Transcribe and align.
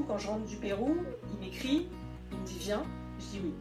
coup, 0.00 0.04
quand 0.08 0.18
je 0.18 0.26
rentre 0.28 0.44
du 0.46 0.56
Pérou, 0.56 0.96
il 1.32 1.46
m'écrit, 1.46 1.88
il 2.32 2.38
me 2.38 2.46
dit 2.46 2.58
viens, 2.58 2.82
je 3.18 3.24
dis 3.24 3.40
oui. 3.44 3.54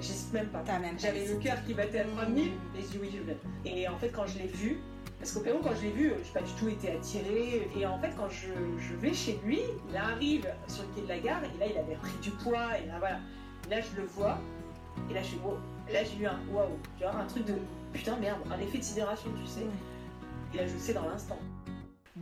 J'hésite 0.00 0.32
même 0.32 0.46
pas. 0.46 0.62
J'avais 0.98 1.26
le 1.26 1.34
cœur 1.36 1.62
qui 1.66 1.74
battait 1.74 2.00
à 2.00 2.04
3000 2.04 2.48
et 2.48 2.50
je 2.80 2.86
dis 2.86 2.98
oui, 3.00 3.10
je 3.12 3.22
viens. 3.22 3.34
Et 3.64 3.86
en 3.86 3.98
fait, 3.98 4.08
quand 4.08 4.26
je 4.26 4.38
l'ai 4.38 4.46
vu, 4.46 4.78
parce 5.18 5.32
qu'au 5.32 5.40
Pérou, 5.40 5.58
quand 5.62 5.74
je 5.76 5.82
l'ai 5.82 5.90
vu, 5.90 6.08
je 6.08 6.26
n'ai 6.26 6.32
pas 6.32 6.40
du 6.40 6.52
tout 6.54 6.68
été 6.68 6.92
attirée. 6.92 7.68
Et 7.76 7.84
en 7.84 7.98
fait, 7.98 8.10
quand 8.16 8.30
je, 8.30 8.48
je, 8.78 8.94
vais 8.94 9.12
chez 9.12 9.38
lui, 9.44 9.60
il 9.90 9.96
arrive 9.96 10.48
sur 10.68 10.84
le 10.84 10.88
quai 10.94 11.02
de 11.02 11.08
la 11.08 11.18
gare 11.18 11.42
et 11.44 11.58
là, 11.58 11.66
il 11.66 11.76
avait 11.76 11.96
pris 11.96 12.16
du 12.22 12.30
poids. 12.30 12.78
Et 12.82 12.86
là, 12.86 12.98
voilà. 12.98 13.18
Et 13.66 13.70
là, 13.70 13.80
je 13.82 14.00
le 14.00 14.06
vois. 14.06 14.38
Et 15.10 15.14
là, 15.14 15.22
je 15.22 15.28
suis 15.28 15.38
wow. 15.44 15.58
Là, 15.92 16.04
j'ai 16.04 16.22
eu 16.22 16.26
un 16.26 16.40
waouh. 16.50 16.78
Tu 16.96 17.04
vois, 17.04 17.14
un 17.14 17.26
truc 17.26 17.44
de 17.44 17.54
putain, 17.92 18.16
merde, 18.16 18.38
un 18.50 18.58
effet 18.60 18.78
de 18.78 18.82
sidération, 18.82 19.30
tu 19.38 19.46
sais. 19.46 19.66
Et 20.54 20.56
là, 20.56 20.66
je 20.66 20.72
le 20.72 20.78
sais 20.78 20.94
dans 20.94 21.06
l'instant. 21.06 21.38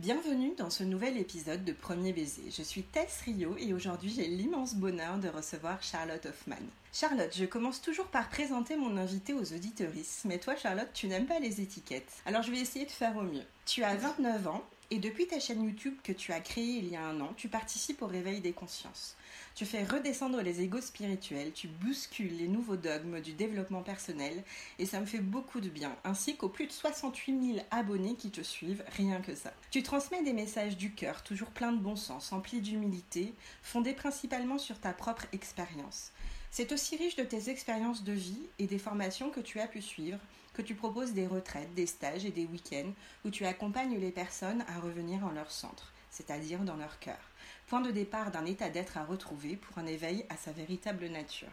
Bienvenue 0.01 0.53
dans 0.57 0.69
ce 0.69 0.85
nouvel 0.85 1.17
épisode 1.17 1.65
de 1.65 1.73
Premier 1.73 2.13
Baiser. 2.13 2.49
Je 2.57 2.63
suis 2.63 2.83
Tess 2.83 3.19
Rio 3.25 3.57
et 3.59 3.73
aujourd'hui 3.73 4.09
j'ai 4.09 4.27
l'immense 4.27 4.75
bonheur 4.75 5.17
de 5.17 5.27
recevoir 5.27 5.83
Charlotte 5.83 6.25
Hoffman. 6.25 6.55
Charlotte, 6.93 7.35
je 7.35 7.43
commence 7.43 7.81
toujours 7.81 8.05
par 8.07 8.29
présenter 8.29 8.77
mon 8.77 8.95
invité 8.95 9.33
aux 9.33 9.53
auditeuristes, 9.53 10.21
mais 10.23 10.37
toi 10.37 10.55
Charlotte, 10.55 10.87
tu 10.93 11.07
n'aimes 11.07 11.25
pas 11.25 11.39
les 11.39 11.59
étiquettes. 11.59 12.13
Alors 12.25 12.43
je 12.43 12.51
vais 12.51 12.59
essayer 12.59 12.85
de 12.85 12.91
faire 12.91 13.17
au 13.17 13.23
mieux. 13.23 13.43
Tu 13.65 13.83
as 13.83 13.97
29 13.97 14.47
ans 14.47 14.63
et 14.91 14.99
depuis 14.99 15.27
ta 15.27 15.39
chaîne 15.39 15.63
YouTube 15.63 15.95
que 16.03 16.11
tu 16.11 16.33
as 16.33 16.39
créée 16.39 16.77
il 16.77 16.89
y 16.89 16.95
a 16.95 17.03
un 17.03 17.21
an, 17.21 17.33
tu 17.37 17.47
participes 17.47 18.01
au 18.01 18.07
réveil 18.07 18.41
des 18.41 18.53
consciences. 18.53 19.15
Tu 19.53 19.65
fais 19.65 19.83
redescendre 19.83 20.41
les 20.41 20.61
égos 20.61 20.81
spirituels, 20.81 21.51
tu 21.53 21.67
bouscules 21.67 22.37
les 22.37 22.47
nouveaux 22.47 22.75
dogmes 22.75 23.21
du 23.21 23.33
développement 23.33 23.83
personnel 23.83 24.43
et 24.79 24.85
ça 24.85 24.99
me 24.99 25.05
fait 25.05 25.19
beaucoup 25.19 25.59
de 25.59 25.69
bien, 25.69 25.95
ainsi 26.03 26.37
qu'aux 26.37 26.49
plus 26.49 26.65
de 26.65 26.71
68 26.71 27.53
000 27.53 27.65
abonnés 27.69 28.15
qui 28.15 28.31
te 28.31 28.41
suivent, 28.41 28.83
rien 28.95 29.21
que 29.21 29.35
ça. 29.35 29.53
Tu 29.69 29.83
transmets 29.83 30.23
des 30.23 30.33
messages 30.33 30.77
du 30.77 30.93
cœur, 30.93 31.23
toujours 31.23 31.51
plein 31.51 31.71
de 31.71 31.81
bon 31.81 31.95
sens, 31.95 32.31
emplis 32.31 32.61
d'humilité, 32.61 33.33
fondés 33.61 33.93
principalement 33.93 34.57
sur 34.57 34.79
ta 34.79 34.93
propre 34.93 35.25
expérience. 35.33 36.11
C'est 36.51 36.71
aussi 36.71 36.95
riche 36.95 37.15
de 37.15 37.23
tes 37.23 37.49
expériences 37.49 38.03
de 38.03 38.13
vie 38.13 38.47
et 38.57 38.65
des 38.65 38.79
formations 38.79 39.29
que 39.29 39.39
tu 39.39 39.59
as 39.59 39.67
pu 39.67 39.81
suivre, 39.81 40.17
que 40.59 40.67
tu 40.67 40.75
proposes 40.75 41.13
des 41.13 41.25
retraites, 41.25 41.73
des 41.73 41.85
stages 41.85 42.25
et 42.25 42.31
des 42.31 42.45
week-ends 42.45 42.91
où 43.23 43.29
tu 43.29 43.45
accompagnes 43.45 43.97
les 43.97 44.11
personnes 44.11 44.65
à 44.67 44.81
revenir 44.81 45.25
en 45.25 45.31
leur 45.31 45.49
centre, 45.49 45.93
c'est-à-dire 46.11 46.59
dans 46.59 46.75
leur 46.75 46.99
cœur. 46.99 47.19
Point 47.67 47.79
de 47.79 47.91
départ 47.91 48.29
d'un 48.29 48.43
état 48.45 48.67
d'être 48.67 48.97
à 48.97 49.05
retrouver 49.05 49.55
pour 49.55 49.77
un 49.77 49.85
éveil 49.85 50.25
à 50.27 50.35
sa 50.35 50.51
véritable 50.51 51.05
nature. 51.05 51.47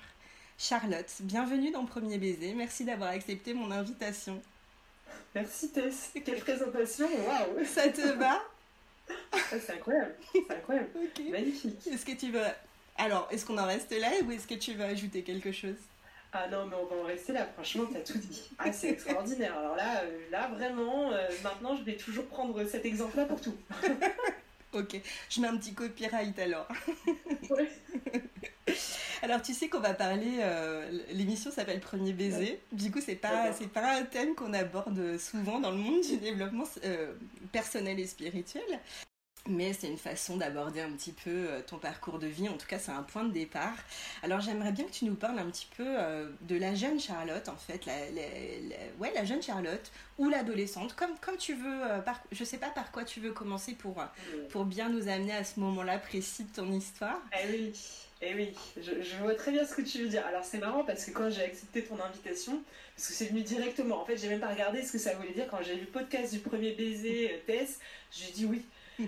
Charlotte, 0.59 1.13
bienvenue 1.21 1.71
dans 1.71 1.85
Premier 1.85 2.19
Baiser, 2.19 2.53
merci 2.55 2.85
d'avoir 2.85 3.11
accepté 3.11 3.55
mon 3.55 3.71
invitation. 3.71 4.43
Merci 5.37 5.71
Tess, 5.71 6.11
quelle 6.25 6.41
présentation, 6.41 7.07
waouh. 7.07 7.65
Ça 7.65 7.89
te 7.89 8.09
va? 8.19 8.43
Ah, 9.31 9.39
C'est 9.51 9.75
incroyable, 9.75 10.17
c'est 10.33 10.51
incroyable, 10.51 10.91
magnifique. 11.31 11.87
Est-ce 11.87 12.05
que 12.05 12.17
tu 12.17 12.33
veux... 12.33 12.43
Alors, 12.99 13.29
est-ce 13.31 13.47
qu'on 13.47 13.59
en 13.59 13.67
reste 13.67 13.93
là 13.93 14.11
ou 14.25 14.33
est-ce 14.33 14.49
que 14.49 14.55
tu 14.55 14.75
veux 14.75 14.85
ajouter 14.85 15.23
quelque 15.23 15.53
chose? 15.53 15.77
Ah 16.33 16.49
non, 16.49 16.67
mais 16.67 16.77
on 16.77 16.87
va 16.87 17.03
en 17.03 17.07
rester 17.07 17.33
là, 17.33 17.47
franchement, 17.47 17.85
t'as 17.93 18.01
tout 18.01 18.19
dit. 18.19 18.51
Ah, 18.59 18.73
c'est 18.73 18.91
extraordinaire. 18.91 19.57
Alors 19.57 19.77
là, 19.77 20.03
euh, 20.03 20.19
là 20.31 20.49
vraiment, 20.49 21.13
euh, 21.13 21.29
maintenant, 21.43 21.77
je 21.77 21.83
vais 21.83 21.97
toujours 21.97 22.27
prendre 22.27 22.65
cet 22.65 22.85
exemple-là 22.85 23.25
pour 23.25 23.41
tout. 23.41 23.57
Ok, 24.77 25.01
je 25.31 25.41
mets 25.41 25.49
un 25.49 25.57
petit 25.57 25.73
copyright 25.73 26.39
alors. 26.39 26.69
alors 29.23 29.41
tu 29.41 29.55
sais 29.55 29.69
qu'on 29.69 29.81
va 29.81 29.95
parler, 29.95 30.39
euh, 30.41 30.91
l'émission 31.13 31.51
s'appelle 31.51 31.81
Premier 31.81 32.13
baiser. 32.13 32.61
Du 32.73 32.91
coup 32.91 33.01
c'est 33.01 33.15
pas 33.15 33.53
c'est 33.53 33.71
pas 33.71 33.99
un 33.99 34.03
thème 34.03 34.35
qu'on 34.35 34.53
aborde 34.53 35.17
souvent 35.19 35.61
dans 35.61 35.71
le 35.71 35.79
monde 35.79 36.03
du 36.03 36.19
développement 36.19 36.65
euh, 36.85 37.15
personnel 37.53 37.99
et 37.99 38.07
spirituel 38.07 38.65
mais 39.49 39.73
c'est 39.73 39.89
une 39.89 39.99
façon 39.99 40.37
d'aborder 40.37 40.81
un 40.81 40.91
petit 40.91 41.13
peu 41.13 41.31
euh, 41.31 41.61
ton 41.67 41.79
parcours 41.79 42.19
de 42.19 42.27
vie. 42.27 42.49
En 42.49 42.57
tout 42.57 42.67
cas, 42.67 42.79
c'est 42.79 42.93
un 42.93 43.03
point 43.03 43.25
de 43.25 43.33
départ. 43.33 43.77
Alors, 44.23 44.41
j'aimerais 44.41 44.73
bien 44.73 44.85
que 44.85 44.91
tu 44.93 45.05
nous 45.05 45.15
parles 45.15 45.39
un 45.39 45.51
petit 45.51 45.69
peu 45.77 45.85
euh, 45.87 46.29
de 46.43 46.57
la 46.57 46.75
jeune 46.75 47.01
Charlotte, 47.01 47.49
en 47.49 47.57
fait, 47.57 47.87
la, 47.87 47.95
ouais, 48.99 49.13
la 49.15 49.25
jeune 49.25 49.43
Charlotte 49.43 49.91
ou 50.19 50.29
l'adolescente, 50.29 50.95
comme, 50.95 51.17
comme 51.21 51.37
tu 51.37 51.55
veux. 51.55 51.83
Euh, 51.91 52.01
par, 52.01 52.21
je 52.33 52.45
sais 52.45 52.59
pas 52.59 52.71
par 52.71 52.91
quoi 52.93 53.05
tu 53.05 53.21
veux 53.21 53.33
commencer 53.33 53.75
pour, 53.75 54.03
pour 54.51 54.65
bien 54.65 54.89
nous 54.89 55.09
amener 55.09 55.35
à 55.35 55.45
ce 55.45 55.61
moment-là 55.61 55.99
précis 55.99 56.45
de 56.45 56.53
ton 56.53 56.71
histoire. 56.73 57.21
Eh 57.33 57.51
oui. 57.51 57.73
Eh 58.23 58.35
oui, 58.35 58.55
je, 58.79 59.03
je, 59.03 59.17
vois 59.17 59.35
très 59.35 59.53
bien 59.53 59.67
ce 59.67 59.75
que 59.75 59.83
tu 59.83 59.99
veux 59.99 60.09
dire. 60.09 60.25
Alors 60.27 60.43
c'est 60.43 60.57
marrant 60.57 60.85
parce 60.85 61.05
que 61.05 61.11
quand 61.11 61.29
j'ai 61.29 61.43
accepté 61.45 61.85
ton 61.85 62.01
invitation, 62.01 62.63
parce 62.97 63.09
que 63.09 63.15
c'est 63.15 63.27
venu 63.27 63.43
directement, 63.43 64.01
en 64.01 64.07
fait 64.07 64.17
j'ai 64.17 64.29
même 64.29 64.41
pas 64.41 64.49
regardé 64.49 64.83
ce 64.83 64.93
que 64.93 64.99
ça 64.99 65.15
voulait 65.15 65.35
dire 65.35 65.47
quand 65.51 65.63
j'ai 65.63 65.75
vu 65.75 65.81
le 65.81 65.87
podcast 65.87 66.33
du 66.33 66.39
premier 66.39 66.73
baiser 66.73 67.43
Tess, 67.47 67.79
j'ai 68.11 68.33
dit 68.33 68.47
oui. 68.47 68.65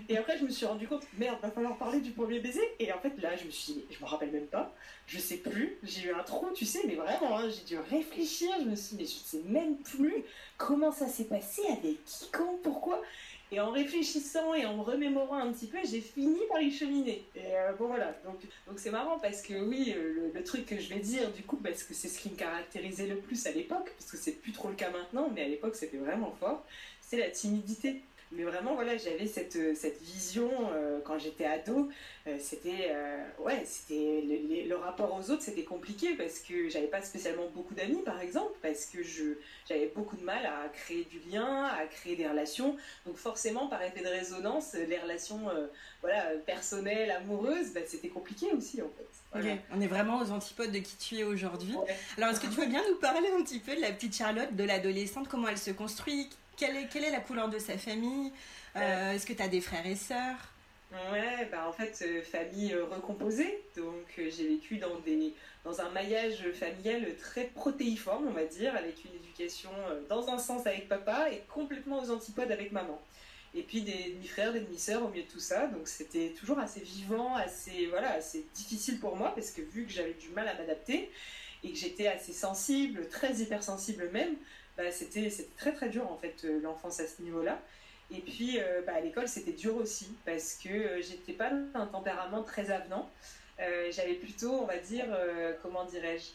Et 0.09 0.17
après, 0.17 0.39
je 0.39 0.45
me 0.45 0.51
suis 0.51 0.67
rendu 0.67 0.87
compte, 0.87 1.05
merde, 1.19 1.39
va 1.43 1.51
falloir 1.51 1.77
parler 1.77 2.01
du 2.01 2.11
premier 2.11 2.41
baiser. 2.41 2.63
Et 2.79 2.93
en 2.93 2.99
fait, 2.99 3.13
là, 3.21 3.37
je 3.37 3.45
me 3.45 3.51
suis 3.51 3.75
dit, 3.75 3.85
je 3.91 4.03
me 4.03 4.09
rappelle 4.09 4.31
même 4.31 4.47
pas, 4.47 4.75
je 5.07 5.19
sais 5.19 5.39
plus, 5.39 5.79
j'ai 5.83 6.09
eu 6.09 6.13
un 6.13 6.23
trou, 6.23 6.49
tu 6.55 6.65
sais, 6.65 6.81
mais 6.87 6.95
vraiment, 6.95 7.39
hein, 7.39 7.49
j'ai 7.49 7.65
dû 7.65 7.79
réfléchir, 7.79 8.51
je 8.61 8.69
me 8.69 8.77
suis 8.77 8.97
dit, 8.97 9.03
mais 9.03 9.09
je 9.09 9.15
sais 9.15 9.43
même 9.47 9.77
plus 9.79 10.25
comment 10.57 10.93
ça 10.93 11.07
s'est 11.07 11.25
passé, 11.25 11.63
avec 11.67 12.05
qui, 12.05 12.29
quand, 12.31 12.59
pourquoi. 12.63 13.03
Et 13.51 13.61
en 13.61 13.71
réfléchissant 13.71 14.53
et 14.53 14.67
en 14.67 14.83
remémorant 14.83 15.39
un 15.39 15.53
petit 15.53 15.67
peu, 15.69 15.79
j'ai 15.83 16.03
fini 16.03 16.39
par 16.51 16.61
y 16.61 16.71
cheminer. 16.71 17.25
Et 17.35 17.57
euh, 17.57 17.73
bon 17.79 17.87
voilà, 17.87 18.15
donc 18.25 18.37
donc 18.67 18.79
c'est 18.79 18.91
marrant 18.91 19.19
parce 19.19 19.41
que 19.41 19.55
oui, 19.55 19.95
euh, 19.97 20.31
le, 20.35 20.45
truc 20.45 20.67
que 20.67 20.79
je 20.79 20.91
vais 20.91 21.01
dire 21.01 21.33
du 21.33 21.43
coup, 21.43 21.57
parce 21.57 21.83
que 21.83 21.95
c'est 21.95 22.09
ce 22.09 22.19
qui 22.19 22.29
me 22.31 22.37
caractérisait 22.37 23.07
le 23.07 23.17
plus 23.17 23.47
à 23.47 23.53
l'époque, 23.53 23.91
parce 23.99 24.11
que 24.11 24.19
c'est 24.19 24.33
plus 24.33 24.53
trop 24.53 24.69
le 24.69 24.75
cas 24.75 24.91
maintenant, 24.91 25.31
mais 25.35 25.45
à 25.45 25.49
l'époque 25.49 25.77
c'était 25.77 25.97
vraiment 25.97 26.35
fort, 26.39 26.63
c'est 27.01 27.17
la 27.17 27.31
timidité. 27.31 28.03
Mais 28.31 28.43
vraiment, 28.43 28.75
voilà, 28.75 28.97
j'avais 28.99 29.27
cette, 29.27 29.57
euh, 29.57 29.75
cette 29.75 30.03
vision 30.03 30.51
euh, 30.73 31.01
quand 31.03 31.19
j'étais 31.19 31.47
ado. 31.47 31.89
Euh, 32.27 32.37
c'était, 32.39 32.95
ouais, 33.39 33.63
c'était 33.65 34.23
le, 34.67 34.77
rapport 34.77 35.15
aux 35.15 35.31
autres, 35.31 35.43
c'était 35.43 35.65
compliqué 35.65 36.15
parce 36.15 36.41
que 36.41 36.69
j'avais 36.69 36.87
pas 36.89 37.01
spécialement 37.01 37.49
beaucoup 37.55 37.75
d'amis, 37.75 38.03
par 38.05 38.21
exemple, 38.21 38.53
parce 38.61 38.85
que 38.85 39.03
je, 39.03 39.39
j'avais 39.67 39.91
beaucoup 39.95 40.17
de 40.17 40.25
mal 40.25 40.45
à 40.45 40.69
créer 40.69 41.05
du 41.05 41.21
lien, 41.31 41.65
à 41.65 41.87
créer 41.87 42.17
des 42.17 42.29
relations. 42.29 42.77
Donc 43.07 43.17
forcément, 43.17 43.69
par 43.69 43.83
effet 43.83 44.03
de 44.03 44.09
résonance, 44.09 44.75
les 44.75 44.99
relations, 44.99 45.41
voilà, 46.03 46.33
personnelles, 46.45 47.11
amoureuses, 47.11 47.73
bah, 47.73 47.81
c'était 47.87 48.09
compliqué 48.09 48.53
aussi, 48.53 48.83
en 48.83 48.91
fait. 48.91 49.59
On 49.75 49.81
est 49.81 49.87
vraiment 49.87 50.21
aux 50.21 50.31
antipodes 50.31 50.73
de 50.73 50.79
qui 50.79 50.97
tu 50.97 51.17
es 51.17 51.25
aujourd'hui. 51.25 51.75
Alors, 52.19 52.31
est-ce 52.31 52.41
que 52.41 52.47
tu 52.47 52.61
veux 52.61 52.67
bien 52.67 52.83
nous 52.89 52.97
parler 52.97 53.29
un 53.39 53.43
petit 53.43 53.59
peu 53.59 53.75
de 53.75 53.81
la 53.81 53.93
petite 53.93 54.15
Charlotte, 54.15 54.55
de 54.55 54.65
l'adolescente, 54.65 55.29
comment 55.29 55.49
elle 55.49 55.59
se 55.59 55.71
construit 55.71 56.29
quelle 56.59 56.77
est, 56.77 56.89
quelle 56.89 57.05
est 57.05 57.11
la 57.11 57.21
couleur 57.21 57.49
de 57.49 57.59
sa 57.59 57.79
famille? 57.79 58.33
Euh, 58.77 59.13
Est-ce 59.13 59.25
que 59.25 59.33
tu 59.33 59.43
as 59.43 59.49
des 59.49 59.61
frères 59.61 59.87
et 59.87 59.97
sœurs? 59.97 60.37
Ouais, 61.13 61.47
bah 61.51 61.67
en 61.69 61.73
fait, 61.73 62.03
euh, 62.03 62.23
famille 62.23 62.73
euh, 62.73 62.85
recomposée. 62.87 63.63
Donc, 63.77 64.07
j'ai 64.17 64.49
vécu 64.49 64.79
dans, 64.79 64.99
des, 65.01 65.35
dans 65.65 65.81
un 65.81 65.91
maillage 65.91 66.51
familial 66.53 67.15
très 67.17 67.45
protéiforme, 67.45 68.27
on 68.29 68.33
va 68.33 68.45
dire, 68.45 68.75
avec 68.75 69.05
une 69.05 69.15
éducation 69.15 69.71
dans 70.09 70.29
un 70.29 70.39
sens 70.39 70.67
avec 70.67 70.89
papa 70.89 71.31
et 71.31 71.43
complètement 71.53 72.01
aux 72.01 72.11
antipodes 72.11 72.51
avec 72.51 72.73
maman. 72.73 73.01
Et 73.55 73.63
puis 73.63 73.83
des 73.83 74.13
demi-frères, 74.15 74.53
des 74.53 74.61
demi-sœurs 74.61 75.05
au 75.05 75.09
milieu 75.09 75.25
de 75.25 75.29
tout 75.31 75.41
ça. 75.41 75.67
Donc, 75.69 75.89
c'était 75.89 76.31
toujours 76.39 76.59
assez 76.59 76.81
vivant, 76.81 77.35
assez, 77.37 77.87
voilà, 77.87 78.13
assez 78.13 78.47
difficile 78.55 78.99
pour 78.99 79.17
moi 79.17 79.33
parce 79.35 79.51
que 79.51 79.63
vu 79.63 79.85
que 79.85 79.93
j'avais 79.93 80.15
du 80.15 80.31
mal 80.31 80.49
à 80.49 80.55
m'adapter 80.55 81.11
et 81.65 81.71
que 81.71 81.77
j'étais 81.77 82.07
assez 82.07 82.33
sensible, 82.33 83.09
très 83.09 83.35
hypersensible 83.37 84.11
même, 84.13 84.37
bah, 84.79 84.93
c'était 84.93 85.29
très 85.57 85.73
très 85.73 85.89
dur 85.89 86.09
en 86.09 86.17
fait 86.17 86.37
euh, 86.45 86.61
l'enfance 86.61 87.01
à 87.01 87.07
ce 87.09 87.21
niveau-là. 87.21 87.61
Et 88.13 88.21
puis 88.21 88.61
euh, 88.61 88.81
bah, 88.87 88.93
à 88.95 89.01
l'école 89.01 89.27
c'était 89.27 89.53
dur 89.53 89.77
aussi 89.77 90.09
parce 90.25 90.55
que 90.55 90.69
euh, 90.69 91.03
j'étais 91.03 91.33
pas 91.33 91.51
un 91.75 91.87
tempérament 91.87 92.43
très 92.45 92.71
avenant. 92.71 93.11
J'avais 93.91 94.15
plutôt, 94.15 94.53
on 94.53 94.67
va 94.67 94.77
dire, 94.77 95.07
comment 95.63 95.85
dirais-je, 95.85 96.31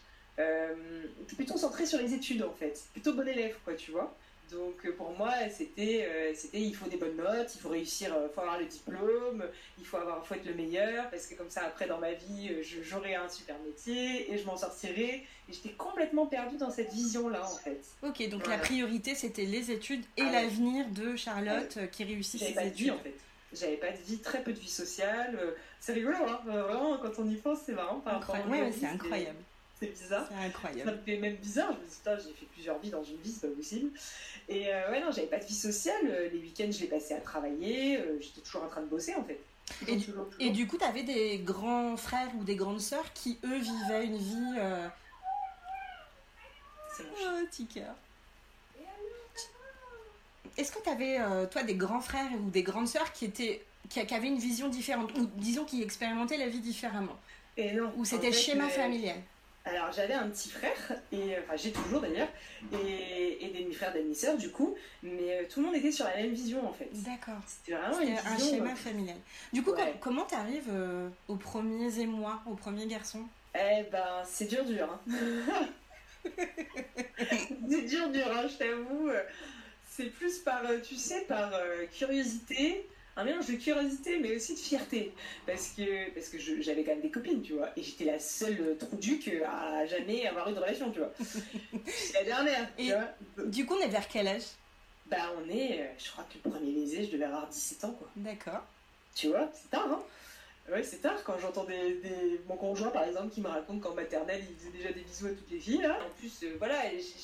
plutôt 1.37 1.57
centré 1.57 1.85
sur 1.85 1.97
les 1.97 2.13
études 2.13 2.43
en 2.43 2.51
fait, 2.51 2.83
plutôt 2.91 3.13
bon 3.13 3.25
élève 3.25 3.55
quoi, 3.63 3.75
tu 3.75 3.91
vois. 3.91 4.13
Donc 4.51 4.85
euh, 4.85 4.95
pour 4.95 5.11
moi, 5.17 5.31
c'était, 5.49 6.05
euh, 6.07 6.31
c'était 6.35 6.61
il 6.61 6.75
faut 6.75 6.87
des 6.87 6.97
bonnes 6.97 7.17
notes, 7.17 7.53
il 7.55 7.61
faut 7.61 7.69
réussir, 7.69 8.09
il 8.09 8.25
euh, 8.25 8.29
faut 8.29 8.41
avoir 8.41 8.59
le 8.59 8.65
diplôme, 8.65 9.43
il 9.79 9.85
faut 9.85 9.97
avoir, 9.97 10.25
faut 10.25 10.35
être 10.35 10.45
le 10.45 10.53
meilleur 10.53 11.09
parce 11.09 11.27
que 11.27 11.35
comme 11.35 11.49
ça 11.49 11.63
après 11.63 11.87
dans 11.87 11.99
ma 11.99 12.13
vie, 12.13 12.51
j'aurai 12.83 13.15
un 13.15 13.29
super 13.29 13.57
métier 13.59 14.31
et 14.31 14.37
je 14.37 14.45
m'en 14.45 14.57
sortirai. 14.57 15.25
Et 15.49 15.53
j'étais 15.53 15.73
complètement 15.73 16.27
perdue 16.27 16.57
dans 16.57 16.69
cette 16.69 16.91
vision-là 16.91 17.45
en 17.45 17.57
fait. 17.57 17.81
Ok, 18.01 18.29
donc 18.29 18.47
la 18.47 18.57
priorité 18.57 19.15
c'était 19.15 19.45
les 19.45 19.71
études 19.71 20.03
et 20.17 20.21
ah 20.21 20.31
l'avenir 20.31 20.87
de 20.89 21.15
Charlotte 21.15 21.79
qui 21.91 22.03
réussit 22.03 22.39
ses 22.39 22.53
pas 22.53 22.63
études. 22.65 22.77
De 22.77 22.83
vie, 22.83 22.91
en 22.91 22.99
fait. 22.99 23.15
J'avais 23.53 23.77
pas 23.77 23.91
de 23.91 23.97
vie, 23.97 24.19
très 24.19 24.41
peu 24.41 24.51
de 24.51 24.59
vie 24.59 24.69
sociale. 24.69 25.37
C'est 25.79 25.93
rigolo, 25.93 26.17
hein 26.27 26.41
vraiment 26.45 26.97
quand 26.97 27.19
on 27.19 27.29
y 27.29 27.35
pense, 27.35 27.59
c'est 27.65 27.73
marrant. 27.73 27.99
Par 27.99 28.15
incroyable. 28.15 28.73
c'est 28.79 28.87
incroyable 28.87 29.39
c'est 29.83 30.03
bizarre. 30.03 30.25
C'est 30.29 30.45
incroyable. 30.45 30.89
Ça 30.89 30.95
me 30.95 31.01
fait 31.01 31.17
même 31.17 31.35
bizarre. 31.35 31.73
Je 31.73 31.77
me 32.11 32.17
dis, 32.17 32.23
j'ai 32.27 32.33
fait 32.33 32.45
plusieurs 32.53 32.79
vies 32.79 32.89
dans 32.89 33.03
une 33.03 33.17
vie, 33.17 33.31
c'est 33.31 33.47
pas 33.47 33.55
possible. 33.55 33.91
Et 34.49 34.73
euh, 34.73 34.91
ouais, 34.91 35.01
non, 35.01 35.11
j'avais 35.11 35.27
pas 35.27 35.39
de 35.39 35.45
vie 35.45 35.53
sociale. 35.53 36.01
Euh, 36.05 36.29
les 36.29 36.39
week-ends, 36.39 36.71
je 36.71 36.79
les 36.79 36.87
passais 36.87 37.15
à 37.15 37.21
travailler. 37.21 37.97
Euh, 37.97 38.19
j'étais 38.19 38.41
toujours 38.41 38.63
en 38.63 38.67
train 38.67 38.81
de 38.81 38.87
bosser, 38.87 39.15
en 39.15 39.23
fait. 39.23 39.39
et, 39.87 39.95
du, 39.95 40.11
et 40.39 40.49
du 40.49 40.67
coup, 40.67 40.77
tu 40.77 40.83
avais 40.83 41.03
des 41.03 41.39
grands 41.39 41.97
frères 41.97 42.29
ou 42.37 42.43
des 42.43 42.55
grandes 42.55 42.81
sœurs 42.81 43.11
qui, 43.13 43.39
eux, 43.43 43.57
vivaient 43.57 44.05
une 44.05 44.17
vie. 44.17 44.55
C'est 46.95 47.03
mon 47.03 47.09
oh, 47.41 47.45
petit 47.49 47.65
cœur. 47.65 47.95
Est-ce 50.57 50.71
que 50.71 50.83
tu 50.83 50.89
avais, 50.89 51.17
toi, 51.47 51.63
des 51.63 51.75
grands 51.75 52.01
frères 52.01 52.29
ou 52.45 52.49
des 52.49 52.61
grandes 52.63 52.87
sœurs 52.87 53.11
qui 53.11 53.25
étaient 53.25 53.63
qui, 53.89 53.99
avait 53.99 54.27
une 54.27 54.39
vision 54.39 54.69
différente, 54.69 55.11
ou 55.17 55.25
disons 55.35 55.65
qui 55.65 55.81
expérimentait 55.81 56.37
la 56.37 56.47
vie 56.47 56.59
différemment? 56.59 57.17
Et 57.57 57.73
non. 57.73 57.91
Ou 57.97 58.05
c'était 58.05 58.27
le 58.27 58.33
schéma 58.33 58.69
familial? 58.69 59.17
Alors 59.65 59.93
j'avais 59.93 60.13
un 60.13 60.27
petit 60.27 60.49
frère, 60.49 60.91
et 61.13 61.37
enfin 61.39 61.55
j'ai 61.55 61.71
toujours 61.71 62.01
d'ailleurs, 62.01 62.27
et, 62.73 63.45
et 63.45 63.49
des 63.49 63.63
demi-frères, 63.63 63.93
des 63.93 64.03
demi-sœurs 64.03 64.35
du 64.35 64.51
coup, 64.51 64.75
mais 65.01 65.37
euh, 65.37 65.43
tout 65.49 65.61
le 65.61 65.67
monde 65.67 65.75
était 65.75 65.91
sur 65.91 66.03
la 66.05 66.17
même 66.17 66.33
vision 66.33 66.67
en 66.67 66.73
fait. 66.73 66.89
D'accord. 66.91 67.39
C'était 67.47 67.77
vraiment 67.77 68.01
une 68.01 68.17
un 68.17 68.37
schéma 68.37 68.75
familial. 68.75 69.15
Du 69.53 69.63
coup, 69.63 69.71
comment 70.01 70.25
t'arrives 70.25 70.69
euh, 70.69 71.07
aux 71.29 71.37
premiers 71.37 71.97
émois, 71.99 72.41
aux 72.45 72.55
premiers 72.55 72.87
garçons? 72.87 73.23
Eh 73.55 73.83
ben 73.89 74.23
c'est 74.25 74.49
dur 74.49 74.65
dur. 74.65 74.89
Hein. 75.07 75.69
c'est 77.69 77.85
dur 77.85 78.09
dur, 78.09 78.27
hein, 78.35 78.47
je 78.49 78.57
t'avoue. 78.57 79.11
C'est 79.87 80.09
plus 80.09 80.39
par, 80.39 80.65
euh, 80.65 80.79
tu 80.81 80.95
sais, 80.95 81.21
par 81.21 81.53
curiosité, 81.93 82.85
un 83.15 83.23
mélange 83.23 83.47
de 83.47 83.55
curiosité 83.55 84.19
mais 84.19 84.35
aussi 84.35 84.55
de 84.55 84.59
fierté. 84.59 85.13
Parce 85.45 85.69
que 85.69 86.09
parce 86.11 86.29
que 86.29 86.37
j'avais 86.61 86.83
quand 86.83 86.91
même 86.91 87.01
des 87.01 87.11
copines 87.11 87.41
tu 87.41 87.53
vois. 87.53 87.69
Et 87.77 87.83
j'étais 87.83 88.05
la 88.05 88.19
seule 88.19 88.77
trouduque 88.77 89.29
à 89.45 89.85
jamais 89.85 90.27
avoir 90.27 90.49
eu 90.49 90.53
de 90.53 90.59
relation 90.59 90.91
tu 90.91 90.99
vois. 90.99 91.13
C'est 91.87 92.13
la 92.13 92.23
dernière 92.23 92.67
tu 92.77 92.91
vois. 92.91 93.45
du 93.45 93.65
coup 93.65 93.75
on 93.75 93.79
est 93.79 93.89
vers 93.89 94.07
quel 94.07 94.27
âge? 94.27 94.43
Bah 95.07 95.31
on 95.37 95.49
est 95.49 95.81
euh, 95.81 95.87
je 95.97 96.11
crois 96.11 96.25
que 96.25 96.35
le 96.43 96.49
premier 96.49 96.71
baiser 96.71 97.05
je 97.05 97.11
devais 97.11 97.25
avoir 97.25 97.47
17 97.47 97.83
ans 97.85 97.91
quoi. 97.91 98.09
D'accord. 98.15 98.63
Tu 99.15 99.27
vois 99.27 99.49
c'est 99.53 99.69
tard 99.69 99.87
hein? 99.89 100.03
Ouais, 100.71 100.81
c'est 100.81 101.01
tard 101.01 101.21
quand 101.25 101.37
j'entends 101.39 101.65
des, 101.65 102.39
mon 102.47 102.55
conjoint 102.55 102.87
par 102.87 103.03
exemple 103.03 103.29
qui 103.29 103.41
me 103.41 103.49
raconte 103.49 103.81
qu'en 103.81 103.93
maternelle 103.93 104.41
il 104.49 104.55
faisait 104.55 104.69
déjà 104.69 104.93
des 104.93 105.01
bisous 105.01 105.27
à 105.27 105.31
toutes 105.31 105.51
les 105.51 105.59
filles. 105.59 105.81
Là. 105.81 105.99
En 106.05 106.09
plus, 106.17 106.43
euh, 106.43 106.55
voilà, 106.57 106.75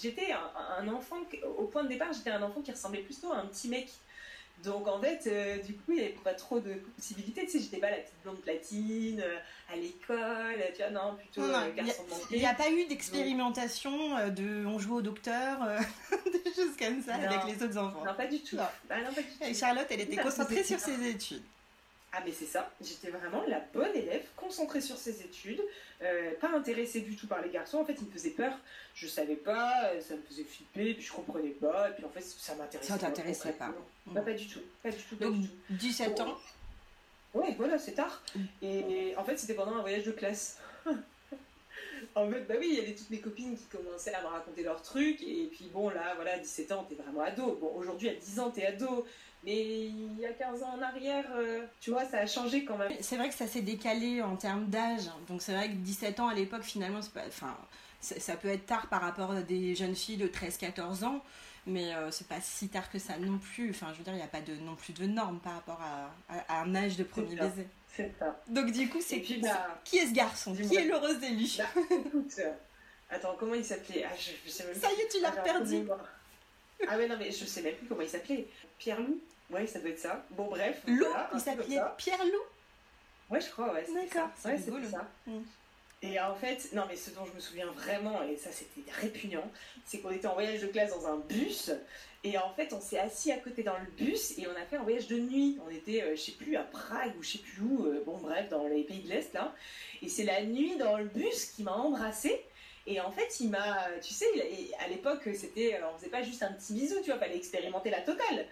j'étais 0.01 0.33
un, 0.33 0.51
un, 0.77 0.87
enfant, 0.89 1.15
au 1.57 1.63
point 1.63 1.83
de 1.83 1.87
départ, 1.87 2.11
j'étais 2.11 2.31
un 2.31 2.41
enfant 2.41 2.61
qui 2.61 2.71
ressemblait 2.71 3.01
plutôt 3.01 3.31
à 3.31 3.37
un 3.37 3.45
petit 3.45 3.69
mec. 3.69 3.87
Donc 4.63 4.87
en 4.87 4.99
fait, 4.99 5.21
euh, 5.27 5.57
du 5.59 5.73
coup, 5.73 5.91
il 5.91 5.95
n'y 5.95 6.01
avait 6.01 6.17
pas 6.23 6.33
trop 6.33 6.59
de 6.59 6.73
possibilités. 6.95 7.45
Tu 7.45 7.51
sais, 7.51 7.59
j'étais 7.59 7.77
pas 7.77 7.89
la 7.89 7.97
petite 7.97 8.21
blonde 8.23 8.41
platine 8.41 9.21
euh, 9.21 9.37
à 9.71 9.77
l'école, 9.77 10.61
tu 10.75 10.81
vois, 10.81 10.91
non, 10.91 11.15
plutôt 11.15 11.43
euh, 11.43 11.73
garçon 11.73 12.03
de 12.03 12.35
Il 12.35 12.39
n'y 12.39 12.45
a 12.45 12.53
pas 12.53 12.69
eu 12.69 12.85
d'expérimentation 12.85 14.29
de 14.29 14.65
on 14.65 14.77
joue 14.77 14.97
au 14.97 15.01
docteur, 15.01 15.59
des 16.25 16.53
choses 16.53 16.75
comme 16.77 17.01
ça 17.01 17.15
avec 17.15 17.45
les 17.45 17.63
autres 17.63 17.77
enfants. 17.77 18.03
Non, 18.05 18.13
pas 18.15 18.27
du 18.27 18.41
tout. 18.41 18.57
Ah, 18.59 18.71
Et 19.41 19.53
Charlotte, 19.53 19.87
elle 19.89 20.01
était 20.01 20.17
concentrée 20.17 20.63
sur 20.63 20.79
ses 20.79 21.07
études. 21.07 21.43
Ah 22.11 22.21
mais 22.25 22.31
c'est 22.31 22.45
ça, 22.45 22.71
j'étais 22.81 23.09
vraiment 23.11 23.43
la 23.47 23.59
bonne 23.71 23.95
élève, 23.95 24.23
concentrée 24.35 24.81
sur 24.81 24.97
ses 24.97 25.21
études, 25.21 25.61
euh, 26.01 26.31
pas 26.41 26.49
intéressée 26.49 27.01
du 27.01 27.15
tout 27.15 27.27
par 27.27 27.41
les 27.41 27.51
garçons, 27.51 27.77
en 27.77 27.85
fait 27.85 27.95
ils 28.01 28.07
me 28.07 28.11
faisaient 28.11 28.31
peur, 28.31 28.57
je 28.95 29.05
savais 29.05 29.35
pas, 29.35 29.91
euh, 29.91 30.01
ça 30.01 30.15
me 30.15 30.21
faisait 30.23 30.43
flipper, 30.43 30.95
puis 30.95 31.03
je 31.03 31.11
comprenais 31.11 31.49
pas, 31.49 31.89
et 31.89 31.93
puis 31.93 32.03
en 32.05 32.09
fait 32.09 32.21
ça 32.21 32.55
m'intéressait 32.55 32.93
pas. 32.93 32.99
Ça 32.99 33.05
t'intéressait 33.05 33.53
pas, 33.53 33.71
pas, 34.11 34.21
pas 34.21 34.33
du 34.33 34.47
tout, 34.47 34.61
pas 34.81 34.89
du 34.89 34.97
tout, 34.97 35.15
Donc 35.17 35.35
17 35.69 36.19
ans 36.21 36.37
Ouais 37.35 37.53
voilà, 37.57 37.77
c'est 37.77 37.91
tard. 37.91 38.23
Mm. 38.35 38.41
Et 38.63 39.13
en 39.15 39.23
fait 39.23 39.37
c'était 39.37 39.53
pendant 39.53 39.75
un 39.75 39.81
voyage 39.81 40.03
de 40.03 40.11
classe. 40.11 40.57
en 42.15 42.29
fait, 42.29 42.41
bah 42.41 42.55
oui, 42.59 42.69
il 42.71 42.77
y 42.79 42.81
avait 42.81 42.95
toutes 42.95 43.09
mes 43.09 43.19
copines 43.19 43.55
qui 43.55 43.65
commençaient 43.65 44.13
à 44.13 44.21
me 44.21 44.27
raconter 44.27 44.63
leurs 44.63 44.81
trucs, 44.81 45.21
et 45.21 45.49
puis 45.51 45.69
bon 45.71 45.89
là, 45.89 46.15
voilà, 46.15 46.39
17 46.39 46.71
ans, 46.71 46.85
t'es 46.89 46.95
vraiment 46.95 47.21
ado. 47.21 47.57
Bon, 47.61 47.71
aujourd'hui 47.75 48.09
à 48.09 48.15
10 48.15 48.39
ans, 48.39 48.49
t'es 48.49 48.65
ado, 48.65 49.05
mais 49.43 49.85
il 49.85 50.19
y 50.19 50.25
a 50.25 50.33
15 50.33 50.63
ans 50.63 50.75
en 50.77 50.81
arrière, 50.81 51.25
euh, 51.35 51.61
tu 51.79 51.91
vois, 51.91 52.05
ça 52.05 52.19
a 52.19 52.25
changé 52.25 52.65
quand 52.65 52.77
même. 52.77 52.91
C'est 52.99 53.15
vrai 53.15 53.29
que 53.29 53.35
ça 53.35 53.47
s'est 53.47 53.61
décalé 53.61 54.21
en 54.21 54.35
termes 54.35 54.67
d'âge. 54.67 55.09
Donc 55.27 55.41
c'est 55.41 55.53
vrai 55.53 55.69
que 55.69 55.75
17 55.75 56.19
ans 56.19 56.27
à 56.27 56.33
l'époque, 56.33 56.63
finalement, 56.63 56.99
pas, 57.13 57.21
enfin, 57.27 57.55
ça 58.01 58.35
peut 58.35 58.49
être 58.49 58.65
tard 58.65 58.87
par 58.87 59.01
rapport 59.01 59.31
à 59.31 59.41
des 59.41 59.75
jeunes 59.75 59.95
filles 59.95 60.17
de 60.17 60.27
13-14 60.27 61.05
ans. 61.05 61.23
Mais 61.65 61.93
euh, 61.93 62.09
c'est 62.11 62.27
pas 62.27 62.41
si 62.41 62.69
tard 62.69 62.89
que 62.89 62.99
ça 62.99 63.17
non 63.17 63.37
plus. 63.37 63.69
Enfin, 63.69 63.87
je 63.93 63.99
veux 63.99 64.03
dire, 64.03 64.13
il 64.13 64.17
n'y 64.17 64.23
a 64.23 64.27
pas 64.27 64.41
de, 64.41 64.55
non 64.55 64.75
plus 64.75 64.93
de 64.93 65.05
normes 65.05 65.39
par 65.39 65.53
rapport 65.53 65.79
à, 66.29 66.61
un 66.61 66.75
âge 66.75 66.97
de 66.97 67.03
premier 67.03 67.35
baiser. 67.35 67.67
C'est 67.87 68.11
ça. 68.17 68.39
Donc 68.47 68.71
du 68.71 68.89
coup, 68.89 68.99
c'est 69.01 69.21
qui, 69.21 69.37
bah, 69.37 69.79
qui 69.83 69.97
est 69.97 70.07
ce 70.07 70.13
garçon? 70.13 70.55
Qui 70.55 70.75
est 70.75 70.85
l'heureuse 70.85 71.21
élu? 71.23 71.45
Bah, 71.57 71.65
Écoute, 71.91 72.33
euh, 72.39 72.51
attends, 73.09 73.35
comment 73.37 73.53
il 73.53 73.63
s'appelait? 73.63 74.05
Ah, 74.05 74.15
Ça 74.47 74.89
y 74.91 75.01
est, 75.01 75.07
tu 75.09 75.21
l'as 75.21 75.31
perdu. 75.31 75.85
Ah 76.87 76.97
ouais, 76.97 77.07
non, 77.07 77.17
mais 77.17 77.31
je 77.31 77.45
sais 77.45 77.61
même 77.61 77.75
plus 77.75 77.87
comment 77.87 78.01
il 78.01 78.09
s'appelait. 78.09 78.47
Pierre 78.77 78.99
Loup 79.01 79.19
Ouais, 79.49 79.65
ça 79.65 79.79
doit 79.79 79.89
être 79.89 79.99
ça. 79.99 80.23
Bon, 80.31 80.47
bref. 80.47 80.81
Loup 80.87 81.05
Il 81.33 81.39
s'appelait 81.39 81.79
Pierre 81.97 82.23
Loup 82.25 82.43
Ouais, 83.29 83.41
je 83.41 83.49
crois, 83.49 83.73
ouais. 83.73 83.85
D'accord, 83.93 84.29
c'est 84.35 84.57
ça. 84.57 85.07
Mm. 85.27 85.41
Et 86.01 86.19
en 86.19 86.33
fait, 86.33 86.69
non, 86.73 86.83
mais 86.87 86.95
ce 86.95 87.11
dont 87.11 87.25
je 87.25 87.33
me 87.33 87.39
souviens 87.41 87.69
vraiment, 87.71 88.23
et 88.23 88.37
ça 88.37 88.51
c'était 88.51 88.89
répugnant, 88.89 89.51
c'est 89.85 89.99
qu'on 89.99 90.11
était 90.11 90.27
en 90.27 90.33
voyage 90.33 90.61
de 90.61 90.67
classe 90.67 90.91
dans 90.91 91.07
un 91.07 91.17
bus, 91.17 91.71
et 92.23 92.37
en 92.37 92.53
fait 92.53 92.71
on 92.71 92.79
s'est 92.79 92.99
assis 92.99 93.33
à 93.33 93.37
côté 93.37 93.63
dans 93.63 93.77
le 93.77 93.85
bus, 93.97 94.37
et 94.37 94.47
on 94.47 94.51
a 94.51 94.65
fait 94.65 94.77
un 94.77 94.83
voyage 94.83 95.07
de 95.07 95.17
nuit. 95.17 95.59
On 95.67 95.69
était, 95.69 96.01
euh, 96.01 96.15
je 96.15 96.21
sais 96.21 96.31
plus, 96.31 96.55
à 96.55 96.63
Prague 96.63 97.11
ou 97.17 97.23
je 97.23 97.31
sais 97.31 97.37
plus 97.39 97.61
où, 97.61 97.85
euh, 97.85 98.01
bon 98.05 98.17
bref, 98.17 98.47
dans 98.49 98.65
les 98.67 98.83
pays 98.83 99.01
de 99.01 99.09
l'Est 99.09 99.33
là. 99.33 99.53
Et 100.01 100.07
c'est 100.07 100.23
la 100.23 100.41
nuit 100.41 100.77
dans 100.77 100.97
le 100.97 101.05
bus 101.05 101.47
qui 101.47 101.63
m'a 101.63 101.73
embrassée. 101.73 102.45
Et 102.87 102.99
en 103.01 103.11
fait, 103.11 103.39
il 103.39 103.49
m'a, 103.49 103.87
tu 104.01 104.13
sais, 104.13 104.25
à 104.79 104.87
l'époque, 104.87 105.29
c'était, 105.33 105.79
on 105.83 105.97
faisait 105.97 106.09
pas 106.09 106.23
juste 106.23 106.43
un 106.43 106.51
petit 106.53 106.73
bisou, 106.73 106.95
tu 107.03 107.11
vois, 107.11 107.19
fallait 107.19 107.37
expérimenter 107.37 107.89
la 107.89 108.01
totale. 108.01 108.47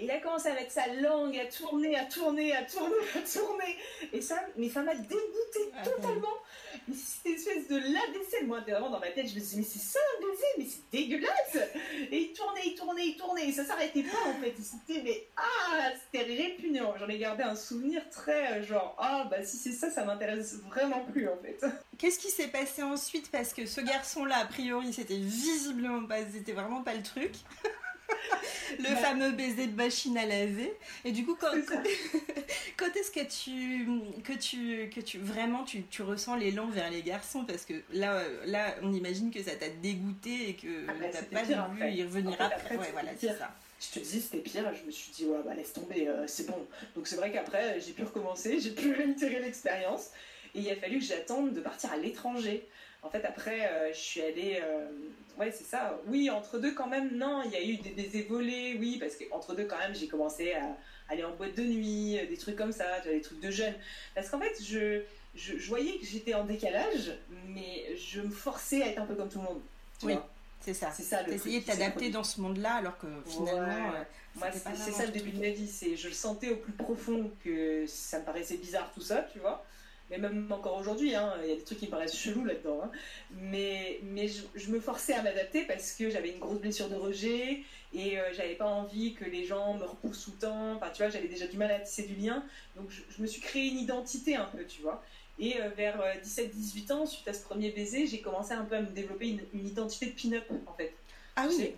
Et 0.00 0.04
il 0.04 0.10
a 0.10 0.18
commencé 0.18 0.48
à 0.48 0.54
mettre 0.54 0.72
sa 0.72 0.86
langue 0.86 1.36
à 1.36 1.44
tourner, 1.44 1.94
à 1.94 2.06
tourner, 2.06 2.56
à 2.56 2.62
tourner, 2.62 2.94
à 3.14 3.20
tourner. 3.20 3.76
Et 4.14 4.22
ça, 4.22 4.36
mais 4.56 4.70
ça 4.70 4.80
m'a 4.80 4.94
dégoûté 4.94 5.70
ah, 5.76 5.82
totalement. 5.84 6.38
Mais 6.88 6.94
c'était 6.94 7.30
une 7.30 7.36
espèce 7.36 7.68
de 7.68 7.76
lave-vaisselle. 7.76 8.46
Moi, 8.46 8.60
vraiment 8.60 8.88
dans 8.88 8.98
ma 8.98 9.10
tête, 9.10 9.28
je 9.28 9.34
me 9.34 9.40
disais, 9.40 9.58
mais 9.58 9.62
c'est 9.62 9.78
ça 9.78 9.98
un 10.16 10.20
baiser, 10.22 10.46
mais 10.56 10.64
c'est 10.64 10.90
dégueulasse. 10.90 11.68
Et 12.10 12.18
il 12.18 12.32
tournait, 12.32 12.62
il 12.64 12.74
tournait, 12.74 13.06
il 13.08 13.16
tournait. 13.18 13.48
Et 13.48 13.52
ça 13.52 13.66
s'arrêtait 13.66 14.04
pas 14.04 14.30
en 14.30 14.40
fait. 14.40 14.54
C'était, 14.62 15.02
mais 15.02 15.26
ah, 15.36 15.90
c'était 16.02 16.24
répugnant. 16.24 16.94
J'en 16.98 17.08
ai 17.08 17.18
gardé 17.18 17.42
un 17.42 17.56
souvenir 17.56 18.08
très 18.08 18.62
genre, 18.62 18.96
ah, 18.98 19.26
bah 19.30 19.44
si 19.44 19.58
c'est 19.58 19.72
ça, 19.72 19.90
ça 19.90 20.04
m'intéresse 20.04 20.60
vraiment 20.62 21.04
plus 21.12 21.28
en 21.28 21.36
fait. 21.42 21.62
Qu'est-ce 21.98 22.18
qui 22.18 22.30
s'est 22.30 22.48
passé 22.48 22.82
ensuite? 22.82 23.30
Parce 23.30 23.52
que 23.52 23.66
ce 23.66 23.82
garçon-là, 23.82 24.38
a 24.38 24.46
priori, 24.46 24.94
c'était 24.94 25.18
visiblement 25.18 26.06
pas, 26.06 26.20
c'était 26.32 26.52
vraiment 26.52 26.82
pas 26.82 26.94
le 26.94 27.02
truc. 27.02 27.34
le 28.78 28.96
fameux 28.96 29.32
baiser 29.32 29.66
de 29.66 29.76
machine 29.76 30.16
à 30.18 30.26
laver. 30.26 30.72
Et 31.04 31.12
du 31.12 31.24
coup, 31.24 31.36
quand, 31.38 31.50
quand, 32.76 32.96
est-ce 32.96 33.10
que 33.10 33.20
tu, 33.20 33.86
que 34.22 34.32
tu, 34.32 34.90
que 34.94 35.00
tu 35.00 35.18
vraiment 35.18 35.64
tu, 35.64 35.82
tu 35.84 36.02
ressens 36.02 36.36
l'élan 36.36 36.68
vers 36.68 36.90
les 36.90 37.02
garçons? 37.02 37.44
Parce 37.44 37.64
que 37.64 37.74
là, 37.92 38.22
là, 38.46 38.74
on 38.82 38.92
imagine 38.92 39.30
que 39.30 39.42
ça 39.42 39.52
t'a 39.52 39.68
dégoûté 39.68 40.50
et 40.50 40.54
que 40.54 40.86
ah 40.88 40.92
bah, 40.98 41.06
t'as 41.12 41.22
pas 41.22 41.42
voulu 41.42 41.90
y 41.90 42.02
revenir 42.02 42.40
après. 42.40 42.76
Ouais, 42.76 42.90
voilà, 42.92 43.10
c'est 43.18 43.28
ça. 43.28 43.54
Je 43.80 43.98
te 43.98 44.04
dis, 44.04 44.20
c'était 44.20 44.38
pire. 44.38 44.70
Je 44.74 44.86
me 44.86 44.90
suis 44.90 45.10
dit, 45.12 45.24
ouais, 45.24 45.38
bah 45.44 45.54
laisse 45.54 45.72
tomber, 45.72 46.08
euh, 46.08 46.26
c'est 46.26 46.46
bon. 46.46 46.66
Donc 46.94 47.08
c'est 47.08 47.16
vrai 47.16 47.32
qu'après, 47.32 47.80
j'ai 47.80 47.92
pu 47.92 48.02
recommencer, 48.02 48.60
j'ai 48.60 48.72
pu 48.72 48.92
réitérer 48.94 49.40
l'expérience. 49.40 50.10
Et 50.54 50.60
il 50.60 50.70
a 50.70 50.76
fallu 50.76 50.98
que 50.98 51.04
j'attende 51.04 51.52
de 51.52 51.60
partir 51.60 51.92
à 51.92 51.96
l'étranger. 51.96 52.66
En 53.02 53.10
fait, 53.10 53.24
après, 53.24 53.66
euh, 53.66 53.92
je 53.92 53.98
suis 53.98 54.20
allée. 54.20 54.60
Euh, 54.62 54.86
ouais, 55.38 55.50
c'est 55.50 55.64
ça. 55.64 55.98
Oui, 56.06 56.28
entre 56.28 56.58
deux, 56.58 56.74
quand 56.74 56.86
même, 56.86 57.16
non, 57.16 57.42
il 57.44 57.50
y 57.50 57.56
a 57.56 57.62
eu 57.62 57.76
des, 57.76 57.90
des 57.90 58.18
évolés, 58.18 58.76
oui, 58.78 58.98
parce 58.98 59.16
qu'entre 59.16 59.54
deux, 59.54 59.64
quand 59.64 59.78
même, 59.78 59.94
j'ai 59.94 60.06
commencé 60.06 60.52
à 60.52 60.76
aller 61.08 61.24
en 61.24 61.34
boîte 61.34 61.56
de 61.56 61.62
nuit, 61.62 62.18
euh, 62.18 62.26
des 62.26 62.36
trucs 62.36 62.56
comme 62.56 62.72
ça, 62.72 63.00
des 63.00 63.22
trucs 63.22 63.40
de 63.40 63.50
jeunes. 63.50 63.74
Parce 64.14 64.28
qu'en 64.28 64.38
fait, 64.38 64.62
je, 64.62 65.02
je, 65.34 65.68
voyais 65.68 65.98
que 65.98 66.04
j'étais 66.04 66.34
en 66.34 66.44
décalage, 66.44 67.12
mais 67.48 67.96
je 67.96 68.20
me 68.20 68.30
forçais 68.30 68.82
à 68.82 68.88
être 68.88 69.00
un 69.00 69.06
peu 69.06 69.14
comme 69.14 69.28
tout 69.28 69.38
le 69.38 69.44
monde. 69.44 69.60
oui. 70.02 70.14
C'est 70.62 70.74
ça. 70.74 70.90
C'est 70.94 71.04
ça. 71.04 71.26
Essayer 71.26 71.60
de 71.60 71.64
t'adapter 71.64 72.10
dans 72.10 72.22
ce 72.22 72.38
monde-là, 72.38 72.74
alors 72.74 72.98
que 72.98 73.06
finalement. 73.26 73.94
c'est 74.42 74.92
ça 74.92 75.06
le 75.06 75.10
début 75.10 75.30
de 75.30 75.40
ma 75.40 75.48
vie. 75.48 75.66
C'est, 75.66 75.96
je 75.96 76.08
le 76.08 76.12
sentais 76.12 76.50
au 76.50 76.56
plus 76.56 76.72
profond 76.72 77.30
que 77.42 77.86
ça 77.86 78.18
me 78.18 78.26
paraissait 78.26 78.58
bizarre 78.58 78.90
tout 78.92 79.00
ça, 79.00 79.26
tu 79.32 79.38
vois 79.38 79.64
mais 80.10 80.18
même 80.18 80.50
encore 80.50 80.78
aujourd'hui, 80.78 81.14
hein, 81.14 81.32
il 81.42 81.50
y 81.50 81.52
a 81.52 81.56
des 81.56 81.62
trucs 81.62 81.78
qui 81.78 81.86
me 81.86 81.90
paraissent 81.90 82.16
chelous 82.16 82.44
là-dedans. 82.44 82.80
Hein. 82.84 82.90
Mais, 83.30 84.00
mais 84.02 84.26
je, 84.28 84.70
me 84.70 84.80
forçais 84.80 85.14
à 85.14 85.22
m'adapter 85.22 85.64
parce 85.64 85.92
que 85.92 86.10
j'avais 86.10 86.30
une 86.30 86.40
grosse 86.40 86.58
blessure 86.58 86.88
de 86.88 86.96
rejet 86.96 87.60
et 87.94 88.18
euh, 88.18 88.32
j'avais 88.34 88.54
pas 88.54 88.66
envie 88.66 89.14
que 89.14 89.24
les 89.24 89.44
gens 89.44 89.74
me 89.74 89.84
repoussent 89.84 90.24
tout 90.24 90.32
le 90.32 90.38
temps. 90.38 90.74
Enfin, 90.74 90.90
tu 90.92 91.02
vois, 91.02 91.10
j'avais 91.10 91.28
déjà 91.28 91.46
du 91.46 91.56
mal 91.56 91.70
à 91.70 91.78
tisser 91.78 92.02
du 92.02 92.16
lien. 92.16 92.44
Donc, 92.76 92.90
je, 92.90 93.22
me 93.22 93.26
suis 93.26 93.40
créé 93.40 93.68
une 93.68 93.78
identité 93.78 94.34
un 94.34 94.46
peu, 94.46 94.64
tu 94.64 94.82
vois. 94.82 95.02
Et 95.38 95.60
euh, 95.60 95.68
vers 95.76 96.02
17-18 96.22 96.90
euh, 96.90 96.94
ans, 96.96 97.06
suite 97.06 97.28
à 97.28 97.32
ce 97.32 97.42
premier 97.42 97.70
baiser, 97.70 98.06
j'ai 98.06 98.20
commencé 98.20 98.52
un 98.52 98.64
peu 98.64 98.76
à 98.76 98.82
me 98.82 98.88
développer 98.88 99.28
une, 99.28 99.40
une 99.54 99.66
identité 99.66 100.06
de 100.06 100.12
pin-up, 100.12 100.44
en 100.66 100.74
fait. 100.74 100.92
Ah 101.42 101.48
oui 101.48 101.74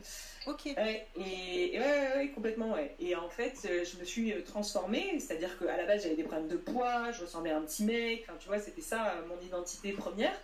Ok. 0.46 0.66
et, 0.66 1.78
ouais, 1.78 2.30
complètement, 2.34 2.72
ouais. 2.72 2.94
Et 2.98 3.14
en 3.14 3.28
fait, 3.28 3.54
euh, 3.64 3.84
je 3.84 3.98
me 3.98 4.04
suis 4.04 4.32
euh, 4.32 4.42
transformée, 4.42 5.18
c'est-à-dire 5.20 5.56
qu'à 5.58 5.76
la 5.76 5.86
base, 5.86 6.02
j'avais 6.02 6.16
des 6.16 6.24
problèmes 6.24 6.48
de 6.48 6.56
poids, 6.56 7.12
je 7.12 7.22
ressemblais 7.22 7.52
à 7.52 7.58
un 7.58 7.62
petit 7.62 7.84
mec, 7.84 8.24
enfin, 8.26 8.36
tu 8.40 8.48
vois, 8.48 8.58
c'était 8.58 8.80
ça 8.82 9.12
euh, 9.12 9.26
mon 9.28 9.40
identité 9.46 9.92
première. 9.92 10.34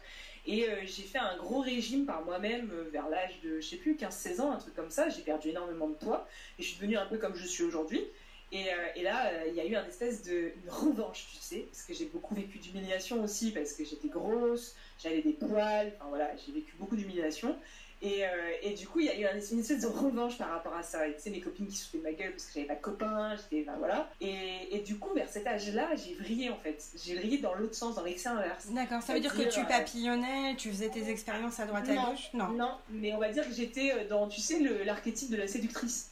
Et 0.47 0.67
j'ai 0.87 1.03
fait 1.03 1.19
un 1.19 1.37
gros 1.37 1.61
régime 1.61 2.07
par 2.07 2.25
moi-même 2.25 2.73
vers 2.91 3.11
l'âge 3.11 3.39
de, 3.45 3.61
je 3.61 3.69
sais 3.69 3.77
plus, 3.77 3.97
15-16 3.97 4.41
ans, 4.41 4.53
un 4.53 4.57
truc 4.57 4.75
comme 4.75 4.89
ça. 4.89 5.11
J'ai 5.11 5.21
perdu 5.21 5.51
énormément 5.51 5.89
de 5.89 5.95
poids 5.95 6.27
et 6.59 6.63
je 6.63 6.69
suis 6.69 6.77
devenue 6.79 6.97
un 6.97 7.05
peu 7.05 7.19
comme 7.19 7.35
je 7.35 7.47
suis 7.47 7.65
aujourd'hui. 7.65 8.03
Et, 8.51 8.65
et, 8.97 9.03
là, 9.03 9.47
il 9.47 9.53
y 9.53 9.61
a 9.61 9.67
eu 9.67 9.75
un 9.75 9.85
espèce 9.85 10.23
de 10.23 10.53
une 10.65 10.71
revanche, 10.71 11.27
tu 11.31 11.37
sais, 11.39 11.67
parce 11.71 11.83
que 11.83 11.93
j'ai 11.93 12.07
beaucoup 12.07 12.35
vécu 12.35 12.57
d'humiliation 12.57 13.23
aussi, 13.23 13.51
parce 13.51 13.75
que 13.75 13.85
j'étais 13.85 14.09
grosse, 14.09 14.75
j'avais 14.99 15.21
des 15.21 15.35
poils, 15.35 15.93
enfin 15.97 16.09
voilà, 16.09 16.31
j'ai 16.39 16.53
vécu 16.53 16.73
beaucoup 16.79 16.97
d'humiliation. 16.97 17.55
Et, 18.01 18.25
euh, 18.25 18.29
et, 18.63 18.75
du 18.75 18.87
coup, 18.87 19.01
il 19.01 19.07
y 19.07 19.09
a 19.11 19.19
eu 19.19 19.27
une 19.53 19.61
espèce 19.61 19.81
de 19.81 19.87
revanche 19.87 20.39
par 20.39 20.51
rapport 20.51 20.75
à 20.75 20.83
ça. 20.83 21.07
Et 21.07 21.15
tu 21.15 21.23
sais, 21.23 21.31
mes 21.31 21.41
copines 21.41 21.67
qui 21.67 21.77
se 21.77 21.87
foutaient 21.87 21.99
de 21.99 22.03
ma 22.05 22.13
gueule 22.13 22.31
parce 22.33 22.47
que 22.47 22.53
j'avais 22.55 22.67
pas 22.67 22.77
de 22.77 22.81
copains, 22.81 23.35
j'étais. 23.37 23.69
Enfin, 23.69 23.79
voilà. 23.79 24.11
Et, 24.21 24.77
et, 24.77 24.81
du 24.81 24.99
coup, 24.99 25.13
vers 25.15 25.29
cet 25.29 25.47
âge-là, 25.47 25.91
j'ai 25.97 26.15
vrillé 26.15 26.51
en 26.51 26.57
fait. 26.57 26.83
J'ai 26.97 27.17
vrillé 27.17 27.39
dans 27.39 27.55
l'autre 27.55 27.75
sens, 27.75 27.97
dans 27.97 28.05
l'excès 28.05 28.29
inverse. 28.29 28.69
D'accord, 28.71 29.03
ça 29.03 29.15
veut 29.15 29.21
dire, 29.21 29.35
que 29.35 29.49
tu 29.49 29.65
papillonnais, 29.65 30.55
tu 30.57 30.71
faisais 30.71 30.89
tes 30.89 31.09
expériences 31.11 31.61
à 31.61 31.67
droite 31.67 31.89
non, 31.89 32.01
à 32.01 32.11
gauche? 32.11 32.31
Non. 32.35 32.49
Non, 32.49 32.71
mais 32.91 33.13
on 33.13 33.19
va 33.19 33.31
dire 33.31 33.47
que 33.47 33.55
j'étais 33.55 34.05
dans, 34.07 34.29
tu 34.29 34.41
sais, 34.41 34.61
l'archétype 34.85 35.31
de 35.31 35.37
la 35.37 35.49
séductrice. 35.49 36.11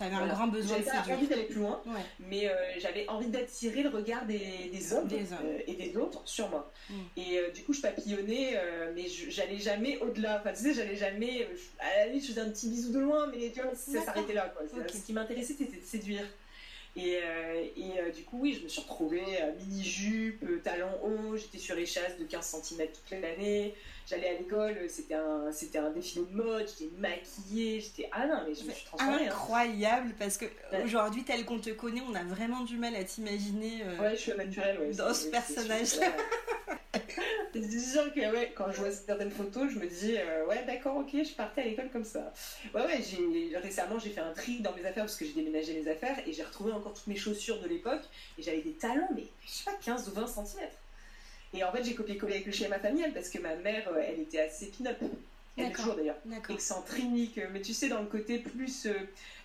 T'avais 0.00 0.16
un 0.16 0.28
grand 0.28 0.46
besoin 0.46 0.78
de 0.78 0.82
séduire. 0.82 1.02
J'avais 1.04 1.14
envie 1.18 1.26
d'aller 1.26 1.42
plus 1.42 1.60
loin, 1.60 1.78
ouais. 1.84 2.00
mais 2.20 2.48
euh, 2.48 2.54
j'avais 2.78 3.06
envie 3.10 3.26
d'attirer 3.26 3.82
le 3.82 3.90
regard 3.90 4.24
des, 4.24 4.70
des 4.72 4.94
hommes, 4.94 5.06
des 5.06 5.30
hommes. 5.30 5.38
Euh, 5.44 5.58
et 5.66 5.74
des 5.74 5.94
autres 5.98 6.22
sur 6.24 6.48
moi. 6.48 6.72
Mm. 6.88 6.94
Et 7.18 7.38
euh, 7.38 7.50
du 7.50 7.62
coup, 7.64 7.74
je 7.74 7.82
papillonnais, 7.82 8.58
mais 8.94 9.06
j'allais 9.28 9.58
jamais 9.58 9.98
au-delà. 9.98 10.40
Enfin, 10.40 10.54
tu 10.54 10.62
sais, 10.62 10.72
j'allais 10.72 10.96
jamais. 10.96 11.46
à 11.80 11.98
la 11.98 12.06
limite, 12.06 12.22
je 12.22 12.28
faisais 12.28 12.40
un 12.40 12.48
petit 12.48 12.70
bisou 12.70 12.92
de 12.92 12.98
loin, 12.98 13.26
mais 13.26 13.50
tu 13.50 13.60
vois, 13.60 13.74
ça 13.74 14.00
s'arrêtait 14.00 14.32
là. 14.32 14.50
Quoi. 14.56 14.64
Okay. 14.64 14.96
Ce 14.96 15.04
qui 15.04 15.12
m'intéressait, 15.12 15.52
c'était 15.58 15.76
de 15.76 15.84
séduire. 15.84 16.24
Et, 16.96 17.18
et 17.76 18.10
du 18.16 18.22
coup, 18.24 18.38
oui, 18.40 18.56
je 18.58 18.64
me 18.64 18.68
suis 18.68 18.80
retrouvée 18.80 19.22
mini-jupe, 19.58 20.62
talons 20.62 20.98
hauts, 21.04 21.36
j'étais 21.36 21.58
sur 21.58 21.76
les 21.76 21.84
chasses 21.84 22.16
de 22.18 22.24
15 22.24 22.62
cm 22.62 22.88
toute 22.88 23.20
l'année. 23.20 23.74
J'allais 24.10 24.30
à 24.30 24.32
l'école, 24.32 24.76
c'était 24.88 25.14
un, 25.14 25.52
c'était 25.52 25.78
un 25.78 25.90
défilé 25.90 26.24
de 26.28 26.34
mode, 26.34 26.66
j'étais 26.68 26.90
maquillée, 26.98 27.80
j'étais. 27.80 28.08
Ah 28.10 28.26
non, 28.26 28.42
mais 28.44 28.56
je 28.56 28.64
me 28.64 28.72
suis 28.72 28.84
transformée. 28.84 29.28
Incroyable, 29.28 30.08
hein. 30.10 30.16
parce 30.18 30.36
que 30.36 30.46
ouais. 30.46 30.82
aujourd'hui, 30.84 31.22
tel 31.22 31.44
qu'on 31.44 31.60
te 31.60 31.70
connaît, 31.70 32.02
on 32.10 32.14
a 32.16 32.24
vraiment 32.24 32.62
du 32.62 32.76
mal 32.76 32.96
à 32.96 33.04
t'imaginer 33.04 33.84
euh, 33.84 34.00
ouais, 34.00 34.16
je 34.16 34.20
suis 34.20 34.32
naturelle, 34.32 34.80
ouais, 34.80 34.90
dans 34.94 35.14
ce 35.14 35.28
personnage-là. 35.28 36.08
C'est 37.52 37.78
sûr 37.78 38.12
que 38.12 38.32
ouais, 38.32 38.52
quand 38.56 38.72
je 38.72 38.78
vois 38.80 38.90
certaines 38.90 39.30
photos, 39.30 39.70
je 39.70 39.78
me 39.78 39.86
dis 39.86 40.16
euh, 40.16 40.44
ouais 40.46 40.64
d'accord 40.66 40.96
ok 40.96 41.10
je 41.12 41.34
partais 41.34 41.60
à 41.60 41.64
l'école 41.66 41.90
comme 41.90 42.04
ça. 42.04 42.32
Ouais 42.74 42.82
ouais 42.82 43.00
j'ai 43.00 43.56
récemment 43.58 44.00
j'ai 44.00 44.10
fait 44.10 44.20
un 44.20 44.32
tri 44.32 44.58
dans 44.58 44.74
mes 44.74 44.84
affaires 44.84 45.04
parce 45.04 45.16
que 45.16 45.24
j'ai 45.24 45.34
déménagé 45.34 45.80
mes 45.80 45.88
affaires 45.88 46.18
et 46.26 46.32
j'ai 46.32 46.42
retrouvé 46.42 46.72
encore 46.72 46.94
toutes 46.94 47.06
mes 47.06 47.16
chaussures 47.16 47.60
de 47.60 47.68
l'époque 47.68 48.02
et 48.38 48.42
j'avais 48.42 48.62
des 48.62 48.72
talons 48.72 49.08
mais 49.14 49.26
je 49.46 49.50
sais 49.50 49.64
pas 49.64 49.76
15 49.84 50.08
ou 50.08 50.12
20 50.14 50.26
cm. 50.26 50.68
Et 51.52 51.64
en 51.64 51.72
fait 51.72 51.82
j'ai 51.84 51.94
copié-collé 51.94 52.34
avec 52.34 52.46
le 52.46 52.52
schéma 52.52 52.78
familial 52.78 53.12
parce 53.12 53.28
que 53.28 53.38
ma 53.38 53.54
mère 53.56 53.88
euh, 53.88 54.02
elle 54.06 54.20
était 54.20 54.40
assez 54.40 54.66
pin-up. 54.66 54.98
Elle 55.56 55.66
est 55.66 55.72
toujours 55.72 55.94
d'ailleurs 55.94 56.16
excentrique, 56.48 57.38
mais 57.52 57.60
tu 57.60 57.74
sais 57.74 57.88
dans 57.88 58.00
le 58.00 58.06
côté 58.06 58.38
plus, 58.38 58.86
euh, 58.86 58.94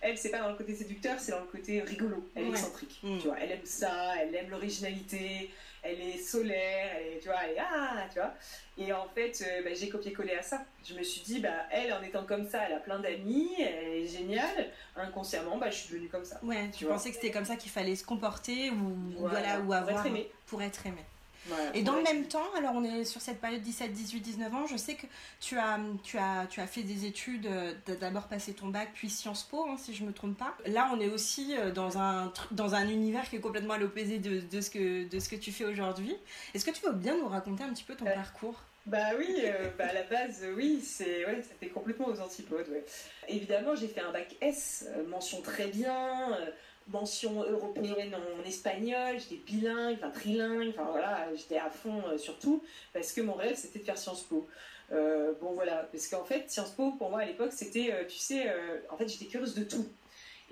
elle 0.00 0.16
c'est 0.16 0.30
pas 0.30 0.38
dans 0.38 0.50
le 0.50 0.56
côté 0.56 0.74
séducteur, 0.74 1.18
c'est 1.18 1.32
dans 1.32 1.40
le 1.40 1.46
côté 1.46 1.80
rigolo. 1.82 2.26
Elle 2.34 2.44
est 2.46 2.50
excentrique, 2.50 3.00
Mm. 3.02 3.18
tu 3.18 3.26
vois. 3.26 3.36
Elle 3.40 3.50
aime 3.52 3.64
ça, 3.66 4.14
elle 4.20 4.34
aime 4.34 4.48
l'originalité, 4.48 5.50
elle 5.82 6.00
est 6.00 6.18
solaire, 6.18 6.90
elle 6.96 7.16
est, 7.16 7.18
tu 7.20 7.26
vois, 7.28 7.36
elle 7.44 7.56
est 7.56 7.60
ah, 7.60 8.06
tu 8.10 8.18
vois. 8.20 8.32
Et 8.78 8.92
en 8.92 9.06
fait, 9.08 9.44
euh, 9.46 9.62
bah, 9.64 9.70
j'ai 9.74 9.88
copié-collé 9.88 10.32
à 10.34 10.42
ça. 10.42 10.64
Je 10.88 10.94
me 10.94 11.02
suis 11.02 11.20
dit, 11.22 11.40
bah 11.40 11.66
elle 11.70 11.92
en 11.92 12.02
étant 12.02 12.24
comme 12.24 12.48
ça, 12.48 12.62
elle 12.66 12.74
a 12.74 12.80
plein 12.80 13.00
d'amis, 13.00 13.50
elle 13.58 13.88
est 14.02 14.06
géniale. 14.06 14.70
Inconsciemment, 14.96 15.58
bah 15.58 15.70
je 15.70 15.76
suis 15.76 15.88
devenue 15.92 16.08
comme 16.08 16.24
ça. 16.24 16.38
Ouais, 16.42 16.70
tu 16.70 16.86
pensais 16.86 17.10
que 17.10 17.16
c'était 17.16 17.32
comme 17.32 17.44
ça 17.44 17.56
qu'il 17.56 17.70
fallait 17.70 17.96
se 17.96 18.04
comporter 18.04 18.70
ou 18.70 18.96
Voilà, 19.18 19.40
voilà, 19.40 19.60
ou 19.60 19.64
pour 19.64 19.74
avoir 19.74 19.98
être 20.00 20.06
aimé. 20.06 20.30
pour 20.46 20.62
être 20.62 20.86
aimé. 20.86 21.02
Voilà. 21.48 21.76
Et 21.76 21.82
dans 21.82 21.92
Ouais. 21.92 21.98
le 21.98 22.04
même 22.04 22.24
temps, 22.28 22.44
alors 22.56 22.72
on 22.74 22.84
est 22.84 23.04
sur 23.04 23.20
cette 23.20 23.40
période 23.40 23.62
17, 23.62 23.92
18, 23.92 24.20
19 24.20 24.54
ans, 24.54 24.66
je 24.66 24.76
sais 24.76 24.94
que 24.94 25.06
tu 25.40 25.56
as, 25.58 25.78
tu 26.02 26.18
as, 26.18 26.46
tu 26.48 26.60
as 26.60 26.66
fait 26.66 26.82
des 26.82 27.06
études, 27.06 27.46
euh, 27.46 27.72
t'as 27.84 27.94
d'abord 27.94 28.28
passé 28.28 28.52
ton 28.54 28.68
bac, 28.68 28.90
puis 28.94 29.08
Sciences 29.10 29.44
Po, 29.44 29.66
hein, 29.68 29.76
si 29.78 29.94
je 29.94 30.04
me 30.04 30.12
trompe 30.12 30.36
pas. 30.36 30.54
Là, 30.66 30.90
on 30.94 31.00
est 31.00 31.08
aussi 31.08 31.56
euh, 31.56 31.70
dans 31.70 31.98
un, 31.98 32.32
dans 32.50 32.74
un 32.74 32.88
univers 32.88 33.28
qui 33.28 33.36
est 33.36 33.40
complètement 33.40 33.74
à 33.74 33.78
l'opposé 33.78 34.18
de, 34.18 34.40
de, 34.40 34.60
ce 34.60 34.70
que, 34.70 35.08
de 35.08 35.18
ce 35.20 35.28
que 35.28 35.36
tu 35.36 35.52
fais 35.52 35.64
aujourd'hui. 35.64 36.16
Est-ce 36.54 36.64
que 36.64 36.70
tu 36.70 36.84
veux 36.84 36.92
bien 36.92 37.16
nous 37.16 37.28
raconter 37.28 37.62
un 37.64 37.72
petit 37.72 37.84
peu 37.84 37.94
ton 37.94 38.04
Ouais. 38.06 38.14
parcours? 38.14 38.60
Bah 38.86 39.16
oui, 39.18 39.26
euh, 39.42 39.68
bah 39.76 39.86
à 39.90 39.92
la 39.92 40.04
base, 40.04 40.42
euh, 40.44 40.54
oui, 40.56 40.80
c'est 40.80 41.26
ouais, 41.26 41.42
c'était 41.42 41.66
complètement 41.72 42.06
aux 42.06 42.20
antipodes. 42.20 42.68
Ouais. 42.70 42.84
Évidemment, 43.26 43.74
j'ai 43.74 43.88
fait 43.88 44.00
un 44.00 44.12
bac 44.12 44.36
S, 44.40 44.84
euh, 44.96 45.04
mention 45.08 45.42
très 45.42 45.66
bien, 45.66 46.32
euh, 46.34 46.46
mention 46.88 47.42
européenne 47.42 48.14
en 48.14 48.44
espagnol, 48.46 49.16
j'étais 49.18 49.42
bilingue, 49.44 49.96
enfin 49.98 50.10
trilingue, 50.10 50.68
enfin 50.70 50.88
voilà, 50.90 51.28
j'étais 51.34 51.58
à 51.58 51.70
fond 51.70 52.02
euh, 52.06 52.18
sur 52.18 52.38
tout, 52.38 52.62
parce 52.92 53.12
que 53.12 53.20
mon 53.20 53.34
rêve 53.34 53.56
c'était 53.56 53.80
de 53.80 53.84
faire 53.84 53.98
Sciences 53.98 54.22
Po. 54.22 54.46
Euh, 54.92 55.32
bon 55.40 55.52
voilà, 55.52 55.88
parce 55.90 56.06
qu'en 56.08 56.24
fait, 56.24 56.48
Sciences 56.50 56.70
Po 56.70 56.92
pour 56.92 57.10
moi 57.10 57.20
à 57.20 57.24
l'époque 57.24 57.52
c'était, 57.52 57.92
euh, 57.92 58.04
tu 58.06 58.18
sais, 58.18 58.48
euh, 58.48 58.78
en 58.90 58.96
fait 58.96 59.08
j'étais 59.08 59.26
curieuse 59.26 59.54
de 59.54 59.64
tout. 59.64 59.86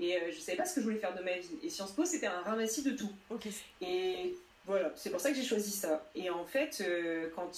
Et 0.01 0.19
je 0.33 0.41
savais 0.41 0.57
pas 0.57 0.65
ce 0.65 0.75
que 0.75 0.81
je 0.81 0.87
voulais 0.87 0.99
faire 0.99 1.15
de 1.15 1.23
ma 1.23 1.39
vie. 1.39 1.57
Et 1.63 1.71
Sciences 1.71 1.93
Po 1.93 2.05
c'était 2.05 2.27
un 2.27 2.41
ramassis 2.41 2.83
de 2.83 2.91
tout. 2.91 3.13
Et 3.81 4.35
voilà, 4.67 4.93
c'est 4.97 5.11
pour 5.11 5.21
ça 5.21 5.31
que 5.31 5.37
j'ai 5.37 5.45
choisi 5.45 5.71
ça. 5.71 6.05
Et 6.17 6.31
en 6.31 6.45
fait, 6.45 6.83
quand 7.37 7.49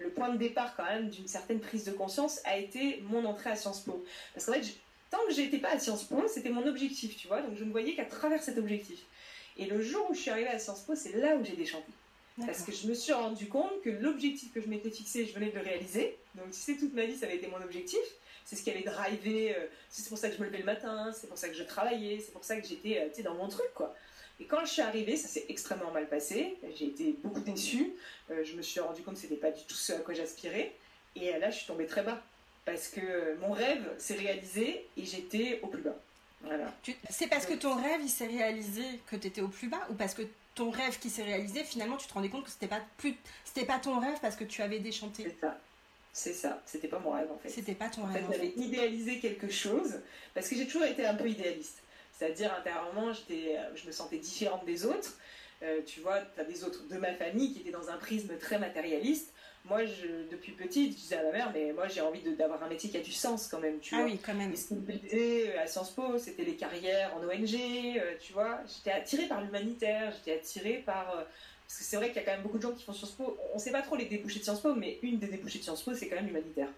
le 0.00 0.08
point 0.08 0.30
de 0.30 0.38
départ 0.38 0.74
quand 0.76 0.84
même 0.84 1.10
d'une 1.10 1.26
certaine 1.26 1.60
prise 1.60 1.84
de 1.84 1.90
conscience 1.90 2.40
a 2.44 2.56
été 2.56 3.02
mon 3.10 3.22
entrée 3.26 3.50
à 3.50 3.56
Sciences 3.56 3.80
Po. 3.80 4.02
Parce 4.32 4.46
qu'en 4.46 4.54
fait, 4.54 4.64
tant 5.10 5.18
que 5.26 5.32
j'étais 5.32 5.58
pas 5.58 5.70
à 5.70 5.78
Sciences 5.78 6.04
Po, 6.04 6.26
c'était 6.28 6.50
mon 6.50 6.66
objectif, 6.66 7.16
tu 7.16 7.28
vois. 7.28 7.42
Donc 7.42 7.56
je 7.56 7.64
ne 7.64 7.70
voyais 7.70 7.94
qu'à 7.94 8.04
travers 8.04 8.42
cet 8.42 8.58
objectif. 8.58 9.00
Et 9.56 9.66
le 9.66 9.80
jour 9.82 10.06
où 10.10 10.14
je 10.14 10.20
suis 10.20 10.30
arrivée 10.30 10.48
à 10.48 10.58
Sciences 10.58 10.82
Po, 10.82 10.94
c'est 10.94 11.12
là 11.16 11.36
où 11.36 11.44
j'ai 11.44 11.56
déchanté. 11.56 11.90
Parce 12.46 12.62
que 12.62 12.70
je 12.70 12.86
me 12.86 12.94
suis 12.94 13.12
rendu 13.12 13.46
compte 13.48 13.82
que 13.82 13.90
l'objectif 13.90 14.52
que 14.52 14.60
je 14.60 14.68
m'étais 14.68 14.90
fixé, 14.90 15.26
je 15.26 15.32
venais 15.32 15.50
de 15.50 15.56
le 15.56 15.64
réaliser. 15.64 16.16
Donc 16.36 16.52
tu 16.52 16.58
sais, 16.58 16.76
toute 16.76 16.94
ma 16.94 17.04
vie, 17.04 17.16
ça 17.16 17.26
avait 17.26 17.36
été 17.36 17.48
mon 17.48 17.60
objectif. 17.62 17.98
C'est 18.44 18.56
ce 18.56 18.62
qui 18.62 18.70
allait 18.70 18.82
driver. 18.82 19.56
euh, 19.56 19.66
c'est 19.90 20.08
pour 20.08 20.16
ça 20.16 20.30
que 20.30 20.36
je 20.36 20.40
me 20.40 20.46
levais 20.46 20.58
le 20.58 20.64
matin, 20.64 21.12
c'est 21.12 21.26
pour 21.26 21.36
ça 21.36 21.48
que 21.48 21.54
je 21.54 21.64
travaillais, 21.64 22.20
c'est 22.24 22.32
pour 22.32 22.44
ça 22.44 22.58
que 22.58 22.66
j'étais 22.66 22.98
euh, 23.00 23.22
dans 23.22 23.34
mon 23.34 23.48
truc, 23.48 23.68
quoi. 23.74 23.94
Et 24.40 24.44
quand 24.44 24.64
je 24.64 24.70
suis 24.70 24.82
arrivée, 24.82 25.16
ça 25.16 25.26
s'est 25.26 25.46
extrêmement 25.48 25.90
mal 25.90 26.08
passé. 26.08 26.56
J'ai 26.76 26.86
été 26.86 27.16
beaucoup 27.24 27.40
déçue. 27.40 27.92
Euh, 28.30 28.44
je 28.44 28.54
me 28.54 28.62
suis 28.62 28.78
rendu 28.78 29.02
compte 29.02 29.14
que 29.14 29.20
c'était 29.20 29.34
pas 29.36 29.50
du 29.50 29.64
tout 29.64 29.74
ce 29.74 29.92
à 29.92 29.98
quoi 29.98 30.14
j'aspirais. 30.14 30.72
Et 31.16 31.32
là, 31.38 31.50
je 31.50 31.58
suis 31.58 31.66
tombée 31.66 31.86
très 31.86 32.02
bas. 32.02 32.22
Parce 32.70 32.88
que 32.88 33.36
mon 33.40 33.52
rêve 33.52 33.88
s'est 33.98 34.14
réalisé 34.16 34.86
et 34.96 35.04
j'étais 35.04 35.60
au 35.62 35.68
plus 35.68 35.82
bas. 35.82 35.96
Voilà. 36.42 36.72
C'est 37.10 37.26
parce 37.26 37.46
que 37.46 37.54
ton 37.54 37.74
rêve 37.74 38.00
il 38.02 38.08
s'est 38.08 38.26
réalisé 38.26 38.82
que 39.10 39.16
tu 39.16 39.26
étais 39.26 39.40
au 39.40 39.48
plus 39.48 39.68
bas 39.68 39.86
ou 39.90 39.94
parce 39.94 40.14
que 40.14 40.22
ton 40.54 40.70
rêve 40.70 40.98
qui 40.98 41.10
s'est 41.10 41.24
réalisé 41.24 41.64
finalement 41.64 41.96
tu 41.96 42.06
te 42.06 42.12
rendais 42.14 42.28
compte 42.28 42.44
que 42.44 42.50
c'était 42.50 42.68
pas 42.68 42.80
plus 42.96 43.16
c'était 43.44 43.66
pas 43.66 43.78
ton 43.78 43.98
rêve 43.98 44.18
parce 44.20 44.36
que 44.36 44.44
tu 44.44 44.62
avais 44.62 44.78
déchanté? 44.78 45.24
C'est 45.24 45.40
ça. 45.40 45.58
C'est 46.12 46.32
ça. 46.32 46.62
C'était 46.66 46.88
pas 46.88 46.98
mon 46.98 47.10
rêve 47.12 47.30
en 47.32 47.38
fait. 47.38 47.48
C'était 47.48 47.74
pas 47.74 47.88
ton 47.88 48.02
En 48.04 48.08
fait, 48.08 48.20
rêve. 48.20 48.28
en 48.28 48.32
j'avais 48.32 48.50
fait. 48.50 48.60
idéalisé 48.60 49.18
quelque 49.18 49.48
chose 49.50 50.00
parce 50.34 50.48
que 50.48 50.56
j'ai 50.56 50.66
toujours 50.66 50.84
été 50.84 51.06
un 51.06 51.14
peu 51.14 51.28
idéaliste. 51.28 51.78
C'est-à-dire, 52.18 52.52
intérieurement, 52.58 53.12
j'étais, 53.12 53.56
je 53.76 53.86
me 53.86 53.92
sentais 53.92 54.18
différente 54.18 54.64
des 54.64 54.84
autres. 54.84 55.16
Euh, 55.62 55.80
tu 55.86 56.00
vois, 56.00 56.20
tu 56.20 56.40
as 56.40 56.44
des 56.44 56.64
autres 56.64 56.82
de 56.88 56.96
ma 56.98 57.12
famille 57.14 57.52
qui 57.52 57.60
étaient 57.60 57.70
dans 57.70 57.88
un 57.90 57.96
prisme 57.96 58.36
très 58.38 58.58
matérialiste. 58.58 59.32
Moi, 59.64 59.84
je, 59.84 60.30
depuis 60.30 60.52
petite, 60.52 60.92
je 60.92 60.96
disais 60.96 61.16
à 61.16 61.22
ma 61.24 61.32
mère, 61.32 61.50
mais 61.52 61.72
moi, 61.72 61.88
j'ai 61.88 62.00
envie 62.00 62.22
d'avoir 62.36 62.62
un 62.62 62.68
métier 62.68 62.88
qui 62.88 62.96
a 62.96 63.00
du 63.00 63.12
sens 63.12 63.48
quand 63.48 63.60
même. 63.60 63.78
Tu 63.80 63.94
Ah 63.94 63.98
vois. 63.98 64.06
oui, 64.06 64.18
quand 64.24 64.34
même. 64.34 64.52
Et 64.52 64.56
ce 64.56 64.68
qui 64.68 64.74
me 64.74 64.80
plaisait 64.80 65.50
euh, 65.54 65.60
à 65.62 65.66
Sciences 65.66 65.90
Po, 65.90 66.16
c'était 66.16 66.44
les 66.44 66.56
carrières 66.56 67.14
en 67.16 67.22
ONG, 67.22 67.54
euh, 67.54 68.14
tu 68.20 68.32
vois. 68.32 68.60
J'étais 68.66 68.92
attirée 68.92 69.26
par 69.26 69.42
l'humanitaire, 69.42 70.12
j'étais 70.16 70.38
attirée 70.38 70.82
par... 70.86 71.16
euh, 71.18 71.22
parce 71.66 71.80
que 71.80 71.84
c'est 71.84 71.96
vrai 71.96 72.06
qu'il 72.08 72.16
y 72.16 72.20
a 72.20 72.22
quand 72.22 72.32
même 72.32 72.42
beaucoup 72.42 72.56
de 72.56 72.62
gens 72.62 72.72
qui 72.72 72.82
font 72.82 72.94
Sciences 72.94 73.10
Po. 73.12 73.36
On 73.52 73.56
ne 73.56 73.60
sait 73.60 73.72
pas 73.72 73.82
trop 73.82 73.94
les 73.96 74.06
débouchés 74.06 74.38
de 74.38 74.44
Sciences 74.44 74.62
Po, 74.62 74.74
mais 74.74 74.98
une 75.02 75.18
des 75.18 75.26
débouchés 75.26 75.58
de 75.58 75.64
Sciences 75.64 75.82
Po, 75.82 75.92
c'est 75.92 76.08
quand 76.08 76.16
même 76.16 76.26
l'humanitaire. 76.28 76.68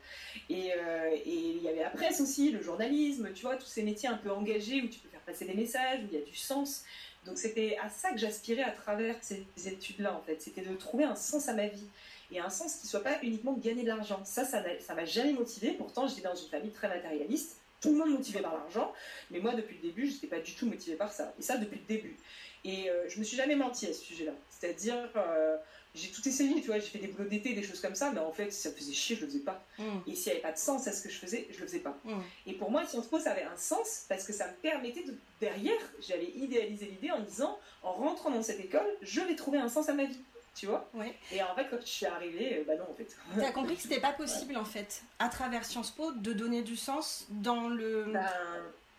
Et 0.49 0.73
euh, 0.75 1.11
et 1.15 1.31
il 1.57 1.63
y 1.63 1.69
avait 1.69 1.83
la 1.83 1.91
presse 1.91 2.21
aussi, 2.21 2.51
le 2.51 2.61
journalisme, 2.61 3.33
tu 3.33 3.43
vois, 3.43 3.55
tous 3.55 3.67
ces 3.67 3.85
métiers 3.85 4.09
un 4.09 4.17
peu 4.17 4.33
engagés 4.33 4.83
où 4.83 4.89
tu 4.89 4.99
peux 4.99 5.09
faire 5.09 5.21
passer 5.21 5.45
des 5.45 5.55
messages, 5.55 6.01
où 6.01 6.07
il 6.11 6.19
y 6.19 6.21
a 6.21 6.25
du 6.25 6.35
sens. 6.35 6.83
Donc 7.25 7.39
c'était 7.39 7.77
à 7.81 7.89
ça 7.89 8.11
que 8.11 8.19
j'aspirais 8.19 8.65
à 8.65 8.73
travers 8.73 9.15
ces 9.21 9.45
études-là, 9.65 10.13
en 10.17 10.23
fait. 10.23 10.43
C'était 10.43 10.63
de 10.63 10.75
trouver 10.75 11.05
un 11.05 11.15
sens 11.15 11.49
à 11.49 11.55
ma 11.55 11.69
vie. 11.69 11.87
Et 12.33 12.39
un 12.39 12.51
sens 12.51 12.77
qui 12.77 12.87
soit 12.87 13.03
pas 13.03 13.19
uniquement 13.23 13.53
de 13.53 13.61
gagner 13.63 13.83
de 13.83 13.89
l'argent. 13.89 14.21
Ça, 14.25 14.45
ça 14.45 14.63
ça 14.81 14.95
m'a 14.95 15.05
jamais 15.05 15.33
motivé. 15.33 15.73
Pourtant, 15.73 16.07
j'étais 16.09 16.23
dans 16.23 16.35
une 16.35 16.49
famille 16.49 16.71
très 16.71 16.89
matérialiste. 16.89 17.57
Tout 17.81 17.93
le 17.93 17.97
monde 17.99 18.11
motivé 18.11 18.41
par 18.41 18.53
l'argent. 18.53 18.93
Mais 19.31 19.41
moi, 19.41 19.55
depuis 19.55 19.77
le 19.77 19.89
début, 19.89 20.07
je 20.07 20.13
n'étais 20.15 20.27
pas 20.27 20.39
du 20.41 20.55
tout 20.55 20.67
motivée 20.67 20.97
par 20.97 21.11
ça. 21.13 21.33
Et 21.39 21.43
ça, 21.43 21.57
depuis 21.57 21.79
le 21.81 21.95
début. 21.97 22.17
Et 22.65 22.91
euh, 22.91 23.09
je 23.09 23.19
me 23.19 23.25
suis 23.25 23.37
jamais 23.39 23.57
menti 23.57 23.87
à 23.87 23.93
ce 23.93 24.01
sujet-là. 24.05 24.33
C'est-à-dire, 24.51 25.09
euh, 25.17 25.57
j'ai 25.95 26.11
tout 26.11 26.29
essayé, 26.29 26.61
tu 26.61 26.67
vois, 26.67 26.79
j'ai 26.79 26.89
fait 26.89 26.99
des 26.99 27.07
boulots 27.07 27.27
d'été, 27.29 27.55
des 27.55 27.63
choses 27.63 27.81
comme 27.81 27.95
ça, 27.95 28.11
mais 28.13 28.21
en 28.21 28.33
fait, 28.33 28.53
si 28.53 28.61
ça 28.61 28.69
me 28.69 28.75
faisait 28.75 28.93
chier, 28.93 29.17
je 29.17 29.23
le 29.23 29.29
faisais 29.29 29.39
pas. 29.41 29.65
Mm, 29.79 29.83
Et 30.07 30.15
s'il 30.15 30.27
n'y 30.27 30.33
avait 30.33 30.43
pas 30.43 30.53
de 30.53 30.59
sens 30.59 30.87
à 30.87 30.93
ce 30.93 31.03
que 31.03 31.09
je 31.09 31.17
faisais, 31.19 31.49
je 31.51 31.59
le 31.59 31.67
faisais 31.67 31.79
pas. 31.79 31.97
mm. 32.05 32.21
Et 32.49 32.53
pour 32.53 32.71
moi, 32.71 32.87
Sciences 32.87 33.07
Po, 33.07 33.19
ça 33.19 33.31
avait 33.33 33.45
un 33.45 33.57
sens 33.57 34.05
parce 34.11 34.25
que 34.25 34.35
ça 34.35 34.47
me 34.47 34.53
permettait 34.61 35.03
de. 35.05 35.15
Derrière, 35.41 35.81
j'avais 36.07 36.27
idéalisé 36.37 36.85
l'idée 36.85 37.11
en 37.11 37.21
me 37.21 37.25
disant, 37.25 37.59
en 37.83 37.93
rentrant 37.93 38.31
dans 38.31 38.43
cette 38.43 38.61
école, 38.61 38.87
je 39.01 39.23
vais 39.23 39.35
trouver 39.37 39.57
un 39.57 39.71
sens 39.71 39.89
à 39.89 39.95
ma 39.95 40.05
vie. 40.05 40.19
Tu 40.55 40.67
vois 40.67 40.89
Ouais. 40.95 41.15
Et 41.33 41.43
en 41.43 41.55
fait, 41.55 41.67
quand 41.71 41.81
je 41.81 41.87
suis 41.87 42.07
arrivée, 42.07 42.59
euh, 42.59 42.65
bah 42.67 42.75
non, 42.77 42.85
en 42.91 42.95
fait. 42.95 43.07
T'as 43.39 43.53
compris 43.53 43.77
que 43.77 43.83
c'était 43.83 44.01
pas 44.01 44.13
possible 44.25 44.57
en 44.57 44.65
fait, 44.65 45.03
à 45.19 45.29
travers 45.29 45.65
Sciences 45.65 45.91
Po, 45.91 46.13
de 46.13 46.33
donner 46.33 46.63
du 46.63 46.77
sens 46.77 47.27
dans 47.31 47.69
le 47.69 48.07
Ben, 48.13 48.27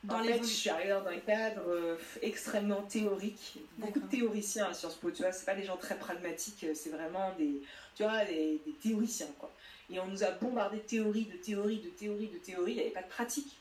dans 0.03 0.19
en 0.19 0.23
fait, 0.23 0.39
je 0.39 0.43
suis 0.43 0.69
arrivée 0.69 0.89
dans 0.89 1.05
un 1.05 1.17
cadre 1.17 1.61
euh, 1.67 1.97
extrêmement 2.21 2.81
théorique. 2.83 3.59
Beaucoup 3.77 3.99
de 3.99 4.07
théoriciens 4.07 4.69
à 4.69 4.73
Sciences 4.73 4.95
Po, 4.95 5.11
tu 5.11 5.21
vois, 5.21 5.31
c'est 5.31 5.45
pas 5.45 5.53
des 5.53 5.63
gens 5.63 5.77
très 5.77 5.95
pragmatiques, 5.95 6.63
euh, 6.63 6.73
c'est 6.73 6.89
vraiment 6.89 7.33
des, 7.37 7.61
tu 7.95 8.03
vois, 8.03 8.25
des, 8.25 8.59
des 8.65 8.73
théoriciens, 8.81 9.27
quoi. 9.37 9.51
Et 9.91 9.99
on 9.99 10.07
nous 10.07 10.23
a 10.23 10.31
bombardé 10.31 10.77
de 10.77 10.83
théories, 10.83 11.25
de 11.25 11.37
théories, 11.37 11.79
de 11.79 11.89
théories, 11.89 12.29
de 12.29 12.37
théories, 12.37 12.71
il 12.71 12.75
n'y 12.75 12.81
avait 12.81 12.91
pas 12.91 13.03
de 13.03 13.09
pratique. 13.09 13.57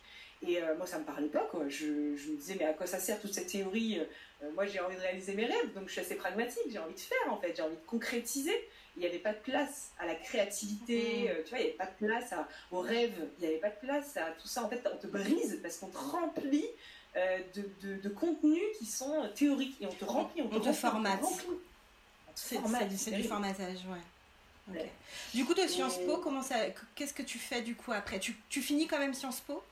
Et 0.47 0.62
euh, 0.62 0.75
moi, 0.76 0.87
ça 0.87 0.99
me 0.99 1.04
parlait 1.04 1.26
pas, 1.28 1.47
quoi. 1.50 1.68
Je, 1.68 2.16
je 2.16 2.30
me 2.30 2.37
disais, 2.37 2.56
mais 2.59 2.64
à 2.64 2.73
quoi 2.73 2.87
ça 2.87 3.00
sert 3.00 3.20
toute 3.20 3.35
cette 3.35 3.49
théorie 3.49 4.00
Euh, 4.42 4.50
moi, 4.54 4.66
j'ai 4.66 4.80
envie 4.80 4.97
de 4.97 5.00
réaliser 5.00 5.35
mes 5.35 5.44
rêves, 5.47 5.73
donc 5.75 5.87
je 5.88 5.92
suis 5.92 6.00
assez 6.00 6.14
pragmatique. 6.16 6.62
J'ai 6.70 6.78
envie 6.78 6.94
de 6.94 7.00
faire, 7.00 7.32
en 7.32 7.37
fait. 7.38 7.54
J'ai 7.56 7.62
envie 7.62 7.76
de 7.76 7.87
concrétiser. 7.87 8.54
Il 8.97 9.00
n'y 9.00 9.06
avait 9.06 9.18
pas 9.18 9.32
de 9.32 9.38
place 9.38 9.92
à 9.99 10.06
la 10.06 10.14
créativité, 10.16 11.25
Mm. 11.25 11.28
euh, 11.28 11.42
tu 11.44 11.50
vois, 11.50 11.59
il 11.59 11.62
n'y 11.62 11.68
avait 11.68 11.76
pas 11.76 11.87
de 11.87 12.06
place 12.06 12.32
à, 12.32 12.49
aux 12.73 12.80
rêves, 12.80 13.12
il 13.38 13.42
n'y 13.42 13.47
avait 13.47 13.61
pas 13.61 13.70
de 13.70 13.78
place 13.80 14.16
à 14.16 14.30
tout 14.32 14.49
ça. 14.49 14.64
En 14.64 14.68
fait, 14.68 14.82
on 14.92 14.97
te 14.97 15.06
brise 15.06 15.61
parce 15.62 15.76
qu'on 15.78 15.87
te 15.88 15.97
remplit 15.97 16.66
euh, 17.16 17.38
de, 17.54 17.70
de, 17.82 17.97
de 18.00 18.09
contenus 18.09 18.62
qui 18.78 18.87
sont 18.87 19.28
théoriques 19.35 19.76
et 19.80 19.87
on 19.87 19.92
te 19.92 20.04
remplit, 20.04 20.42
on 20.42 20.49
te, 20.49 20.56
On 20.56 20.61
te 20.61 20.73
formate. 20.73 21.23
remplit. 21.23 21.47
On 22.28 22.32
te 22.32 22.40
C'est 22.40 22.56
formate, 22.56 22.90
c'est 22.97 23.11
du, 23.12 23.23
formatage, 23.25 23.78
ouais. 23.87 24.90
Du 25.35 25.44
coup, 25.44 25.54
de 25.54 25.66
Sciences 25.66 25.99
Et- 25.99 26.06
Po, 26.06 26.18
comment 26.18 26.42
ça, 26.42 26.56
qu'est-ce 26.94 27.14
que 27.14 27.23
tu 27.23 27.38
fais 27.38 27.62
du 27.62 27.75
coup 27.76 27.92
après? 27.92 28.18
Tu, 28.20 28.37
tu 28.49 28.61
finis 28.62 28.87
quand 28.87 28.99
même 28.99 29.14
Sciences 29.14 29.40
Po? 29.40 29.62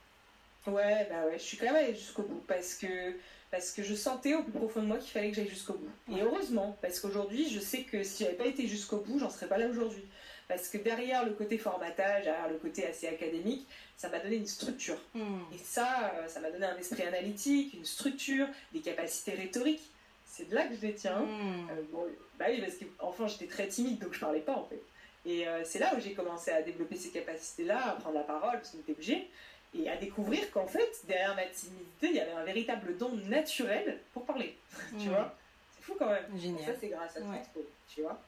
Ouais, 0.67 1.07
bah 1.11 1.27
ouais, 1.27 1.39
je 1.39 1.43
suis 1.45 1.57
quand 1.57 1.67
même 1.67 1.77
allée 1.77 1.95
jusqu'au 1.95 2.23
bout 2.23 2.43
parce 2.47 2.75
que, 2.75 3.15
parce 3.51 3.73
que 3.73 3.83
je 3.83 3.95
sentais 3.95 4.35
au 4.35 4.43
plus 4.43 4.53
profond 4.53 4.83
de 4.83 4.87
moi 4.87 4.99
qu'il 4.99 5.11
fallait 5.11 5.31
que 5.31 5.37
j'aille 5.37 5.49
jusqu'au 5.49 5.75
bout. 5.75 6.17
Et 6.17 6.21
heureusement, 6.23 6.77
parce 6.83 7.01
qu'aujourd'hui, 7.01 7.49
je 7.49 7.61
sais 7.61 7.83
que 7.83 8.03
si 8.03 8.25
j'avais 8.25 8.37
pas 8.37 8.47
été 8.47 8.67
jusqu'au 8.67 8.99
bout, 8.99 9.19
j'en 9.19 9.31
serais 9.31 9.47
pas 9.47 9.59
là 9.59 9.69
aujourd'hui. 9.69 10.05
Parce 10.49 10.69
que 10.69 10.79
derrière 10.79 11.25
le 11.25 11.33
côté 11.33 11.59
formatage, 11.59 12.25
derrière 12.25 12.49
le 12.49 12.57
côté 12.57 12.87
assez 12.87 13.07
académique, 13.07 13.67
ça 13.97 14.09
m'a 14.09 14.19
donné 14.19 14.37
une 14.37 14.47
structure. 14.47 14.99
Hmm. 15.15 15.41
Et 15.53 15.59
ça, 15.59 16.13
euh, 16.15 16.29
ça 16.29 16.41
m'a 16.41 16.51
donné 16.51 16.67
un 16.67 16.77
esprit 16.77 17.03
analytique, 17.03 17.75
une 17.75 17.85
structure, 17.85 18.47
des 18.73 18.81
capacités 18.81 19.33
rhétoriques. 19.33 19.91
C'est 20.25 20.49
de 20.49 20.55
là 20.55 20.67
que 20.67 20.75
je 20.75 20.83
les 20.83 20.95
tiens. 20.95 21.21
Euh, 21.21 21.83
bon, 21.91 22.07
bah 22.39 22.47
oui, 22.49 22.61
parce 22.61 22.75
qu'enfant 22.77 23.27
j'étais 23.27 23.47
très 23.47 23.67
timide, 23.67 23.99
donc 23.99 24.15
je 24.15 24.21
parlais 24.21 24.41
pas 24.41 24.55
en 24.55 24.65
fait. 24.65 24.81
Et 25.27 25.47
euh, 25.47 25.63
c'est 25.65 25.79
là 25.79 25.95
où 25.97 26.01
j'ai 26.01 26.13
commencé 26.13 26.51
à 26.51 26.63
développer 26.63 26.97
ces 26.97 27.11
capacités-là, 27.11 27.91
à 27.91 27.93
prendre 27.97 28.15
la 28.15 28.23
parole, 28.23 28.53
parce 28.53 28.71
qu'on 28.71 28.79
était 28.79 28.93
obligé, 28.93 29.29
et 29.75 29.89
à 29.89 29.97
découvrir 29.97 30.51
qu'en 30.53 30.67
fait, 30.67 30.91
derrière 31.07 31.35
ma 31.37 31.45
timidité, 31.47 32.09
il 32.09 32.15
y 32.17 32.21
avait 32.21 32.33
un 32.33 32.45
véritable 32.45 32.97
don 32.97 33.13
naturel 33.27 33.99
pour 34.13 34.25
parler. 34.25 34.57
tu 34.99 35.07
Hmm. 35.07 35.11
vois? 35.11 35.35
C'est 35.77 35.83
fou 35.85 35.95
quand 35.99 36.09
même. 36.11 36.25
Et 36.35 36.39
ça, 36.39 36.43
Génial. 36.43 36.77
c'est 36.81 36.89
grâce 36.89 37.17
à 37.17 37.21
Ouais. 37.21 37.43
Tu 37.95 38.03
vois? 38.03 38.21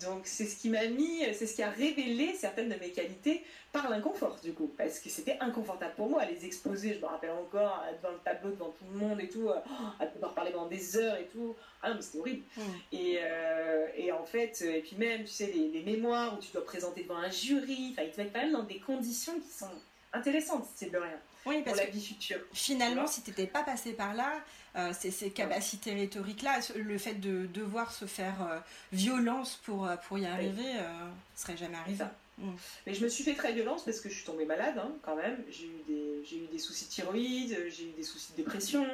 Donc 0.00 0.26
c'est 0.26 0.44
ce 0.44 0.56
qui 0.60 0.68
m'a 0.68 0.86
mis, 0.86 1.24
c'est 1.32 1.46
ce 1.46 1.56
qui 1.56 1.62
a 1.62 1.70
révélé 1.70 2.32
certaines 2.34 2.68
de 2.68 2.74
mes 2.76 2.90
qualités 2.90 3.42
par 3.72 3.88
l'inconfort 3.90 4.38
du 4.44 4.52
coup, 4.52 4.70
parce 4.78 5.00
que 5.00 5.08
c'était 5.08 5.36
inconfortable 5.40 5.94
pour 5.96 6.08
moi 6.10 6.20
à 6.22 6.26
les 6.26 6.44
exposer. 6.44 6.94
Je 6.94 7.00
me 7.00 7.06
rappelle 7.06 7.30
encore 7.30 7.82
euh, 7.84 7.92
devant 7.96 8.12
le 8.12 8.18
tableau, 8.18 8.50
devant 8.50 8.68
tout 8.78 8.84
le 8.92 8.98
monde 8.98 9.20
et 9.20 9.28
tout, 9.28 9.48
euh, 9.48 9.54
à 9.98 10.06
devoir 10.06 10.34
parler 10.34 10.52
pendant 10.52 10.68
des 10.68 10.96
heures 10.98 11.16
et 11.16 11.24
tout. 11.32 11.56
Ah 11.82 11.88
non, 11.88 11.96
mais 11.96 12.02
c'était 12.02 12.18
horrible. 12.18 12.44
Hmm. 12.56 12.60
Et, 12.92 13.18
euh, 13.22 13.86
et 13.96 14.12
en 14.12 14.24
fait, 14.24 14.60
et 14.62 14.80
puis 14.82 14.94
même, 14.96 15.22
tu 15.24 15.32
sais, 15.32 15.46
les, 15.46 15.68
les 15.68 15.82
mémoires 15.82 16.34
où 16.36 16.40
tu 16.40 16.52
dois 16.52 16.64
présenter 16.64 17.02
devant 17.02 17.16
un 17.16 17.30
jury, 17.30 17.88
enfin, 17.92 18.02
ils 18.02 18.10
te 18.12 18.20
mettent 18.20 18.32
quand 18.32 18.40
même 18.42 18.52
dans 18.52 18.64
des 18.64 18.78
conditions 18.78 19.40
qui 19.40 19.48
sont 19.50 19.70
intéressantes, 20.12 20.66
c'est 20.74 20.90
de 20.90 20.98
rien, 20.98 21.18
Oui, 21.46 21.56
pour 21.56 21.64
parce 21.66 21.78
la 21.78 21.86
que 21.86 21.92
vie 21.92 22.04
future. 22.04 22.38
finalement, 22.52 23.06
si 23.06 23.22
tu 23.22 23.30
n'étais 23.30 23.46
pas 23.46 23.62
passé 23.62 23.92
par 23.92 24.14
là, 24.14 24.32
euh, 24.76 24.92
ces, 24.92 25.10
ces 25.10 25.30
capacités 25.30 25.92
rhétoriques-là, 25.94 26.60
le 26.76 26.98
fait 26.98 27.14
de 27.14 27.46
devoir 27.46 27.92
se 27.92 28.04
faire 28.04 28.42
euh, 28.42 28.58
violence 28.92 29.60
pour, 29.64 29.86
euh, 29.86 29.96
pour 29.96 30.18
y 30.18 30.26
arriver, 30.26 30.76
euh, 30.76 31.08
serait 31.34 31.56
jamais 31.56 31.76
arrivé. 31.76 32.04
Mm. 32.38 32.52
Mais 32.86 32.94
je 32.94 33.02
me 33.04 33.08
suis 33.08 33.24
fait 33.24 33.34
très 33.34 33.52
violence 33.52 33.84
parce 33.84 34.00
que 34.00 34.08
je 34.08 34.14
suis 34.14 34.24
tombée 34.24 34.44
malade 34.44 34.78
hein, 34.78 34.92
quand 35.02 35.16
même. 35.16 35.42
J'ai 35.50 35.66
eu, 35.66 35.82
des, 35.88 36.24
j'ai 36.24 36.36
eu 36.44 36.46
des 36.46 36.58
soucis 36.58 36.84
de 36.86 36.90
thyroïde, 36.90 37.58
j'ai 37.68 37.84
eu 37.88 37.92
des 37.92 38.02
soucis 38.04 38.32
de 38.32 38.36
dépression, 38.36 38.86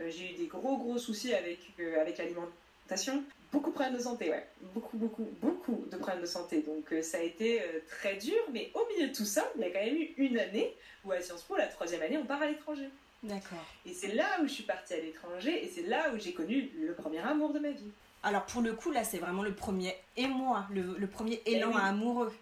j'ai 0.00 0.32
eu 0.32 0.36
des 0.36 0.46
gros 0.46 0.78
gros 0.78 0.98
soucis 0.98 1.34
avec, 1.34 1.58
avec 2.00 2.16
l'alimentation. 2.18 3.22
Beaucoup 3.52 3.70
de 3.70 3.74
problèmes 3.74 3.96
de 3.96 4.02
santé, 4.02 4.28
ouais. 4.30 4.46
Beaucoup, 4.74 4.96
beaucoup, 4.96 5.28
beaucoup 5.40 5.84
de 5.90 5.96
problèmes 5.96 6.20
de 6.20 6.26
santé. 6.26 6.62
Donc 6.62 6.92
euh, 6.92 7.00
ça 7.02 7.18
a 7.18 7.22
été 7.22 7.62
euh, 7.62 7.64
très 7.88 8.16
dur, 8.16 8.36
mais 8.52 8.70
au 8.74 8.86
milieu 8.92 9.08
de 9.08 9.14
tout 9.14 9.24
ça, 9.24 9.50
il 9.56 9.62
y 9.62 9.64
a 9.64 9.70
quand 9.70 9.84
même 9.84 9.96
eu 9.96 10.14
une 10.18 10.38
année 10.38 10.74
où 11.04 11.12
à 11.12 11.20
Sciences 11.20 11.42
Po, 11.42 11.56
la 11.56 11.66
troisième 11.66 12.02
année, 12.02 12.18
on 12.18 12.26
part 12.26 12.42
à 12.42 12.46
l'étranger. 12.46 12.88
D'accord. 13.22 13.64
Et 13.86 13.92
c'est 13.94 14.12
là 14.14 14.26
où 14.42 14.46
je 14.46 14.52
suis 14.52 14.64
partie 14.64 14.94
à 14.94 14.98
l'étranger 14.98 15.64
et 15.64 15.68
c'est 15.74 15.86
là 15.86 16.12
où 16.14 16.18
j'ai 16.18 16.32
connu 16.32 16.70
le 16.80 16.92
premier 16.94 17.20
amour 17.20 17.52
de 17.52 17.58
ma 17.60 17.70
vie. 17.70 17.90
Alors 18.22 18.44
pour 18.44 18.60
le 18.62 18.72
coup, 18.74 18.90
là, 18.90 19.04
c'est 19.04 19.18
vraiment 19.18 19.42
le 19.42 19.54
premier 19.54 19.94
émoi, 20.16 20.66
le, 20.72 20.96
le 20.98 21.06
premier 21.06 21.40
élan 21.46 21.70
oui. 21.72 21.80
amoureux. 21.80 22.32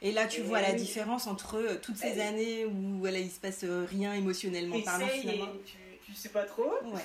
Et 0.00 0.10
là, 0.12 0.26
tu 0.26 0.40
Eh 0.40 0.44
vois 0.44 0.60
la 0.60 0.72
différence 0.72 1.26
entre 1.26 1.56
euh, 1.58 1.76
toutes 1.80 1.96
ces 1.96 2.08
Eh 2.14 2.16
oui. 2.16 2.20
années 2.22 2.64
où 2.66 2.98
voilà, 2.98 3.18
il 3.18 3.30
se 3.30 3.38
passe 3.40 3.64
rien 3.64 4.14
émotionnellement 4.14 4.80
parlant 4.80 5.06
finalement. 5.08 5.44
et 5.46 5.62
tu, 5.64 5.76
tu 6.06 6.14
sais 6.14 6.30
pas 6.30 6.42
trop. 6.44 6.72
Ouais. 6.84 7.00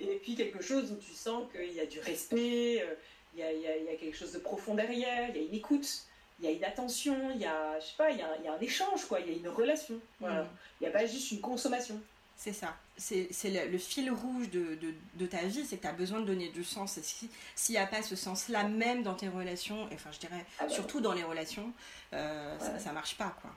Et 0.00 0.18
puis 0.22 0.34
quelque 0.34 0.62
chose 0.62 0.90
où 0.92 0.96
tu 0.96 1.12
sens 1.12 1.44
qu'il 1.52 1.72
y 1.72 1.80
a 1.80 1.86
du 1.86 2.00
respect, 2.00 2.82
euh, 2.82 2.94
il 3.34 3.40
y 3.40 3.42
a, 3.42 3.52
il 3.52 3.60
y 3.60 3.66
a- 3.66 3.76
il 3.76 3.84
y 3.84 3.88
a 3.88 3.96
quelque 3.96 4.16
chose 4.16 4.32
de 4.32 4.38
profond 4.38 4.74
derrière, 4.74 5.28
il 5.30 5.36
y 5.36 5.38
a 5.40 5.42
une 5.48 5.54
écoute, 5.54 6.04
il 6.38 6.46
y 6.46 6.48
a 6.48 6.52
une 6.52 6.64
attention, 6.64 7.30
il 7.32 7.40
y 7.40 7.44
a, 7.44 7.78
je 7.78 7.86
sais 7.86 7.96
pas, 7.98 8.10
il 8.10 8.18
y 8.18 8.22
a, 8.22 8.36
il 8.38 8.44
y 8.44 8.48
a 8.48 8.54
un 8.54 8.60
échange, 8.60 9.04
quoi, 9.04 9.20
il 9.20 9.30
y 9.30 9.34
a 9.34 9.36
une 9.36 9.48
relation. 9.48 10.00
Voilà. 10.20 10.44
Mm. 10.44 10.48
Il 10.80 10.84
n'y 10.84 10.88
a 10.88 10.92
pas 10.92 11.06
juste 11.06 11.30
une 11.32 11.40
consommation. 11.40 12.00
C'est 12.36 12.54
ça. 12.54 12.74
C'est 12.96 13.28
le, 13.44 13.70
le 13.70 13.76
fil 13.78 14.10
rouge 14.10 14.48
de, 14.48 14.74
de, 14.76 14.94
de 15.16 15.26
ta 15.26 15.42
vie, 15.44 15.64
c'est 15.66 15.76
que 15.76 15.82
tu 15.82 15.88
as 15.88 15.92
besoin 15.92 16.20
de 16.20 16.24
donner 16.24 16.48
du 16.48 16.64
sens. 16.64 16.96
Et 16.96 17.02
s'il 17.02 17.28
n'y 17.74 17.76
a 17.78 17.86
pas 17.86 18.02
ce 18.02 18.16
sens-là, 18.16 18.64
même 18.64 19.02
dans 19.02 19.14
tes 19.14 19.28
relations, 19.28 19.86
enfin 19.92 20.10
je 20.12 20.18
dirais 20.20 20.46
Ah 20.58 20.64
bah, 20.64 20.70
surtout 20.70 21.00
dans 21.02 21.12
les 21.12 21.22
relations, 21.22 21.70
euh, 22.14 22.58
ça, 22.58 22.72
Ouais. 22.72 22.78
ça 22.78 22.92
marche 22.92 23.16
pas 23.18 23.36
quoi. 23.42 23.50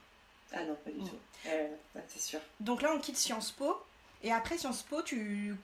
Ah 0.52 0.64
non, 0.66 0.76
pas 0.84 0.92
du 0.92 1.00
Mm. 1.00 1.08
tout. 1.08 1.18
Euh, 1.48 1.68
c'est 2.10 2.22
sûr. 2.22 2.40
Donc 2.60 2.82
là, 2.82 2.94
on 2.94 3.00
quitte 3.00 3.16
Sciences 3.18 3.52
Po. 3.52 3.78
Et 4.22 4.32
après 4.34 4.58
Sciences 4.58 4.84
Po, 4.84 5.02
tu. 5.02 5.56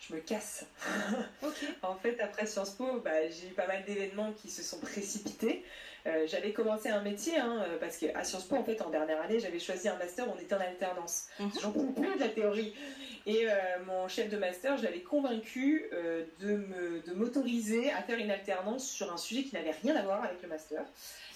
Je 0.00 0.14
me 0.14 0.20
casse. 0.20 0.64
Ok. 1.42 1.54
En 1.82 1.94
fait, 1.96 2.20
après 2.20 2.46
Sciences 2.46 2.70
Po, 2.70 3.00
bah, 3.00 3.28
j'ai 3.28 3.48
eu 3.48 3.52
pas 3.52 3.66
mal 3.66 3.84
d'événements 3.84 4.32
qui 4.32 4.50
se 4.50 4.62
sont 4.62 4.78
précipités. 4.78 5.64
Euh, 6.06 6.26
j'avais 6.26 6.52
commencé 6.52 6.88
un 6.88 7.02
métier, 7.02 7.38
hein, 7.38 7.64
parce 7.80 7.96
qu'à 7.98 8.24
Sciences 8.24 8.44
Po, 8.44 8.56
en 8.56 8.64
fait, 8.64 8.80
en 8.82 8.90
dernière 8.90 9.20
année, 9.20 9.40
j'avais 9.40 9.58
choisi 9.58 9.88
un 9.88 9.96
master 9.96 10.28
où 10.28 10.32
on 10.36 10.40
était 10.40 10.54
en 10.54 10.60
alternance. 10.60 11.26
Mhm. 11.38 11.50
J'en 11.60 11.72
pouvais 11.72 11.92
plus 11.92 12.14
de 12.14 12.20
la 12.20 12.28
théorie. 12.28 12.74
Et 13.26 13.46
euh, 13.46 13.52
mon 13.86 14.08
chef 14.08 14.30
de 14.30 14.36
master, 14.36 14.76
je 14.78 14.84
l'avais 14.84 15.02
convaincu 15.02 15.84
euh, 15.92 16.24
de 16.40 17.12
m'autoriser 17.14 17.90
à 17.92 18.02
faire 18.02 18.18
une 18.18 18.30
alternance 18.30 18.88
sur 18.88 19.12
un 19.12 19.18
sujet 19.18 19.42
qui 19.42 19.54
n'avait 19.54 19.74
rien 19.82 19.96
à 19.96 20.02
voir 20.02 20.24
avec 20.24 20.40
le 20.42 20.48
master. 20.48 20.82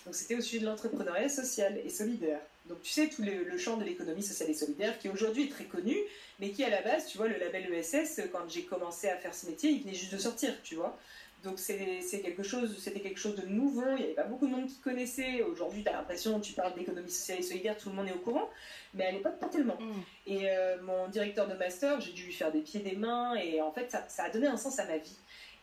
Donc 0.05 0.15
c'était 0.15 0.37
au 0.37 0.41
sujet 0.41 0.61
de 0.61 0.67
l'entrepreneuriat 0.67 1.29
social 1.29 1.79
et 1.85 1.91
solidaire. 1.91 2.41
Donc 2.67 2.83
tu 2.83 2.91
sais, 2.91 3.09
tout 3.09 3.23
le, 3.23 3.45
le 3.45 3.59
champ 3.59 3.77
de 3.77 3.85
l'économie 3.85 4.23
sociale 4.23 4.51
et 4.51 4.55
solidaire 4.55 4.99
qui 4.99 5.09
aujourd'hui 5.09 5.45
est 5.45 5.51
très 5.51 5.65
connu, 5.65 5.97
mais 6.39 6.51
qui 6.51 6.65
à 6.65 6.71
la 6.71 6.83
base, 6.83 7.07
tu 7.07 7.19
vois, 7.19 7.29
le 7.29 7.39
label 7.39 7.73
ESS, 7.73 8.21
quand 8.31 8.49
j'ai 8.49 8.63
commencé 8.63 9.09
à 9.09 9.17
faire 9.17 9.35
ce 9.35 9.47
métier, 9.47 9.71
il 9.71 9.83
venait 9.83 9.95
juste 9.95 10.13
de 10.13 10.19
sortir, 10.19 10.55
tu 10.63 10.77
vois. 10.77 10.99
Donc 11.43 11.59
c'est 11.59 12.21
quelque 12.23 12.45
chose, 12.45 12.77
c'était 12.79 13.01
quelque 13.01 13.19
chose 13.19 13.35
de 13.35 13.47
nouveau, 13.47 13.83
il 13.91 13.97
n'y 13.97 14.05
avait 14.05 14.15
pas 14.15 14.25
beaucoup 14.25 14.47
de 14.47 14.53
monde 14.53 14.67
qui 14.67 14.79
connaissait. 14.79 15.43
Aujourd'hui, 15.43 15.83
tu 15.83 15.89
as 15.89 15.93
l'impression, 15.93 16.39
tu 16.39 16.53
parles 16.53 16.75
d'économie 16.75 17.11
sociale 17.11 17.41
et 17.41 17.43
solidaire, 17.43 17.77
tout 17.77 17.89
le 17.89 17.97
monde 17.97 18.07
est 18.07 18.13
au 18.13 18.19
courant, 18.19 18.49
mais 18.95 19.07
à 19.07 19.11
l'époque, 19.11 19.39
pas 19.41 19.49
tellement. 19.49 19.77
Mm. 19.81 20.03
Et 20.29 20.51
euh, 20.51 20.81
mon 20.83 21.09
directeur 21.09 21.49
de 21.49 21.55
master, 21.55 22.01
j'ai 22.01 22.13
dû 22.13 22.27
lui 22.27 22.33
faire 22.33 22.53
des 22.53 22.61
pieds, 22.61 22.81
des 22.81 22.95
mains, 22.95 23.35
et 23.35 23.61
en 23.61 23.73
fait, 23.73 23.91
ça, 23.91 24.05
ça 24.09 24.25
a 24.25 24.31
donné 24.31 24.47
un 24.47 24.57
sens 24.57 24.79
à 24.79 24.85
ma 24.87 24.99
vie. 24.99 25.17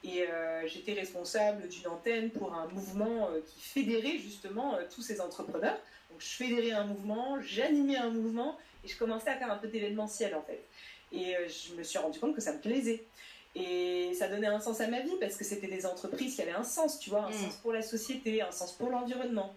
Et 0.04 0.24
euh, 0.24 0.68
j'étais 0.68 0.94
responsable 0.94 1.68
d'une 1.70 1.88
antenne 1.88 2.30
pour 2.32 2.54
un 2.54 2.68
mouvement 2.68 3.30
euh, 3.30 3.40
qui 3.46 3.62
fédérait 3.62 4.18
justement 4.18 4.78
tous 4.94 5.02
ces 5.02 5.22
entrepreneurs. 5.22 5.78
Je 6.20 6.28
fédérais 6.28 6.72
un 6.72 6.84
mouvement, 6.86 7.38
j'animais 7.42 7.96
un 7.98 8.10
mouvement, 8.10 8.58
et 8.84 8.88
je 8.88 8.98
commençais 8.98 9.30
à 9.30 9.36
faire 9.38 9.52
un 9.52 9.58
peu 9.58 9.68
d'événementiel 9.68 10.36
en 10.36 10.42
fait. 10.42 10.64
Et 11.12 11.36
euh, 11.36 11.48
je 11.48 11.74
me 11.76 11.84
suis 11.84 11.98
rendu 11.98 12.20
compte 12.20 12.36
que 12.36 12.42
ça 12.42 12.54
me 12.54 12.60
plaisait. 12.60 13.04
Et 13.56 14.14
ça 14.14 14.28
donnait 14.28 14.48
un 14.48 14.60
sens 14.60 14.80
à 14.80 14.88
ma 14.88 15.00
vie 15.00 15.16
parce 15.20 15.36
que 15.36 15.44
c'était 15.44 15.68
des 15.68 15.86
entreprises 15.88 16.36
qui 16.36 16.42
avaient 16.44 16.52
un 16.52 16.64
sens, 16.64 17.00
tu 17.00 17.10
vois, 17.10 17.24
un 17.26 17.30
Mm. 17.30 17.34
sens 17.46 17.56
pour 17.56 17.74
la 17.74 17.82
société, 17.82 18.42
un 18.44 18.52
sens 18.52 18.74
pour 18.74 18.90
l'environnement. 18.90 19.56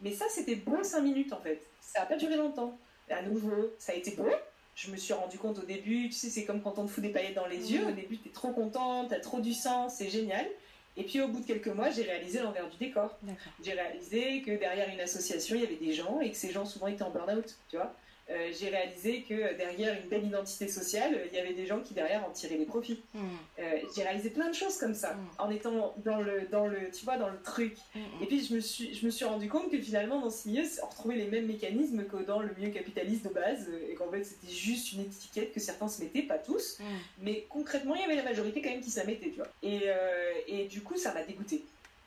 Mais 0.00 0.12
ça, 0.12 0.26
c'était 0.30 0.54
beau 0.54 0.82
cinq 0.84 1.00
minutes 1.00 1.32
en 1.32 1.40
fait. 1.40 1.60
Ça 1.80 2.00
n'a 2.00 2.06
pas 2.06 2.16
duré 2.16 2.36
longtemps. 2.36 2.78
À 3.10 3.22
nouveau, 3.22 3.72
ça 3.78 3.92
a 3.92 3.96
été 3.96 4.12
beau. 4.12 4.28
Je 4.76 4.90
me 4.90 4.96
suis 4.96 5.12
rendu 5.14 5.38
compte 5.38 5.58
au 5.58 5.62
début, 5.66 6.08
tu 6.08 6.14
sais, 6.14 6.30
c'est 6.30 6.44
comme 6.44 6.60
quand 6.62 6.78
on 6.78 6.86
te 6.86 6.90
fout 6.90 7.02
des 7.02 7.10
paillettes 7.10 7.34
dans 7.34 7.46
les 7.46 7.58
Mm. 7.58 7.66
yeux. 7.74 7.86
Au 7.88 7.92
début, 7.92 8.18
tu 8.18 8.28
es 8.28 8.32
trop 8.32 8.52
content, 8.52 9.08
tu 9.08 9.14
as 9.14 9.20
trop 9.20 9.40
du 9.40 9.52
sens, 9.52 9.94
c'est 9.96 10.08
génial. 10.10 10.46
Et 10.96 11.02
puis 11.04 11.20
au 11.20 11.28
bout 11.28 11.40
de 11.40 11.46
quelques 11.46 11.68
mois, 11.68 11.90
j'ai 11.90 12.02
réalisé 12.02 12.40
l'envers 12.40 12.68
du 12.68 12.76
décor. 12.76 13.18
J'ai 13.62 13.72
réalisé 13.72 14.42
que 14.42 14.52
derrière 14.52 14.88
une 14.88 15.00
association, 15.00 15.56
il 15.56 15.62
y 15.62 15.64
avait 15.64 15.76
des 15.76 15.92
gens 15.92 16.20
et 16.20 16.30
que 16.30 16.36
ces 16.36 16.52
gens 16.52 16.64
souvent 16.64 16.86
étaient 16.86 17.02
en 17.02 17.10
burn-out, 17.10 17.56
tu 17.68 17.76
vois. 17.76 17.92
Euh, 18.30 18.50
j'ai 18.58 18.70
réalisé 18.70 19.22
que 19.28 19.54
derrière 19.58 19.94
une 20.02 20.08
belle 20.08 20.24
identité 20.24 20.66
sociale, 20.66 21.20
il 21.30 21.36
y 21.36 21.38
avait 21.38 21.52
des 21.52 21.66
gens 21.66 21.80
qui 21.80 21.92
derrière 21.92 22.24
en 22.26 22.30
tiraient 22.30 22.56
des 22.56 22.64
profits. 22.64 23.02
Mm. 23.12 23.18
Euh, 23.58 23.62
j'ai 23.94 24.02
réalisé 24.02 24.30
plein 24.30 24.48
de 24.48 24.54
choses 24.54 24.78
comme 24.78 24.94
ça, 24.94 25.12
Mm. 25.12 25.28
en 25.38 25.50
étant 25.50 25.94
dans 26.04 26.20
le, 26.22 26.48
dans 26.50 26.66
le, 26.66 26.90
tu 26.90 27.04
vois, 27.04 27.18
dans 27.18 27.28
le 27.28 27.38
truc. 27.42 27.76
Mm, 27.94 28.00
Et 28.22 28.26
puis 28.26 28.42
je 28.42 28.54
me 28.54 28.60
suis, 28.60 28.94
je 28.94 29.04
me 29.04 29.10
suis 29.10 29.26
rendu 29.26 29.46
compte 29.50 29.70
que 29.70 29.78
finalement 29.78 30.22
dans 30.22 30.30
ce 30.30 30.48
milieu, 30.48 30.62
on 30.82 30.86
retrouvait 30.86 31.16
les 31.16 31.26
mêmes 31.26 31.46
mécanismes 31.46 32.04
que 32.06 32.16
dans 32.24 32.40
le 32.40 32.48
milieu 32.56 32.70
capitaliste 32.70 33.24
de 33.24 33.30
base, 33.30 33.66
euh, 33.68 33.90
et 33.90 33.94
qu'en 33.94 34.10
fait 34.10 34.24
c'était 34.24 34.50
juste 34.52 34.92
une 34.92 35.02
étiquette 35.02 35.52
que 35.52 35.60
certains 35.60 35.88
se 35.88 36.02
mettaient, 36.02 36.22
pas 36.22 36.38
tous, 36.38 36.78
mais 37.20 37.44
concrètement 37.50 37.94
il 37.94 38.00
y 38.00 38.04
avait 38.04 38.16
la 38.16 38.22
majorité 38.22 38.62
quand 38.62 38.70
même 38.70 38.80
qui 38.80 38.90
se 38.90 39.00
la 39.00 39.04
mettait, 39.04 39.28
tu 39.28 39.36
vois. 39.36 39.48
Et, 39.62 39.80
euh, 39.84 40.32
et 40.46 40.64
du 40.64 40.80
coup 40.80 40.96
ça 40.96 41.12
m'a 41.12 41.22
dégoûté. 41.24 41.62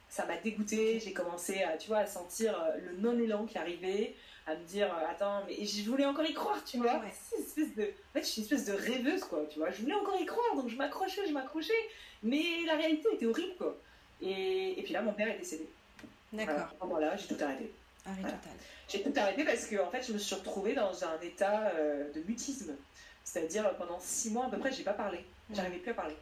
Ça 0.09 0.25
m'a 0.25 0.37
dégoûté, 0.37 0.99
j'ai 0.99 1.11
commencé 1.13 1.61
à, 1.61 1.77
tu 1.77 1.89
vois, 1.89 1.97
à 1.99 2.07
sentir 2.07 2.57
le 2.79 2.97
non-élan 2.99 3.45
qui 3.45 3.57
arrivait, 3.57 4.15
à 4.47 4.55
me 4.55 4.63
dire, 4.63 4.87
euh, 4.93 5.11
attends, 5.11 5.43
mais 5.45 5.63
je 5.65 5.89
voulais 5.89 6.05
encore 6.05 6.25
y 6.25 6.33
croire, 6.33 6.63
tu 6.63 6.77
vois. 6.77 6.95
Ouais. 6.99 7.11
C'est 7.29 7.35
une 7.37 7.43
espèce 7.43 7.75
de... 7.75 7.83
En 7.83 8.13
fait, 8.13 8.21
je 8.21 8.25
suis 8.25 8.41
une 8.41 8.43
espèce 8.45 8.65
de 8.65 8.73
rêveuse, 8.73 9.21
quoi, 9.25 9.45
tu 9.51 9.59
vois. 9.59 9.69
Je 9.71 9.81
voulais 9.81 9.93
encore 9.93 10.19
y 10.19 10.25
croire, 10.25 10.55
donc 10.55 10.69
je 10.69 10.75
m'accrochais, 10.77 11.27
je 11.27 11.33
m'accrochais, 11.33 11.73
mais 12.23 12.43
la 12.65 12.75
réalité 12.75 13.09
était 13.13 13.25
horrible, 13.25 13.55
quoi. 13.57 13.77
Et, 14.21 14.79
et 14.79 14.83
puis 14.83 14.93
là, 14.93 15.01
mon 15.01 15.13
père 15.13 15.27
est 15.27 15.37
décédé. 15.37 15.67
D'accord. 16.31 16.73
Voilà, 16.81 17.15
j'ai 17.17 17.27
tout 17.27 17.43
arrêté. 17.43 17.71
Arrêt 18.05 18.21
Voilà. 18.21 18.37
total. 18.37 18.53
J'ai 18.87 19.03
tout 19.03 19.13
arrêté 19.17 19.43
parce 19.43 19.65
que 19.65 19.75
en 19.81 19.91
fait, 19.91 20.01
je 20.07 20.13
me 20.13 20.17
suis 20.17 20.35
retrouvée 20.35 20.73
dans 20.73 21.03
un 21.03 21.19
état 21.21 21.71
euh, 21.75 22.11
de 22.13 22.21
mutisme. 22.21 22.73
C'est-à-dire, 23.23 23.69
pendant 23.75 23.99
six 23.99 24.31
mois 24.31 24.45
à 24.45 24.49
peu 24.49 24.57
près, 24.57 24.71
j'ai 24.71 24.83
pas 24.83 24.93
parlé. 24.93 25.19
J'arrivais 25.53 25.77
plus 25.77 25.91
à 25.91 25.93
parler. 25.93 26.15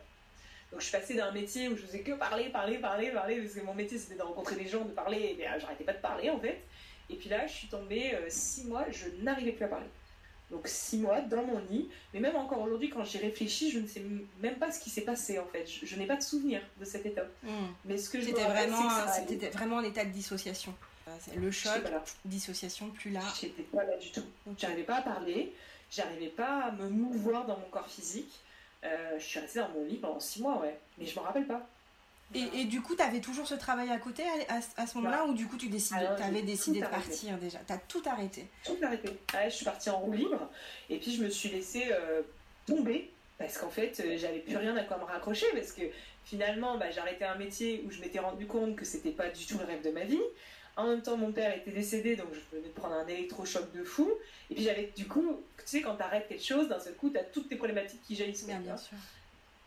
Donc 0.71 0.81
je 0.81 0.87
suis 0.87 0.97
passée 0.97 1.13
d'un 1.13 1.31
métier 1.31 1.69
où 1.69 1.77
je 1.77 1.83
faisais 1.83 1.99
que 1.99 2.13
parler, 2.13 2.49
parler, 2.49 2.79
parler, 2.79 3.11
parler, 3.11 3.39
parce 3.39 3.53
que 3.53 3.61
mon 3.61 3.75
métier 3.75 3.99
c'était 3.99 4.15
de 4.15 4.23
rencontrer 4.23 4.55
des 4.55 4.67
gens, 4.67 4.83
de 4.83 4.91
parler, 4.91 5.37
et 5.39 5.45
j'arrêtais 5.59 5.83
pas 5.83 5.93
de 5.93 5.99
parler 5.99 6.29
en 6.31 6.39
fait. 6.39 6.59
Et 7.09 7.15
puis 7.15 7.29
là, 7.29 7.45
je 7.47 7.53
suis 7.53 7.67
tombée 7.67 8.13
euh, 8.15 8.25
six 8.29 8.65
mois, 8.65 8.85
je 8.91 9.05
n'arrivais 9.23 9.51
plus 9.51 9.65
à 9.65 9.67
parler. 9.67 9.87
Donc 10.51 10.67
six 10.67 10.97
mois 10.97 11.21
dans 11.21 11.43
mon 11.43 11.59
lit, 11.69 11.89
mais 12.13 12.19
même 12.19 12.35
encore 12.35 12.61
aujourd'hui, 12.61 12.89
quand 12.89 13.03
j'y 13.03 13.17
réfléchis, 13.17 13.71
je 13.71 13.79
ne 13.79 13.87
sais 13.87 14.03
même 14.39 14.55
pas 14.55 14.71
ce 14.71 14.79
qui 14.79 14.91
s'est 14.91 15.01
passé 15.01 15.39
en 15.39 15.45
fait. 15.47 15.65
Je, 15.67 15.95
n'ai 15.95 16.05
pas 16.05 16.17
de 16.17 16.21
souvenir 16.21 16.61
de 16.79 16.85
cette 16.85 17.05
étape. 17.05 17.31
Hmm. 17.41 17.67
Mais 17.83 17.97
ce 17.97 18.09
que 18.09 18.19
je 18.19 18.27
c'était 18.27 18.43
vraiment, 18.43 18.89
c'était 19.27 19.49
vraiment 19.49 19.77
en 19.77 19.83
état 19.83 20.05
de 20.05 20.11
dissociation. 20.11 20.73
Le 21.35 21.51
choc, 21.51 21.81
dissociation, 22.25 22.89
plus 22.89 23.11
là. 23.11 23.21
J'étais 23.39 23.63
pas 23.63 23.83
là 23.83 23.97
du 23.97 24.11
tout. 24.11 24.23
J'arrivais 24.57 24.83
pas 24.83 24.97
à 24.97 25.01
parler, 25.01 25.53
j'arrivais 25.89 26.29
pas 26.29 26.65
à 26.65 26.71
me 26.71 26.89
mouvoir 26.89 27.45
dans 27.45 27.57
mon 27.57 27.67
corps 27.69 27.87
physique. 27.87 28.31
Euh, 28.83 29.17
je 29.17 29.23
suis 29.23 29.39
restée 29.39 29.59
dans 29.59 29.69
mon 29.69 29.83
lit 29.85 29.97
pendant 29.97 30.19
six 30.19 30.41
mois, 30.41 30.59
ouais. 30.61 30.77
Mais 30.97 31.05
je 31.05 31.15
m'en 31.15 31.23
rappelle 31.23 31.47
pas. 31.47 31.67
Et, 32.33 32.65
du 32.65 32.81
coup, 32.81 32.95
tu 32.95 33.01
avais 33.01 33.21
toujours 33.21 33.47
ce 33.47 33.55
travail 33.55 33.89
à 33.91 33.97
côté 33.97 34.23
à, 34.49 34.87
ce 34.87 34.97
moment-là 34.97 35.25
ou 35.25 35.33
du 35.33 35.47
coup 35.47 35.57
tu 35.57 35.69
décides, 35.69 35.97
avais 35.97 36.41
décidé 36.41 36.81
de 36.81 36.85
partir 36.85 37.37
déjà? 37.37 37.59
Tu 37.65 37.73
as 37.73 37.77
tout 37.77 38.01
arrêté? 38.05 38.47
Tout 38.63 38.77
arrêté. 38.81 39.09
je 39.45 39.49
suis 39.49 39.65
partie 39.65 39.89
en 39.89 39.99
roue 39.99 40.11
libre 40.11 40.49
et 40.89 40.97
puis 40.97 41.15
je 41.15 41.23
me 41.23 41.29
suis 41.29 41.49
laissée 41.49 41.85
euh, 41.91 42.23
tomber 42.65 43.11
parce 43.37 43.57
qu'en 43.57 43.69
fait, 43.69 43.99
euh, 43.99 44.17
j'avais 44.17 44.39
plus 44.39 44.57
rien 44.57 44.75
à 44.75 44.83
quoi 44.83 44.97
me 44.97 45.03
raccrocher 45.03 45.45
parce 45.53 45.71
que 45.71 45.83
finalement, 46.23 46.77
bah, 46.77 46.89
j'arrêtais 46.91 47.25
un 47.25 47.35
métier 47.35 47.83
où 47.85 47.91
je 47.91 47.99
m'étais 47.99 48.19
rendu 48.19 48.47
compte 48.47 48.75
que 48.75 48.85
c'était 48.85 49.11
pas 49.11 49.29
du 49.29 49.45
tout 49.45 49.57
le 49.57 49.65
rêve 49.65 49.83
de 49.83 49.91
ma 49.91 50.03
vie. 50.03 50.21
En 50.77 50.87
même 50.87 51.01
temps, 51.01 51.15
mon 51.15 51.31
père 51.31 51.55
était 51.55 51.71
décédé, 51.71 52.15
donc 52.15 52.27
je 52.33 52.39
venais 52.55 52.67
de 52.67 52.73
prendre 52.73 52.95
un 52.95 53.07
électrochoc 53.07 53.71
de 53.73 53.83
fou. 53.83 54.11
Et 54.49 54.55
puis 54.55 54.63
j'avais, 54.63 54.91
du 54.95 55.07
coup, 55.07 55.41
tu 55.57 55.63
sais, 55.65 55.81
quand 55.81 55.95
tu 55.95 56.03
arrêtes 56.03 56.27
quelque 56.27 56.43
chose, 56.43 56.67
d'un 56.67 56.79
seul 56.79 56.95
coup, 56.95 57.09
tu 57.09 57.17
as 57.17 57.23
toutes 57.23 57.47
tes 57.47 57.55
problématiques 57.55 58.01
qui 58.03 58.15
jaillissent. 58.15 58.45
Bien, 58.45 58.59
bien 58.59 58.75
sûr. 58.75 58.97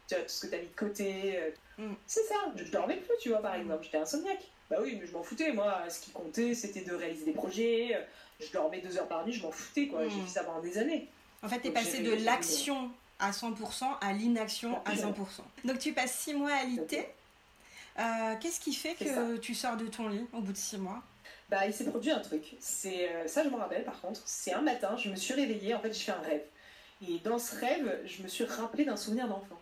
Tu 0.08 0.14
as 0.14 0.22
tout 0.22 0.28
ce 0.28 0.46
que 0.46 0.46
tu 0.48 0.54
as 0.54 0.58
mis 0.58 0.68
de 0.68 0.76
côté. 0.76 1.38
Euh, 1.38 1.50
mm. 1.78 1.94
C'est 2.06 2.24
ça, 2.24 2.34
je 2.56 2.64
dormais 2.70 2.96
plus, 2.96 3.14
tu 3.20 3.28
vois, 3.28 3.42
par 3.42 3.54
exemple. 3.54 3.84
J'étais 3.84 3.98
insomniaque. 3.98 4.44
Bah 4.70 4.78
oui, 4.82 4.98
mais 5.00 5.06
je 5.06 5.12
m'en 5.12 5.22
foutais, 5.22 5.52
moi. 5.52 5.82
Ce 5.88 6.00
qui 6.00 6.10
comptait, 6.10 6.54
c'était 6.54 6.82
de 6.82 6.94
réaliser 6.94 7.24
des 7.24 7.32
projets. 7.32 8.06
Je 8.40 8.50
dormais 8.52 8.80
deux 8.80 8.96
heures 8.98 9.08
par 9.08 9.24
nuit, 9.26 9.32
je 9.32 9.42
m'en 9.42 9.50
foutais, 9.52 9.88
quoi. 9.88 10.08
J'ai 10.08 10.16
mm. 10.16 10.24
fait 10.24 10.32
ça 10.32 10.44
pendant 10.44 10.60
des 10.60 10.78
années. 10.78 11.08
En 11.42 11.48
fait, 11.48 11.60
tu 11.60 11.68
es 11.68 11.70
passé 11.70 12.00
de 12.00 12.12
l'action 12.24 12.90
à 13.18 13.30
100% 13.30 13.84
à 14.00 14.12
l'inaction 14.12 14.80
à 14.84 14.94
100%. 14.94 15.12
Donc 15.64 15.78
tu 15.78 15.92
passes 15.92 16.14
six 16.14 16.34
mois 16.34 16.52
à 16.52 16.64
l'IT. 16.64 16.96
Euh, 17.98 18.34
qu'est-ce 18.40 18.60
qui 18.60 18.72
fait 18.72 18.94
que 18.94 19.36
tu 19.38 19.54
sors 19.54 19.76
de 19.76 19.86
ton 19.86 20.08
lit 20.08 20.24
au 20.32 20.40
bout 20.40 20.52
de 20.52 20.56
six 20.56 20.78
mois? 20.78 21.02
Bah, 21.48 21.66
il 21.66 21.72
s'est 21.72 21.84
produit 21.84 22.10
un 22.10 22.20
truc. 22.20 22.56
C'est 22.60 23.08
euh, 23.08 23.26
ça, 23.26 23.42
je 23.42 23.48
me 23.48 23.56
rappelle 23.56 23.84
par 23.84 24.00
contre. 24.00 24.20
C'est 24.24 24.52
un 24.52 24.60
matin, 24.60 24.96
je 24.96 25.08
me 25.08 25.16
suis 25.16 25.34
réveillée. 25.34 25.74
En 25.74 25.80
fait, 25.80 25.92
j'ai 25.92 26.04
fait 26.04 26.12
un 26.12 26.20
rêve. 26.20 26.42
Et 27.08 27.18
dans 27.20 27.38
ce 27.38 27.56
rêve, 27.56 28.00
je 28.04 28.22
me 28.22 28.28
suis 28.28 28.44
rappelé 28.44 28.84
d'un 28.84 28.96
souvenir 28.96 29.28
d'enfant. 29.28 29.58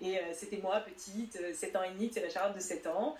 Et 0.00 0.16
euh, 0.16 0.22
c'était 0.32 0.58
moi, 0.58 0.80
petite, 0.80 1.38
7 1.54 1.76
ans 1.76 1.82
et 1.82 1.90
demi, 1.90 2.10
c'est 2.12 2.22
la 2.22 2.30
charlotte 2.30 2.56
de 2.56 2.60
7 2.60 2.86
ans, 2.86 3.16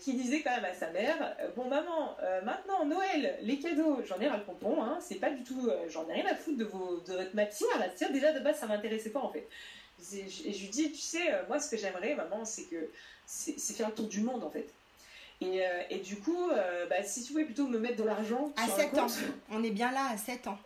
qui 0.00 0.14
disait 0.14 0.42
quand 0.42 0.50
même 0.50 0.64
à 0.64 0.74
sa 0.74 0.90
mère 0.90 1.36
Bon, 1.54 1.68
maman, 1.68 2.16
maintenant, 2.42 2.84
Noël, 2.84 3.38
les 3.42 3.58
cadeaux, 3.60 4.00
j'en 4.04 4.18
ai 4.20 4.26
ras 4.26 4.38
le 4.38 4.42
pompon, 4.42 4.82
hein, 4.82 4.98
c'est 5.00 5.20
pas 5.20 5.30
du 5.30 5.44
tout, 5.44 5.70
j'en 5.88 6.08
ai 6.08 6.14
rien 6.14 6.26
à 6.26 6.34
foutre 6.34 6.58
de, 6.58 6.64
vos, 6.64 6.98
de 7.06 7.12
votre 7.12 7.36
matière. 7.36 7.78
Là. 7.78 7.86
Déjà, 8.10 8.32
de 8.32 8.40
base, 8.40 8.58
ça 8.58 8.66
m'intéressait 8.66 9.10
pas 9.10 9.20
en 9.20 9.30
fait. 9.30 9.48
Et 10.12 10.28
je 10.28 10.60
lui 10.60 10.68
dis 10.68 10.90
Tu 10.90 10.98
sais, 10.98 11.32
moi, 11.46 11.60
ce 11.60 11.70
que 11.70 11.76
j'aimerais, 11.76 12.16
maman, 12.16 12.44
c'est 12.44 12.64
que 12.64 12.90
c'est 13.24 13.56
faire 13.74 13.88
le 13.88 13.94
tour 13.94 14.08
du 14.08 14.20
monde 14.20 14.42
en 14.42 14.50
fait. 14.50 14.68
Et, 15.40 15.64
euh, 15.64 15.82
et, 15.90 15.98
du 15.98 16.16
coup, 16.16 16.50
euh, 16.50 16.86
bah, 16.86 17.02
si 17.04 17.22
tu 17.22 17.32
pouvais 17.32 17.44
plutôt 17.44 17.68
me 17.68 17.78
mettre 17.78 17.96
de 17.96 18.04
l'argent. 18.04 18.52
À 18.56 18.66
7 18.66 18.98
ans. 18.98 19.06
On 19.50 19.62
est 19.62 19.70
bien 19.70 19.92
là 19.92 20.08
à 20.10 20.16
7 20.16 20.48
ans. 20.48 20.58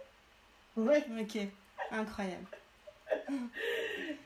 Ouais. 0.77 1.05
Ok. 1.21 1.39
Incroyable. 1.91 2.47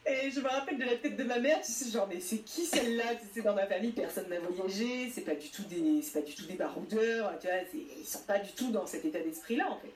Et 0.08 0.30
je 0.30 0.40
me 0.40 0.48
rappelle 0.48 0.78
de 0.78 0.84
la 0.84 0.96
tête 0.96 1.16
de 1.16 1.24
ma 1.24 1.40
mère, 1.40 1.60
tu 1.60 1.72
sais, 1.72 1.90
genre, 1.90 2.06
mais 2.06 2.20
c'est 2.20 2.38
qui 2.38 2.64
celle-là 2.64 3.16
Tu 3.16 3.26
sais, 3.34 3.42
dans 3.42 3.54
ma 3.54 3.66
famille, 3.66 3.90
personne 3.90 4.28
n'a 4.28 4.38
voyagé, 4.38 5.10
c'est 5.10 5.22
pas 5.22 5.34
du 5.34 5.48
tout 5.50 5.64
des, 5.64 6.00
c'est 6.00 6.20
pas 6.20 6.26
du 6.26 6.34
tout 6.34 6.46
des 6.46 6.54
baroudeurs, 6.54 7.32
tu 7.40 7.48
vois, 7.48 7.56
ils 7.74 8.06
sont 8.06 8.20
pas 8.20 8.38
du 8.38 8.52
tout 8.52 8.70
dans 8.70 8.86
cet 8.86 9.04
état 9.04 9.18
d'esprit-là, 9.18 9.68
en 9.68 9.78
fait. 9.80 9.92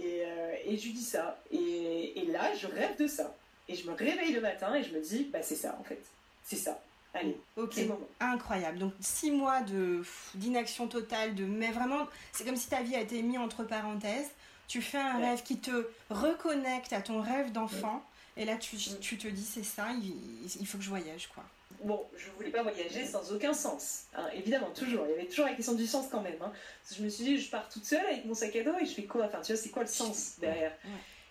Et, 0.00 0.22
euh, 0.24 0.54
et, 0.64 0.76
je 0.76 0.84
lui 0.84 0.92
dis 0.92 1.02
ça. 1.02 1.40
Et, 1.50 2.20
et, 2.20 2.26
là, 2.26 2.54
je 2.54 2.66
rêve 2.66 2.96
de 2.98 3.06
ça. 3.06 3.34
Et 3.68 3.74
je 3.74 3.88
me 3.90 3.94
réveille 3.94 4.32
le 4.32 4.40
matin 4.40 4.74
et 4.74 4.84
je 4.84 4.92
me 4.92 5.00
dis, 5.00 5.28
bah, 5.32 5.42
c'est 5.42 5.56
ça, 5.56 5.76
en 5.80 5.82
fait. 5.82 6.00
C'est 6.44 6.56
ça. 6.56 6.80
Allez, 7.14 7.36
ok, 7.56 7.78
incroyable. 8.20 8.78
Donc 8.78 8.92
six 9.00 9.30
mois 9.30 9.62
de 9.62 10.02
d'inaction 10.34 10.86
totale, 10.86 11.34
de 11.34 11.44
mais 11.44 11.70
vraiment, 11.70 12.06
c'est 12.32 12.44
comme 12.44 12.56
si 12.56 12.68
ta 12.68 12.82
vie 12.82 12.94
a 12.94 13.00
été 13.00 13.22
mise 13.22 13.38
entre 13.38 13.64
parenthèses. 13.64 14.30
Tu 14.68 14.82
fais 14.82 14.98
un 14.98 15.18
rêve 15.18 15.42
qui 15.42 15.58
te 15.58 15.88
reconnecte 16.10 16.92
à 16.92 17.00
ton 17.00 17.22
rêve 17.22 17.52
d'enfant, 17.52 18.02
et 18.36 18.44
là 18.44 18.56
tu, 18.56 18.76
tu, 18.76 19.18
te 19.18 19.28
dis 19.28 19.44
c'est 19.44 19.64
ça, 19.64 19.88
il, 19.92 20.66
faut 20.66 20.78
que 20.78 20.84
je 20.84 20.88
voyage 20.88 21.28
quoi. 21.34 21.44
Bon, 21.84 22.04
je 22.16 22.30
voulais 22.30 22.50
pas 22.50 22.62
voyager 22.62 23.04
sans 23.04 23.32
aucun 23.32 23.52
sens, 23.52 24.04
hein. 24.14 24.26
évidemment 24.34 24.70
toujours. 24.70 25.04
Il 25.06 25.10
y 25.10 25.14
avait 25.14 25.26
toujours 25.26 25.46
la 25.46 25.54
question 25.54 25.74
du 25.74 25.86
sens 25.86 26.06
quand 26.10 26.22
même. 26.22 26.40
Hein. 26.40 26.52
je 26.94 27.02
me 27.02 27.08
suis 27.08 27.24
dit, 27.24 27.38
je 27.38 27.50
pars 27.50 27.68
toute 27.68 27.84
seule 27.84 28.06
avec 28.06 28.24
mon 28.24 28.34
sac 28.34 28.54
à 28.56 28.62
dos 28.62 28.74
et 28.80 28.86
je 28.86 28.92
fais 28.92 29.04
quoi? 29.04 29.26
Enfin, 29.26 29.40
tu 29.42 29.52
vois, 29.52 29.60
c'est 29.60 29.70
quoi 29.70 29.82
le 29.82 29.88
sens 29.88 30.36
derrière? 30.38 30.72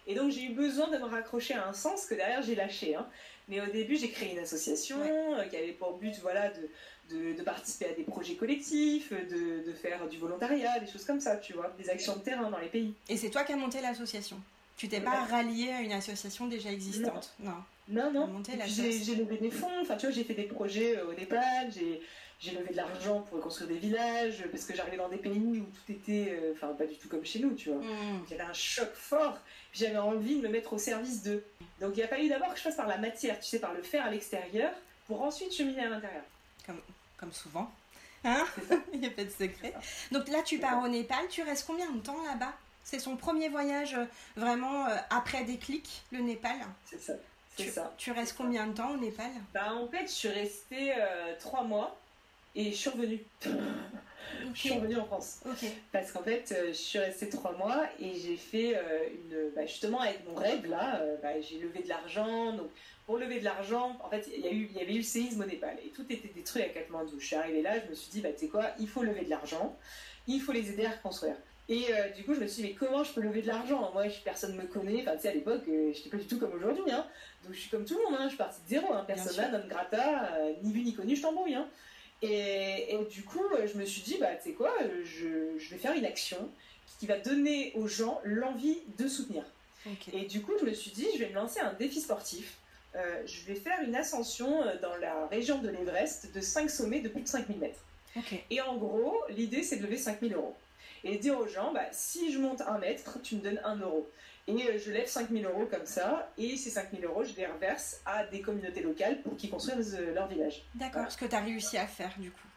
Et 0.07 0.13
donc 0.13 0.31
j'ai 0.31 0.43
eu 0.43 0.53
besoin 0.53 0.89
de 0.89 0.97
me 0.97 1.05
raccrocher 1.05 1.55
à 1.55 1.67
un 1.67 1.73
sens 1.73 2.05
que 2.05 2.15
derrière 2.15 2.43
j'ai 2.43 2.55
lâché. 2.55 2.95
Hein. 2.95 3.07
Mais 3.47 3.61
au 3.61 3.67
début, 3.67 3.95
j'ai 3.95 4.09
créé 4.09 4.31
une 4.31 4.39
association 4.39 4.97
euh, 5.01 5.43
qui 5.43 5.55
avait 5.55 5.71
pour 5.71 5.97
but 5.97 6.15
voilà, 6.21 6.51
de, 7.09 7.33
de, 7.33 7.43
participer 7.43 7.85
à 7.85 7.93
des 7.93 8.03
projets 8.03 8.35
collectifs, 8.35 9.11
de, 9.11 9.63
de, 9.63 9.73
faire 9.73 10.07
du 10.07 10.17
volontariat, 10.17 10.79
des 10.79 10.91
choses 10.91 11.05
comme 11.05 11.19
ça, 11.19 11.37
tu 11.37 11.53
vois, 11.53 11.71
des 11.77 11.89
actions 11.89 12.15
de 12.15 12.21
terrain 12.21 12.49
dans 12.49 12.57
les 12.57 12.69
pays. 12.69 12.93
Et 13.07 13.17
c'est 13.17 13.29
toi 13.29 13.43
qui 13.43 13.53
as 13.53 13.55
monté 13.55 13.81
l'association? 13.81 14.37
Tu 14.77 14.89
t'es 14.89 14.99
pas 14.99 15.23
rallié 15.25 15.71
à 15.71 15.81
une 15.81 15.93
association 15.93 16.47
déjà 16.47 16.71
existante 16.71 17.33
Non. 17.39 17.63
Non, 17.87 18.11
non. 18.11 18.43
J'ai 18.65 19.15
levé 19.15 19.37
des 19.37 19.51
fonds, 19.51 19.69
enfin 19.81 19.95
tu 19.95 20.07
vois, 20.07 20.15
j'ai 20.15 20.23
fait 20.23 20.33
des 20.33 20.43
projets 20.43 20.97
euh, 20.97 21.07
au 21.07 21.13
Népal, 21.13 21.71
j'ai 21.71 22.51
levé 22.51 22.71
de 22.71 22.75
l'argent 22.75 23.21
pour 23.21 23.39
construire 23.39 23.69
des 23.69 23.77
villages, 23.77 24.43
parce 24.51 24.65
que 24.65 24.75
j'arrivais 24.75 24.97
dans 24.97 25.07
des 25.07 25.17
pays 25.17 25.59
où 25.59 25.65
tout 25.65 25.91
était, 25.91 26.31
euh, 26.31 26.53
enfin 26.53 26.73
pas 26.73 26.85
du 26.85 26.95
tout 26.95 27.07
comme 27.07 27.23
chez 27.23 27.39
nous, 27.39 27.53
tu 27.53 27.69
vois. 27.69 27.81
Mm. 27.81 28.23
Il 28.27 28.31
y 28.31 28.33
avait 28.33 28.49
un 28.49 28.53
choc 28.53 28.91
fort, 28.93 29.37
j'avais 29.71 29.97
envie 29.97 30.37
de 30.37 30.47
me 30.47 30.51
mettre 30.51 30.73
au 30.73 30.77
service 30.77 31.21
d'eux. 31.21 31.45
Donc 31.79 31.95
il 31.95 32.03
a 32.03 32.07
fallu 32.07 32.27
d'abord 32.27 32.51
que 32.51 32.57
je 32.57 32.63
fasse 32.63 32.75
par 32.75 32.87
la 32.87 32.97
matière, 32.97 33.39
tu 33.39 33.45
sais, 33.45 33.59
par 33.59 33.73
le 33.73 33.83
faire 33.83 34.05
à 34.05 34.09
l'extérieur, 34.09 34.71
pour 35.05 35.21
ensuite 35.21 35.53
cheminer 35.53 35.81
à 35.81 35.89
l'intérieur. 35.89 36.23
Comme, 36.65 36.81
comme 37.17 37.31
souvent. 37.31 37.71
Hein 38.23 38.43
Il 38.93 38.99
n'y 38.99 39.07
a 39.07 39.11
pas 39.11 39.23
de 39.23 39.29
secret. 39.29 39.73
Donc 40.11 40.27
là, 40.29 40.41
tu 40.41 40.57
pars 40.57 40.83
au 40.83 40.87
Népal, 40.87 41.27
tu 41.29 41.43
restes 41.43 41.65
combien 41.67 41.91
de 41.91 41.99
temps 41.99 42.23
là-bas? 42.23 42.53
C'est 42.85 42.99
son 42.99 43.17
premier 43.17 43.49
voyage 43.49 43.95
euh, 43.95 44.05
vraiment 44.37 44.85
euh, 44.85 44.95
après 45.09 45.43
déclic, 45.43 46.03
le 46.13 46.19
Népal 46.19 46.55
C'est 46.85 47.01
ça. 47.01 47.13
Tu, 47.57 47.69
ça. 47.69 47.93
tu 47.97 48.11
restes 48.11 48.35
combien 48.37 48.67
de 48.67 48.73
temps 48.73 48.91
au 48.91 48.97
Népal? 48.97 49.31
Bah, 49.53 49.73
En 49.73 49.87
fait, 49.87 50.07
je 50.07 50.11
suis 50.11 50.29
restée 50.29 50.93
trois 51.39 51.63
mois. 51.63 51.97
Et 52.55 52.71
je 52.71 52.75
suis 52.77 52.89
revenue. 52.89 53.19
Je 54.53 54.59
suis 54.59 54.73
revenue 54.73 54.97
en 54.97 55.05
France. 55.05 55.41
Parce 55.91 56.11
qu'en 56.11 56.23
fait, 56.23 56.51
euh, 56.51 56.67
je 56.69 56.73
suis 56.73 56.99
restée 56.99 57.29
trois 57.29 57.51
mois 57.53 57.83
et 57.99 58.15
j'ai 58.15 58.37
fait 58.37 58.75
euh, 58.75 59.07
une. 59.13 59.51
Bah, 59.55 59.65
justement, 59.65 60.01
avec 60.01 60.25
mon 60.27 60.35
rêve, 60.35 60.65
là, 60.65 60.99
euh, 61.01 61.15
bah, 61.21 61.39
j'ai 61.41 61.59
levé 61.59 61.83
de 61.83 61.89
l'argent. 61.89 62.53
Donc, 62.53 62.69
pour 63.05 63.17
lever 63.17 63.39
de 63.39 63.45
l'argent, 63.45 63.97
en 64.03 64.09
fait, 64.09 64.27
il 64.35 64.45
y, 64.45 64.49
eu, 64.49 64.69
y 64.73 64.81
avait 64.81 64.93
eu 64.93 64.97
le 64.97 65.03
séisme 65.03 65.41
au 65.41 65.45
Népal 65.45 65.77
et 65.85 65.89
tout 65.89 66.05
était 66.09 66.31
détruit 66.33 66.63
à 66.63 66.69
Katmandou. 66.69 67.19
Je 67.19 67.25
suis 67.25 67.35
arrivée 67.35 67.61
là, 67.61 67.79
je 67.79 67.89
me 67.89 67.95
suis 67.95 68.11
dit, 68.11 68.21
bah, 68.21 68.29
tu 68.33 68.45
sais 68.45 68.47
quoi, 68.47 68.71
il 68.79 68.87
faut 68.87 69.03
lever 69.03 69.25
de 69.25 69.29
l'argent, 69.29 69.77
il 70.27 70.41
faut 70.41 70.51
les 70.51 70.71
aider 70.71 70.85
à 70.85 70.91
reconstruire. 70.91 71.35
Et 71.67 71.87
du 72.15 72.23
coup, 72.23 72.35
je 72.35 72.39
me 72.39 72.47
suis 72.47 72.61
dit, 72.61 72.69
mais 72.69 72.75
comment 72.75 73.03
je 73.03 73.11
peux 73.13 73.21
lever 73.21 73.41
de 73.41 73.47
l'argent? 73.47 73.91
Moi, 73.93 74.03
personne 74.23 74.55
ne 74.55 74.61
me 74.61 74.67
connaît. 74.67 75.01
Enfin, 75.01 75.15
tu 75.15 75.23
sais, 75.23 75.29
à 75.29 75.33
l'époque, 75.33 75.63
je 75.65 75.71
n'étais 75.97 76.09
pas 76.09 76.17
du 76.17 76.25
tout 76.25 76.37
comme 76.37 76.53
aujourd'hui. 76.53 76.91
Hein. 76.91 77.07
Donc, 77.43 77.53
je 77.53 77.59
suis 77.59 77.69
comme 77.69 77.85
tout 77.85 77.97
le 77.97 78.03
monde. 78.03 78.19
Hein. 78.19 78.25
Je 78.25 78.29
suis 78.29 78.37
partie 78.37 78.61
de 78.63 78.69
zéro. 78.69 78.93
Hein. 78.93 79.03
Personne 79.07 79.51
non 79.51 79.67
grata, 79.67 80.37
ni 80.61 80.71
vu 80.71 80.81
ni 80.81 80.93
connu, 80.93 81.15
je 81.15 81.23
t'embrouille. 81.23 81.55
Hein. 81.55 81.67
Et, 82.21 82.97
du 83.09 83.23
coup, 83.23 83.43
je 83.65 83.77
me 83.77 83.85
suis 83.85 84.01
dit, 84.01 84.17
bah, 84.19 84.35
tu 84.35 84.49
sais 84.49 84.55
quoi, 84.55 84.71
je, 85.03 85.69
vais 85.69 85.77
faire 85.77 85.93
une 85.93 86.05
action 86.05 86.49
qui 86.99 87.07
va 87.07 87.17
donner 87.17 87.73
aux 87.75 87.87
gens 87.87 88.21
l'envie 88.23 88.77
de 88.97 89.07
soutenir. 89.07 89.43
Et 90.13 90.25
du 90.25 90.41
coup, 90.41 90.53
je 90.59 90.65
me 90.65 90.73
suis 90.73 90.91
dit, 90.91 91.07
je 91.13 91.19
vais 91.19 91.29
me 91.29 91.35
lancer 91.35 91.59
un 91.59 91.73
défi 91.73 92.01
sportif. 92.01 92.57
Euh, 92.95 93.21
je 93.25 93.45
vais 93.45 93.55
faire 93.55 93.81
une 93.81 93.95
ascension 93.95 94.63
euh, 94.63 94.79
dans 94.81 94.95
la 94.97 95.27
région 95.27 95.59
de 95.59 95.69
l'Everest 95.69 96.33
de 96.33 96.39
5 96.39 96.69
sommets 96.69 97.01
de 97.01 97.09
plus 97.09 97.21
de 97.21 97.27
5000 97.27 97.57
mètres. 97.57 97.81
Et 98.49 98.61
en 98.61 98.77
gros, 98.77 99.21
l'idée, 99.29 99.61
c'est 99.61 99.75
de 99.75 99.83
lever 99.83 99.97
5000 99.97 100.33
euros. 100.33 100.55
Et 101.05 101.19
dire 101.19 101.39
aux 101.39 101.47
gens, 101.47 101.71
bah, 101.71 101.85
si 101.91 102.31
je 102.33 102.39
monte 102.39 102.61
un 102.61 102.79
mètre, 102.79 103.21
tu 103.21 103.35
me 103.35 103.41
donnes 103.41 103.61
un 103.63 103.77
euro. 103.77 104.11
Et 104.47 104.53
euh, 104.53 104.79
je 104.83 104.91
lève 104.91 105.07
5000 105.07 105.45
euros 105.45 105.67
comme 105.69 105.85
ça, 105.85 106.31
et 106.37 106.57
ces 106.57 106.71
5000 106.71 107.05
euros, 107.05 107.23
je 107.23 107.35
les 107.35 107.45
reverse 107.45 108.01
à 108.05 108.25
des 108.25 108.41
communautés 108.41 108.81
locales 108.81 109.21
pour 109.21 109.37
qu'ils 109.37 109.51
construisent 109.51 109.95
euh, 109.99 110.15
leur 110.15 110.27
village. 110.27 110.63
D'accord, 110.73 111.11
ce 111.11 111.17
que 111.17 111.25
tu 111.25 111.35
as 111.35 111.41
réussi 111.41 111.77
à 111.77 111.85
faire 111.85 112.11
du 112.17 112.31
coup. 112.31 112.47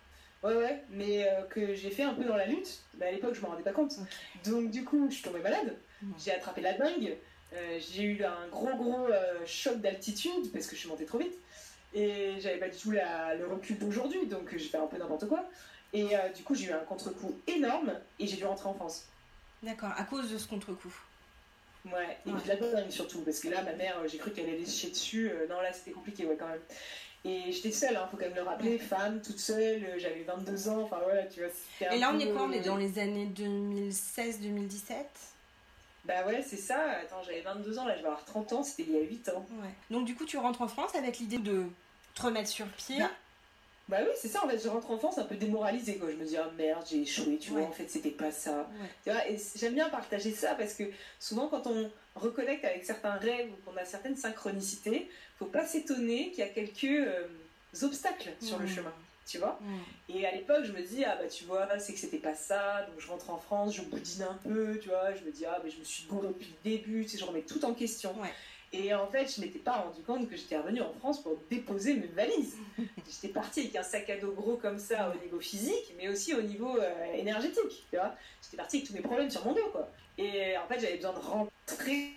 Ouais, 0.43 0.55
ouais, 0.55 0.83
mais 0.91 1.29
euh, 1.29 1.43
que 1.51 1.75
j'ai 1.75 1.91
fait 1.91 2.05
un 2.05 2.15
peu 2.15 2.25
dans 2.25 2.37
la 2.37 2.47
lutte. 2.47 2.81
Bah, 2.95 3.07
à 3.09 3.13
l'époque, 3.13 3.35
je 3.35 3.43
m'en 3.43 3.49
rendais 3.49 3.63
pas 3.63 3.73
compte. 3.73 3.97
Donc, 4.47 4.71
du 4.71 4.83
coup, 4.83 5.09
je 5.11 5.15
suis 5.15 5.23
tombée 5.23 5.41
malade. 5.41 5.77
J'ai 6.19 6.33
attrapé 6.33 6.63
la 6.63 6.75
dingue. 6.75 7.17
j'ai 7.53 8.03
eu 8.05 8.25
un 8.25 8.47
gros, 8.51 8.75
gros 8.77 9.09
choc 9.45 9.81
d'altitude 9.81 10.53
parce 10.53 10.67
que 10.67 10.77
je 10.77 10.81
suis 10.81 10.89
montée 10.89 11.07
trop 11.07 11.19
vite. 11.19 11.35
Et 11.93 12.35
j'avais 12.39 12.59
pas 12.59 12.69
du 12.69 12.79
tout 12.79 12.93
le 12.93 13.47
recul 13.51 13.79
d'aujourd'hui, 13.79 14.27
donc 14.27 14.57
j'ai 14.57 14.69
fait 14.69 14.77
un 14.79 14.87
peu 14.87 14.97
n'importe 14.97 15.27
quoi. 15.27 15.45
Et 15.93 16.09
du 16.37 16.43
coup, 16.43 16.55
j'ai 16.55 16.67
eu 16.67 16.73
un 16.73 16.85
contre-coup 16.85 17.35
énorme 17.47 17.93
et 18.19 18.27
j'ai 18.27 18.37
dû 18.37 18.45
rentrer 18.45 18.69
en 18.69 18.75
France. 18.75 19.07
D'accord, 19.63 19.93
à 19.97 20.05
cause 20.05 20.31
de 20.31 20.39
ce 20.39 20.47
contre-coup. 20.47 20.95
Ouais, 21.87 22.19
et 22.27 22.31
de 22.31 22.49
la 22.49 22.57
dingue 22.57 22.91
surtout, 22.91 23.21
parce 23.23 23.41
que 23.41 23.49
là, 23.49 23.63
ma 23.63 23.73
mère, 23.73 23.97
j'ai 24.07 24.19
cru 24.19 24.33
qu'elle 24.33 24.49
allait 24.49 24.67
chier 24.67 24.91
dessus. 24.91 25.31
Euh, 25.31 25.47
non, 25.49 25.61
là, 25.61 25.73
c'était 25.73 25.93
compliqué, 25.93 26.27
ouais, 26.27 26.37
quand 26.39 26.49
même. 26.49 26.61
Et 27.25 27.51
j'étais 27.51 27.73
seule, 27.73 27.93
il 27.93 28.11
faut 28.11 28.17
quand 28.17 28.27
même 28.27 28.35
le 28.35 28.43
rappeler, 28.43 28.79
femme, 28.79 29.21
toute 29.23 29.41
seule, 29.41 29.99
j'avais 29.99 30.23
22 30.23 30.69
ans, 30.69 30.83
enfin 30.83 31.01
voilà, 31.03 31.25
tu 31.25 31.41
vois. 31.41 31.51
Et 31.93 31.99
là, 31.99 32.13
on 32.15 32.19
est 32.19 32.31
quoi 32.31 32.43
On 32.43 32.53
est 32.53 32.61
dans 32.61 32.77
les 32.77 32.99
années 32.99 33.29
2016-2017 33.37 34.95
bah 36.05 36.25
ouais, 36.27 36.43
c'est 36.43 36.57
ça. 36.57 36.81
Attends, 37.03 37.23
j'avais 37.23 37.43
22 37.43 37.79
ans, 37.79 37.85
là 37.85 37.95
je 37.95 38.01
vais 38.01 38.07
avoir 38.07 38.25
30 38.25 38.53
ans, 38.55 38.63
c'était 38.63 38.85
il 38.85 38.95
y 38.95 38.97
a 38.97 39.03
8 39.03 39.29
ans. 39.29 39.45
Ouais. 39.61 39.69
Donc 39.91 40.07
du 40.07 40.15
coup, 40.15 40.25
tu 40.25 40.39
rentres 40.39 40.63
en 40.63 40.69
France 40.69 40.95
avec 40.95 41.19
l'idée 41.19 41.37
de 41.37 41.67
te 42.15 42.23
remettre 42.23 42.49
sur 42.49 42.67
pied. 42.69 42.99
Bah, 42.99 43.11
bah 43.89 43.99
oui, 44.03 44.11
c'est 44.21 44.29
ça, 44.29 44.45
en 44.45 44.49
fait, 44.49 44.59
je 44.63 44.69
rentre 44.69 44.91
en 44.91 44.99
France 44.99 45.17
un 45.19 45.25
peu 45.25 45.37
démoralisée, 45.37 45.97
quoi. 45.97 46.11
Je 46.11 46.17
me 46.17 46.25
dis, 46.25 46.37
oh 46.39 46.51
merde, 46.57 46.85
j'ai 46.89 47.01
échoué, 47.03 47.39
tu 47.39 47.51
vois, 47.51 47.63
en 47.63 47.73
fait, 47.73 47.89
c'était 47.89 48.11
pas 48.11 48.31
ça. 48.31 48.69
Tu 49.05 49.11
vois, 49.11 49.27
et 49.29 49.39
j'aime 49.57 49.75
bien 49.75 49.89
partager 49.89 50.33
ça 50.33 50.55
parce 50.55 50.75
que 50.75 50.85
souvent, 51.19 51.49
quand 51.49 51.67
on 51.67 51.91
reconnecte 52.15 52.65
avec 52.65 52.85
certains 52.85 53.15
rêves 53.15 53.49
ou 53.51 53.57
qu'on 53.65 53.77
a 53.77 53.85
certaines 53.85 54.17
synchronicités, 54.17 55.09
faut 55.39 55.47
pas 55.47 55.67
s'étonner 55.67 56.31
qu'il 56.31 56.41
y 56.41 56.43
a 56.43 56.49
quelques 56.49 56.85
euh, 56.85 57.27
obstacles 57.83 58.33
sur 58.41 58.59
le 58.59 58.67
chemin 58.67 58.93
tu 59.29 59.39
vois. 59.39 59.61
Et 60.09 60.27
à 60.27 60.35
l'époque, 60.35 60.65
je 60.65 60.73
me 60.73 60.81
dis, 60.81 61.05
ah 61.05 61.17
bah 61.21 61.29
tu 61.29 61.45
vois, 61.45 61.69
c'est 61.79 61.93
que 61.93 61.99
c'était 61.99 62.19
pas 62.19 62.35
ça, 62.35 62.87
donc 62.89 62.99
je 62.99 63.07
rentre 63.09 63.31
en 63.31 63.37
France, 63.39 63.77
je 63.77 63.83
boudine 63.83 64.23
un 64.23 64.39
peu, 64.43 64.79
tu 64.81 64.89
vois, 64.89 65.15
je 65.15 65.23
me 65.25 65.31
dis, 65.31 65.45
ah 65.45 65.61
mais 65.63 65.71
je 65.71 65.79
me 65.79 65.85
suis 65.85 66.05
bourrée 66.07 66.29
depuis 66.29 66.47
le 66.47 66.71
début, 66.71 67.05
tu 67.05 67.11
sais, 67.11 67.19
je 67.19 67.25
remets 67.25 67.43
tout 67.43 67.63
en 67.65 67.75
question. 67.75 68.15
Et 68.73 68.93
en 68.95 69.07
fait, 69.07 69.35
je 69.35 69.41
m'étais 69.41 69.59
pas 69.59 69.79
rendu 69.79 70.03
compte 70.03 70.29
que 70.29 70.37
j'étais 70.37 70.59
revenue 70.59 70.83
en 70.83 70.93
France 70.93 71.23
pour 71.23 71.39
déposer 71.51 71.95
mes 71.95 72.07
valises. 72.09 72.57
j'étais 72.79 73.33
partie 73.33 73.61
avec 73.61 73.77
un 73.77 73.83
sac 73.83 74.11
à 74.11 74.19
dos 74.19 74.33
gros 74.33 74.57
comme 74.57 74.79
ça 74.79 75.11
au 75.15 75.25
niveau 75.25 75.41
physique, 75.41 75.95
mais 75.97 76.09
aussi 76.09 76.35
au 76.35 76.43
niveau 76.43 76.77
euh, 76.79 77.15
énergétique, 77.15 77.87
tu 77.91 77.97
vois. 77.97 78.15
J'étais 78.43 78.59
partie 78.59 78.77
avec 78.79 78.89
tous 78.89 78.95
mes 78.95 79.01
problèmes 79.01 79.31
sur 79.31 79.45
mon 79.45 79.55
dos, 79.55 79.71
quoi. 79.73 79.89
Et 80.19 80.57
en 80.59 80.67
fait, 80.67 80.81
j'avais 80.81 80.97
besoin 80.97 81.13
de 81.13 81.19
rentrer 81.19 82.13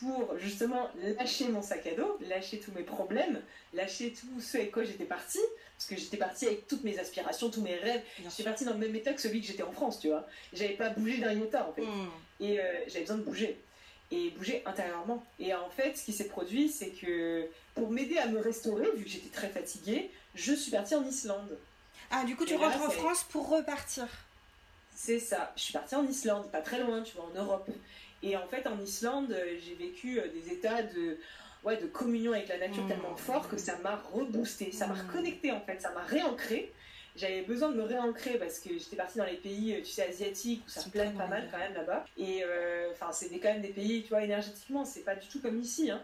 pour 0.00 0.36
justement 0.38 0.90
lâcher 1.18 1.48
mon 1.48 1.62
sac 1.62 1.86
à 1.86 1.94
dos, 1.94 2.18
lâcher 2.28 2.60
tous 2.60 2.72
mes 2.72 2.82
problèmes, 2.82 3.40
lâcher 3.72 4.12
tout 4.12 4.40
ce 4.40 4.58
avec 4.58 4.72
quoi 4.72 4.84
j'étais 4.84 5.04
partie, 5.04 5.40
parce 5.76 5.88
que 5.88 5.96
j'étais 5.96 6.18
partie 6.18 6.46
avec 6.46 6.66
toutes 6.66 6.84
mes 6.84 6.98
aspirations, 6.98 7.50
tous 7.50 7.62
mes 7.62 7.76
rêves. 7.76 8.02
J'étais 8.22 8.42
partie 8.42 8.64
dans 8.64 8.72
le 8.72 8.78
même 8.78 8.94
état 8.94 9.12
que 9.14 9.20
celui 9.20 9.40
que 9.40 9.46
j'étais 9.46 9.62
en 9.62 9.72
France, 9.72 10.00
tu 10.00 10.08
vois. 10.08 10.26
J'avais 10.52 10.74
pas 10.74 10.90
bougé 10.90 11.18
d'un 11.18 11.40
état 11.40 11.66
en 11.66 11.72
fait. 11.72 11.82
Hmm. 11.82 12.08
Et 12.40 12.60
euh, 12.60 12.64
j'avais 12.88 13.00
besoin 13.00 13.16
de 13.16 13.22
bouger. 13.22 13.58
Et 14.12 14.30
bouger 14.30 14.62
intérieurement. 14.66 15.24
Et 15.40 15.52
en 15.54 15.68
fait, 15.70 15.96
ce 15.96 16.04
qui 16.04 16.12
s'est 16.12 16.28
produit, 16.28 16.68
c'est 16.68 16.90
que 16.90 17.48
pour 17.74 17.90
m'aider 17.90 18.18
à 18.18 18.26
me 18.26 18.38
restaurer, 18.38 18.86
vu 18.96 19.04
que 19.04 19.10
j'étais 19.10 19.34
très 19.34 19.48
fatiguée, 19.48 20.10
je 20.34 20.52
suis 20.52 20.70
partie 20.70 20.94
en 20.94 21.04
Islande. 21.04 21.58
Ah, 22.10 22.24
du 22.24 22.36
coup, 22.36 22.44
tu 22.44 22.54
rentres 22.54 22.82
en 22.82 22.90
France 22.90 23.24
pour 23.28 23.48
repartir 23.48 24.06
C'est 24.94 25.18
ça. 25.18 25.52
Je 25.56 25.62
suis 25.62 25.72
partie 25.72 25.96
en 25.96 26.06
Islande, 26.06 26.50
pas 26.52 26.60
très 26.60 26.78
loin, 26.78 27.02
tu 27.02 27.16
vois, 27.16 27.24
en 27.24 27.36
Europe. 27.36 27.68
Et 28.22 28.36
en 28.36 28.46
fait, 28.46 28.66
en 28.66 28.80
Islande, 28.80 29.36
j'ai 29.64 29.74
vécu 29.74 30.20
euh, 30.20 30.28
des 30.28 30.52
états 30.52 30.82
de, 30.82 31.18
ouais, 31.64 31.76
de 31.76 31.86
communion 31.86 32.32
avec 32.32 32.48
la 32.48 32.58
nature 32.58 32.84
mmh. 32.84 32.88
tellement 32.88 33.16
fort 33.16 33.48
que 33.48 33.56
ça 33.56 33.76
m'a 33.78 33.96
reboosté, 34.12 34.72
ça 34.72 34.86
m'a 34.86 34.94
mmh. 34.94 35.06
reconnecté 35.08 35.52
en 35.52 35.60
fait, 35.60 35.80
ça 35.80 35.90
m'a 35.90 36.02
réancré. 36.02 36.72
J'avais 37.16 37.42
besoin 37.42 37.70
de 37.70 37.76
me 37.76 37.82
réancrer 37.82 38.38
parce 38.38 38.58
que 38.58 38.70
j'étais 38.78 38.96
partie 38.96 39.18
dans 39.18 39.24
les 39.24 39.36
pays, 39.36 39.74
euh, 39.74 39.78
tu 39.78 39.90
sais, 39.90 40.06
asiatiques 40.06 40.62
où 40.66 40.70
ça 40.70 40.82
plane 40.90 41.14
pas 41.14 41.26
mal 41.26 41.48
quand 41.50 41.58
même 41.58 41.74
là-bas. 41.74 42.04
Et 42.16 42.42
enfin, 42.92 43.10
c'est 43.12 43.28
quand 43.38 43.52
même 43.52 43.62
des 43.62 43.68
pays, 43.68 44.02
tu 44.02 44.10
vois, 44.10 44.22
énergétiquement, 44.22 44.84
c'est 44.84 45.04
pas 45.04 45.14
du 45.14 45.26
tout 45.28 45.40
comme 45.40 45.60
ici. 45.60 45.90
Hein. 45.90 46.02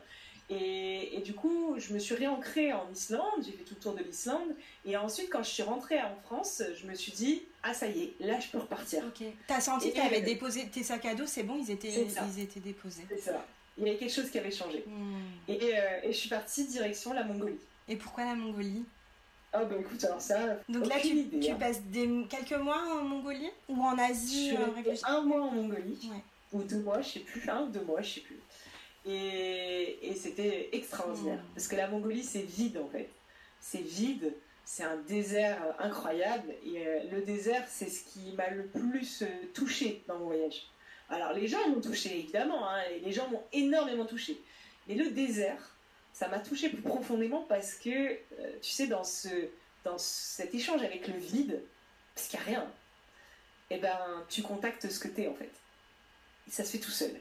Et, 0.51 1.16
et, 1.16 1.20
du 1.20 1.35
coup, 1.35 1.77
je 1.79 1.94
me 1.94 1.98
suis 1.98 2.14
réancrée 2.14 2.72
en 2.72 2.90
Islande, 2.92 3.42
j'ai 3.44 3.53
fait 3.53 3.64
tout 3.64 3.75
le 3.75 3.81
tour 3.81 3.94
de 3.94 4.03
l'Islande. 4.03 4.55
Et 4.85 4.96
ensuite, 4.96 5.31
quand 5.31 5.42
je 5.42 5.51
suis 5.51 5.62
rentrée 5.62 6.01
en 6.01 6.14
France, 6.25 6.62
je 6.79 6.87
me 6.87 6.94
suis 6.94 7.12
dit, 7.12 7.42
ah 7.62 7.72
ça 7.72 7.87
y 7.87 8.03
est, 8.03 8.14
là 8.20 8.38
je 8.40 8.48
peux 8.48 8.59
repartir. 8.59 9.03
Ok. 9.07 9.27
T'as 9.46 9.61
senti 9.61 9.92
que 9.92 9.96
t'avais 9.96 10.20
déposé 10.20 10.66
tes 10.68 10.83
sacs 10.83 11.07
à 11.07 11.14
dos, 11.14 11.27
c'est 11.27 11.44
bon, 11.44 11.59
ils 11.59 11.70
étaient, 11.70 12.07
ils 12.35 12.40
étaient 12.40 12.61
déposés. 12.61 13.05
C'est 13.09 13.18
ça. 13.18 13.46
Il 13.79 13.85
y 13.85 13.88
avait 13.88 13.98
quelque 13.98 14.12
chose 14.12 14.31
qui 14.31 14.38
avait 14.38 14.51
changé. 14.51 14.85
Hmm. 14.87 15.22
Et, 15.48 15.59
euh, 15.62 16.01
et, 16.03 16.12
je 16.12 16.18
suis 16.18 16.29
partie 16.29 16.66
direction 16.66 17.14
la 17.14 17.25
Mongolie. 17.25 17.59
Et 17.88 17.96
pourquoi 17.96 18.25
la 18.25 18.35
Mongolie? 18.35 18.85
Ah 19.52 19.64
bah 19.64 19.74
écoute, 19.78 20.02
alors 20.04 20.20
ça. 20.20 20.38
Donc 20.68 20.86
là, 20.86 20.96
tu, 21.00 21.28
tu 21.40 21.50
hein. 21.50 21.56
passes 21.58 21.82
des, 21.82 22.08
quelques 22.28 22.60
mois 22.60 22.82
en 23.00 23.04
Mongolie 23.04 23.50
Ou 23.68 23.82
en 23.82 23.98
Asie 23.98 24.50
je 24.50 24.90
euh, 24.90 24.94
Un 25.04 25.20
mois 25.22 25.42
en 25.42 25.50
Mongolie. 25.50 26.10
Ou 26.52 26.62
deux 26.62 26.80
mois, 26.80 27.00
je 27.02 27.08
sais 27.10 27.20
plus. 27.20 27.48
Un 27.48 27.62
ou 27.62 27.68
deux 27.68 27.82
mois, 27.82 28.00
je 28.00 28.14
sais 28.14 28.20
plus. 28.20 28.40
Et, 29.04 29.98
et 30.08 30.14
c'était 30.14 30.70
extraordinaire. 30.72 31.38
Hmm. 31.38 31.54
Parce 31.54 31.68
que 31.68 31.76
la 31.76 31.88
Mongolie, 31.88 32.22
c'est 32.22 32.42
vide 32.42 32.78
en 32.78 32.88
fait. 32.88 33.10
C'est 33.60 33.82
vide 33.82 34.32
c'est 34.64 34.84
un 34.84 34.96
désert 34.96 35.58
incroyable. 35.78 36.48
Et 36.64 36.86
euh, 36.86 37.00
le 37.12 37.22
désert, 37.22 37.64
c'est 37.68 37.90
ce 37.90 38.04
qui 38.04 38.32
m'a 38.32 38.48
le 38.50 38.66
plus 38.66 39.22
euh, 39.22 39.26
touché 39.54 40.02
dans 40.08 40.18
mon 40.18 40.26
voyage. 40.26 40.66
Alors, 41.10 41.32
les 41.32 41.46
gens 41.46 41.68
m'ont 41.68 41.80
touché, 41.80 42.20
évidemment, 42.20 42.66
hein, 42.68 42.80
les 43.04 43.12
gens 43.12 43.28
m'ont 43.28 43.42
énormément 43.52 44.06
touché. 44.06 44.40
Mais 44.88 44.94
le 44.94 45.10
désert, 45.10 45.71
ça 46.12 46.29
m'a 46.29 46.38
touché 46.38 46.68
plus 46.68 46.83
profondément 46.83 47.44
parce 47.48 47.75
que, 47.75 47.90
euh, 47.90 48.18
tu 48.61 48.70
sais, 48.70 48.87
dans, 48.87 49.05
ce, 49.05 49.29
dans 49.85 49.98
cet 49.98 50.55
échange 50.55 50.83
avec 50.83 51.09
le 51.09 51.18
vide, 51.18 51.62
parce 52.14 52.29
qu'il 52.29 52.38
n'y 52.40 52.44
a 52.44 52.48
rien, 52.48 52.66
et 53.70 53.77
eh 53.77 53.79
ben, 53.79 54.25
tu 54.29 54.42
contactes 54.42 54.90
ce 54.90 54.98
que 54.98 55.09
tu 55.09 55.22
es, 55.22 55.29
en 55.29 55.35
fait. 55.35 55.51
Et 56.46 56.51
ça 56.51 56.64
se 56.64 56.72
fait 56.72 56.79
tout 56.79 56.90
seul. 56.90 57.12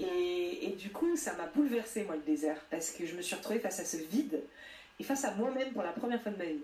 Et, 0.00 0.66
et 0.66 0.70
du 0.70 0.90
coup, 0.90 1.16
ça 1.16 1.34
m'a 1.34 1.46
bouleversé, 1.46 2.02
moi, 2.02 2.16
le 2.16 2.22
désert, 2.22 2.60
parce 2.70 2.90
que 2.90 3.06
je 3.06 3.14
me 3.14 3.22
suis 3.22 3.36
retrouvée 3.36 3.60
face 3.60 3.78
à 3.78 3.84
ce 3.84 3.96
vide 3.96 4.42
et 4.98 5.04
face 5.04 5.24
à 5.24 5.34
moi-même 5.34 5.72
pour 5.72 5.82
la 5.82 5.92
première 5.92 6.20
fois 6.20 6.32
de 6.32 6.38
ma 6.38 6.44
vie. 6.44 6.60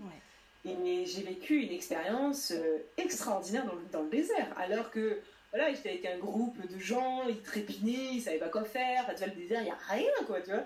Et 0.65 1.07
j'ai 1.07 1.23
vécu 1.23 1.63
une 1.63 1.73
expérience 1.73 2.51
euh, 2.51 2.79
extraordinaire 2.97 3.65
dans 3.67 3.75
le, 3.75 3.85
dans 3.93 4.03
le, 4.03 4.11
désert, 4.11 4.53
alors 4.57 4.91
que 4.91 5.21
voilà, 5.53 5.73
j'étais 5.73 5.91
avec 5.91 6.07
un 6.07 6.19
groupe 6.19 6.59
de 6.67 6.79
gens, 6.79 7.23
ils 7.29 7.41
trépinaient, 7.41 8.15
ils 8.15 8.21
savaient 8.21 8.39
pas 8.39 8.49
quoi 8.49 8.65
faire. 8.65 9.07
Tu 9.11 9.19
vois, 9.19 9.27
le 9.29 9.41
désert, 9.41 9.61
il 9.61 9.67
n'y 9.67 9.71
a 9.71 9.79
rien, 9.89 10.27
quoi, 10.27 10.41
tu 10.41 10.51
vois. 10.51 10.65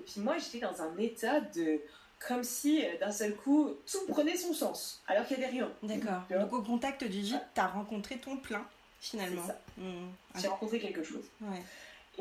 Et 0.00 0.02
puis 0.02 0.20
moi, 0.20 0.36
j'étais 0.38 0.64
dans 0.64 0.82
un 0.82 0.96
état 0.98 1.40
de. 1.40 1.80
comme 2.26 2.42
si 2.42 2.84
euh, 2.84 2.98
d'un 2.98 3.12
seul 3.12 3.34
coup, 3.34 3.70
tout 3.90 4.06
prenait 4.08 4.36
son 4.36 4.52
sens, 4.52 5.02
alors 5.06 5.26
qu'il 5.26 5.38
n'y 5.38 5.44
avait 5.44 5.52
rien. 5.52 5.70
D'accord. 5.82 6.22
Donc 6.30 6.52
au 6.52 6.62
contact 6.62 7.04
du 7.04 7.20
vide, 7.20 7.40
tu 7.54 7.60
as 7.60 7.66
rencontré 7.66 8.18
ton 8.18 8.36
plein, 8.36 8.66
finalement. 9.00 9.42
Mmh. 9.76 10.08
J'ai 10.36 10.48
rencontré 10.48 10.80
quelque 10.80 11.02
chose. 11.02 11.24
Ouais. 11.40 11.62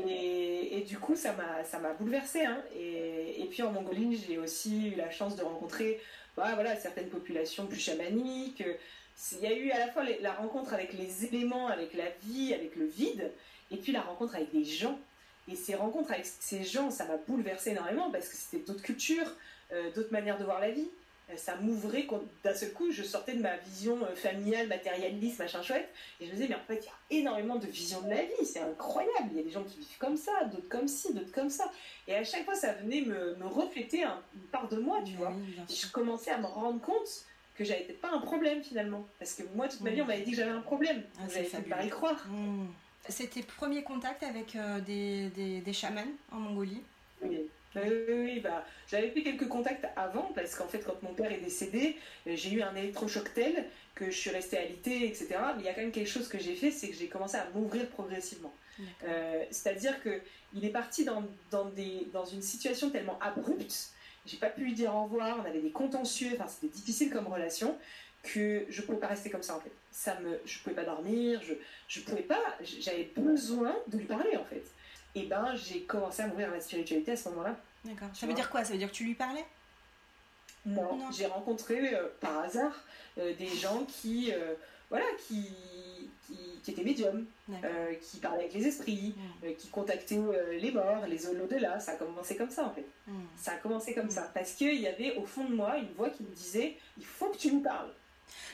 Et, 0.07 0.77
et, 0.77 0.81
du 0.81 0.97
coup, 0.97 1.15
ça 1.15 1.33
m'a 1.33 1.93
bouleversée. 1.93 2.45
Hein. 2.45 2.61
Et, 2.75 3.41
et, 3.41 3.45
puis 3.45 3.63
en 3.63 3.71
Mongolie, 3.71 4.23
j'ai 4.27 4.37
aussi 4.37 4.89
eu 4.89 4.95
la 4.95 5.09
chance 5.09 5.35
de 5.35 5.43
rencontrer 5.43 5.99
bah, 6.37 6.51
voilà, 6.53 6.75
certaines 6.75 7.09
populations 7.09 7.65
plus 7.65 7.79
chamaniques. 7.79 8.63
Il 9.33 9.39
y 9.39 9.47
a 9.47 9.53
eu 9.53 9.71
à 9.71 9.79
la 9.79 9.91
fois 9.91 10.03
la 10.21 10.33
rencontre 10.33 10.73
avec 10.73 10.93
les 10.93 11.25
éléments, 11.25 11.67
avec 11.67 11.93
la 11.93 12.09
vie, 12.23 12.53
avec 12.53 12.75
le 12.75 12.85
vide, 12.85 13.31
et 13.71 13.77
puis 13.77 13.91
la 13.91 14.01
rencontre 14.01 14.35
avec 14.35 14.51
des 14.53 14.63
gens. 14.63 14.97
Et 15.51 15.55
ces 15.55 15.75
rencontres 15.75 16.11
avec 16.11 16.25
ces 16.25 16.63
gens, 16.63 16.91
ça 16.91 17.05
m'a 17.05 17.17
bouleversé 17.17 17.71
énormément 17.71 18.11
parce 18.11 18.29
que 18.29 18.35
c'était 18.35 18.63
d'autres 18.63 18.83
cultures, 18.83 19.31
euh, 19.71 19.91
d'autres 19.91 20.11
manières 20.11 20.37
de 20.37 20.43
voir 20.43 20.59
la 20.59 20.71
vie. 20.71 20.89
Euh, 21.29 21.37
ça 21.37 21.55
m'ouvrait 21.57 22.07
d'un 22.43 22.53
seul 22.53 22.71
coup, 22.73 22.91
je 22.91 23.03
sortais 23.03 23.33
de 23.33 23.41
ma 23.41 23.57
vision 23.57 23.97
euh, 24.03 24.15
familiale, 24.15 24.67
matérialiste, 24.67 25.39
machin 25.39 25.61
chouette, 25.61 25.89
et 26.19 26.25
je 26.25 26.31
me 26.31 26.35
disais, 26.35 26.47
mais 26.49 26.55
en 26.55 26.63
fait, 26.67 26.85
il 27.09 27.15
y 27.15 27.17
a 27.17 27.21
énormément 27.21 27.55
de 27.57 27.67
visions 27.67 28.01
de 28.01 28.09
la 28.09 28.23
vie, 28.23 28.45
c'est 28.45 28.61
incroyable, 28.61 29.29
il 29.31 29.37
y 29.37 29.39
a 29.41 29.43
des 29.43 29.51
gens 29.51 29.63
qui 29.63 29.79
vivent 29.79 29.97
comme 29.99 30.17
ça, 30.17 30.31
d'autres 30.45 30.69
comme 30.69 30.87
ci, 30.87 31.13
d'autres 31.13 31.31
comme 31.31 31.49
ça. 31.49 31.71
Et 32.07 32.15
à 32.15 32.23
chaque 32.23 32.45
fois, 32.45 32.55
ça 32.55 32.73
venait 32.73 33.01
me, 33.01 33.35
refléter 33.45 34.03
une 34.03 34.41
part 34.51 34.67
de 34.69 34.77
moi, 34.77 35.01
tu 35.05 35.13
vois. 35.13 35.33
je 35.69 35.87
commençais 35.87 36.31
à 36.31 36.37
me 36.37 36.45
rendre 36.45 36.81
compte 36.81 37.25
que 37.55 37.65
j'avais 37.65 37.81
peut-être 37.81 38.01
pas 38.01 38.11
un 38.11 38.21
problème 38.21 38.63
finalement. 38.63 39.05
Parce 39.19 39.33
que 39.33 39.43
moi, 39.53 39.67
toute 39.67 39.81
ma 39.81 39.89
vie, 39.89 40.01
on 40.01 40.05
m'avait 40.05 40.21
dit 40.21 40.31
que 40.31 40.37
j'avais 40.37 40.51
un 40.51 40.61
problème. 40.61 41.03
Ah, 41.19 41.23
j'avais 41.27 41.45
fait 41.45 41.61
pas 41.61 41.83
y 41.83 41.89
croire. 41.89 42.25
Mmh. 42.27 42.67
C'était 43.09 43.41
premier 43.41 43.83
contact 43.83 44.23
avec 44.23 44.55
euh, 44.55 44.79
des, 44.81 45.29
des, 45.29 45.61
des 45.61 45.73
chamans 45.73 46.01
en 46.31 46.37
Mongolie 46.37 46.81
Oui. 47.21 47.49
Oui, 47.75 48.39
bah, 48.39 48.65
j'avais 48.89 49.11
fait 49.11 49.21
quelques 49.21 49.47
contacts 49.47 49.85
avant 49.95 50.31
parce 50.33 50.55
qu'en 50.55 50.67
fait, 50.67 50.79
quand 50.79 51.01
mon 51.03 51.13
père 51.13 51.31
est 51.31 51.39
décédé, 51.39 51.97
euh, 52.27 52.35
j'ai 52.35 52.51
eu 52.51 52.61
un 52.63 52.75
électrochoc 52.75 53.31
tel 53.33 53.65
que 53.93 54.05
je 54.05 54.17
suis 54.17 54.31
restée 54.31 54.57
alitée, 54.57 55.05
etc. 55.05 55.27
Mais 55.55 55.63
il 55.63 55.65
y 55.65 55.69
a 55.69 55.73
quand 55.73 55.81
même 55.81 55.91
quelque 55.91 56.09
chose 56.09 56.27
que 56.27 56.39
j'ai 56.39 56.55
fait, 56.55 56.71
c'est 56.71 56.89
que 56.89 56.95
j'ai 56.95 57.07
commencé 57.07 57.37
à 57.37 57.47
m'ouvrir 57.53 57.87
progressivement. 57.89 58.53
Euh, 59.03 59.43
c'est-à-dire 59.51 60.01
que 60.01 60.21
il 60.53 60.63
est 60.63 60.69
parti 60.69 61.03
dans, 61.03 61.23
dans, 61.51 61.65
des, 61.65 62.07
dans 62.13 62.23
une 62.23 62.41
situation 62.41 62.89
tellement 62.89 63.19
abrupte, 63.19 63.91
j'ai 64.25 64.37
pas 64.37 64.49
pu 64.49 64.61
lui 64.61 64.73
dire 64.73 64.95
au 64.95 65.03
revoir, 65.03 65.37
on 65.43 65.45
avait 65.45 65.59
des 65.59 65.71
contentieux, 65.71 66.31
enfin 66.35 66.47
c'était 66.47 66.73
difficile 66.73 67.09
comme 67.11 67.27
relation, 67.27 67.77
que 68.23 68.65
je 68.69 68.81
pouvais 68.81 68.97
pas 68.97 69.07
rester 69.07 69.29
comme 69.29 69.43
ça 69.43 69.55
en 69.55 69.59
fait. 69.59 69.71
Ça 69.91 70.19
me, 70.19 70.39
je 70.45 70.59
pouvais 70.59 70.75
pas 70.75 70.83
dormir, 70.83 71.41
je, 71.41 71.53
je 71.87 72.01
pouvais 72.01 72.21
pas, 72.21 72.43
j'avais 72.61 73.11
besoin 73.15 73.75
de 73.87 73.97
lui 73.97 74.05
parler 74.05 74.35
en 74.37 74.45
fait 74.45 74.63
et 75.15 75.23
ben 75.23 75.55
j'ai 75.55 75.81
commencé 75.81 76.21
à 76.21 76.27
m'ouvrir 76.27 76.49
à 76.49 76.53
la 76.53 76.61
spiritualité 76.61 77.13
à 77.13 77.17
ce 77.17 77.29
moment-là. 77.29 77.55
D'accord. 77.85 78.09
Ça 78.13 78.27
veut 78.27 78.33
dire 78.33 78.49
quoi? 78.49 78.63
Ça 78.63 78.73
veut 78.73 78.79
dire 78.79 78.89
que 78.89 78.95
tu 78.95 79.03
lui 79.03 79.15
parlais? 79.15 79.45
Non, 80.65 80.99
j'ai 81.11 81.25
rencontré 81.25 81.95
euh, 81.95 82.07
par 82.19 82.39
hasard 82.39 82.83
euh, 83.17 83.33
des 83.35 83.47
gens 83.47 83.85
qui, 83.85 84.31
euh, 84.33 84.53
voilà, 84.89 85.05
qui, 85.25 85.49
qui, 86.27 86.71
étaient 86.71 86.83
médiums, 86.83 87.25
qui 88.01 88.17
parlaient 88.17 88.41
avec 88.41 88.53
les 88.53 88.67
esprits, 88.67 89.15
hmm. 89.41 89.53
qui 89.57 89.69
contactaient 89.69 90.19
les 90.59 90.71
morts, 90.71 91.05
les 91.07 91.17
l'au-delà. 91.33 91.79
Ça 91.79 91.93
a 91.93 91.95
commencé 91.95 92.35
comme 92.35 92.49
ça 92.49 92.65
en 92.65 92.71
fait. 92.71 92.85
Hmm. 93.07 93.23
Ça 93.35 93.53
a 93.53 93.55
commencé 93.55 93.93
comme 93.95 94.07
hmm. 94.07 94.11
ça 94.11 94.29
parce 94.33 94.51
qu'il 94.53 94.79
y 94.79 94.87
avait 94.87 95.15
au 95.15 95.25
fond 95.25 95.45
de 95.45 95.55
moi 95.55 95.77
une 95.77 95.91
voix 95.93 96.09
qui 96.09 96.23
me 96.23 96.35
disait 96.35 96.77
il 96.97 97.05
faut 97.05 97.29
que 97.29 97.37
tu 97.37 97.51
nous 97.51 97.61
parles. 97.61 97.91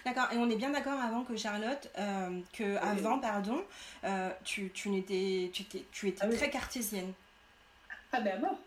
D'accord, 0.06 0.28
et 0.32 0.38
on 0.38 0.50
est 0.50 0.56
bien 0.56 0.70
d'accord 0.70 1.00
avant 1.00 1.24
que 1.24 1.36
Charlotte, 1.36 1.90
euh, 1.98 2.40
que 2.54 2.78
avant, 2.78 3.20
pardon, 3.20 3.64
euh, 4.04 4.30
tu, 4.44 4.72
tu, 4.72 4.96
étais, 4.98 5.50
tu, 5.54 5.64
étais, 5.64 5.86
tu 5.92 6.08
étais 6.10 6.22
ah 6.24 6.30
très 6.30 6.50
cartésienne. 6.50 7.12
Ah 8.12 8.22
mais 8.22 8.32
à 8.32 8.40
mort. 8.40 8.58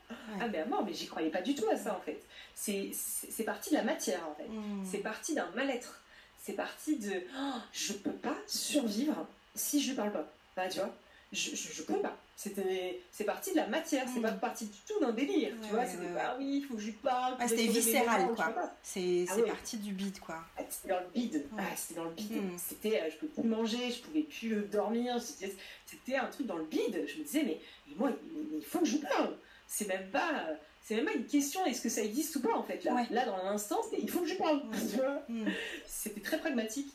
Ah 0.40 0.48
mais 0.48 0.58
à 0.58 0.66
mort, 0.66 0.84
mais 0.84 0.92
j'y 0.92 1.06
croyais 1.06 1.30
pas 1.30 1.40
du 1.40 1.54
tout 1.54 1.68
à 1.70 1.76
ça 1.76 1.96
en 1.96 2.00
fait. 2.00 2.20
C'est 2.54 3.44
parti 3.44 3.70
de 3.70 3.76
la 3.76 3.82
matière 3.82 4.20
en 4.28 4.34
fait. 4.34 4.48
Mm. 4.48 4.84
C'est 4.84 4.98
parti 4.98 5.34
d'un 5.34 5.48
mal-être. 5.54 6.02
C'est 6.38 6.52
parti 6.52 6.96
de 6.96 7.22
oh, 7.38 7.58
je 7.72 7.92
peux 7.94 8.12
pas 8.12 8.36
survivre 8.46 9.26
si 9.54 9.82
je 9.82 9.94
parle 9.94 10.12
pas. 10.12 10.26
Bah, 10.56 10.68
tu 10.68 10.78
vois, 10.78 10.94
je, 11.32 11.50
je, 11.56 11.72
je 11.72 11.82
peux 11.82 11.98
pas. 12.00 12.16
C'était, 12.36 13.00
c'est 13.10 13.24
parti 13.24 13.50
de 13.50 13.56
la 13.56 13.66
matière, 13.66 14.06
c'est 14.12 14.20
Mm. 14.20 14.22
pas 14.22 14.32
parti 14.32 14.66
du 14.66 14.78
tout 14.86 15.00
d'un 15.00 15.10
délire, 15.12 15.50
tu 15.50 15.62
Ouais, 15.64 15.68
vois. 15.70 15.78
ouais, 15.80 15.86
c'était 15.90 16.06
ouais, 16.06 16.14
pas, 16.14 16.22
ah 16.28 16.36
oui, 16.38 16.58
il 16.58 16.64
faut 16.64 16.74
que 16.74 16.80
je 16.80 16.86
lui 16.86 16.92
parle. 16.92 17.34
Ah, 17.40 17.48
c'était 17.48 17.66
viscéral, 17.66 18.28
quoi. 18.34 18.44
je. 18.46 18.72
C'est 18.82 19.24
Ah 19.28 19.34
parti 19.48 19.76
du 19.78 19.92
bide, 19.92 20.20
quoi. 20.20 20.44
Ah, 20.56 20.62
C'était 20.70 20.88
dans 20.94 21.00
le 21.00 21.06
bide. 21.12 21.44
Ah, 21.58 21.62
c'était 21.76 21.94
dans 22.00 22.04
le 22.04 22.10
bide. 22.14 22.32
Mm. 22.44 22.56
C'était, 22.58 23.00
euh, 23.00 23.10
je 23.10 23.16
pouvais 23.16 23.32
plus 23.42 23.48
manger, 23.48 23.90
je 23.90 24.00
pouvais 24.02 24.22
plus 24.22 24.52
euh, 24.54 24.62
dormir. 24.70 25.20
C'était 25.20 26.16
un 26.16 26.26
truc 26.26 26.46
dans 26.46 26.56
le 26.58 26.64
bide. 26.64 27.04
Je 27.08 27.18
me 27.18 27.24
disais, 27.24 27.42
mais, 27.42 27.60
mais 27.88 27.94
moi, 27.96 28.12
il 28.56 28.64
faut 28.64 28.78
que 28.78 28.86
je 28.86 28.98
parle. 28.98 29.36
C'est 29.66 29.88
même 29.88 30.08
pas, 30.10 30.30
euh, 30.48 30.54
c'est 30.84 30.94
même 30.94 31.06
pas 31.06 31.12
une 31.14 31.26
question 31.26 31.66
est-ce 31.66 31.82
que 31.82 31.88
ça 31.90 32.02
existe 32.02 32.36
ou 32.36 32.40
pas 32.40 32.54
en 32.56 32.62
fait 32.62 32.82
là. 32.84 33.04
Là, 33.10 33.26
dans 33.26 33.36
l'instant, 33.38 33.80
il 34.00 34.08
faut 34.08 34.20
que 34.20 34.26
je 34.28 34.36
parle. 34.36 34.62
Tu 34.90 34.96
vois 34.96 35.22
Mm. 35.28 35.48
C'était 35.86 36.20
très 36.20 36.38
pragmatique. 36.38 36.92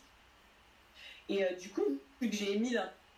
Et 1.29 1.43
euh, 1.43 1.51
du 1.55 1.69
coup, 1.69 1.83
vu 2.21 2.29
que 2.29 2.35
j'ai 2.35 2.53
émis 2.53 2.75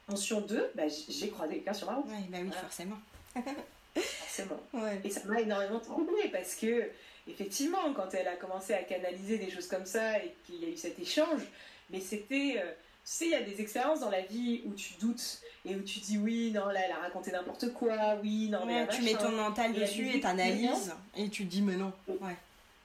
l'intention 0.08 0.42
2, 0.42 0.72
bah, 0.76 0.88
j- 0.88 1.06
j'ai 1.10 1.30
croisé 1.30 1.56
quelqu'un 1.56 1.74
sur 1.74 1.88
ma 1.90 1.96
route, 1.98 2.06
Ouais, 2.08 2.24
bah 2.30 2.38
oui, 2.42 2.50
forcément. 2.52 2.98
forcément. 3.34 4.60
Ouais. 4.74 5.00
Et 5.06 5.10
ça 5.10 5.22
m'a 5.26 5.40
énormément 5.40 5.80
troublée 5.80 6.28
parce 6.30 6.56
que, 6.56 6.90
effectivement, 7.26 7.94
quand 7.96 8.14
elle 8.14 8.28
a 8.28 8.36
commencé 8.36 8.74
à 8.74 8.84
canaliser 8.84 9.38
des 9.38 9.50
choses 9.50 9.68
comme 9.68 9.86
ça 9.86 10.18
et 10.22 10.36
qu'il 10.46 10.62
y 10.62 10.66
a 10.66 10.68
eu 10.70 10.76
cet 10.76 11.00
échange, 11.00 11.42
mais 11.90 12.02
c'était. 12.02 12.56
euh, 12.58 12.72
tu 13.06 13.12
sais, 13.12 13.26
il 13.28 13.32
y 13.32 13.36
a 13.36 13.42
des 13.44 13.62
expériences 13.62 14.02
dans 14.02 14.10
la 14.10 14.22
vie 14.24 14.64
où 14.66 14.74
tu 14.74 14.96
doutes 15.00 15.40
et 15.64 15.76
où 15.76 15.82
tu 15.84 16.00
dis 16.00 16.18
oui, 16.18 16.52
non, 16.52 16.66
là, 16.66 16.82
elle 16.84 16.92
a 16.92 16.98
raconté 16.98 17.32
n'importe 17.32 17.72
quoi, 17.72 18.18
oui, 18.22 18.50
non, 18.50 18.66
mais 18.66 18.82
Ouais, 18.82 18.88
tu 18.90 19.04
mets 19.04 19.14
ton 19.14 19.32
mental 19.32 19.74
Et 19.78 19.80
dessus 19.82 20.04
des 20.06 20.18
et 20.18 20.20
t'analyses 20.20 20.92
et 21.16 21.30
tu 21.30 21.46
te 21.46 21.50
dis 21.52 21.62
mais 21.62 21.76
non. 21.78 21.94
Ouais. 22.10 22.36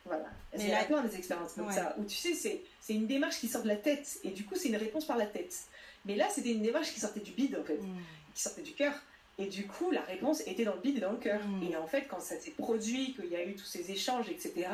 Voilà. 0.04 0.26
Il 0.56 0.68
y 0.68 0.72
a 0.72 0.84
plein 0.84 1.02
des 1.02 1.16
expériences 1.16 1.54
comme 1.54 1.66
Ouais. 1.66 1.74
ça 1.74 1.94
où 1.98 2.04
tu 2.04 2.16
sais, 2.16 2.34
c'est 2.34 2.92
une 2.94 3.06
démarche 3.08 3.40
qui 3.40 3.48
sort 3.48 3.62
de 3.62 3.68
la 3.68 3.76
tête 3.76 4.18
et 4.22 4.28
du 4.30 4.44
coup, 4.44 4.54
c'est 4.56 4.68
une 4.68 4.76
réponse 4.76 5.06
par 5.06 5.16
la 5.16 5.26
tête. 5.26 5.54
Mais 6.04 6.16
là, 6.16 6.28
c'était 6.30 6.52
une 6.52 6.62
démarche 6.62 6.92
qui 6.92 7.00
sortait 7.00 7.20
du 7.20 7.32
bide 7.32 7.56
en 7.60 7.64
fait. 7.64 7.78
Mm. 7.78 7.98
qui 8.34 8.42
sortait 8.42 8.62
du 8.62 8.72
cœur. 8.72 8.94
Et 9.38 9.46
du 9.46 9.66
coup, 9.66 9.90
la 9.90 10.02
réponse 10.02 10.40
était 10.46 10.64
dans 10.64 10.74
le 10.74 10.80
bide 10.80 10.98
et 10.98 11.00
dans 11.00 11.12
le 11.12 11.18
cœur. 11.18 11.40
Mm. 11.46 11.62
Et 11.70 11.76
en 11.76 11.86
fait, 11.86 12.06
quand 12.08 12.20
ça 12.20 12.38
s'est 12.38 12.50
produit, 12.52 13.14
qu'il 13.14 13.30
y 13.30 13.36
a 13.36 13.44
eu 13.44 13.54
tous 13.54 13.64
ces 13.64 13.90
échanges, 13.90 14.28
etc., 14.28 14.68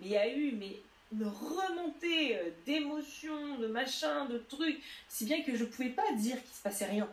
il 0.00 0.08
y 0.08 0.16
a 0.16 0.28
eu 0.28 0.52
mais, 0.52 0.76
une 1.12 1.26
remontée 1.26 2.36
euh, 2.36 2.50
d'émotions, 2.66 3.58
de 3.58 3.66
machins, 3.66 4.26
de 4.28 4.38
trucs, 4.38 4.80
si 5.08 5.24
bien 5.24 5.42
que 5.42 5.56
je 5.56 5.64
pouvais 5.64 5.90
pas 5.90 6.12
dire 6.12 6.42
qu'il 6.42 6.54
se 6.54 6.62
passait 6.62 6.86
rien. 6.86 7.08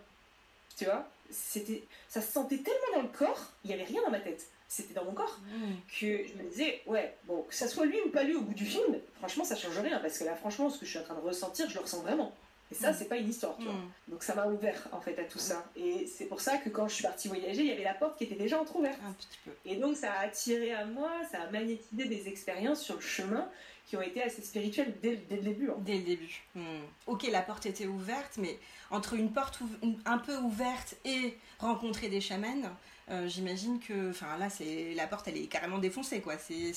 Tu 0.78 0.86
vois? 0.86 1.08
C'était, 1.30 1.84
Ça 2.10 2.22
se 2.22 2.32
sentait 2.32 2.58
tellement 2.58 2.98
dans 2.98 3.02
le 3.04 3.08
corps, 3.18 3.52
il 3.64 3.72
y 3.72 3.74
avait 3.74 3.84
rien 3.84 4.02
dans 4.04 4.12
ma 4.12 4.20
tête. 4.20 4.48
C'était 4.68 4.94
dans 4.94 5.06
mon 5.06 5.12
corps 5.12 5.40
Mm. 5.42 5.74
que 6.00 6.28
je 6.28 6.34
me 6.42 6.50
disais, 6.50 6.82
ouais, 6.88 7.16
bon, 7.26 7.44
que 7.44 7.54
ça 7.54 7.68
soit 7.68 7.86
lui 7.86 8.00
ou 8.06 8.10
pas 8.10 8.24
lui 8.24 8.36
au 8.36 8.42
bout 8.42 8.54
du 8.54 8.66
film, 8.66 8.98
franchement, 9.18 9.44
ça 9.44 9.56
change 9.56 9.78
rien. 9.78 10.00
Parce 10.00 10.18
que 10.18 10.24
là, 10.24 10.36
franchement, 10.36 10.70
ce 10.70 10.80
que 10.80 10.86
je 10.86 10.92
suis 10.92 11.00
en 11.00 11.04
train 11.04 11.16
de 11.16 11.22
ressentir, 11.22 11.70
je 11.70 11.76
le 11.76 11.82
ressens 11.82 12.02
vraiment. 12.02 12.34
Et 12.72 12.76
ça, 12.76 12.92
Mm. 12.92 12.96
c'est 12.98 13.10
pas 13.10 13.18
une 13.18 13.30
histoire, 13.30 13.58
tu 13.58 13.66
vois. 13.66 13.74
Mm. 13.74 13.92
Donc 14.08 14.24
ça 14.24 14.34
m'a 14.36 14.48
ouvert 14.48 14.88
en 14.94 15.02
fait 15.02 15.20
à 15.20 15.24
tout 15.26 15.40
ça. 15.40 15.64
Et 15.76 16.08
c'est 16.08 16.26
pour 16.26 16.40
ça 16.42 16.58
que 16.58 16.70
quand 16.70 16.88
je 16.88 16.94
suis 16.96 17.04
partie 17.04 17.28
voyager, 17.28 17.62
il 17.62 17.68
y 17.68 17.72
avait 17.72 17.84
la 17.84 17.94
porte 17.94 18.18
qui 18.18 18.24
était 18.24 18.36
déjà 18.36 18.60
entrouverte. 18.62 18.98
Un 19.06 19.12
petit 19.14 19.28
peu. 19.46 19.52
Et 19.66 19.76
donc 19.76 19.98
ça 19.98 20.12
a 20.14 20.20
attiré 20.26 20.74
à 20.74 20.86
moi, 20.86 21.12
ça 21.32 21.42
a 21.42 21.52
magnétisé 21.52 22.06
des 22.06 22.28
expériences 22.28 22.82
sur 22.82 22.96
le 22.96 23.02
chemin 23.02 23.48
qui 23.88 23.98
ont 23.98 24.02
été 24.02 24.24
assez 24.24 24.42
spirituelles 24.42 24.94
dès, 25.02 25.18
dès 25.18 25.36
le 25.38 25.42
début. 25.42 25.70
hein. 25.70 25.76
Dès 25.80 25.98
le 25.98 26.04
début. 26.04 26.44
Mm. 26.56 26.62
Ok, 27.08 27.28
la 27.30 27.42
porte 27.42 27.66
était 27.66 27.88
ouverte, 27.88 28.38
mais 28.38 28.58
entre 28.90 29.16
une 29.16 29.34
porte 29.34 29.60
un 30.06 30.18
peu 30.18 30.38
ouverte 30.38 30.96
et 31.04 31.38
rencontrer 31.60 32.08
des 32.08 32.22
chamans, 32.22 32.70
euh, 33.12 33.28
j'imagine 33.28 33.80
que, 33.80 34.10
enfin 34.12 34.38
là, 34.40 34.50
c'est 34.50 34.94
la 34.96 35.06
porte, 35.08 35.28
elle 35.28 35.38
est 35.38 35.48
carrément 35.48 35.78
défoncée, 35.78 36.22
quoi. 36.22 36.36
C'est, 36.38 36.74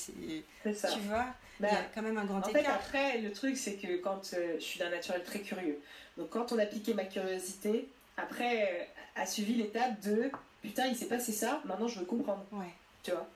ça. 0.73 0.89
tu 0.91 0.99
vois, 1.01 1.25
Bah, 1.59 1.67
il 1.71 1.73
y 1.73 1.77
a 1.77 1.83
quand 1.93 2.01
même 2.01 2.17
un 2.17 2.25
grand 2.25 2.39
en 2.39 2.49
fait, 2.49 2.65
après, 2.65 3.19
le 3.19 3.31
truc, 3.31 3.57
c'est 3.57 3.75
que 3.75 3.97
quand 3.97 4.33
euh, 4.33 4.55
je 4.59 4.63
suis 4.63 4.79
d'un 4.79 4.89
naturel 4.89 5.23
très 5.23 5.39
curieux, 5.39 5.79
donc 6.17 6.29
quand 6.29 6.51
on 6.51 6.59
a 6.59 6.65
piqué 6.65 6.93
ma 6.93 7.05
curiosité, 7.05 7.87
après 8.17 8.63
euh, 9.17 9.21
a 9.21 9.25
suivi 9.25 9.55
l'étape 9.55 9.99
de 10.01 10.29
putain, 10.61 10.87
il 10.87 10.95
s'est 10.95 11.05
passé 11.07 11.31
ça, 11.31 11.61
maintenant 11.65 11.87
je 11.87 11.99
veux 11.99 12.05
comprendre. 12.05 12.43
Ouais. 12.51 12.65
tu 13.03 13.11
vois? 13.11 13.27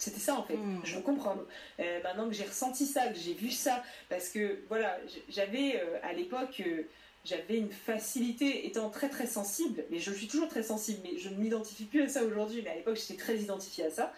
C'était 0.00 0.20
ça 0.20 0.34
en 0.36 0.44
fait, 0.44 0.54
Mm. 0.56 0.80
je 0.84 0.94
veux 0.94 1.02
comprendre. 1.02 1.42
Maintenant 2.04 2.28
que 2.28 2.32
j'ai 2.34 2.44
ressenti 2.44 2.86
ça, 2.86 3.08
que 3.08 3.18
j'ai 3.18 3.34
vu 3.34 3.50
ça, 3.50 3.82
parce 4.08 4.28
que 4.28 4.60
voilà, 4.68 4.96
j'avais 5.28 5.82
à 6.04 6.12
l'époque, 6.12 6.62
j'avais 7.28 7.58
une 7.58 7.70
facilité, 7.72 8.66
étant 8.66 8.90
très 8.90 9.08
très 9.08 9.26
sensible, 9.26 9.84
mais 9.90 9.98
je 9.98 10.12
suis 10.12 10.26
toujours 10.28 10.48
très 10.48 10.62
sensible, 10.62 11.00
mais 11.04 11.18
je 11.18 11.28
ne 11.28 11.36
m'identifie 11.36 11.84
plus 11.84 12.02
à 12.02 12.08
ça 12.08 12.22
aujourd'hui, 12.24 12.62
mais 12.64 12.70
à 12.70 12.74
l'époque 12.74 12.96
j'étais 12.96 13.20
très 13.20 13.36
identifiée 13.36 13.84
à 13.84 13.90
ça, 13.90 14.12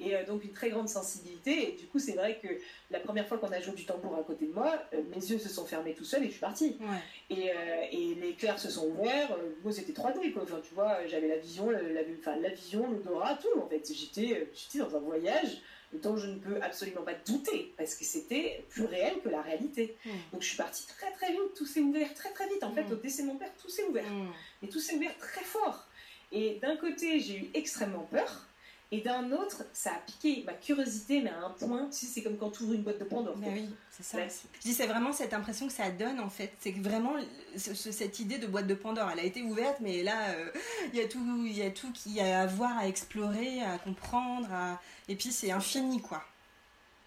et 0.00 0.16
euh, 0.16 0.24
donc 0.24 0.42
une 0.44 0.52
très 0.52 0.70
grande 0.70 0.88
sensibilité, 0.88 1.68
et 1.68 1.72
du 1.72 1.86
coup 1.86 1.98
c'est 1.98 2.12
vrai 2.12 2.38
que 2.42 2.48
la 2.90 2.98
première 3.00 3.26
fois 3.28 3.38
qu'on 3.38 3.52
a 3.52 3.60
joué 3.60 3.74
du 3.74 3.84
tambour 3.84 4.16
à 4.16 4.22
côté 4.22 4.46
de 4.46 4.52
moi, 4.52 4.82
euh, 4.94 5.02
mes 5.14 5.24
yeux 5.30 5.38
se 5.38 5.48
sont 5.48 5.64
fermés 5.66 5.94
tout 5.94 6.04
seuls 6.04 6.22
et 6.22 6.26
je 6.26 6.32
suis 6.32 6.40
partie. 6.40 6.76
Ouais. 6.80 7.36
Et, 7.36 7.50
euh, 7.50 7.54
et 7.92 8.14
les 8.20 8.32
clairs 8.34 8.58
se 8.58 8.70
sont 8.70 8.86
ouverts. 8.88 9.36
moi, 9.62 9.72
c'était 9.72 9.92
3D, 9.92 10.32
quoi. 10.32 10.42
Enfin, 10.42 10.60
tu 10.66 10.74
vois, 10.74 11.06
j'avais 11.06 11.28
la 11.28 11.36
vision, 11.36 11.70
la, 11.70 11.80
la- 11.82 12.36
la 12.36 12.48
vision, 12.50 12.90
l'odorat, 12.90 13.36
tout, 13.40 13.60
en 13.60 13.68
fait. 13.68 13.82
J'étais, 13.94 14.48
j'étais 14.54 14.78
dans 14.78 14.96
un 14.96 15.00
voyage 15.00 15.58
dont 15.94 16.16
je 16.16 16.26
ne 16.26 16.38
peux 16.38 16.60
absolument 16.62 17.02
pas 17.02 17.14
douter, 17.26 17.72
parce 17.76 17.94
que 17.94 18.04
c'était 18.04 18.64
plus 18.70 18.84
réel 18.84 19.14
que 19.22 19.28
la 19.28 19.42
réalité. 19.42 19.96
Mm. 20.04 20.10
Donc, 20.32 20.42
je 20.42 20.48
suis 20.48 20.56
partie 20.56 20.86
très, 20.86 21.10
très 21.12 21.30
vite. 21.32 21.54
Tout 21.56 21.66
s'est 21.66 21.80
ouvert 21.80 22.12
très, 22.14 22.30
très 22.32 22.48
vite. 22.48 22.62
En 22.64 22.72
fait, 22.72 22.84
Mm. 22.84 22.92
au 22.92 22.96
décès 22.96 23.22
de 23.22 23.28
mon 23.28 23.36
père, 23.36 23.50
tout 23.60 23.68
s'est 23.68 23.84
ouvert. 23.84 24.08
Mm. 24.10 24.32
Et 24.62 24.68
tout 24.68 24.80
s'est 24.80 24.94
ouvert 24.94 25.16
très 25.18 25.44
fort. 25.44 25.86
Et 26.32 26.58
d'un 26.62 26.76
côté, 26.76 27.20
j'ai 27.20 27.36
eu 27.38 27.50
extrêmement 27.54 28.06
peur. 28.10 28.46
Et 28.94 29.00
d'un 29.00 29.32
autre, 29.32 29.64
ça 29.72 29.90
a 29.92 29.98
piqué 30.00 30.42
ma 30.44 30.52
curiosité, 30.52 31.22
mais 31.22 31.30
à 31.30 31.46
un 31.46 31.50
point, 31.50 31.86
tu 31.86 31.96
sais, 31.96 32.06
c'est 32.06 32.22
comme 32.22 32.36
quand 32.36 32.50
tu 32.50 32.62
ouvres 32.64 32.74
une 32.74 32.82
boîte 32.82 32.98
de 32.98 33.04
Pandore. 33.04 33.36
Mais 33.38 33.48
oui, 33.48 33.70
c'est 33.90 34.02
ça. 34.02 34.18
Là, 34.18 34.26
Je 34.28 34.60
dis, 34.60 34.74
c'est 34.74 34.86
vraiment 34.86 35.12
cette 35.14 35.32
impression 35.32 35.66
que 35.66 35.72
ça 35.72 35.90
donne 35.90 36.20
en 36.20 36.28
fait. 36.28 36.52
C'est 36.60 36.72
vraiment 36.72 37.14
ce- 37.56 37.72
ce- 37.72 37.90
cette 37.90 38.20
idée 38.20 38.36
de 38.36 38.46
boîte 38.46 38.66
de 38.66 38.74
Pandore, 38.74 39.08
elle 39.10 39.20
a 39.20 39.24
été 39.24 39.40
ouverte, 39.42 39.78
mais 39.80 40.02
là, 40.02 40.32
euh, 40.32 40.50
il 40.92 40.98
y 40.98 41.02
a 41.02 41.08
tout, 41.08 41.24
il 41.46 41.56
y 41.56 41.62
a 41.62 41.70
tout 41.70 41.90
qui 41.92 42.20
a 42.20 42.42
à 42.42 42.46
voir, 42.46 42.76
à 42.76 42.86
explorer, 42.86 43.62
à 43.62 43.78
comprendre, 43.78 44.52
à- 44.52 44.78
et 45.08 45.16
puis 45.16 45.32
c'est 45.32 45.50
infini 45.50 46.02
quoi. 46.02 46.22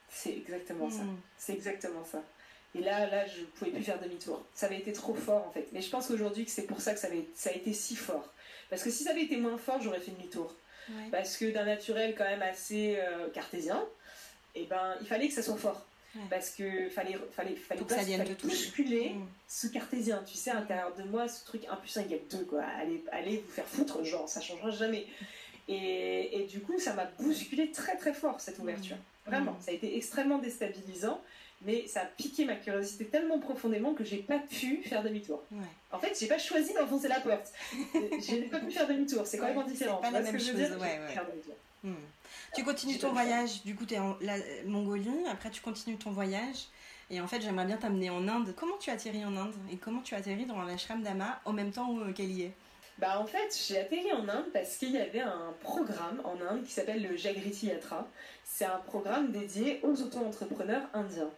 C'est 0.09 0.35
exactement 0.35 0.89
ça. 0.89 1.03
Mm. 1.03 1.17
C'est 1.37 1.53
exactement 1.53 2.03
ça. 2.11 2.23
Et 2.73 2.81
là, 2.81 3.07
là, 3.09 3.25
je 3.27 3.43
pouvais 3.43 3.71
plus 3.71 3.83
faire 3.83 4.01
demi-tour. 4.01 4.43
Ça 4.55 4.65
avait 4.65 4.79
été 4.79 4.91
trop 4.91 5.13
fort 5.13 5.47
en 5.47 5.51
fait. 5.51 5.67
Mais 5.71 5.81
je 5.81 5.89
pense 5.89 6.07
qu'aujourd'hui 6.07 6.45
que 6.45 6.51
c'est 6.51 6.63
pour 6.65 6.81
ça 6.81 6.93
que 6.93 6.99
ça, 6.99 7.07
avait, 7.07 7.27
ça 7.35 7.51
a 7.51 7.53
été 7.53 7.73
si 7.73 7.95
fort. 7.95 8.33
Parce 8.69 8.81
que 8.83 8.89
si 8.89 9.03
ça 9.03 9.11
avait 9.11 9.23
été 9.23 9.37
moins 9.37 9.57
fort, 9.59 9.79
j'aurais 9.81 9.99
fait 9.99 10.11
demi-tour. 10.11 10.53
Ouais. 10.89 11.09
Parce 11.11 11.37
que 11.37 11.45
d'un 11.51 11.65
naturel 11.65 12.15
quand 12.17 12.25
même 12.25 12.41
assez 12.43 12.97
euh, 12.99 13.29
cartésien, 13.33 13.83
et 14.55 14.65
ben 14.65 14.95
il 15.01 15.07
fallait 15.07 15.27
que 15.27 15.33
ça 15.33 15.41
soit 15.43 15.57
fort. 15.57 15.85
Ouais. 16.15 16.21
Parce 16.29 16.49
que 16.51 16.87
fallait, 16.89 17.17
fallait, 17.35 17.55
fallait 17.55 17.81
que 17.83 17.93
ça 17.93 18.03
vienne 18.03 18.21
fallait 18.21 18.35
de 18.35 18.41
bousculer 18.41 19.09
Mm. 19.09 19.27
ce 19.47 19.67
cartésien. 19.67 20.23
Tu 20.25 20.35
sais, 20.37 20.51
à 20.51 20.53
l'intérieur 20.55 20.93
de 20.95 21.03
moi, 21.03 21.27
ce 21.27 21.43
truc 21.43 21.63
1 21.69 21.75
plus 21.75 21.97
1 21.97 22.01
égale 22.03 22.19
2, 22.31 22.45
quoi. 22.45 22.63
Allez, 22.79 23.03
allez 23.11 23.43
vous 23.45 23.51
faire 23.51 23.65
foutre, 23.67 24.03
genre, 24.05 24.29
ça 24.29 24.39
changera 24.39 24.69
jamais. 24.71 25.05
Et, 25.67 26.39
et 26.41 26.45
du 26.45 26.61
coup, 26.61 26.79
ça 26.79 26.93
m'a 26.93 27.05
bousculé 27.19 27.71
très 27.71 27.97
très 27.97 28.13
fort 28.13 28.39
cette 28.39 28.59
ouverture. 28.59 28.97
Vraiment, 29.25 29.53
Mm. 29.53 29.61
ça 29.61 29.71
a 29.71 29.73
été 29.73 29.97
extrêmement 29.97 30.37
déstabilisant, 30.37 31.19
mais 31.65 31.87
ça 31.87 32.01
a 32.01 32.05
piqué 32.05 32.45
ma 32.45 32.55
curiosité 32.55 33.05
tellement 33.05 33.39
profondément 33.39 33.93
que 33.93 34.03
j'ai 34.03 34.17
pas 34.17 34.39
pu 34.39 34.83
faire 34.83 35.03
demi-tour. 35.03 35.43
Ouais. 35.51 35.59
En 35.91 35.99
fait, 35.99 36.15
j'ai 36.19 36.27
pas 36.27 36.37
choisi 36.37 36.73
d'enfoncer 36.73 37.07
la 37.07 37.19
porte. 37.19 37.51
j'ai 38.27 38.43
pas 38.43 38.59
pu 38.59 38.71
faire 38.71 38.87
demi-tour, 38.87 39.25
c'est 39.25 39.39
Ouais, 39.39 39.47
complètement 39.47 39.63
c'est 39.67 39.71
différent. 39.73 39.97
pas 39.97 40.11
la 40.11 40.21
même 40.21 40.37
je 40.39 40.45
chose, 40.45 40.55
dire 40.55 40.69
ouais, 40.69 40.69
J'ai 40.71 40.77
pas 40.77 40.85
ouais. 41.01 41.07
pu 41.07 41.13
faire 41.13 41.25
demi-tour. 41.31 41.55
Mm. 41.83 41.93
Tu 42.55 42.63
continues 42.63 42.93
J'ai 42.93 42.99
ton 42.99 43.11
voyage, 43.11 43.63
du 43.63 43.75
coup 43.75 43.85
tu 43.85 43.93
es 43.95 43.99
en 43.99 44.15
la- 44.21 44.37
Mongolie, 44.65 45.09
après 45.29 45.49
tu 45.51 45.61
continues 45.61 45.97
ton 45.97 46.11
voyage, 46.11 46.67
et 47.11 47.19
en 47.21 47.27
fait 47.27 47.41
j'aimerais 47.41 47.65
bien 47.65 47.77
t'amener 47.77 48.09
en 48.09 48.27
Inde. 48.27 48.53
Comment 48.57 48.77
tu 48.77 48.89
atterris 48.89 49.23
en 49.25 49.35
Inde 49.35 49.53
et 49.71 49.77
comment 49.77 50.01
tu 50.01 50.15
atterris 50.15 50.45
dans 50.45 50.61
l'ashram 50.63 51.01
d'Ama 51.03 51.39
au 51.45 51.51
même 51.51 51.71
temps 51.71 51.89
où- 51.91 52.11
qu'elle 52.13 52.31
y 52.31 52.43
est? 52.43 52.51
Bah 52.97 53.19
en 53.19 53.25
fait, 53.25 53.53
j'ai 53.67 53.77
atterri 53.77 54.09
en 54.13 54.27
Inde 54.29 54.45
parce 54.53 54.77
qu'il 54.77 54.91
y 54.91 54.97
avait 54.97 55.19
un 55.19 55.53
programme 55.59 56.21
en 56.23 56.39
Inde 56.41 56.63
qui 56.63 56.71
s'appelle 56.71 57.03
le 57.03 57.17
Jagriti 57.17 57.67
Yatra. 57.67 58.07
C'est 58.45 58.63
un 58.65 58.77
programme 58.77 59.31
dédié 59.33 59.81
aux 59.83 60.01
auto-entrepreneurs 60.01 60.83
indiens. 60.93 61.29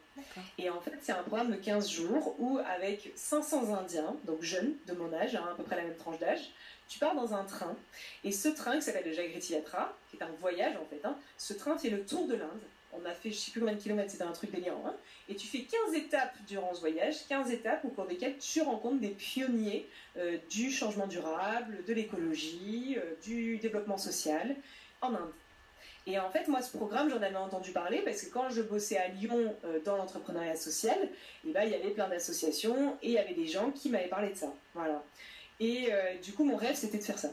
Et 0.57 0.69
en 0.69 0.79
fait, 0.81 0.93
c'est 1.01 1.11
un 1.11 1.23
programme 1.23 1.51
de 1.51 1.57
15 1.57 1.89
jours 1.89 2.35
où, 2.39 2.59
avec 2.59 3.11
500 3.15 3.73
Indiens, 3.75 4.15
donc 4.25 4.41
jeunes 4.41 4.73
de 4.87 4.93
mon 4.93 5.13
âge, 5.13 5.35
hein, 5.35 5.47
à 5.51 5.55
peu 5.55 5.63
près 5.63 5.75
la 5.75 5.83
même 5.83 5.95
tranche 5.95 6.19
d'âge, 6.19 6.51
tu 6.87 6.99
pars 6.99 7.15
dans 7.15 7.33
un 7.33 7.43
train. 7.43 7.75
Et 8.23 8.31
ce 8.31 8.47
train, 8.49 8.75
qui 8.77 8.81
s'appelle 8.81 9.05
le 9.05 9.13
Jagriti 9.13 9.53
Yatra, 9.53 9.95
qui 10.09 10.17
est 10.17 10.23
un 10.23 10.29
voyage 10.39 10.75
en 10.77 10.85
fait, 10.85 11.05
hein, 11.05 11.17
ce 11.37 11.53
train 11.53 11.77
fait 11.77 11.89
le 11.89 12.05
tour 12.05 12.27
de 12.27 12.35
l'Inde. 12.35 12.61
On 12.93 13.05
a 13.05 13.11
fait 13.13 13.29
je 13.29 13.35
sais 13.37 13.51
plus 13.51 13.59
combien 13.59 13.75
de 13.75 13.81
kilomètres, 13.81 14.09
c'était 14.11 14.23
un 14.23 14.31
truc 14.31 14.51
délirant. 14.51 14.81
hein. 14.87 14.95
Et 15.29 15.35
tu 15.35 15.45
fais 15.45 15.59
15 15.59 15.93
étapes 15.95 16.33
durant 16.47 16.73
ce 16.73 16.79
voyage, 16.79 17.27
15 17.27 17.51
étapes 17.51 17.83
au 17.83 17.89
cours 17.89 18.07
desquelles 18.07 18.37
tu 18.37 18.61
rencontres 18.61 19.01
des 19.01 19.09
pionniers 19.09 19.87
euh, 20.17 20.37
du 20.49 20.71
changement 20.71 21.05
durable, 21.05 21.83
de 21.85 21.93
l'écologie, 21.93 22.95
euh, 22.97 23.13
du 23.23 23.57
développement 23.57 23.97
social 23.97 24.55
en 25.01 25.13
Inde. 25.13 25.31
Et 26.07 26.17
en 26.17 26.29
fait, 26.29 26.47
moi, 26.47 26.61
ce 26.61 26.75
programme, 26.75 27.09
j'en 27.09 27.21
avais 27.21 27.35
entendu 27.35 27.71
parler 27.71 27.99
parce 27.99 28.21
que 28.21 28.31
quand 28.31 28.49
je 28.49 28.61
bossais 28.61 28.97
à 28.97 29.09
Lyon 29.09 29.53
euh, 29.65 29.79
dans 29.83 29.97
l'entrepreneuriat 29.97 30.55
social, 30.55 30.97
eh 31.45 31.51
ben, 31.51 31.63
il 31.63 31.71
y 31.71 31.75
avait 31.75 31.91
plein 31.91 32.07
d'associations 32.07 32.97
et 33.03 33.09
il 33.09 33.13
y 33.13 33.17
avait 33.17 33.33
des 33.33 33.47
gens 33.47 33.71
qui 33.71 33.89
m'avaient 33.89 34.07
parlé 34.07 34.29
de 34.29 34.35
ça. 34.35 34.53
Voilà. 34.73 35.03
Et 35.59 35.89
euh, 35.91 36.17
du 36.23 36.33
coup, 36.33 36.45
mon 36.45 36.55
rêve, 36.55 36.75
c'était 36.75 36.97
de 36.97 37.03
faire 37.03 37.19
ça. 37.19 37.29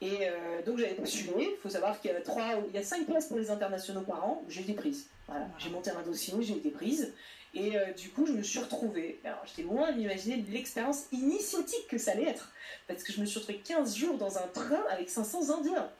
Et 0.00 0.28
euh, 0.28 0.62
donc 0.64 0.78
j'avais 0.78 0.94
postulé. 0.94 1.50
Il 1.52 1.60
faut 1.62 1.68
savoir 1.68 2.00
qu'il 2.00 2.10
y 2.10 2.14
a 2.14 2.20
trois, 2.20 2.54
il 2.68 2.74
y 2.74 2.78
a 2.78 2.82
cinq 2.82 3.06
places 3.06 3.26
pour 3.26 3.38
les 3.38 3.50
internationaux 3.50 4.02
par 4.02 4.24
an. 4.24 4.42
J'ai 4.48 4.62
été 4.62 4.72
prise. 4.72 5.06
Voilà. 5.26 5.46
J'ai 5.58 5.70
monté 5.70 5.90
un 5.90 6.02
dossier, 6.02 6.34
j'ai 6.40 6.54
été 6.54 6.70
prise. 6.70 7.12
Et 7.52 7.76
euh, 7.76 7.92
du 7.92 8.10
coup, 8.10 8.26
je 8.26 8.32
me 8.32 8.42
suis 8.42 8.60
retrouvée. 8.60 9.20
Alors, 9.24 9.42
j'étais 9.44 9.62
loin 9.62 9.92
d'imaginer 9.92 10.44
l'expérience 10.50 11.06
initiatique 11.12 11.86
que 11.88 11.98
ça 11.98 12.12
allait 12.12 12.28
être. 12.28 12.52
Parce 12.86 13.02
que 13.02 13.12
je 13.12 13.20
me 13.20 13.26
suis 13.26 13.40
retrouvée 13.40 13.58
15 13.58 13.96
jours 13.96 14.16
dans 14.16 14.38
un 14.38 14.46
train 14.54 14.82
avec 14.90 15.10
500 15.10 15.58
Indiens. 15.58 15.90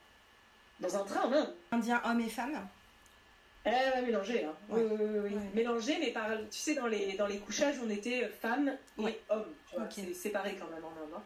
Dans 0.81 0.97
un 0.97 1.05
train 1.05 1.29
en 1.29 1.33
Inde. 1.33 1.55
Indiens, 1.73 2.01
hommes 2.05 2.21
et 2.21 2.29
femmes 2.29 2.67
Elle 3.65 3.93
va 3.95 4.03
mélanger, 4.03 4.45
hein. 4.45 4.55
Oui, 4.69 4.83
oui, 4.91 5.07
oui, 5.25 5.31
Mélangé, 5.55 5.99
mais 6.01 6.11
par, 6.11 6.29
tu 6.51 6.59
sais, 6.59 6.75
dans 6.75 6.87
les, 6.87 7.13
dans 7.15 7.27
les 7.27 7.39
couchages, 7.39 7.77
on 7.85 7.91
était 7.91 8.29
femmes 8.29 8.77
et 8.99 9.21
hommes. 9.29 9.53
C'est 9.91 10.15
séparé 10.15 10.57
quand 10.59 10.69
même 10.75 10.85
en 10.85 10.91
Inde. 11.03 11.15
Hein. 11.17 11.23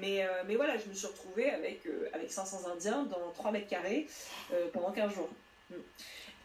Mais, 0.00 0.24
euh, 0.24 0.42
mais 0.46 0.56
voilà, 0.56 0.76
je 0.76 0.88
me 0.88 0.94
suis 0.94 1.06
retrouvée 1.06 1.50
avec, 1.50 1.86
euh, 1.86 2.08
avec 2.12 2.32
500 2.32 2.68
Indiens 2.74 3.04
dans 3.04 3.30
3 3.34 3.52
mètres 3.52 3.68
carrés 3.68 4.08
pendant 4.72 4.90
15 4.90 5.14
jours. 5.14 5.28
Mm. 5.70 5.74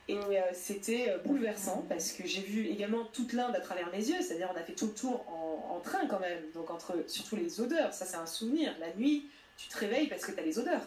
Et 0.09 0.17
euh, 0.17 0.41
c'était 0.53 1.09
euh, 1.09 1.17
bouleversant 1.19 1.85
parce 1.87 2.11
que 2.11 2.27
j'ai 2.27 2.41
vu 2.41 2.67
également 2.67 3.05
toute 3.05 3.31
l'Inde 3.31 3.55
à 3.55 3.61
travers 3.61 3.89
mes 3.91 4.05
yeux, 4.05 4.21
c'est-à-dire 4.21 4.49
on 4.53 4.57
a 4.57 4.63
fait 4.63 4.73
tout 4.73 4.87
le 4.87 4.93
tour 4.93 5.25
en, 5.29 5.79
train 5.79 6.07
quand 6.07 6.19
même, 6.19 6.39
donc 6.53 6.71
entre 6.71 7.03
surtout 7.07 7.35
les 7.35 7.59
odeurs, 7.59 7.93
ça 7.93 8.05
c'est 8.05 8.15
un 8.15 8.25
souvenir. 8.25 8.73
La 8.79 8.93
nuit, 8.93 9.29
tu 9.57 9.67
te 9.67 9.77
réveilles 9.77 10.07
parce 10.07 10.25
que 10.25 10.31
tu 10.31 10.39
as 10.39 10.43
les 10.43 10.57
odeurs, 10.57 10.81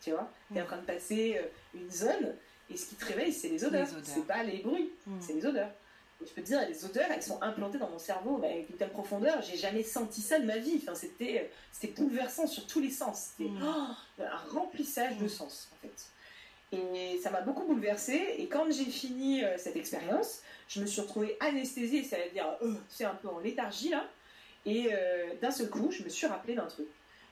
tu 0.00 0.10
vois. 0.10 0.30
Tu 0.52 0.58
es 0.58 0.62
en 0.62 0.66
train 0.66 0.78
de 0.78 0.86
passer 0.86 1.38
euh, 1.38 1.78
une 1.78 1.90
zone 1.90 2.34
et 2.70 2.76
ce 2.76 2.86
qui 2.86 2.94
te 2.94 3.04
réveille, 3.04 3.32
c'est 3.32 3.48
les 3.48 3.64
odeurs, 3.64 3.88
c'est 4.02 4.26
pas 4.26 4.42
les 4.42 4.58
bruits, 4.58 4.92
mm. 5.06 5.20
c'est 5.20 5.32
les 5.34 5.44
odeurs. 5.44 5.70
Et 6.22 6.26
je 6.26 6.32
peux 6.32 6.42
te 6.42 6.46
dire, 6.46 6.60
les 6.68 6.84
odeurs, 6.84 7.08
elles 7.10 7.22
sont 7.22 7.42
implantées 7.42 7.78
dans 7.78 7.88
mon 7.88 7.98
cerveau 7.98 8.40
avec 8.44 8.68
une 8.68 8.76
telle 8.76 8.90
profondeur, 8.90 9.40
j'ai 9.42 9.56
jamais 9.56 9.82
senti 9.82 10.20
ça 10.20 10.38
de 10.38 10.44
ma 10.44 10.58
vie. 10.58 10.78
Enfin, 10.82 10.94
c'était, 10.94 11.50
c'était 11.72 12.00
bouleversant 12.00 12.46
sur 12.46 12.66
tous 12.66 12.80
les 12.80 12.90
sens. 12.90 13.30
C'était 13.36 13.50
mm. 13.50 13.62
oh, 13.64 14.22
un 14.22 14.36
remplissage 14.52 15.16
de 15.16 15.24
mm. 15.24 15.28
sens, 15.28 15.70
en 15.72 15.76
fait. 15.82 16.10
Et 16.72 17.18
ça 17.20 17.30
m'a 17.30 17.40
beaucoup 17.40 17.64
bouleversée. 17.64 18.36
Et 18.38 18.46
quand 18.46 18.70
j'ai 18.70 18.84
fini 18.84 19.42
euh, 19.42 19.56
cette 19.58 19.76
expérience, 19.76 20.42
je 20.68 20.80
me 20.80 20.86
suis 20.86 21.00
retrouvée 21.00 21.36
anesthésiée, 21.40 22.04
c'est-à-dire, 22.04 22.46
euh, 22.62 22.74
c'est 22.88 23.04
un 23.04 23.14
peu 23.14 23.28
en 23.28 23.40
léthargie 23.40 23.88
là. 23.88 24.06
Et 24.66 24.90
euh, 24.92 25.34
d'un 25.40 25.50
seul 25.50 25.68
coup, 25.68 25.90
je 25.90 26.04
me 26.04 26.08
suis 26.08 26.26
rappelé 26.26 26.54
d'un 26.54 26.66
truc. 26.66 26.86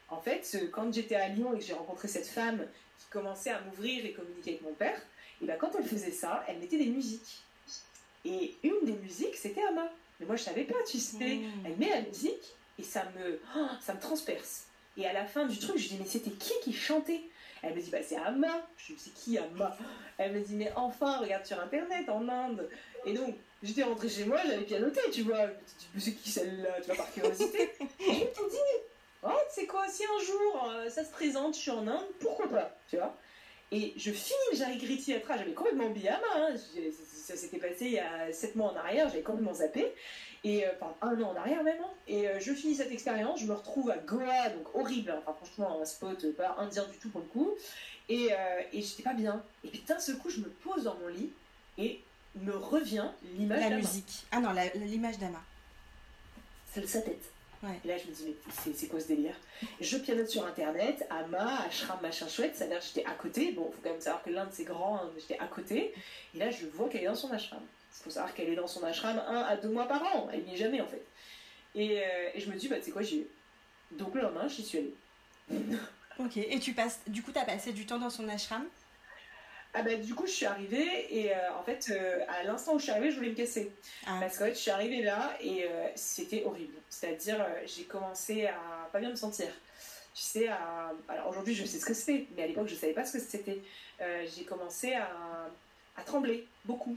En 0.08 0.20
fait, 0.20 0.56
quand 0.72 0.92
j'étais 0.92 1.16
à 1.16 1.28
Lyon 1.28 1.54
et 1.54 1.58
que 1.58 1.64
j'ai 1.64 1.74
rencontré 1.74 2.08
cette 2.08 2.26
femme 2.26 2.66
qui 2.98 3.06
commençait 3.10 3.50
à 3.50 3.60
m'ouvrir 3.60 4.04
et 4.04 4.12
communiquer 4.12 4.52
avec 4.52 4.62
mon 4.62 4.72
père, 4.72 5.00
et 5.42 5.46
ben 5.46 5.56
quand 5.58 5.70
elle 5.78 5.84
faisait 5.84 6.10
ça, 6.10 6.44
elle 6.48 6.58
mettait 6.58 6.78
des 6.78 6.86
musiques. 6.86 7.42
Et 8.24 8.56
une 8.62 8.84
des 8.84 8.92
musiques, 8.92 9.36
c'était 9.36 9.62
Ama. 9.62 9.88
Mais 10.18 10.26
moi, 10.26 10.36
je 10.36 10.42
savais 10.42 10.64
pas, 10.64 10.82
tu 10.86 10.98
sais. 10.98 11.36
Mmh. 11.36 11.52
Elle 11.64 11.76
met 11.76 11.90
la 11.90 12.02
musique 12.02 12.56
et 12.78 12.82
ça 12.82 13.04
me, 13.16 13.40
oh, 13.56 13.66
ça 13.80 13.94
me 13.94 14.00
transperce. 14.00 14.64
Et 14.96 15.06
à 15.06 15.12
la 15.12 15.24
fin 15.24 15.46
du 15.46 15.58
truc, 15.58 15.78
je 15.78 15.88
dis, 15.88 15.96
mais 15.98 16.06
c'était 16.06 16.30
qui 16.30 16.52
qui 16.62 16.72
chantait? 16.72 17.22
Elle 17.62 17.74
me 17.74 17.80
dit, 17.80 17.90
bah, 17.90 17.98
c'est 18.02 18.16
Amma. 18.16 18.68
Je 18.76 18.94
dis, 18.94 18.98
c'est 18.98 19.14
qui 19.14 19.38
Amma 19.38 19.76
Elle 20.16 20.32
me 20.32 20.40
dit, 20.40 20.56
mais 20.56 20.72
enfin, 20.74 21.18
regarde 21.18 21.46
sur 21.46 21.60
Internet, 21.60 22.08
en 22.08 22.28
Inde. 22.28 22.68
Et 23.04 23.12
donc, 23.12 23.36
j'étais 23.62 23.84
rentrée 23.84 24.08
chez 24.08 24.24
moi, 24.24 24.38
j'avais 24.44 24.64
pianoté, 24.64 25.00
tu 25.12 25.22
vois. 25.22 25.46
Je 25.46 25.94
me 25.94 26.00
c'est 26.00 26.14
qui 26.14 26.30
celle-là, 26.30 26.80
tu 26.80 26.86
vois, 26.86 26.96
par 26.96 27.12
curiosité. 27.12 27.70
et 28.00 28.04
je 28.04 28.42
me 28.42 28.50
dit, 28.50 28.56
oh, 29.22 29.28
c'est 29.50 29.66
quoi, 29.66 29.86
si 29.88 30.04
un 30.04 30.24
jour 30.24 30.70
euh, 30.70 30.88
ça 30.88 31.04
se 31.04 31.10
présente, 31.10 31.54
je 31.54 31.60
suis 31.60 31.70
en 31.70 31.86
Inde, 31.86 32.06
pourquoi 32.20 32.48
pas, 32.48 32.76
tu 32.88 32.96
vois. 32.96 33.14
Et 33.70 33.92
je 33.96 34.10
finis 34.10 34.56
Jarry 34.56 34.78
Gritty 34.78 35.14
à 35.14 35.20
j'avais 35.36 35.52
complètement 35.52 35.86
oublié. 35.86 36.08
Hein. 36.08 36.54
Ça 37.12 37.36
s'était 37.36 37.58
passé 37.58 37.84
il 37.84 37.92
y 37.92 37.98
a 37.98 38.32
7 38.32 38.56
mois 38.56 38.72
en 38.72 38.76
arrière, 38.76 39.08
j'avais 39.08 39.22
complètement 39.22 39.52
zappé 39.52 39.92
et 40.44 40.64
euh, 40.64 40.70
enfin 40.80 40.94
un 41.02 41.20
an 41.20 41.32
en 41.32 41.36
arrière 41.36 41.62
même. 41.62 41.80
Hein. 41.82 41.90
Et 42.06 42.28
euh, 42.28 42.40
je 42.40 42.52
finis 42.54 42.76
cette 42.76 42.92
expérience, 42.92 43.40
je 43.40 43.46
me 43.46 43.52
retrouve 43.52 43.90
à 43.90 43.98
Goa, 43.98 44.48
donc 44.50 44.74
horrible, 44.74 45.10
hein. 45.10 45.20
enfin 45.26 45.34
franchement 45.34 45.82
un 45.82 45.84
spot 45.84 46.24
euh, 46.24 46.32
pas 46.32 46.56
indien 46.58 46.86
du 46.90 46.96
tout 46.96 47.10
pour 47.10 47.20
le 47.20 47.26
coup. 47.26 47.54
Et, 48.10 48.30
et 48.72 48.80
j'étais 48.80 49.02
pas 49.02 49.12
bien. 49.12 49.42
Et 49.64 49.68
puis 49.68 49.82
d'un 49.86 49.98
seul 49.98 50.16
coup, 50.16 50.30
je 50.30 50.40
me 50.40 50.48
pose 50.48 50.84
dans 50.84 50.94
mon 50.94 51.08
lit 51.08 51.30
et 51.76 52.00
me 52.36 52.56
revient 52.56 53.06
l'image 53.36 53.60
La 53.60 53.76
musique. 53.76 54.24
Ah 54.30 54.40
non, 54.40 54.54
l'image 54.76 55.18
d'Ama. 55.18 55.42
C'est 56.72 56.88
sa 56.88 57.02
tête. 57.02 57.30
Et 57.84 57.88
là, 57.88 57.98
je 57.98 58.06
me 58.08 58.14
dis, 58.14 58.24
mais 58.26 58.72
c'est 58.72 58.86
quoi 58.86 59.00
ce 59.00 59.08
délire? 59.08 59.34
Je 59.80 59.96
pianote 59.98 60.28
sur 60.28 60.46
internet, 60.46 61.04
Ama, 61.10 61.64
Ashram, 61.66 61.98
machin 62.00 62.28
chouette, 62.28 62.54
ça 62.54 62.64
veut 62.64 62.70
dire 62.70 62.78
que 62.78 62.86
j'étais 62.86 63.04
à 63.04 63.14
côté. 63.14 63.52
Bon, 63.52 63.70
faut 63.72 63.80
quand 63.82 63.90
même 63.90 64.00
savoir 64.00 64.22
que 64.22 64.30
l'Inde 64.30 64.50
c'est 64.52 64.64
grand, 64.64 64.96
hein, 64.96 65.10
j'étais 65.18 65.38
à 65.38 65.46
côté. 65.46 65.92
Et 66.34 66.38
là, 66.38 66.50
je 66.50 66.66
vois 66.66 66.88
qu'elle 66.88 67.02
est 67.02 67.06
dans 67.06 67.16
son 67.16 67.32
ashram. 67.32 67.60
Il 67.60 68.04
faut 68.04 68.10
savoir 68.10 68.32
qu'elle 68.32 68.48
est 68.48 68.54
dans 68.54 68.68
son 68.68 68.84
ashram 68.84 69.18
un 69.26 69.42
à 69.42 69.56
deux 69.56 69.70
mois 69.70 69.88
par 69.88 70.02
an. 70.04 70.28
Elle 70.32 70.44
n'y 70.44 70.54
est 70.54 70.56
jamais 70.56 70.80
en 70.80 70.86
fait. 70.86 71.04
Et, 71.74 71.98
euh, 71.98 72.30
et 72.34 72.40
je 72.40 72.48
me 72.48 72.56
dis, 72.56 72.68
bah, 72.68 72.76
tu 72.76 72.84
sais 72.84 72.90
quoi, 72.92 73.02
j'y 73.02 73.20
vais. 73.20 73.26
Donc 73.92 74.14
le 74.14 74.20
lendemain, 74.20 74.46
j'y 74.46 74.62
suis 74.62 74.78
allée. 74.78 74.94
ok, 76.20 76.36
et 76.36 76.60
tu 76.60 76.74
passes, 76.74 77.00
du 77.08 77.22
coup, 77.22 77.32
tu 77.32 77.38
as 77.38 77.44
passé 77.44 77.72
du 77.72 77.86
temps 77.86 77.98
dans 77.98 78.10
son 78.10 78.28
ashram? 78.28 78.64
Ah 79.74 79.82
bah 79.82 79.94
du 79.94 80.14
coup 80.14 80.26
je 80.26 80.32
suis 80.32 80.46
arrivée 80.46 81.06
et 81.14 81.32
euh, 81.32 81.54
en 81.58 81.62
fait 81.62 81.88
euh, 81.90 82.24
à 82.28 82.42
l'instant 82.42 82.74
où 82.74 82.78
je 82.78 82.84
suis 82.84 82.90
arrivée 82.90 83.10
je 83.10 83.16
voulais 83.16 83.30
me 83.30 83.34
casser. 83.34 83.70
Ah. 84.06 84.16
parce 84.20 84.38
qu'en 84.38 84.46
fait 84.46 84.54
je 84.54 84.58
suis 84.58 84.70
arrivée 84.70 85.02
là 85.02 85.32
et 85.42 85.66
c'était 85.94 86.44
horrible. 86.44 86.74
C'est 86.88 87.08
à 87.08 87.14
dire 87.14 87.46
j'ai 87.66 87.84
commencé 87.84 88.46
à 88.46 88.88
pas 88.92 89.00
bien 89.00 89.10
me 89.10 89.16
sentir. 89.16 89.48
Tu 90.14 90.22
sais 90.22 90.48
à 90.48 90.92
alors 91.08 91.28
aujourd'hui 91.28 91.54
je 91.54 91.64
sais 91.64 91.78
ce 91.78 91.84
que 91.84 91.94
c'était 91.94 92.26
mais 92.36 92.44
à 92.44 92.46
l'époque 92.46 92.68
je 92.68 92.74
savais 92.74 92.94
pas 92.94 93.04
ce 93.04 93.18
que 93.18 93.22
c'était. 93.22 93.60
J'ai 94.00 94.44
commencé 94.44 94.94
à, 94.94 95.10
à 95.96 96.02
trembler 96.02 96.46
beaucoup 96.64 96.96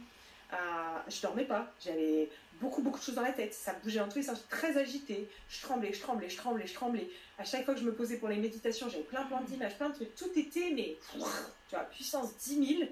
je 1.08 1.22
dormais 1.22 1.46
pas, 1.46 1.74
j'avais 1.84 2.30
beaucoup 2.60 2.82
beaucoup 2.82 3.00
de 3.00 3.04
choses 3.04 3.16
dans 3.16 3.22
la 3.22 3.32
tête, 3.32 3.54
ça 3.54 3.74
bougeait 3.84 4.00
en 4.00 4.08
tous 4.08 4.18
les 4.18 4.24
sens, 4.24 4.46
très 4.50 4.78
agité, 4.78 5.28
je 5.50 5.62
tremblais, 5.62 5.92
je 5.94 6.00
tremblais, 6.00 6.30
je 6.30 6.38
tremblais, 6.38 6.68
je 6.68 6.74
tremblais. 6.74 7.10
À 7.38 7.44
chaque 7.44 7.66
fois 7.66 7.74
que 7.74 7.80
je 7.80 7.86
me 7.86 7.94
posais 7.94 8.18
pour 8.18 8.30
les 8.30 8.38
méditations, 8.38 8.88
j'avais 8.90 9.04
plein 9.04 9.24
plein 9.24 9.42
d'images, 9.42 9.76
plein 9.78 9.90
de 9.90 9.96
trucs, 9.96 10.16
tout 10.16 10.30
était 10.36 10.72
mais 10.74 10.98
tu 11.12 11.20
vois, 11.72 11.84
puissance 11.86 12.38
10 12.38 12.78
000 12.78 12.90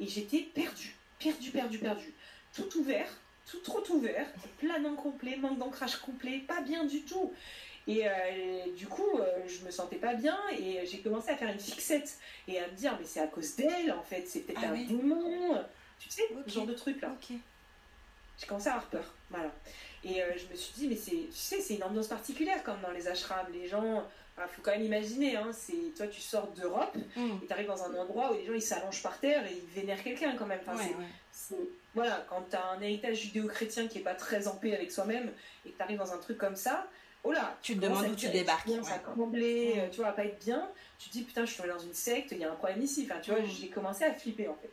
et 0.00 0.06
j'étais 0.06 0.48
perdue, 0.54 0.94
perdue, 1.18 1.50
perdue, 1.50 1.78
perdue, 1.78 2.14
tout 2.54 2.78
ouvert, 2.78 3.08
tout 3.50 3.58
trop 3.58 3.82
ouvert, 3.90 4.26
plein 4.58 4.82
complet, 4.94 5.36
manque 5.36 5.58
d'ancrage 5.58 5.96
complet, 5.96 6.44
pas 6.46 6.60
bien 6.60 6.84
du 6.84 7.02
tout. 7.02 7.32
Et 7.86 8.06
euh, 8.06 8.10
du 8.76 8.86
coup, 8.86 9.18
euh, 9.18 9.24
je 9.46 9.64
me 9.64 9.70
sentais 9.70 9.96
pas 9.96 10.12
bien 10.12 10.38
et 10.58 10.84
j'ai 10.84 11.00
commencé 11.00 11.30
à 11.30 11.36
faire 11.36 11.50
une 11.50 11.58
fixette 11.58 12.18
et 12.46 12.58
à 12.58 12.68
me 12.68 12.76
dire, 12.76 12.94
mais 13.00 13.06
c'est 13.06 13.20
à 13.20 13.26
cause 13.26 13.56
d'elle 13.56 13.92
en 13.92 14.02
fait, 14.02 14.24
c'est 14.28 14.40
peut-être 14.40 14.60
ah 14.62 14.72
un 14.72 14.84
démon. 14.84 15.64
Tu 15.98 16.10
sais, 16.10 16.22
ce 16.46 16.52
genre 16.52 16.66
de 16.66 16.74
truc 16.74 17.00
là. 17.00 17.14
J'ai 18.38 18.46
commencé 18.46 18.68
à 18.68 18.74
avoir 18.74 18.86
peur. 18.86 19.14
Voilà. 19.30 19.50
Et 20.04 20.22
euh, 20.22 20.32
je 20.36 20.50
me 20.50 20.56
suis 20.56 20.72
dit, 20.74 20.86
mais 20.88 20.96
c'est, 20.96 21.10
tu 21.10 21.32
sais, 21.32 21.60
c'est 21.60 21.74
une 21.74 21.82
ambiance 21.82 22.06
particulière 22.06 22.62
comme 22.62 22.80
dans 22.80 22.92
les 22.92 23.08
ashrams. 23.08 23.52
Les 23.52 23.66
gens, 23.66 24.06
il 24.38 24.54
faut 24.54 24.62
quand 24.62 24.70
même 24.70 24.84
imaginer, 24.84 25.36
hein, 25.36 25.50
c'est, 25.52 25.94
toi 25.96 26.06
tu 26.06 26.20
sors 26.20 26.46
d'Europe 26.52 26.96
mm. 27.16 27.38
et 27.42 27.46
tu 27.46 27.52
arrives 27.52 27.66
dans 27.66 27.82
un 27.82 27.94
endroit 27.96 28.32
où 28.32 28.34
les 28.34 28.46
gens 28.46 28.54
ils 28.54 28.62
s'allongent 28.62 29.02
par 29.02 29.18
terre 29.18 29.44
et 29.46 29.52
ils 29.52 29.80
vénèrent 29.80 30.02
quelqu'un 30.02 30.36
quand 30.36 30.46
même. 30.46 30.60
Enfin, 30.66 30.82
voilà, 31.94 32.24
quand 32.28 32.44
tu 32.48 32.56
as 32.56 32.70
un 32.70 32.80
héritage 32.80 33.16
judéo-chrétien 33.22 33.88
qui 33.88 33.98
est 33.98 34.02
pas 34.02 34.14
très 34.14 34.46
en 34.46 34.56
paix 34.56 34.74
avec 34.74 34.92
soi-même 34.92 35.32
et 35.66 35.70
que 35.70 35.76
tu 35.76 35.82
arrives 35.82 35.98
dans 35.98 36.12
un 36.12 36.18
truc 36.18 36.38
comme 36.38 36.56
ça, 36.56 36.86
oh 37.24 37.32
là, 37.32 37.56
tu 37.62 37.74
te 37.76 37.80
demandes 37.80 38.06
où 38.06 38.14
tu 38.14 38.28
débarques. 38.28 38.68
Ça 38.84 38.98
trembler, 38.98 39.86
mm. 39.86 39.90
tu 39.90 39.96
vois, 39.96 40.12
pas 40.12 40.24
être 40.24 40.38
bien. 40.44 40.68
Tu 40.98 41.08
te 41.08 41.12
dis, 41.14 41.22
putain, 41.22 41.44
je 41.44 41.52
suis 41.52 41.62
dans 41.68 41.78
une 41.78 41.94
secte, 41.94 42.32
il 42.32 42.38
y 42.38 42.44
a 42.44 42.52
un 42.52 42.54
problème 42.54 42.82
ici. 42.82 43.08
Enfin, 43.10 43.20
tu 43.20 43.30
vois, 43.30 43.40
mm. 43.40 43.46
j'ai 43.46 43.68
commencé 43.68 44.04
à 44.04 44.14
flipper 44.14 44.48
en 44.48 44.54
fait. 44.54 44.70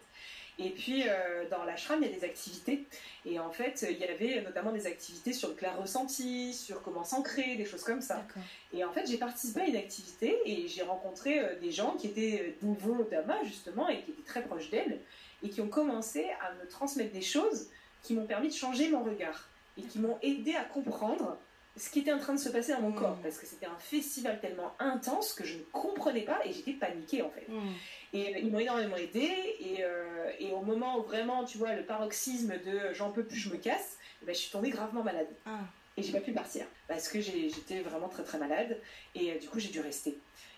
Et 0.58 0.70
puis, 0.70 1.04
euh, 1.08 1.50
dans 1.50 1.64
l'ashram, 1.66 2.02
il 2.02 2.10
y 2.10 2.14
a 2.14 2.18
des 2.18 2.24
activités. 2.24 2.86
Et 3.26 3.40
en 3.40 3.52
fait, 3.52 3.86
il 3.90 3.98
y 3.98 4.06
avait 4.06 4.42
notamment 4.42 4.72
des 4.72 4.88
activités 4.88 5.34
sur 5.34 5.50
le 5.50 5.56
clair 5.56 5.78
ressenti, 5.78 6.54
sur 6.54 6.82
comment 6.82 7.04
s'ancrer, 7.04 7.56
des 7.56 7.66
choses 7.66 7.84
comme 7.84 8.02
ça. 8.02 8.26
Et 8.74 8.84
en 8.86 8.92
fait, 8.92 9.06
j'ai 9.08 9.18
participé 9.18 9.62
à 9.62 9.66
une 9.66 9.76
activité 9.76 10.38
et 10.46 10.68
j'ai 10.68 10.84
rencontré 10.84 11.40
euh, 11.40 11.60
des 11.60 11.72
gens 11.72 11.96
qui 11.98 12.08
étaient 12.08 12.56
euh, 12.62 12.66
nouveaux 12.66 13.04
d'Ama, 13.04 13.44
justement, 13.44 13.90
et 13.90 14.02
qui 14.02 14.12
étaient 14.12 14.24
très 14.26 14.44
proches 14.44 14.70
d'elle, 14.70 15.00
et 15.44 15.50
qui 15.50 15.62
ont 15.62 15.70
commencé 15.70 16.26
à 16.42 16.54
me 16.54 16.68
transmettre 16.70 17.12
des 17.12 17.22
choses 17.22 17.68
qui 18.02 18.14
m'ont 18.14 18.26
permis 18.26 18.50
de 18.50 18.54
changer 18.54 18.90
mon 18.90 19.04
regard 19.04 19.50
et 19.78 19.82
qui 19.82 20.00
m'ont 20.00 20.18
aidé 20.22 20.56
à 20.56 20.64
comprendre 20.64 21.38
ce 21.78 21.90
qui 21.90 22.00
était 22.00 22.14
en 22.14 22.20
train 22.20 22.34
de 22.34 22.40
se 22.40 22.50
passer 22.50 22.72
dans 22.72 22.82
mon 22.82 22.92
mm. 22.92 22.96
corps 22.96 23.18
parce 23.22 23.38
que 23.38 23.46
c'était 23.46 23.66
un 23.66 23.78
festival 23.78 24.40
tellement 24.40 24.74
intense 24.80 25.34
que 25.34 25.44
je 25.44 25.58
ne 25.58 25.64
comprenais 25.74 26.22
pas 26.22 26.40
et 26.46 26.54
j'étais 26.54 26.74
paniquée 26.74 27.22
en 27.22 27.30
fait. 27.30 27.48
Mm. 27.50 27.74
Et 28.16 28.34
euh, 28.34 28.40
ils 28.40 28.52
m'ont 28.52 28.60
énormément 28.60 28.96
aidé 28.96 29.30
et, 29.60 29.84
euh, 29.84 30.32
et, 30.40 30.52
au 30.54 30.62
moment 30.62 31.00
où 31.00 31.04
vraiment 31.04 31.44
tu 31.44 31.58
vois 31.58 31.74
le 31.74 31.84
paroxysme 31.84 32.54
de 32.66 32.94
j'en 32.94 33.12
peux 33.12 33.26
plus, 33.26 33.38
je 33.38 33.50
me 33.50 33.58
casse, 33.58 33.98
eh 34.22 34.26
ben, 34.26 34.34
je 34.34 34.40
suis 34.40 34.52
tombée 34.52 34.70
gravement 34.70 35.04
malade. 35.04 35.28
Ah. 35.46 35.60
Et 35.98 36.04
j'ai 36.04 36.14
pas 36.14 36.22
pu 36.22 36.32
partir 36.32 36.66
parce 36.88 37.10
que 37.10 37.20
j'étais 37.20 37.82
vraiment 37.82 38.08
très 38.08 38.24
très 38.24 38.38
malade 38.38 38.80
et 39.16 39.32
euh, 39.32 39.40
du 39.40 39.50
coup 39.50 39.60
j'ai 39.60 39.70
dû 39.70 39.82
rester. 39.82 40.18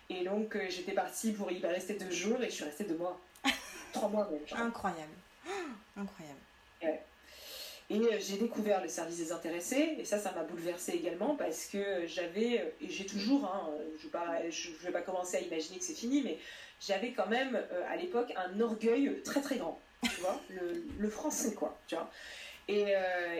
Et 0.09 0.23
donc 0.23 0.57
j'étais 0.69 0.93
partie 0.93 1.31
pour 1.31 1.51
y 1.51 1.59
rester 1.65 1.95
deux 1.95 2.11
jours 2.11 2.41
et 2.41 2.45
je 2.45 2.55
suis 2.55 2.63
restée 2.63 2.83
deux 2.83 2.97
mois. 2.97 3.19
Trois 3.93 4.09
mois 4.09 4.29
même. 4.29 4.41
Incroyable. 4.51 5.13
incroyable. 5.97 6.39
Et 7.89 7.99
euh, 7.99 8.19
j'ai 8.19 8.37
découvert 8.37 8.81
le 8.81 8.89
service 8.89 9.17
des 9.17 9.31
intéressés, 9.31 9.95
et 9.97 10.03
ça, 10.03 10.19
ça 10.19 10.33
m'a 10.33 10.43
bouleversée 10.43 10.91
également 10.91 11.35
parce 11.35 11.67
que 11.67 12.05
j'avais, 12.05 12.59
euh, 12.59 12.85
et 12.85 12.89
j'ai 12.89 13.05
toujours, 13.05 13.45
hein, 13.45 13.69
je 14.01 14.07
ne 14.07 14.77
vais, 14.83 14.91
pas 14.91 15.01
commencer 15.01 15.37
à 15.37 15.39
imaginer 15.39 15.77
que 15.77 15.85
c'est 15.85 15.93
fini, 15.93 16.21
mais 16.21 16.37
j'avais 16.79 17.11
quand 17.11 17.27
même 17.27 17.55
euh, 17.55 17.83
à 17.89 17.95
l'époque 17.95 18.33
un 18.35 18.59
orgueil 18.59 19.21
très 19.23 19.41
très 19.41 19.57
grand, 19.57 19.79
tu 20.03 20.21
vois, 20.21 20.39
le, 20.99 21.09
français 21.09 21.53
quoi, 21.53 21.77
tu 21.87 21.95
vois. 21.95 22.09
Et, 22.67 22.93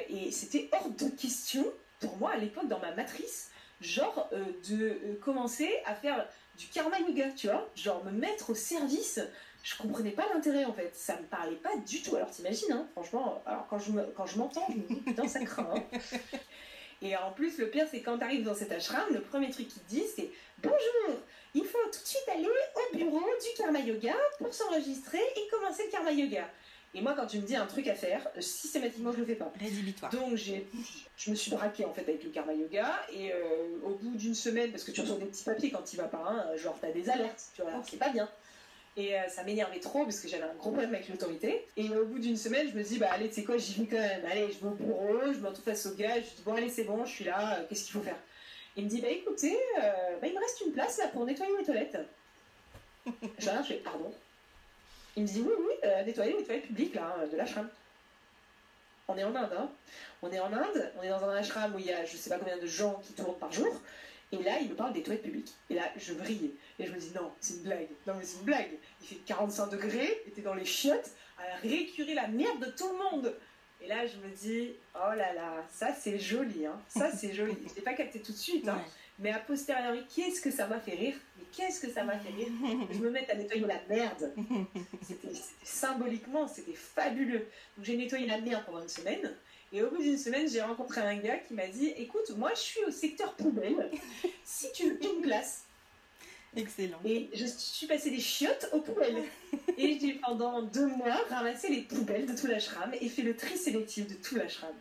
et 0.10 0.32
c'était 0.32 0.70
hors 0.72 0.90
de 0.90 1.10
question 1.10 1.66
pour 2.00 2.16
moi 2.18 2.32
à 2.32 2.38
l'époque 2.38 2.70
dans 2.70 2.80
ma 2.80 2.92
matrice 2.92 3.52
genre 3.82 4.30
euh, 4.34 4.44
de 4.70 4.86
euh, 4.86 5.20
commencer 5.22 5.70
à 5.86 5.94
faire 5.94 6.28
du 6.58 6.68
karma 6.68 7.00
yoga, 7.00 7.30
tu 7.32 7.48
vois, 7.48 7.70
genre 7.76 8.04
me 8.04 8.12
mettre 8.12 8.52
au 8.52 8.56
service. 8.56 9.20
Je 9.64 9.76
comprenais 9.78 10.12
pas 10.12 10.26
l'intérêt 10.34 10.66
en 10.66 10.74
fait, 10.74 10.92
ça 10.96 11.18
me 11.18 11.26
parlait 11.26 11.56
pas 11.58 11.76
du 11.78 12.02
tout. 12.02 12.16
Alors 12.16 12.32
t'imagines, 12.32 12.72
hein, 12.72 12.88
franchement, 12.94 13.42
alors 13.46 13.68
quand 13.68 13.80
je, 13.80 13.92
je 13.92 14.38
m'entends, 14.38 14.66
je 14.70 14.78
me 14.78 14.88
dis 14.88 14.96
putain, 15.02 15.28
ça 15.28 15.44
craint. 15.44 15.70
hein. 15.76 16.00
Et 17.02 17.16
en 17.16 17.32
plus, 17.32 17.60
le 17.60 17.70
pire, 17.70 17.86
c'est 17.92 18.02
quand 18.02 18.18
tu 18.18 18.24
arrives 18.24 18.44
dans 18.44 18.56
cet 18.56 18.72
ashram, 18.72 19.06
le 19.12 19.22
premier 19.22 19.52
truc 19.52 19.68
qu'ils 19.68 19.84
disent, 19.84 20.14
c'est 20.16 20.32
Bonjour, 20.64 21.20
il 21.56 21.64
faut 21.64 21.78
tout 21.86 22.02
de 22.02 22.08
suite 22.08 22.28
aller 22.34 22.48
au 22.48 22.96
bureau 22.96 23.20
du 23.20 23.62
karma 23.62 23.80
yoga 23.80 24.16
pour 24.38 24.54
s'enregistrer 24.54 25.22
et 25.36 25.48
commencer 25.50 25.84
le 25.86 25.92
karma 25.92 26.12
yoga. 26.12 26.50
Et 26.94 27.02
moi, 27.02 27.14
quand 27.16 27.28
tu 27.28 27.38
me 27.38 27.46
dis 27.46 27.56
un 27.56 27.66
truc 27.66 27.88
à 27.88 27.96
faire, 27.96 28.28
systématiquement, 28.40 29.12
je 29.12 29.18
le 29.18 29.26
fais 29.26 29.36
pas. 29.36 29.52
Rédhibitoire. 29.60 30.12
Donc 30.12 30.36
j'ai, 30.36 30.66
je 31.18 31.30
me 31.30 31.36
suis 31.36 31.52
braquée 31.52 31.86
en 31.86 31.94
fait 31.94 32.02
avec 32.02 32.24
le 32.24 32.30
karma 32.30 32.54
yoga 32.54 33.00
et 33.14 33.34
euh, 33.34 33.38
au 33.84 33.96
bout 33.96 34.16
d'une 34.16 34.34
semaine, 34.34 34.72
parce 34.72 34.84
que 34.84 34.92
tu 34.92 35.02
reçois 35.02 35.18
des 35.18 35.26
petits 35.26 35.44
papiers 35.44 35.70
quand 35.70 35.84
tu 35.84 35.98
vas 35.98 36.08
pas, 36.08 36.26
hein, 36.28 36.56
genre 36.56 36.78
t'as 36.80 36.92
des 36.92 37.10
alertes, 37.10 37.44
tu 37.56 37.62
vois, 37.62 37.72
c'est 37.88 37.98
pas 37.98 38.10
bien. 38.10 38.30
Et 38.96 39.16
euh, 39.16 39.28
ça 39.28 39.44
m'énervait 39.44 39.80
trop 39.80 40.06
parce 40.06 40.20
que 40.20 40.28
j'avais 40.28 40.44
un 40.44 40.56
gros 40.56 40.72
problème 40.72 40.96
avec 40.96 41.08
l'autorité. 41.08 41.68
Et 41.78 41.88
au 41.90 42.06
bout 42.06 42.18
d'une 42.18 42.36
semaine, 42.36 42.68
je 42.68 42.76
me 42.76 42.82
dis, 42.82 42.98
bah 42.98 43.10
allez, 43.12 43.30
tu 43.30 43.36
sais 43.36 43.44
quoi, 43.44 43.58
j'y 43.58 43.76
vais 43.76 43.86
quand 43.86 44.02
même. 44.02 44.26
Allez, 44.26 44.48
je 44.52 44.60
vais 44.60 44.68
au 44.68 44.72
bureau, 44.72 45.20
je 45.32 45.38
me 45.38 45.48
retrouve 45.50 45.66
face 45.66 45.86
au 45.86 45.94
gars, 45.94 46.16
je 46.16 46.22
dis, 46.22 46.42
bon, 46.44 46.56
allez, 46.56 46.70
c'est 46.70 46.84
bon, 46.86 47.06
je 47.06 47.12
suis 47.12 47.26
là, 47.26 47.60
euh, 47.60 47.64
qu'est-ce 47.70 47.84
qu'il 47.84 47.94
faut 47.94 48.02
faire? 48.02 48.18
Il 48.78 48.86
me 48.86 48.90
dit, 48.90 49.02
bah 49.02 49.10
écoutez, 49.10 49.58
euh, 49.82 50.20
bah, 50.22 50.28
il 50.28 50.34
me 50.36 50.40
reste 50.40 50.62
une 50.62 50.72
place 50.72 51.00
là 51.00 51.08
pour 51.08 51.26
nettoyer 51.26 51.52
les 51.58 51.66
toilettes. 51.66 51.98
je 53.08 53.12
je 53.40 53.64
fais, 53.64 53.76
pardon. 53.78 54.14
Il 55.16 55.24
me 55.24 55.28
dit, 55.28 55.42
oui, 55.42 55.54
oui, 55.58 55.74
euh, 55.84 56.04
nettoyer 56.04 56.38
les 56.38 56.44
toilettes 56.44 56.68
publiques 56.68 56.94
là, 56.94 57.26
de 57.30 57.36
l'ashram. 57.36 57.68
On 59.08 59.18
est 59.18 59.24
en 59.24 59.36
Inde, 59.36 59.54
hein. 59.58 59.70
On 60.22 60.32
est 60.32 60.40
en 60.40 60.54
Inde, 60.54 60.92
on 61.00 61.02
est 61.02 61.10
dans 61.10 61.24
un 61.24 61.36
ashram 61.36 61.74
où 61.74 61.80
il 61.80 61.88
y 61.88 61.92
a 61.92 62.06
je 62.06 62.18
sais 62.18 62.30
pas 62.30 62.38
combien 62.38 62.58
de 62.58 62.68
gens 62.68 63.02
qui 63.04 63.14
tournent 63.14 63.38
par 63.40 63.52
jour. 63.52 63.82
Et 64.32 64.44
là, 64.44 64.60
il 64.60 64.70
me 64.70 64.76
parle 64.76 64.94
des 64.94 65.02
toilettes 65.02 65.24
publiques. 65.24 65.54
Et 65.70 65.76
là, 65.76 65.90
je 65.96 66.14
vrillais. 66.14 66.52
Et 66.78 66.86
je 66.86 66.92
me 66.92 67.00
dis, 67.00 67.12
non, 67.16 67.32
c'est 67.40 67.56
une 67.56 67.62
blague. 67.62 67.88
Non, 68.06 68.14
mais 68.16 68.26
c'est 68.26 68.40
une 68.40 68.46
blague. 68.46 68.78
Il 69.02 69.08
fait 69.08 69.16
45 69.26 69.68
degrés, 69.68 70.22
et 70.28 70.32
t'es 70.32 70.42
dans 70.42 70.54
les 70.54 70.66
chiottes, 70.66 71.10
à 71.40 71.56
récurer 71.62 72.14
la 72.14 72.28
merde 72.28 72.60
de 72.60 72.72
tout 72.72 72.90
le 72.90 72.98
monde. 72.98 73.34
Et 73.82 73.88
là, 73.88 74.06
je 74.08 74.18
me 74.18 74.30
dis, 74.36 74.72
oh 74.96 75.14
là 75.16 75.34
là, 75.34 75.64
ça 75.72 75.94
c'est 75.94 76.18
joli, 76.20 76.66
hein. 76.66 76.80
Ça 76.90 77.12
c'est 77.16 77.34
joli. 77.34 77.56
Je 77.70 77.76
l'ai 77.76 77.82
pas 77.82 77.94
capté 77.94 78.20
tout 78.20 78.32
de 78.32 78.38
suite, 78.38 78.68
hein. 78.68 78.76
Ouais. 78.78 78.92
Mais 79.20 79.32
a 79.32 79.40
posteriori, 79.40 80.06
qu'est-ce 80.14 80.40
que 80.42 80.52
ça 80.52 80.68
m'a 80.68 80.80
fait 80.80 80.92
rire? 80.94 81.16
Mais 81.38 81.44
qu'est-ce 81.52 81.80
que 81.80 81.90
ça 81.92 82.04
m'a 82.04 82.20
fait 82.20 82.30
rire? 82.30 82.50
Je 82.92 83.00
me 83.00 83.10
mets 83.10 83.28
à 83.32 83.36
nettoyer 83.36 83.66
la 83.66 83.82
merde. 83.90 84.32
C'était 85.02 85.34
c'était- 85.34 85.44
symboliquement, 85.64 86.48
c'était 86.48 86.74
fabuleux. 86.74 87.48
Donc 87.78 87.86
j'ai 87.86 87.98
nettoyé 87.98 88.28
la 88.28 88.40
merde 88.42 88.64
pendant 88.66 88.82
une 88.82 88.90
semaine. 88.90 89.34
Et 89.74 89.82
au 89.82 89.90
bout 89.90 89.98
d'une 90.02 90.18
semaine, 90.20 90.48
j'ai 90.48 90.62
rencontré 90.62 91.02
un 91.02 91.18
gars 91.18 91.38
qui 91.38 91.54
m'a 91.56 91.68
dit 91.68 91.88
Écoute, 91.98 92.30
moi 92.38 92.52
je 92.54 92.60
suis 92.60 92.84
au 92.86 92.92
secteur 92.92 93.34
poubelle. 93.34 93.90
Si 94.44 94.72
tu 94.74 94.90
veux 94.92 95.04
une 95.04 95.22
place. 95.22 95.64
Excellent. 96.58 96.98
Et 97.06 97.30
je 97.34 97.46
suis 97.46 97.88
passée 97.88 98.10
des 98.12 98.20
chiottes 98.20 98.68
aux 98.74 98.82
poubelles. 98.82 99.24
Et 99.78 100.00
j'ai 100.00 100.14
pendant 100.16 100.62
deux 100.64 100.88
mois 100.88 101.16
ramassé 101.30 101.70
les 101.70 101.82
poubelles 101.84 102.26
de 102.26 102.36
tout 102.36 102.48
l'ashram 102.48 102.92
et 103.00 103.08
fait 103.10 103.22
le 103.22 103.36
tri 103.36 103.56
sélectif 103.58 104.08
de 104.08 104.16
tout 104.16 104.36
l'ashram. 104.36 104.74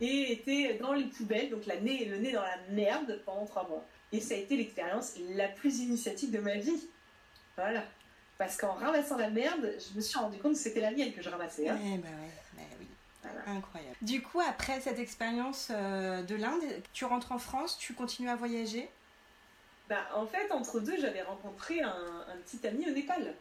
Et 0.00 0.32
été 0.32 0.74
dans 0.74 0.92
les 0.92 1.04
poubelles, 1.04 1.50
donc 1.50 1.66
la 1.66 1.80
nez, 1.80 2.04
le 2.04 2.18
nez 2.18 2.32
dans 2.32 2.42
la 2.42 2.56
merde 2.70 3.20
pendant 3.26 3.44
trois 3.44 3.66
mois. 3.68 3.84
Et 4.12 4.20
ça 4.20 4.34
a 4.34 4.36
été 4.36 4.56
l'expérience 4.56 5.14
la 5.34 5.48
plus 5.48 5.80
initiatique 5.80 6.30
de 6.30 6.38
ma 6.38 6.54
vie. 6.56 6.86
Voilà. 7.56 7.82
Parce 8.38 8.56
qu'en 8.56 8.72
ramassant 8.74 9.16
la 9.16 9.30
merde, 9.30 9.74
je 9.78 9.96
me 9.96 10.00
suis 10.00 10.18
rendu 10.18 10.38
compte 10.38 10.52
que 10.52 10.58
c'était 10.58 10.80
la 10.80 10.90
mienne 10.92 11.12
que 11.12 11.22
je 11.22 11.28
ramassais. 11.30 11.68
hein. 11.68 11.78
Eh 11.82 11.98
ben 11.98 12.08
ouais, 12.08 12.30
bah 12.54 12.62
oui. 12.78 12.86
Voilà. 13.22 13.40
Incroyable. 13.58 13.96
Du 14.02 14.22
coup, 14.22 14.40
après 14.40 14.80
cette 14.80 14.98
expérience 15.00 15.68
euh, 15.70 16.22
de 16.22 16.36
l'Inde, 16.36 16.62
tu 16.92 17.04
rentres 17.04 17.32
en 17.32 17.38
France, 17.38 17.76
tu 17.78 17.94
continues 17.94 18.28
à 18.28 18.36
voyager? 18.36 18.88
Bah, 19.88 20.08
en 20.14 20.26
fait, 20.26 20.50
entre 20.50 20.80
deux, 20.80 20.96
j'avais 21.00 21.22
rencontré 21.22 21.80
un, 21.80 21.88
un 22.28 22.36
petit 22.44 22.66
ami 22.66 22.88
au 22.88 22.92
Népal. 22.92 23.34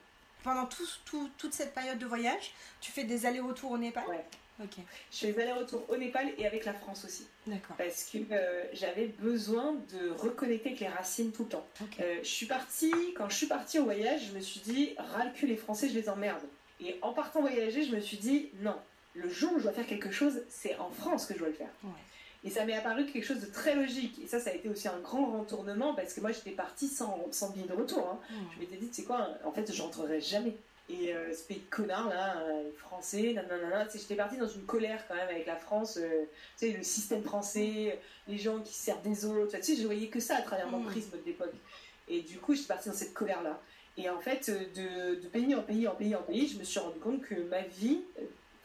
Pendant 0.44 0.66
tout, 0.68 0.88
tout- 1.06 1.30
toute 1.38 1.54
cette 1.54 1.74
période 1.74 1.98
de 1.98 2.06
voyage, 2.06 2.54
tu 2.82 2.92
fais 2.92 3.04
des 3.04 3.26
allers-retours 3.26 3.72
au 3.72 3.78
Népal 3.78 4.04
Ouais. 4.08 4.24
Ok, 4.64 4.76
Je 5.12 5.18
fais 5.18 5.34
des 5.34 5.42
allers-retours 5.42 5.84
au 5.90 5.98
Népal 5.98 6.32
et 6.38 6.46
avec 6.48 6.64
la 6.64 6.74
France 6.74 7.04
aussi. 7.04 7.28
d'accord. 7.46 7.76
Parce 7.76 8.06
que 8.06 8.20
euh, 8.32 8.64
j'avais 8.72 9.08
besoin 9.08 9.74
de 9.92 10.12
reconnecter 10.12 10.70
avec 10.70 10.80
les 10.80 10.88
racines 10.88 11.32
tout 11.34 11.44
le 11.44 11.50
temps. 11.50 11.68
Euh, 12.00 12.20
je 12.22 12.28
suis 12.30 12.46
partie, 12.46 12.94
quand 13.18 13.28
je 13.28 13.36
suis 13.36 13.48
partie 13.48 13.80
au 13.80 13.84
voyage, 13.84 14.28
je 14.30 14.34
me 14.34 14.40
suis 14.40 14.62
dit, 14.62 14.94
ras 14.98 15.26
les 15.42 15.58
Français, 15.58 15.90
je 15.90 15.94
les 15.96 16.08
emmerde. 16.08 16.42
Et 16.80 16.98
en 17.02 17.12
partant 17.12 17.42
voyager, 17.42 17.84
je 17.84 17.94
me 17.96 18.00
suis 18.00 18.16
dit, 18.18 18.50
non, 18.62 18.76
le 19.14 19.28
jour 19.30 19.52
où 19.54 19.58
je 19.58 19.64
dois 19.64 19.74
faire 19.74 19.88
quelque 19.88 20.12
chose, 20.12 20.42
c'est 20.48 20.78
en 20.78 20.90
France 20.92 21.26
que 21.26 21.34
je 21.34 21.40
dois 21.40 21.50
le 21.50 21.54
faire. 21.54 21.70
Ouais. 21.84 21.90
Et 22.46 22.50
ça 22.52 22.64
m'est 22.64 22.74
apparu 22.76 23.06
quelque 23.08 23.24
chose 23.26 23.40
de 23.42 23.48
très 23.48 23.76
logique. 23.76 24.20
Et 24.24 24.28
ça, 24.28 24.40
ça 24.40 24.52
a 24.52 24.54
été 24.54 24.70
aussi 24.70 24.88
un 24.88 25.00
grand 25.00 25.40
retournement 25.40 25.96
parce 25.96 26.14
que 26.14 26.22
moi, 26.22 26.32
j'étais 26.32 26.52
partie 26.52 26.88
sans, 26.88 27.26
sans 27.32 27.50
billet 27.50 27.66
de 27.68 27.74
retour. 27.74 28.08
hein. 28.08 28.20
Hmm. 28.30 28.46
Je 28.54 28.60
m'étais 28.60 28.76
dit, 28.78 28.88
tu 28.88 28.94
sais 28.94 29.04
quoi, 29.04 29.30
en 29.44 29.52
fait, 29.52 29.74
je 29.74 29.82
rentrerai 29.82 30.22
jamais. 30.22 30.56
Et 30.88 31.16
euh, 31.16 31.34
ce 31.34 31.42
pays 31.48 31.58
de 31.58 31.76
connards, 31.76 32.08
là, 32.10 32.38
euh, 32.38 32.70
français, 32.78 33.34
nanana, 33.34 33.86
tu 33.86 33.94
sais, 33.94 33.98
j'étais 34.00 34.14
partie 34.16 34.38
dans 34.38 34.48
une 34.48 34.66
colère 34.66 35.04
quand 35.08 35.16
même 35.16 35.28
avec 35.30 35.48
la 35.48 35.56
France, 35.56 35.98
euh, 36.00 36.26
tu 36.60 36.68
sais, 36.68 36.78
le 36.78 36.84
système 36.84 37.24
français, 37.24 38.00
les 38.28 38.38
gens 38.38 38.60
qui 38.62 38.72
se 38.72 38.84
servent 38.84 39.02
des 39.02 39.26
autres, 39.26 39.58
tu 39.58 39.64
sais, 39.64 39.76
je 39.82 39.84
voyais 39.88 40.08
que 40.10 40.20
ça 40.20 40.36
à 40.36 40.42
travers 40.44 40.68
mon 40.70 40.82
Mm. 40.82 40.86
prisme 40.86 41.18
d'époque. 41.26 41.56
Et 42.08 42.22
du 42.22 42.38
coup, 42.38 42.54
j'étais 42.54 42.68
partie 42.68 42.90
dans 42.90 42.94
cette 42.96 43.16
colère-là. 43.16 43.60
Et 43.98 44.08
en 44.12 44.20
fait, 44.20 44.52
de, 44.52 45.16
de 45.16 45.28
pays 45.30 45.56
en 45.56 45.64
pays, 45.64 45.88
en 45.88 45.96
pays, 45.96 46.16
en 46.16 46.22
pays, 46.22 46.48
je 46.50 46.60
me 46.60 46.64
suis 46.64 46.80
rendu 46.80 47.00
compte 47.00 47.22
que 47.24 47.34
ma 47.50 47.62
vie, 47.62 48.02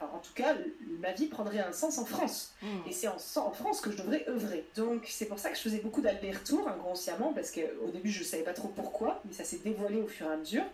enfin, 0.00 0.16
en 0.16 0.18
tout 0.18 0.32
cas, 0.34 0.56
ma 0.98 1.12
vie 1.12 1.26
prendrait 1.26 1.60
un 1.60 1.72
sens 1.72 1.98
en 1.98 2.04
France. 2.04 2.54
Hmm. 2.62 2.88
Et 2.88 2.92
c'est 2.92 3.08
en, 3.08 3.16
en 3.16 3.52
France 3.52 3.80
que 3.80 3.90
je 3.90 3.98
devrais 3.98 4.26
œuvrer. 4.28 4.66
Donc 4.74 5.04
c'est 5.06 5.26
pour 5.26 5.38
ça 5.38 5.50
que 5.50 5.56
je 5.56 5.62
faisais 5.62 5.80
beaucoup 5.80 6.00
d'allers-retours 6.00 6.68
inconsciemment, 6.68 7.32
parce 7.32 7.50
qu'au 7.50 7.90
début 7.90 8.10
je 8.10 8.24
savais 8.24 8.42
pas 8.42 8.54
trop 8.54 8.68
pourquoi, 8.68 9.20
mais 9.24 9.32
ça 9.32 9.44
s'est 9.44 9.58
dévoilé 9.58 10.00
au 10.00 10.06
fur 10.06 10.26
et 10.26 10.32
à 10.32 10.36
mesure. 10.36 10.64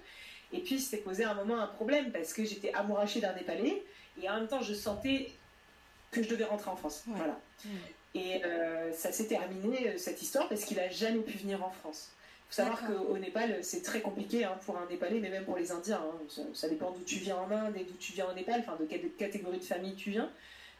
Et 0.52 0.60
puis 0.60 0.78
c'était 0.78 1.02
posé 1.02 1.24
à 1.24 1.32
un 1.32 1.34
moment 1.34 1.58
un 1.58 1.66
problème, 1.66 2.12
parce 2.12 2.32
que 2.32 2.44
j'étais 2.44 2.72
amourachée 2.72 3.20
d'un 3.20 3.34
Népalais, 3.34 3.82
et 4.22 4.30
en 4.30 4.36
même 4.36 4.48
temps 4.48 4.62
je 4.62 4.74
sentais 4.74 5.32
que 6.12 6.22
je 6.22 6.28
devais 6.28 6.44
rentrer 6.44 6.70
en 6.70 6.76
France. 6.76 7.04
Ouais. 7.08 7.14
Voilà. 7.16 7.38
Hmm. 7.64 7.68
Et 8.14 8.44
euh, 8.44 8.92
ça 8.92 9.12
s'est 9.12 9.26
terminé, 9.26 9.88
euh, 9.88 9.98
cette 9.98 10.22
histoire, 10.22 10.48
parce 10.48 10.64
qu'il 10.64 10.80
a 10.80 10.88
jamais 10.88 11.20
pu 11.20 11.36
venir 11.36 11.62
en 11.62 11.70
France. 11.70 12.12
Faut 12.48 12.54
savoir 12.54 12.80
qu'au 12.86 13.18
Népal, 13.18 13.58
c'est 13.62 13.82
très 13.82 14.00
compliqué 14.00 14.44
hein, 14.44 14.56
pour 14.64 14.78
un 14.78 14.86
Népalais, 14.86 15.18
mais 15.20 15.30
même 15.30 15.44
pour 15.44 15.56
les 15.56 15.72
Indiens. 15.72 16.00
hein. 16.02 16.18
Ça, 16.28 16.42
ça 16.54 16.68
dépend 16.68 16.90
d'où 16.92 17.02
tu 17.04 17.16
viens 17.16 17.36
en 17.36 17.50
Inde 17.50 17.76
et 17.76 17.84
d'où 17.84 17.94
tu 17.98 18.12
viens 18.12 18.28
au 18.28 18.32
Népal, 18.34 18.60
enfin 18.60 18.76
de 18.78 18.84
quelle 18.86 19.10
catégorie 19.12 19.58
de 19.58 19.64
famille 19.64 19.94
tu 19.96 20.10
viens. 20.10 20.30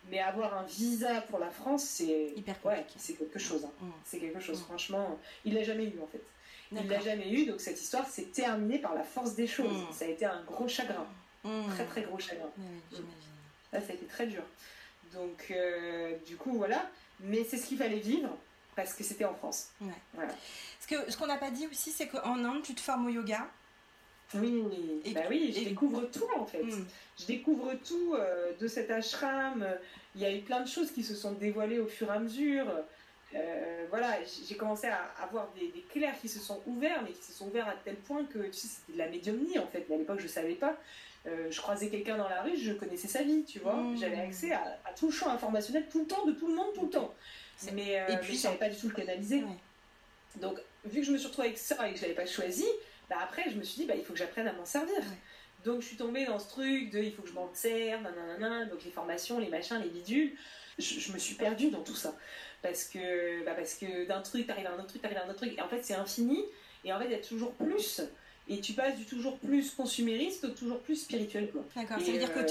Mais 0.09 0.21
avoir 0.21 0.57
un 0.57 0.63
visa 0.63 1.21
pour 1.23 1.41
la 1.41 1.51
France, 1.51 1.83
c'est 1.83 2.33
Hyper 2.37 2.55
ouais, 2.65 2.85
c'est 2.97 3.15
quelque 3.15 3.41
chose. 3.41 3.65
hein. 3.65 3.71
Hmm. 3.81 3.91
C'est 4.05 4.19
quelque 4.21 4.39
chose, 4.39 4.61
Mm. 4.61 4.65
franchement. 4.65 5.19
Il 5.45 5.55
l'a 5.55 5.65
jamais 5.65 5.85
eu 5.85 5.99
en 6.01 6.07
fait. 6.07 6.23
Il 6.73 6.89
l'a 6.89 7.01
jamais 7.01 7.29
eu, 7.33 7.47
donc 7.47 7.61
cette 7.61 7.81
histoire 7.81 8.07
s'est 8.09 8.25
terminée 8.33 8.79
par 8.79 8.95
la 8.95 9.03
force 9.03 9.35
des 9.35 9.47
choses. 9.49 9.73
Mm. 9.83 9.93
Ça 9.93 10.05
a 10.05 10.09
été 10.09 10.25
un 10.25 10.43
gros 10.45 10.69
chagrin, 10.69 11.07
Hmm. 11.43 11.69
très 11.71 11.85
très 11.87 12.03
gros 12.03 12.19
chagrin. 12.21 12.51
J'imagine. 12.91 13.07
Là, 13.73 13.81
ça 13.81 13.91
a 13.91 13.95
été 13.95 14.07
très 14.07 14.27
dur. 14.29 14.43
Donc, 15.13 15.47
euh, 15.51 16.15
du 16.27 16.37
coup, 16.37 16.57
voilà. 16.57 16.89
Mais 17.21 17.45
c'est 17.45 17.57
ce 17.57 17.67
qu'il 17.67 17.79
fallait 17.79 17.99
vivre 18.01 18.29
parce 18.77 18.93
que 18.95 19.03
c'était 19.03 19.25
en 19.25 19.35
France. 19.35 19.71
Ouais. 19.81 19.89
Voilà. 20.15 20.33
Ce 20.81 20.87
que 20.87 21.11
ce 21.11 21.17
qu'on 21.17 21.27
n'a 21.27 21.39
pas 21.39 21.51
dit 21.51 21.67
aussi, 21.67 21.91
c'est 21.91 22.07
qu'en 22.07 22.45
Inde, 22.45 22.63
tu 22.63 22.75
te 22.75 22.81
formes 22.81 23.07
au 23.07 23.11
yoga. 23.11 23.47
Oui, 24.35 24.63
Et- 25.05 25.13
bah 25.13 25.21
oui, 25.31 25.53
je 25.55 25.61
et- 25.61 25.65
découvre 25.67 26.03
tout 26.11 26.29
en 26.37 26.45
fait. 26.47 26.63
Hmm. 26.63 26.85
Je 27.19 27.27
découvre 27.27 27.73
tout 27.75 28.15
euh, 28.15 28.53
de 28.61 28.69
cet 28.69 28.91
ashram. 28.91 29.67
Il 30.15 30.21
y 30.21 30.25
a 30.25 30.33
eu 30.35 30.41
plein 30.43 30.61
de 30.61 30.69
choses 30.69 30.91
qui 30.93 31.03
se 31.05 31.15
sont 31.15 31.33
dévoilées 31.33 31.79
au 31.79 31.87
fur 31.87 32.09
et 32.13 32.17
à 32.17 32.19
mesure. 32.19 32.67
Euh, 33.35 33.87
voilà, 33.91 34.19
j'ai 34.49 34.57
commencé 34.57 34.87
à 34.87 35.01
avoir 35.23 35.49
des, 35.59 35.69
des 35.69 35.83
clairs 35.83 36.15
qui 36.21 36.29
se 36.29 36.39
sont 36.39 36.61
ouverts, 36.67 37.03
mais 37.03 37.13
qui 37.13 37.23
se 37.25 37.33
sont 37.33 37.47
ouverts 37.49 37.69
à 37.69 37.75
tel 37.85 37.97
point 37.97 38.25
que 38.25 38.39
tu 38.47 38.53
sais, 38.53 38.69
c'était 38.69 38.93
de 38.95 38.99
la 38.99 39.09
médiumnie 39.09 39.59
en 39.59 39.67
fait. 39.67 39.87
Mais 39.89 39.95
à 39.97 39.99
l'époque, 39.99 40.21
je 40.21 40.29
savais 40.29 40.55
pas. 40.55 40.77
Euh, 41.27 41.51
je 41.51 41.61
croisais 41.61 41.89
quelqu'un 41.89 42.17
dans 42.17 42.29
la 42.29 42.43
rue, 42.43 42.57
je 42.57 42.73
connaissais 42.73 43.09
sa 43.09 43.23
vie, 43.23 43.45
tu 43.45 43.59
vois. 43.59 43.75
Mm. 43.75 43.97
J'avais 43.99 44.21
accès 44.21 44.53
à, 44.53 44.79
à 44.85 44.93
tout 44.93 45.07
le 45.07 45.13
champ 45.13 45.29
informationnel 45.29 45.87
tout 45.91 46.01
le 46.01 46.07
temps, 46.07 46.25
de 46.25 46.33
tout 46.33 46.49
le 46.49 46.55
monde, 46.55 46.73
tout 46.75 46.85
le 46.85 46.91
temps. 46.91 47.15
Mais, 47.73 48.01
euh, 48.01 48.07
et 48.09 48.13
mais 48.13 48.21
puis 48.21 48.35
je 48.35 48.41
savais 48.41 48.59
pas 48.59 48.69
du 48.69 48.77
tout 48.77 48.89
le 48.89 48.95
canaliser. 48.95 49.43
Ouais. 49.43 50.41
Donc, 50.41 50.59
vu 50.85 51.01
que 51.01 51.07
je 51.07 51.13
me 51.13 51.19
suis 51.19 51.27
retrouvée 51.27 51.49
avec 51.49 51.59
ça 51.59 51.89
et 51.89 51.93
que 51.93 51.97
je 51.97 52.03
l'avais 52.03 52.15
pas 52.15 52.27
choisi, 52.27 52.67
bah 53.09 53.17
après, 53.23 53.51
je 53.51 53.57
me 53.57 53.63
suis 53.63 53.81
dit, 53.81 53.87
bah, 53.87 53.95
il 53.97 54.05
faut 54.05 54.13
que 54.13 54.19
j'apprenne 54.19 54.47
à 54.47 54.53
m'en 54.53 54.65
servir. 54.65 55.03
Donc, 55.65 55.81
je 55.81 55.87
suis 55.87 55.97
tombée 55.97 56.27
dans 56.27 56.39
ce 56.39 56.49
truc 56.49 56.91
de 56.91 57.01
il 57.01 57.13
faut 57.13 57.23
que 57.23 57.29
je 57.29 57.35
m'en 57.35 57.51
serve, 57.55 58.03
nanana, 58.03 58.67
donc 58.67 58.85
les 58.85 58.91
formations, 58.91 59.39
les 59.39 59.49
machins, 59.49 59.81
les 59.83 59.89
bidules. 59.89 60.33
Je, 60.79 61.01
je 61.01 61.13
me 61.13 61.19
suis 61.19 61.35
perdue 61.35 61.71
dans 61.71 61.83
tout 61.83 61.97
ça. 61.97 62.15
Parce 62.63 62.85
que, 62.85 63.45
bah, 63.45 63.55
parce 63.55 63.75
que 63.75 64.07
d'un 64.07 64.21
truc, 64.21 64.47
t'arrives 64.47 64.67
à 64.67 64.73
un 64.73 64.79
autre 64.79 64.89
truc, 64.89 65.03
t'arrives 65.03 65.19
à 65.19 65.25
un 65.25 65.29
autre 65.31 65.39
truc. 65.39 65.57
Et 65.57 65.63
en 65.63 65.69
fait, 65.69 65.83
c'est 65.83 65.95
infini. 65.95 66.45
Et 66.85 66.93
en 66.93 66.99
fait, 66.99 67.07
il 67.07 67.13
y 67.13 67.15
a 67.15 67.19
toujours 67.19 67.53
plus. 67.55 68.03
Et 68.49 68.61
tu 68.61 68.75
passes 68.75 68.97
du 68.97 69.05
toujours 69.05 69.39
plus 69.39 69.71
consumériste 69.73 70.45
au 70.45 70.49
toujours 70.51 70.79
plus 70.81 70.97
spirituel. 70.97 71.51
D'accord, 71.75 71.99
ça 72.01 72.13
veut 72.13 72.19
dire 72.19 72.31
euh, 72.37 72.43
que 72.43 72.49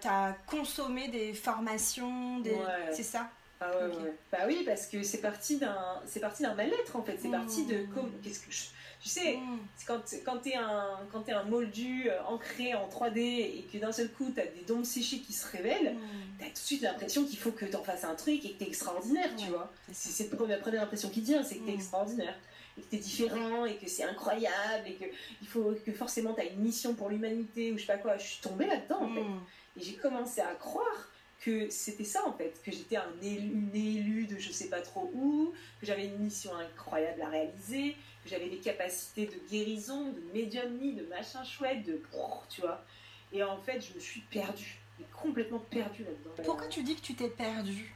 tu 0.00 0.08
as, 0.08 0.36
consommé 0.46 1.08
des 1.08 1.32
formations, 1.34 2.40
des... 2.40 2.50
Ouais. 2.50 2.90
c'est 2.92 3.04
ça? 3.04 3.30
Ah 3.60 3.70
ouais, 3.76 3.94
ouais. 3.94 4.14
Bah 4.32 4.38
oui, 4.46 4.62
parce 4.66 4.86
que 4.86 5.02
c'est 5.02 5.20
parti 5.20 5.58
d'un, 5.58 6.00
c'est 6.06 6.20
parti 6.20 6.42
d'un 6.42 6.54
mal-être 6.54 6.96
en 6.96 7.02
fait. 7.02 7.18
C'est 7.20 7.28
parti 7.30 7.66
de 7.66 7.84
comme, 7.94 8.10
qu'est-ce 8.22 8.40
que 8.40 8.50
je- 8.50 8.64
tu 9.02 9.08
sais, 9.08 9.38
c'est 9.76 9.86
quand 9.86 10.00
quand 10.26 10.38
t'es 10.38 10.54
un 10.56 10.98
quand 11.10 11.20
t'es 11.22 11.32
un 11.32 11.44
moldu 11.44 12.10
euh, 12.10 12.22
ancré 12.26 12.74
en 12.74 12.86
3D 12.88 13.18
et 13.18 13.66
que 13.72 13.78
d'un 13.78 13.92
seul 13.92 14.10
coup 14.10 14.30
t'as 14.34 14.42
des 14.44 14.62
dons 14.66 14.82
psychiques 14.82 15.26
qui 15.26 15.32
se 15.32 15.46
révèlent, 15.50 15.94
t'as 16.38 16.46
tout 16.46 16.52
de 16.52 16.58
suite 16.58 16.82
l'impression 16.82 17.24
qu'il 17.24 17.38
faut 17.38 17.50
que 17.52 17.64
t'en 17.64 17.82
fasses 17.82 18.04
un 18.04 18.14
truc 18.14 18.44
et 18.44 18.52
que 18.52 18.58
t'es 18.58 18.66
extraordinaire, 18.66 19.30
tu 19.36 19.46
vois. 19.48 19.72
c'est 19.92 20.30
la 20.30 20.56
première, 20.58 20.82
impression 20.82 21.08
qui 21.08 21.20
vient, 21.22 21.42
c'est 21.42 21.56
que 21.56 21.64
t'es 21.64 21.72
Mm. 21.72 21.76
extraordinaire. 21.76 22.34
Et 22.78 22.82
que 22.82 22.86
t'es 22.86 22.98
différent, 22.98 23.64
et 23.64 23.76
que 23.76 23.88
c'est 23.88 24.04
incroyable, 24.04 24.86
et 24.86 24.94
que 24.94 25.04
il 25.42 25.48
faut 25.48 25.74
que 25.84 25.92
forcément 25.92 26.32
t'as 26.32 26.46
une 26.46 26.60
mission 26.60 26.94
pour 26.94 27.08
l'humanité, 27.08 27.72
ou 27.72 27.76
je 27.76 27.82
sais 27.82 27.86
pas 27.86 27.98
quoi. 27.98 28.16
Je 28.16 28.26
suis 28.26 28.40
tombée 28.40 28.66
là-dedans, 28.66 29.02
en 29.02 29.14
fait. 29.14 29.22
Mm. 29.22 29.40
Et 29.78 29.82
j'ai 29.82 29.94
commencé 29.94 30.40
à 30.40 30.54
croire 30.54 31.10
que 31.40 31.70
c'était 31.70 32.04
ça, 32.04 32.26
en 32.26 32.32
fait. 32.32 32.60
Que 32.64 32.70
j'étais 32.70 32.96
un 32.96 33.12
élu, 33.22 33.48
une 33.48 33.74
élue 33.74 34.26
de 34.26 34.38
je 34.38 34.52
sais 34.52 34.68
pas 34.68 34.80
trop 34.80 35.10
où, 35.14 35.52
que 35.80 35.86
j'avais 35.86 36.06
une 36.06 36.18
mission 36.18 36.54
incroyable 36.54 37.22
à 37.22 37.28
réaliser, 37.28 37.96
que 38.24 38.30
j'avais 38.30 38.48
des 38.48 38.58
capacités 38.58 39.26
de 39.26 39.36
guérison, 39.50 40.12
de 40.12 40.20
médiumnie, 40.32 40.92
de 40.94 41.06
machin 41.06 41.42
chouette, 41.44 41.84
de... 41.84 42.00
Tu 42.48 42.60
vois. 42.60 42.84
Et 43.32 43.42
en 43.42 43.58
fait, 43.58 43.80
je 43.80 43.94
me 43.94 44.00
suis 44.00 44.20
perdue. 44.22 44.78
Complètement 45.14 45.60
perdue 45.60 46.04
là-dedans. 46.04 46.42
Pourquoi 46.44 46.66
tu 46.66 46.82
dis 46.82 46.94
que 46.94 47.00
tu 47.00 47.14
t'es 47.14 47.30
perdue? 47.30 47.94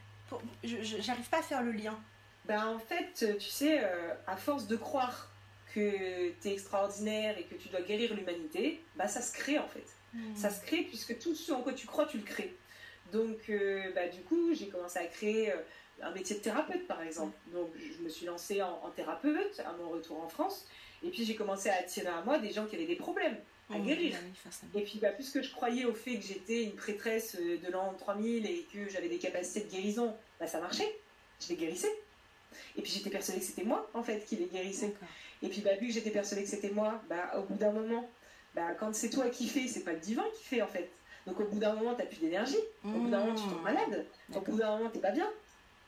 J'arrive 0.63 1.29
pas 1.29 1.41
à 1.41 1.43
faire 1.43 1.63
le 1.63 1.73
lien. 1.73 1.99
Ben 2.47 2.67
en 2.69 2.79
fait, 2.79 3.37
tu 3.39 3.49
sais, 3.49 3.81
euh, 3.83 4.15
à 4.27 4.37
force 4.37 4.67
de 4.67 4.77
croire 4.77 5.31
que 5.75 6.31
tu 6.43 6.49
es 6.49 6.53
extraordinaire 6.53 7.37
et 7.39 7.45
que 7.45 7.55
tu 7.55 7.69
dois 7.69 7.81
guérir 7.81 8.15
l'humanité, 8.15 8.81
bah 8.97 9.09
ça 9.09 9.23
se 9.23 9.33
crée 9.33 9.59
en 9.59 9.67
fait. 9.69 9.85
Ça 10.37 10.49
se 10.51 10.65
crée 10.65 10.83
puisque 10.83 11.19
tout 11.19 11.35
ce 11.35 11.51
en 11.53 11.63
quoi 11.63 11.73
tu 11.73 11.87
crois, 11.89 12.07
tu 12.07 12.19
le 12.19 12.23
crées. 12.25 12.55
Donc 13.13 13.39
euh, 13.49 13.91
bah, 13.95 14.07
du 14.09 14.21
coup, 14.23 14.55
j'ai 14.55 14.69
commencé 14.69 14.99
à 15.01 15.07
créer 15.07 15.51
euh, 15.53 15.57
un 16.03 16.13
métier 16.13 16.37
de 16.37 16.41
thérapeute 16.41 16.87
par 16.87 17.03
exemple. 17.03 17.37
Donc 17.53 17.71
je 17.77 18.01
me 18.03 18.09
suis 18.09 18.25
lancée 18.27 18.63
en, 18.63 18.81
en 18.85 18.91
thérapeute 18.91 19.61
à 19.67 19.73
mon 19.73 19.89
retour 19.89 20.23
en 20.23 20.29
France. 20.29 20.67
Et 21.03 21.09
puis 21.11 21.25
j'ai 21.25 21.35
commencé 21.35 21.69
à 21.69 21.75
attirer 21.81 22.07
à 22.07 22.23
moi 22.23 22.39
des 22.39 22.51
gens 22.53 22.67
qui 22.67 22.77
avaient 22.77 22.87
des 22.87 22.95
problèmes. 22.97 23.37
à 23.71 23.79
Mm, 23.79 23.87
guérir. 23.87 24.15
oui. 24.25 24.81
Et 24.81 24.85
puis, 24.85 24.99
bah, 25.01 25.09
puisque 25.11 25.43
je 25.43 25.51
croyais 25.51 25.85
au 25.87 25.95
fait 25.95 26.17
que 26.17 26.25
j'étais 26.25 26.63
une 26.65 26.77
prêtresse 26.77 27.37
euh, 27.41 27.57
de 27.59 27.73
l'an 27.73 27.95
3000 27.99 28.47
et 28.47 28.67
que 28.73 28.89
j'avais 28.91 29.09
des 29.09 29.19
capacités 29.19 29.61
de 29.67 29.71
guérison, 29.71 30.15
bah, 30.39 30.47
ça 30.47 30.61
marchait. 30.61 30.97
Je 31.41 31.49
les 31.49 31.57
guérissais. 31.57 31.91
Et 32.77 32.83
puis, 32.83 32.93
j'étais 32.93 33.11
persuadée 33.11 33.41
que 33.41 33.47
c'était 33.47 33.65
moi, 33.65 33.89
en 33.95 34.03
fait, 34.03 34.25
qui 34.27 34.37
les 34.37 34.47
guérissais. 34.47 34.93
Et 35.43 35.49
puis, 35.49 35.61
bah, 35.61 35.75
vu 35.81 35.89
que 35.89 35.93
j'étais 35.93 36.11
persuadée 36.11 36.45
que 36.45 36.49
c'était 36.51 36.71
moi, 36.71 37.01
bah, 37.09 37.33
au 37.39 37.43
bout 37.43 37.55
d'un 37.57 37.73
moment, 37.73 38.09
bah, 38.55 38.69
quand 38.79 38.95
c'est 38.95 39.11
toi 39.11 39.29
qui 39.31 39.49
fais, 39.49 39.67
c'est 39.69 39.81
pas 39.85 39.93
le 39.93 39.99
divin 40.01 40.25
qui 40.39 40.45
fait, 40.45 40.63
en 40.63 40.69
fait. 40.69 40.89
Donc, 41.27 41.41
au 41.41 41.45
bout 41.45 41.59
d'un 41.59 41.75
moment, 41.75 41.95
t'as 41.95 42.05
plus 42.05 42.19
d'énergie. 42.19 42.57
Au 42.85 42.89
bout 42.89 43.09
d'un 43.11 43.21
moment, 43.25 43.35
tu 43.35 43.43
tombes 43.45 43.63
malade. 43.63 44.05
Au 44.35 44.41
bout 44.41 44.57
d'un 44.57 44.77
moment, 44.79 44.91
t'es 44.91 44.99
pas 45.01 45.11
bien. 45.11 45.29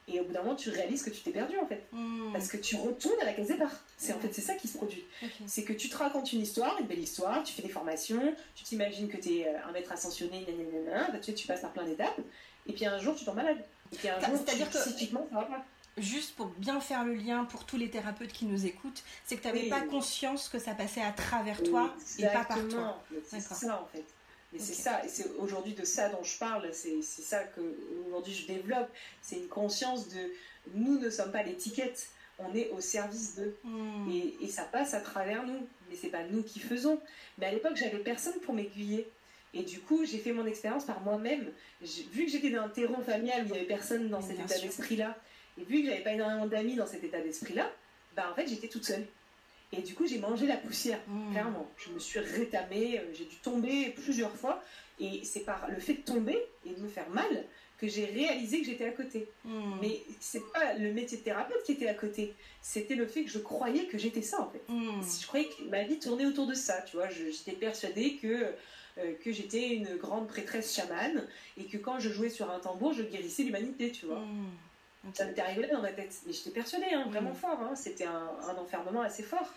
Et 0.09 0.21
au 0.21 0.25
bout 0.25 0.33
d'un 0.33 0.43
moment, 0.43 0.55
tu 0.55 0.71
réalises 0.71 1.03
que 1.03 1.11
tu 1.11 1.21
t'es 1.21 1.33
perdu, 1.33 1.59
en 1.59 1.67
fait. 1.67 1.83
Mm. 1.91 2.33
Parce 2.33 2.47
que 2.49 2.57
tu 2.59 2.77
retournes 2.77 3.21
à 3.21 3.25
la 3.25 3.33
case 3.33 3.49
départ. 3.49 3.73
C'est 3.99 4.13
en 4.13 4.21
fait 4.21 4.33
c'est 4.33 4.41
ça 4.41 4.55
qui 4.55 4.69
se 4.69 4.77
produit. 4.77 5.05
C'est 5.47 5.65
que 5.65 5.73
tu 5.73 5.89
te 5.89 5.97
racontes 5.97 6.33
une 6.33 6.43
histoire, 6.43 6.79
une 6.79 6.87
belle 6.87 7.01
histoire, 7.01 7.43
tu 7.43 7.53
fais 7.53 7.63
des 7.63 7.69
formations, 7.71 8.35
tu 8.55 8.63
t'imagines 8.63 9.09
que 9.09 9.17
tu 9.17 9.39
es 9.39 9.49
un 9.49 9.73
maître 9.73 9.91
ascensionné, 9.91 10.47
nanana, 10.47 11.11
bah, 11.11 11.19
tu, 11.19 11.25
sais, 11.27 11.35
tu 11.35 11.47
passes 11.49 11.63
par 11.63 11.73
plein 11.73 11.85
d'étapes, 11.85 12.21
et 12.69 12.73
puis 12.73 12.87
un 12.87 12.99
jour 13.01 13.17
tu 13.17 13.25
tombes 13.25 13.35
malade. 13.37 13.59
Et 13.93 13.97
puis 13.97 14.09
un 14.09 14.21
jour, 14.21 14.37
c'est-à-dire 14.37 14.71
tu- 14.71 14.75
que- 14.79 14.85
psychiquement, 14.85 15.27
ça 15.31 15.37
va 15.41 15.45
pas. 15.47 15.65
Juste 15.97 16.35
pour 16.35 16.47
bien 16.47 16.81
faire 16.81 17.05
le 17.05 17.15
lien 17.15 17.45
pour 17.45 17.65
tous 17.65 17.79
les 17.79 17.89
thérapeutes 17.89 18.33
qui 18.33 18.45
nous 18.45 18.67
écoutent, 18.67 19.03
c'est 19.25 19.37
que 19.37 19.43
tu 19.43 19.47
n'avais 19.47 19.63
Oui. 19.63 19.71
pas 19.71 19.81
conscience 19.81 20.49
que 20.49 20.59
ça 20.59 20.75
passait 20.75 21.01
à 21.01 21.13
travers 21.13 21.63
toi 21.63 21.95
et 22.19 22.25
pas 22.27 22.45
par 22.45 22.69
toi. 22.69 23.03
C'est 23.27 23.41
ça 23.41 23.81
en 23.83 23.87
fait. 23.87 24.05
Mais 24.53 24.59
c'est 24.59 24.75
ça, 24.75 25.05
et 25.05 25.09
c'est 25.09 25.29
aujourd'hui 25.39 25.75
de 25.75 25.85
ça 25.85 26.09
dont 26.09 26.23
je 26.23 26.39
parle, 26.39 26.69
c'est 26.73 27.03
ça 27.03 27.43
que 27.45 27.61
aujourd'hui 28.07 28.33
je 28.33 28.47
développe, 28.47 28.89
c'est 29.21 29.37
une 29.37 29.49
conscience 29.49 30.09
de 30.09 30.31
nous 30.75 30.99
ne 30.99 31.11
sommes 31.11 31.33
pas 31.33 31.43
l'étiquette, 31.43 32.09
on 32.39 32.55
est 32.55 32.71
au 32.71 32.81
service 32.81 33.37
d'eux. 33.37 33.57
Mm. 33.65 34.11
Et, 34.11 34.37
et 34.43 34.49
ça 34.49 34.65
passe 34.65 34.95
à 34.95 35.01
travers 35.01 35.45
nous, 35.47 35.67
mais 35.89 35.97
c'est 35.97 36.09
pas 36.11 36.25
nous 36.25 36.43
qui 36.43 36.61
faisons. 36.61 37.01
Mais 37.39 37.47
à 37.47 37.53
l'époque, 37.53 37.77
j'avais 37.77 37.99
personne 37.99 38.39
pour 38.41 38.55
m'aiguiller. 38.55 39.09
Et 39.55 39.63
du 39.63 39.81
coup, 39.81 40.05
j'ai 40.05 40.19
fait 40.19 40.33
mon 40.33 40.45
expérience 40.45 40.85
par 40.85 41.01
moi-même. 41.01 41.51
Vu 41.81 42.27
que 42.27 42.31
j'étais 42.31 42.51
dans 42.51 42.63
un 42.63 42.69
terreau 42.69 43.01
familial 43.01 43.43
où 43.43 43.47
il 43.47 43.53
n'y 43.53 43.59
avait 43.59 43.67
personne 43.67 44.09
dans 44.11 44.21
cet 44.21 44.39
état 44.39 44.59
d'esprit-là, 44.59 45.17
et 45.59 45.65
vu 45.65 45.83
que 45.83 45.89
j'avais 45.89 46.03
pas 46.03 46.13
énormément 46.13 46.47
d'amis 46.47 46.75
dans 46.77 46.87
cet 46.87 47.05
état 47.05 47.21
d'esprit-là, 47.21 47.71
bah 48.15 48.29
en 48.31 48.35
fait, 48.35 48.47
j'étais 48.49 48.69
toute 48.69 48.85
seule. 48.85 49.07
Et 49.73 49.83
du 49.83 49.95
coup, 49.95 50.07
j'ai 50.07 50.19
mangé 50.19 50.47
la 50.47 50.57
poussière, 50.57 51.01
Mm. 51.09 51.33
clairement. 51.33 51.69
Je 51.77 51.91
me 51.91 51.99
suis 51.99 52.21
rétamée, 52.21 52.99
euh, 53.01 53.03
j'ai 53.13 53.25
dû 53.25 53.37
tomber 53.37 53.91
plusieurs 53.97 54.35
fois. 54.35 54.63
Et 55.01 55.25
c'est 55.25 55.41
par 55.41 55.69
le 55.69 55.79
fait 55.81 55.95
de 55.95 56.01
tomber 56.03 56.39
et 56.65 56.71
de 56.71 56.81
me 56.81 56.89
faire 56.89 57.09
mal 57.11 57.45
que 57.79 57.87
j'ai 57.89 58.07
réalisé 58.07 58.61
que 58.61 58.67
j'étais 58.67 58.87
à 58.87 58.93
côté. 58.93 59.29
Mm. 59.45 59.73
Mais 59.83 60.01
c'est 60.21 60.51
pas 60.53 60.75
le 60.75 60.93
métier 60.93 61.19
de 61.19 61.23
thérapeute 61.23 61.63
qui 61.65 61.73
était 61.73 61.89
à 61.89 61.95
côté, 61.95 62.33
c'était 62.63 62.95
le 62.95 63.07
fait 63.07 63.25
que 63.25 63.31
je 63.31 63.39
croyais 63.39 63.85
que 63.87 63.99
j'étais 63.99 64.23
ça 64.23 64.41
en 64.41 64.51
fait. 64.51 64.63
Mm. 64.69 65.03
Je 65.21 65.27
croyais 65.27 65.49
que 65.49 65.63
ma 65.65 65.83
vie 65.83 65.99
tournait 65.99 66.25
autour 66.27 66.47
de 66.47 66.55
ça, 66.55 66.81
tu 66.83 66.97
vois. 66.97 67.09
J'étais 67.11 67.53
persuadée 67.59 68.17
que, 68.23 68.47
euh, 68.99 69.13
que 69.23 69.33
j'étais 69.33 69.69
une 69.75 69.97
grande 69.97 70.29
prêtresse 70.29 70.75
chamane 70.75 71.27
et 71.59 71.65
que 71.65 71.77
quand 71.77 71.99
je 71.99 72.09
jouais 72.11 72.31
sur 72.31 72.51
un 72.51 72.61
tambour, 72.61 72.95
je 72.95 73.03
guérissais 73.03 73.43
l'humanité, 73.43 73.91
tu 73.91 74.07
vois. 74.07 74.21
Mm. 74.21 74.47
Ça 75.15 75.25
m'était 75.25 75.41
arrivé 75.41 75.63
là 75.63 75.75
dans 75.75 75.83
ma 75.83 75.93
tête. 75.93 76.15
Mais 76.27 76.33
j'étais 76.33 76.51
persuadée, 76.51 76.87
hein, 76.93 77.07
vraiment 77.11 77.31
Mm. 77.31 77.35
fort. 77.37 77.59
hein. 77.61 77.75
C'était 77.77 78.05
un, 78.07 78.31
un 78.49 78.57
enfermement 78.57 79.03
assez 79.03 79.23
fort. 79.23 79.49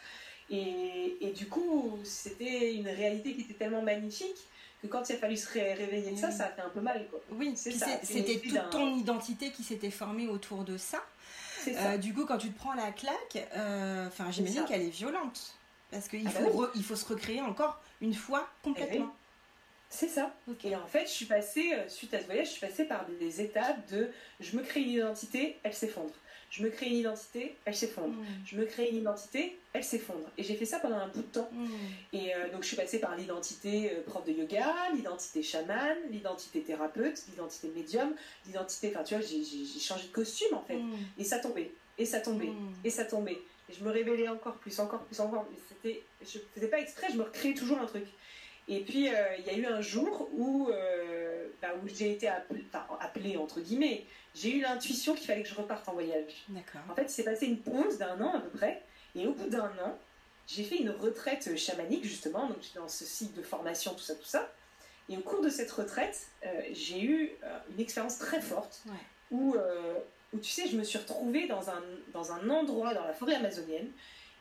Et, 0.50 1.18
et 1.22 1.32
du 1.32 1.48
coup, 1.48 2.00
c'était 2.04 2.74
une 2.74 2.88
réalité 2.88 3.36
qui 3.36 3.42
était 3.42 3.54
tellement 3.54 3.82
magnifique 3.82 4.38
que 4.82 4.88
quand 4.88 5.08
il 5.10 5.14
a 5.16 5.18
fallu 5.20 5.38
se 5.38 5.52
ré- 5.54 5.74
réveiller 5.74 6.12
de 6.12 6.18
ça, 6.18 6.30
Mm. 6.30 6.32
ça 6.32 6.46
a 6.46 6.50
fait 6.50 6.62
un 6.62 6.70
peu 6.70 6.82
mal, 6.82 7.06
quoi. 7.10 7.20
Oui, 7.32 7.54
c'était 7.56 8.40
toute 8.40 8.70
ton 8.72 8.96
identité 8.96 9.52
qui 9.52 9.64
s'était 9.64 9.92
formée 9.92 10.28
autour 10.28 10.64
de 10.64 10.78
ça. 10.78 11.04
C'est 11.62 11.74
ça. 11.74 11.92
Euh, 11.92 11.98
du 11.98 12.14
coup, 12.14 12.26
quand 12.26 12.38
tu 12.38 12.50
te 12.52 12.58
prends 12.58 12.74
la 12.74 12.92
claque, 12.92 13.48
euh, 13.56 14.08
j'imagine 14.32 14.66
qu'elle 14.66 14.82
est 14.84 14.90
violente. 14.90 15.56
Parce 15.92 16.08
qu'il 16.08 16.26
Ah 16.28 16.32
bah 16.34 16.40
faut, 16.52 16.62
oui. 16.62 16.68
il 16.76 16.84
faut 16.84 16.96
se 16.96 17.06
recréer 17.06 17.42
encore 17.42 17.82
une 18.00 18.14
fois 18.14 18.48
complètement. 18.64 19.12
C'est 19.90 20.08
ça. 20.08 20.34
Et 20.64 20.76
en 20.76 20.86
fait, 20.86 21.06
je 21.08 21.12
suis 21.12 21.26
passée, 21.26 21.74
euh, 21.74 21.90
suite 21.90 22.14
à 22.14 22.20
ce 22.20 22.26
voyage, 22.26 22.48
je 22.48 22.52
suis 22.52 22.62
passée 22.62 22.86
par 22.86 23.08
des 23.20 23.42
étapes 23.42 23.90
de 23.92 24.10
je 24.40 24.56
me 24.56 24.62
crée 24.62 24.82
une 24.82 24.92
identité, 24.92 25.58
elle 25.64 25.74
s'effondre. 25.74 26.14
Je 26.52 26.64
me 26.64 26.70
crée 26.70 26.88
une 26.88 26.98
identité, 26.98 27.56
elle 27.66 27.76
s'effondre. 27.76 28.14
Mm. 28.14 28.26
Je 28.46 28.56
me 28.58 28.66
crée 28.66 28.90
une 28.90 28.98
identité, 28.98 29.58
elle 29.74 29.84
s'effondre. 29.84 30.30
Et 30.38 30.44
j'ai 30.44 30.56
fait 30.56 30.66
ça 30.66 30.80
pendant 30.80 30.98
un 30.98 31.08
bout 31.08 31.22
de 31.22 31.28
temps. 31.28 31.50
Mm. 31.52 31.68
Et 32.14 32.36
euh, 32.36 32.52
donc 32.52 32.64
je 32.64 32.68
suis 32.68 32.78
passée 32.78 33.00
par 33.00 33.16
l'identité 33.16 33.92
euh, 33.92 34.02
prof 34.04 34.24
de 34.26 34.32
yoga, 34.32 34.74
l'identité 34.94 35.42
chaman, 35.42 35.98
l'identité 36.12 36.62
thérapeute, 36.62 37.24
l'identité 37.30 37.72
médium, 37.76 38.14
l'identité. 38.46 38.92
Enfin, 38.94 39.04
tu 39.04 39.16
vois, 39.16 39.24
j'ai 39.24 39.80
changé 39.80 40.08
de 40.08 40.14
costume 40.14 40.54
en 40.54 40.64
fait. 40.64 40.78
Mm. 40.78 40.98
Et 41.18 41.24
ça 41.24 41.40
tombait, 41.40 41.72
et 41.98 42.06
ça 42.06 42.20
tombait, 42.20 42.52
et 42.84 42.90
ça 42.92 43.06
tombait. 43.06 43.40
Et 43.70 43.74
je 43.74 43.84
me 43.84 43.92
révélais 43.92 44.28
encore 44.28 44.56
plus, 44.56 44.80
encore 44.80 45.04
plus, 45.04 45.20
encore 45.20 45.46
plus. 45.46 45.58
C'était, 45.68 46.04
je 46.22 46.40
faisais 46.56 46.68
pas 46.68 46.80
exprès, 46.80 47.08
je 47.12 47.18
me 47.18 47.24
recréais 47.24 47.54
toujours 47.54 47.80
un 47.80 47.86
truc. 47.86 48.06
Et 48.72 48.82
puis 48.82 49.10
euh, 49.10 49.36
il 49.40 49.46
y 49.46 49.50
a 49.50 49.58
eu 49.58 49.66
un 49.66 49.82
jour 49.82 50.30
où, 50.32 50.70
euh, 50.70 51.48
bah, 51.62 51.70
où 51.84 51.88
j'ai 51.88 52.12
été 52.12 52.28
appelée, 52.28 52.64
enfin, 52.72 52.86
appelée 53.02 53.36
entre 53.36 53.60
guillemets. 53.60 54.06
J'ai 54.36 54.56
eu 54.56 54.62
l'intuition 54.62 55.16
qu'il 55.16 55.26
fallait 55.26 55.42
que 55.42 55.50
je 55.50 55.56
reparte 55.56 55.90
en 55.90 55.94
voyage. 55.94 56.46
D'accord. 56.50 56.82
En 56.90 56.94
fait, 56.96 57.04
il 57.04 57.10
s'est 57.10 57.24
passé 57.24 57.48
une 57.48 57.58
pause 57.58 57.98
d'un 57.98 58.22
an 58.22 58.36
à 58.36 58.40
peu 58.40 58.50
près, 58.50 58.84
et 59.16 59.26
au 59.26 59.34
bout 59.34 59.50
d'un 59.50 59.72
an, 59.84 59.98
j'ai 60.46 60.64
fait 60.64 60.78
une 60.78 60.92
retraite 60.92 61.58
chamanique 61.58 62.04
justement, 62.04 62.48
donc 62.48 62.58
j'étais 62.62 62.78
dans 62.78 62.88
ce 62.88 63.06
cycle 63.06 63.38
de 63.40 63.42
formation, 63.44 63.94
tout 63.96 64.04
ça, 64.04 64.14
tout 64.14 64.24
ça. 64.26 64.52
Et 65.10 65.18
au 65.18 65.22
cours 65.22 65.42
de 65.42 65.50
cette 65.50 65.72
retraite, 65.72 66.28
euh, 66.46 66.62
j'ai 66.74 67.02
eu 67.02 67.32
une 67.74 67.80
expérience 67.80 68.20
très 68.20 68.40
forte 68.40 68.84
Ouais. 68.86 68.94
où, 69.32 69.56
où, 70.34 70.38
tu 70.38 70.50
sais, 70.52 70.68
je 70.68 70.78
me 70.78 70.84
suis 70.84 71.00
retrouvée 71.00 71.48
dans 71.48 71.72
un, 71.72 71.82
dans 72.14 72.32
un 72.32 72.48
endroit 72.52 72.94
dans 72.94 73.04
la 73.04 73.14
forêt 73.14 73.34
amazonienne, 73.36 73.90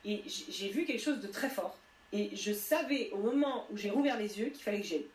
et 0.04 0.22
j'ai 0.26 0.68
vu 0.68 0.84
quelque 0.84 1.02
chose 1.02 1.20
de 1.20 1.28
très 1.28 1.48
fort. 1.48 1.78
Et 2.12 2.34
je 2.34 2.52
savais 2.52 3.10
au 3.12 3.18
moment 3.18 3.66
où 3.70 3.76
j'ai 3.76 3.90
rouvert 3.90 4.18
les 4.18 4.38
yeux 4.38 4.46
qu'il 4.46 4.62
fallait 4.62 4.80
que 4.80 4.86
j'aille. 4.86 5.06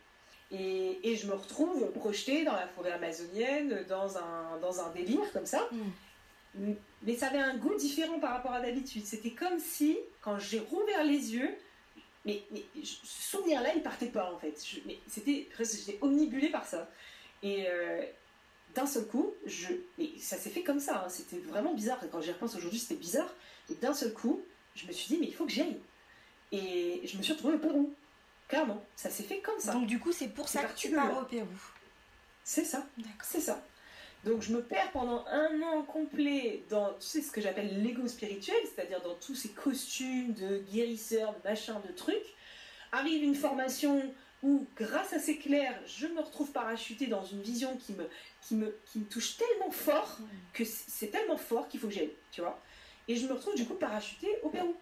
Et, 0.51 0.99
et 1.03 1.15
je 1.15 1.25
me 1.25 1.33
retrouve 1.33 1.91
projetée 1.93 2.43
dans 2.43 2.53
la 2.53 2.67
forêt 2.67 2.91
amazonienne, 2.91 3.85
dans 3.89 4.17
un, 4.17 4.59
dans 4.61 4.79
un 4.81 4.89
délire 4.91 5.31
comme 5.31 5.47
ça. 5.47 5.67
Mm. 5.71 6.73
Mais 7.01 7.15
ça 7.15 7.27
avait 7.27 7.39
un 7.39 7.57
goût 7.57 7.75
différent 7.75 8.19
par 8.19 8.31
rapport 8.31 8.51
à 8.51 8.61
d'habitude. 8.61 9.05
C'était 9.05 9.31
comme 9.31 9.57
si, 9.59 9.97
quand 10.21 10.37
j'ai 10.37 10.59
rouvert 10.59 11.03
les 11.03 11.33
yeux, 11.33 11.49
mais, 12.25 12.43
ce 12.83 13.31
souvenir-là, 13.31 13.73
il 13.75 13.81
partait 13.81 14.07
pas 14.07 14.31
en 14.31 14.37
fait. 14.37 14.53
C'était 15.07 15.47
j'étais 15.59 15.97
omnibulée 16.01 16.49
par 16.49 16.65
ça. 16.65 16.89
Et 17.41 17.65
euh, 17.67 18.03
d'un 18.75 18.85
seul 18.85 19.07
coup, 19.07 19.33
je, 19.45 19.73
mais 19.97 20.09
ça 20.19 20.37
s'est 20.37 20.49
fait 20.49 20.63
comme 20.63 20.79
ça. 20.79 21.03
hein. 21.05 21.09
C'était 21.09 21.39
vraiment 21.39 21.73
bizarre. 21.73 21.99
Quand 22.11 22.21
j'y 22.21 22.31
repense 22.31 22.55
aujourd'hui, 22.55 22.79
c'était 22.79 22.95
bizarre. 22.95 23.33
Et 23.69 23.75
d'un 23.75 23.93
seul 23.93 24.13
coup, 24.13 24.41
je 24.75 24.85
me 24.87 24.91
suis 24.91 25.07
dit, 25.07 25.17
mais 25.19 25.27
il 25.27 25.33
faut 25.33 25.45
que 25.45 25.51
j'y 25.51 25.61
aille. 25.61 25.79
Et 26.53 27.01
je 27.03 27.17
me 27.17 27.23
suis 27.23 27.33
retrouvée 27.33 27.55
au 27.55 27.59
Pérou. 27.59 27.93
Clairement, 28.47 28.85
ça 28.95 29.09
s'est 29.09 29.23
fait 29.23 29.39
comme 29.39 29.59
ça. 29.59 29.73
Donc 29.73 29.87
du 29.87 29.99
coup, 29.99 30.11
c'est 30.11 30.27
pour 30.27 30.47
ça 30.47 30.63
que 30.63 30.77
tu 30.77 30.91
pars 30.91 31.17
au 31.21 31.25
Pérou. 31.25 31.47
C'est 32.43 32.63
ça. 32.63 32.85
C'est 33.21 33.41
ça. 33.41 33.61
Donc 34.23 34.41
je 34.41 34.53
me 34.53 34.61
perds 34.61 34.91
pendant 34.91 35.25
un 35.27 35.61
an 35.63 35.81
complet 35.81 36.63
dans 36.69 36.93
tu 36.93 37.07
sais, 37.07 37.21
ce 37.21 37.31
que 37.31 37.41
j'appelle 37.41 37.81
l'ego 37.81 38.07
spirituel, 38.07 38.55
c'est-à-dire 38.63 39.01
dans 39.01 39.15
tous 39.15 39.35
ces 39.35 39.49
costumes 39.49 40.33
de 40.33 40.59
guérisseurs, 40.71 41.33
de 41.33 41.49
machin, 41.49 41.81
de 41.85 41.91
trucs. 41.91 42.35
Arrive 42.91 43.23
une 43.23 43.35
formation 43.35 44.13
où, 44.43 44.67
grâce 44.77 45.13
à 45.13 45.19
ces 45.19 45.37
clairs, 45.37 45.77
je 45.87 46.05
me 46.05 46.21
retrouve 46.21 46.51
parachutée 46.51 47.07
dans 47.07 47.25
une 47.25 47.41
vision 47.41 47.75
qui 47.77 47.93
me, 47.93 48.07
qui 48.41 48.55
me, 48.55 48.77
qui 48.85 48.99
me 48.99 49.05
touche 49.05 49.37
tellement 49.37 49.71
fort 49.71 50.19
que 50.53 50.63
c'est 50.63 51.07
tellement 51.07 51.37
fort 51.37 51.67
qu'il 51.67 51.79
faut 51.79 51.87
que 51.87 51.93
j'aille, 51.93 52.13
tu 52.31 52.41
vois. 52.41 52.61
Et 53.07 53.15
je 53.15 53.25
me 53.25 53.33
retrouve 53.33 53.55
du 53.55 53.65
coup 53.65 53.73
parachutée 53.73 54.29
au 54.43 54.49
Pérou. 54.49 54.75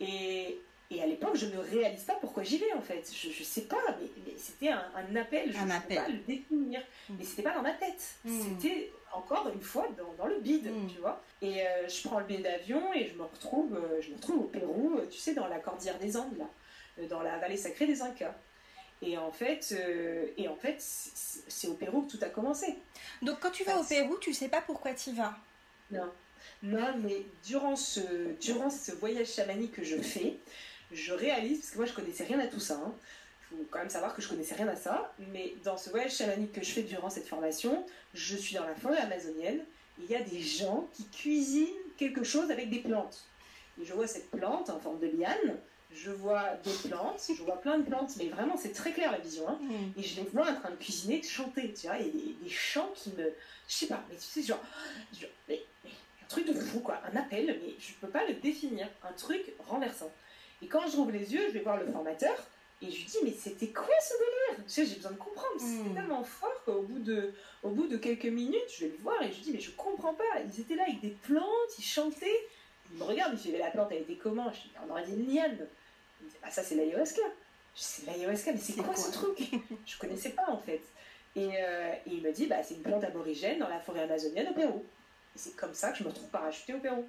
Et, 0.00 0.60
et 0.90 1.02
à 1.02 1.06
l'époque, 1.06 1.34
je 1.34 1.46
ne 1.46 1.58
réalise 1.58 2.04
pas 2.04 2.14
pourquoi 2.14 2.42
j'y 2.42 2.58
vais 2.58 2.72
en 2.72 2.80
fait. 2.80 3.10
Je, 3.12 3.30
je 3.30 3.42
sais 3.42 3.62
pas, 3.62 3.82
mais, 4.00 4.08
mais 4.24 4.34
c'était 4.36 4.68
un, 4.68 4.84
un, 4.94 5.16
appel, 5.16 5.52
je 5.52 5.58
ne 5.58 5.80
peux 5.80 5.94
pas 5.94 6.08
le 6.08 6.18
définir. 6.18 6.80
Mm. 7.08 7.14
Mais 7.18 7.24
c'était 7.24 7.42
pas 7.42 7.54
dans 7.54 7.62
ma 7.62 7.72
tête. 7.72 8.14
Mm. 8.24 8.40
C'était 8.40 8.92
encore 9.12 9.48
une 9.52 9.62
fois 9.62 9.88
dans, 9.98 10.12
dans 10.16 10.26
le 10.26 10.38
bide, 10.38 10.70
mm. 10.70 10.88
tu 10.88 11.00
vois. 11.00 11.22
Et 11.42 11.62
euh, 11.62 11.88
je 11.88 12.06
prends 12.06 12.20
le 12.20 12.26
billet 12.26 12.42
d'avion 12.42 12.94
et 12.94 13.08
je 13.08 13.16
me 13.16 13.24
retrouve, 13.24 13.74
euh, 13.74 14.00
je 14.00 14.10
me 14.10 14.16
retrouve 14.16 14.40
au 14.40 14.44
Pérou, 14.44 14.98
euh, 14.98 15.06
tu 15.10 15.18
sais, 15.18 15.34
dans 15.34 15.48
la 15.48 15.58
cordillère 15.58 15.98
des 15.98 16.16
Andes 16.16 16.38
là, 16.38 17.06
dans 17.08 17.22
la 17.22 17.38
vallée 17.38 17.56
sacrée 17.56 17.86
des 17.86 18.02
Incas. 18.02 18.34
Et 19.02 19.18
en 19.18 19.30
fait, 19.30 19.74
euh, 19.78 20.26
et 20.38 20.48
en 20.48 20.56
fait, 20.56 20.76
c'est 20.80 21.68
au 21.68 21.74
Pérou 21.74 22.02
que 22.02 22.16
tout 22.16 22.24
a 22.24 22.28
commencé. 22.28 22.78
Donc 23.22 23.40
quand 23.40 23.50
tu 23.50 23.64
vas 23.64 23.72
Parce... 23.72 23.86
au 23.86 23.88
Pérou, 23.88 24.16
tu 24.18 24.32
sais 24.32 24.48
pas 24.48 24.62
pourquoi 24.62 24.94
tu 24.94 25.10
y 25.10 25.12
vas. 25.14 25.36
Non. 25.90 26.10
Non, 26.62 26.94
mais 27.02 27.26
durant 27.44 27.76
ce, 27.76 28.00
durant 28.40 28.70
ce 28.70 28.92
voyage 28.92 29.28
chamanique 29.28 29.72
que 29.72 29.84
je 29.84 29.96
fais, 29.96 30.38
je 30.92 31.12
réalise, 31.12 31.60
parce 31.60 31.70
que 31.70 31.76
moi 31.76 31.86
je 31.86 31.92
connaissais 31.92 32.24
rien 32.24 32.38
à 32.38 32.46
tout 32.46 32.60
ça, 32.60 32.80
il 32.80 32.86
hein, 32.86 32.94
faut 33.50 33.66
quand 33.70 33.78
même 33.78 33.90
savoir 33.90 34.14
que 34.14 34.22
je 34.22 34.28
connaissais 34.28 34.54
rien 34.54 34.68
à 34.68 34.76
ça, 34.76 35.12
mais 35.32 35.54
dans 35.64 35.76
ce 35.76 35.90
voyage 35.90 36.16
chamanique 36.16 36.52
que 36.52 36.64
je 36.64 36.70
fais 36.70 36.82
durant 36.82 37.10
cette 37.10 37.26
formation, 37.26 37.84
je 38.14 38.36
suis 38.36 38.54
dans 38.54 38.64
la 38.64 38.74
forêt 38.74 38.98
amazonienne, 38.98 39.60
il 39.98 40.10
y 40.10 40.14
a 40.14 40.20
des 40.20 40.40
gens 40.40 40.88
qui 40.92 41.06
cuisinent 41.08 41.66
quelque 41.96 42.24
chose 42.24 42.50
avec 42.50 42.70
des 42.70 42.80
plantes. 42.80 43.24
Et 43.80 43.84
je 43.84 43.92
vois 43.92 44.06
cette 44.06 44.30
plante 44.30 44.70
en 44.70 44.78
forme 44.78 44.98
de 45.00 45.06
liane, 45.06 45.58
je 45.92 46.10
vois 46.10 46.54
des 46.64 46.88
plantes, 46.88 47.22
je 47.28 47.42
vois 47.42 47.60
plein 47.60 47.78
de 47.78 47.84
plantes, 47.84 48.12
mais 48.18 48.28
vraiment 48.28 48.56
c'est 48.56 48.72
très 48.72 48.92
clair 48.92 49.12
la 49.12 49.18
vision, 49.18 49.48
hein, 49.48 49.58
mmh. 49.60 50.00
et 50.00 50.02
je 50.02 50.20
les 50.20 50.26
vois 50.28 50.50
en 50.50 50.54
train 50.54 50.70
de 50.70 50.76
cuisiner, 50.76 51.20
de 51.20 51.24
chanter, 51.24 51.72
tu 51.72 51.86
vois, 51.86 51.96
il 51.98 52.06
y 52.06 52.08
a 52.08 52.12
des, 52.12 52.36
des 52.42 52.50
chants 52.50 52.90
qui 52.94 53.10
me... 53.10 53.32
Je 53.68 53.74
sais 53.74 53.86
pas, 53.86 54.02
mais 54.08 54.16
tu 54.16 54.22
sais, 54.22 54.42
genre... 54.42 54.62
genre 55.12 55.30
mais, 55.48 55.62
mais, 55.84 55.90
un 56.22 56.28
truc 56.28 56.46
de 56.48 56.54
fou, 56.54 56.80
quoi, 56.80 57.00
un 57.12 57.16
appel, 57.16 57.46
mais 57.46 57.74
je 57.78 57.92
peux 58.00 58.08
pas 58.08 58.26
le 58.26 58.34
définir, 58.34 58.88
un 59.04 59.12
truc 59.12 59.52
renversant. 59.60 60.10
Et 60.62 60.66
quand 60.66 60.86
je 60.88 60.96
rouvre 60.96 61.10
les 61.10 61.32
yeux, 61.32 61.42
je 61.48 61.52
vais 61.52 61.60
voir 61.60 61.76
le 61.76 61.90
formateur 61.90 62.34
et 62.82 62.90
je 62.90 62.96
lui 62.96 63.04
dis 63.04 63.18
mais 63.24 63.32
c'était 63.32 63.68
quoi 63.68 63.94
ce 64.00 64.12
délire 64.12 64.64
Tu 64.66 64.72
sais, 64.72 64.86
j'ai 64.86 64.96
besoin 64.96 65.12
de 65.12 65.16
comprendre. 65.16 65.58
C'était 65.58 65.88
mmh. 65.88 65.94
tellement 65.94 66.24
fort 66.24 66.62
qu'au 66.64 66.82
bout 66.82 66.98
de, 66.98 67.32
au 67.62 67.70
bout 67.70 67.86
de 67.86 67.96
quelques 67.96 68.26
minutes, 68.26 68.68
je 68.74 68.84
vais 68.84 68.92
le 68.92 69.02
voir 69.02 69.20
et 69.22 69.30
je 69.30 69.36
lui 69.36 69.42
dis 69.42 69.52
mais 69.52 69.60
je 69.60 69.70
comprends 69.70 70.14
pas. 70.14 70.24
Ils 70.44 70.60
étaient 70.60 70.76
là 70.76 70.84
avec 70.84 71.00
des 71.00 71.16
plantes, 71.22 71.78
ils 71.78 71.84
chantaient. 71.84 72.46
Il 72.92 72.98
me 72.98 73.04
regarde, 73.04 73.32
il 73.32 73.52
fait 73.52 73.58
la 73.58 73.70
plante 73.70 73.88
elle 73.90 74.02
était 74.02 74.16
comment? 74.16 74.50
Je 74.52 74.60
dis 74.60 74.70
on 74.86 74.90
aurait 74.90 75.06
dit 75.06 75.12
une 75.12 75.34
liane. 75.34 75.66
Il 76.20 76.26
me 76.26 76.30
dit 76.30 76.36
ah 76.42 76.50
ça 76.50 76.62
c'est 76.62 76.74
l'ayahuasca. 76.74 77.22
Je 77.74 77.80
dis 77.80 77.86
c'est 77.86 78.06
l'ayahuasca 78.06 78.52
mais 78.52 78.58
c'est 78.58 78.74
quoi, 78.74 78.84
quoi, 78.84 78.96
ce 78.96 79.10
truc? 79.12 79.38
Je 79.86 79.98
connaissais 79.98 80.30
pas 80.30 80.50
en 80.50 80.58
fait. 80.58 80.82
Et, 81.34 81.50
euh, 81.58 81.92
et 82.06 82.10
il 82.10 82.22
me 82.22 82.32
dit 82.32 82.46
bah 82.46 82.62
c'est 82.62 82.74
une 82.74 82.82
plante 82.82 83.04
aborigène 83.04 83.58
dans 83.58 83.68
la 83.68 83.80
forêt 83.80 84.02
amazonienne 84.02 84.48
au 84.50 84.54
Pérou. 84.54 84.84
Et 85.34 85.38
c'est 85.38 85.56
comme 85.56 85.74
ça 85.74 85.92
que 85.92 85.98
je 85.98 86.04
me 86.04 86.08
retrouve 86.08 86.28
parachutée 86.28 86.74
au 86.74 86.78
Pérou. 86.78 87.06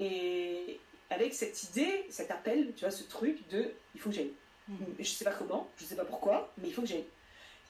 Et, 0.00 0.80
avec 1.10 1.34
cette 1.34 1.62
idée, 1.64 2.06
cet 2.10 2.30
appel, 2.30 2.72
tu 2.74 2.84
vois, 2.84 2.90
ce 2.90 3.04
truc 3.04 3.48
de 3.48 3.70
il 3.94 4.00
faut 4.00 4.10
que 4.10 4.16
j'aille. 4.16 4.32
Mmh. 4.68 4.74
Je 4.98 5.04
sais 5.04 5.24
pas 5.24 5.32
comment, 5.32 5.68
je 5.76 5.84
sais 5.84 5.96
pas 5.96 6.04
pourquoi, 6.04 6.52
mais 6.58 6.68
il 6.68 6.74
faut 6.74 6.82
que 6.82 6.88
j'aille. 6.88 7.06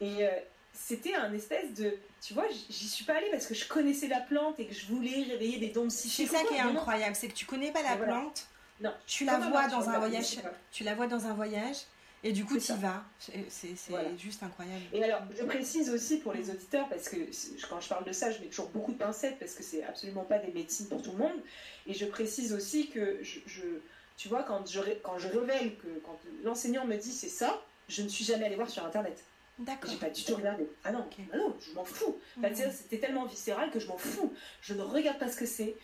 Et 0.01 0.25
euh, 0.27 0.31
c'était 0.73 1.15
un 1.15 1.33
espèce 1.33 1.73
de. 1.75 1.97
Tu 2.21 2.35
vois, 2.35 2.47
j'y 2.51 2.89
suis 2.89 3.05
pas 3.05 3.15
allée 3.15 3.31
parce 3.31 3.47
que 3.47 3.55
je 3.55 3.67
connaissais 3.67 4.09
la 4.09 4.21
plante 4.21 4.59
et 4.61 4.67
que 4.67 4.75
je 4.75 4.87
voulais 4.87 5.23
réveiller 5.23 5.59
des 5.59 5.69
dons 5.69 5.89
psychiques. 5.89 6.29
C'est 6.29 6.37
ça 6.37 6.45
qui 6.45 6.55
est 6.55 6.61
incroyable, 6.61 7.15
c'est 7.15 7.29
que 7.29 7.35
tu 7.35 7.47
connais 7.47 7.71
pas 7.71 7.83
la 7.83 7.97
voilà. 7.97 8.13
plante. 8.13 8.47
Non. 8.81 8.93
Tu 9.07 9.25
la 9.25 9.39
vois 9.39 9.69
dans 9.69 9.89
un 9.89 9.99
voyage. 9.99 10.39
Tu 10.73 10.85
la 10.85 10.95
vois 10.95 11.07
dans 11.07 11.27
un 11.27 11.35
voyage 11.35 11.77
et 12.25 12.33
du 12.33 12.45
coup, 12.45 12.59
tu 12.59 12.73
y 12.73 12.77
vas. 12.77 13.05
C'est 13.19 13.69
voilà. 13.91 14.09
juste 14.17 14.43
incroyable. 14.43 14.83
Et 14.95 15.05
alors, 15.05 15.21
je 15.39 15.45
précise 15.45 15.91
aussi 15.91 16.17
pour 16.19 16.33
les 16.33 16.51
auditeurs, 16.51 16.89
parce 16.89 17.09
que 17.11 17.17
quand 17.69 17.81
je 17.81 17.89
parle 17.89 18.05
de 18.05 18.13
ça, 18.13 18.31
je 18.31 18.41
mets 18.41 18.47
toujours 18.47 18.71
beaucoup 18.71 18.93
de 18.93 18.99
pincettes, 18.99 19.39
parce 19.39 19.53
que 19.53 19.63
c'est 19.63 19.85
absolument 19.85 20.25
pas 20.25 20.39
des 20.39 20.51
médecines 20.53 20.89
pour 20.89 21.03
tout 21.03 21.13
le 21.13 21.19
monde. 21.19 21.39
Et 21.87 21.93
je 21.93 22.07
précise 22.07 22.55
aussi 22.55 22.89
que, 22.89 23.19
je, 23.23 23.41
je 23.47 23.63
tu 24.17 24.29
vois, 24.29 24.43
quand 24.43 24.69
je, 24.69 24.81
quand 25.03 25.19
je 25.19 25.29
révèle 25.29 25.77
que 25.77 26.01
quand 26.05 26.19
l'enseignant 26.43 26.87
me 26.87 26.97
dit 26.97 27.13
c'est 27.13 27.29
ça, 27.29 27.63
je 27.89 28.03
ne 28.03 28.09
suis 28.09 28.25
jamais 28.25 28.47
allée 28.47 28.57
voir 28.57 28.71
sur 28.71 28.85
Internet. 28.85 29.23
D'accord. 29.59 29.91
J'ai 29.91 29.99
pas 29.99 30.11
du 30.11 30.25
tout 30.25 30.35
regardé. 30.35 30.69
Ah 30.83 30.91
non, 30.91 31.01
okay. 31.01 31.23
ah 31.33 31.37
non 31.37 31.55
je 31.61 31.73
m'en 31.75 31.85
fous. 31.85 32.19
Mmh. 32.39 32.47
C'était 32.73 32.99
tellement 32.99 33.25
viscéral 33.25 33.71
que 33.71 33.79
je 33.79 33.87
m'en 33.87 33.99
fous. 33.99 34.33
Je 34.61 34.75
ne 34.75 34.83
regarde 34.83 35.19
pas 35.19 35.31
ce 35.31 35.37
que 35.37 35.47
c'est. 35.47 35.77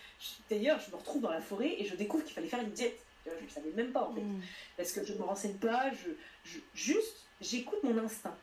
D'ailleurs, 0.49 0.80
je 0.80 0.91
me 0.91 0.97
retrouve 0.97 1.22
dans 1.22 1.30
la 1.30 1.41
forêt 1.41 1.76
et 1.78 1.84
je 1.84 1.95
découvre 1.95 2.24
qu'il 2.24 2.34
fallait 2.34 2.49
faire 2.49 2.62
une 2.62 2.72
diète. 2.72 2.99
Je 3.39 3.45
ne 3.45 3.51
savais 3.51 3.70
même 3.74 3.93
pas 3.93 4.09
en 4.09 4.14
fait. 4.14 4.20
Mmh. 4.20 4.41
Parce 4.76 4.93
que 4.93 5.05
je 5.05 5.12
ne 5.12 5.18
me 5.18 5.24
renseigne 5.24 5.57
pas, 5.57 5.91
je, 5.91 6.11
je 6.45 6.59
juste 6.74 7.26
j'écoute 7.41 7.83
mon 7.83 7.97
instinct. 7.99 8.37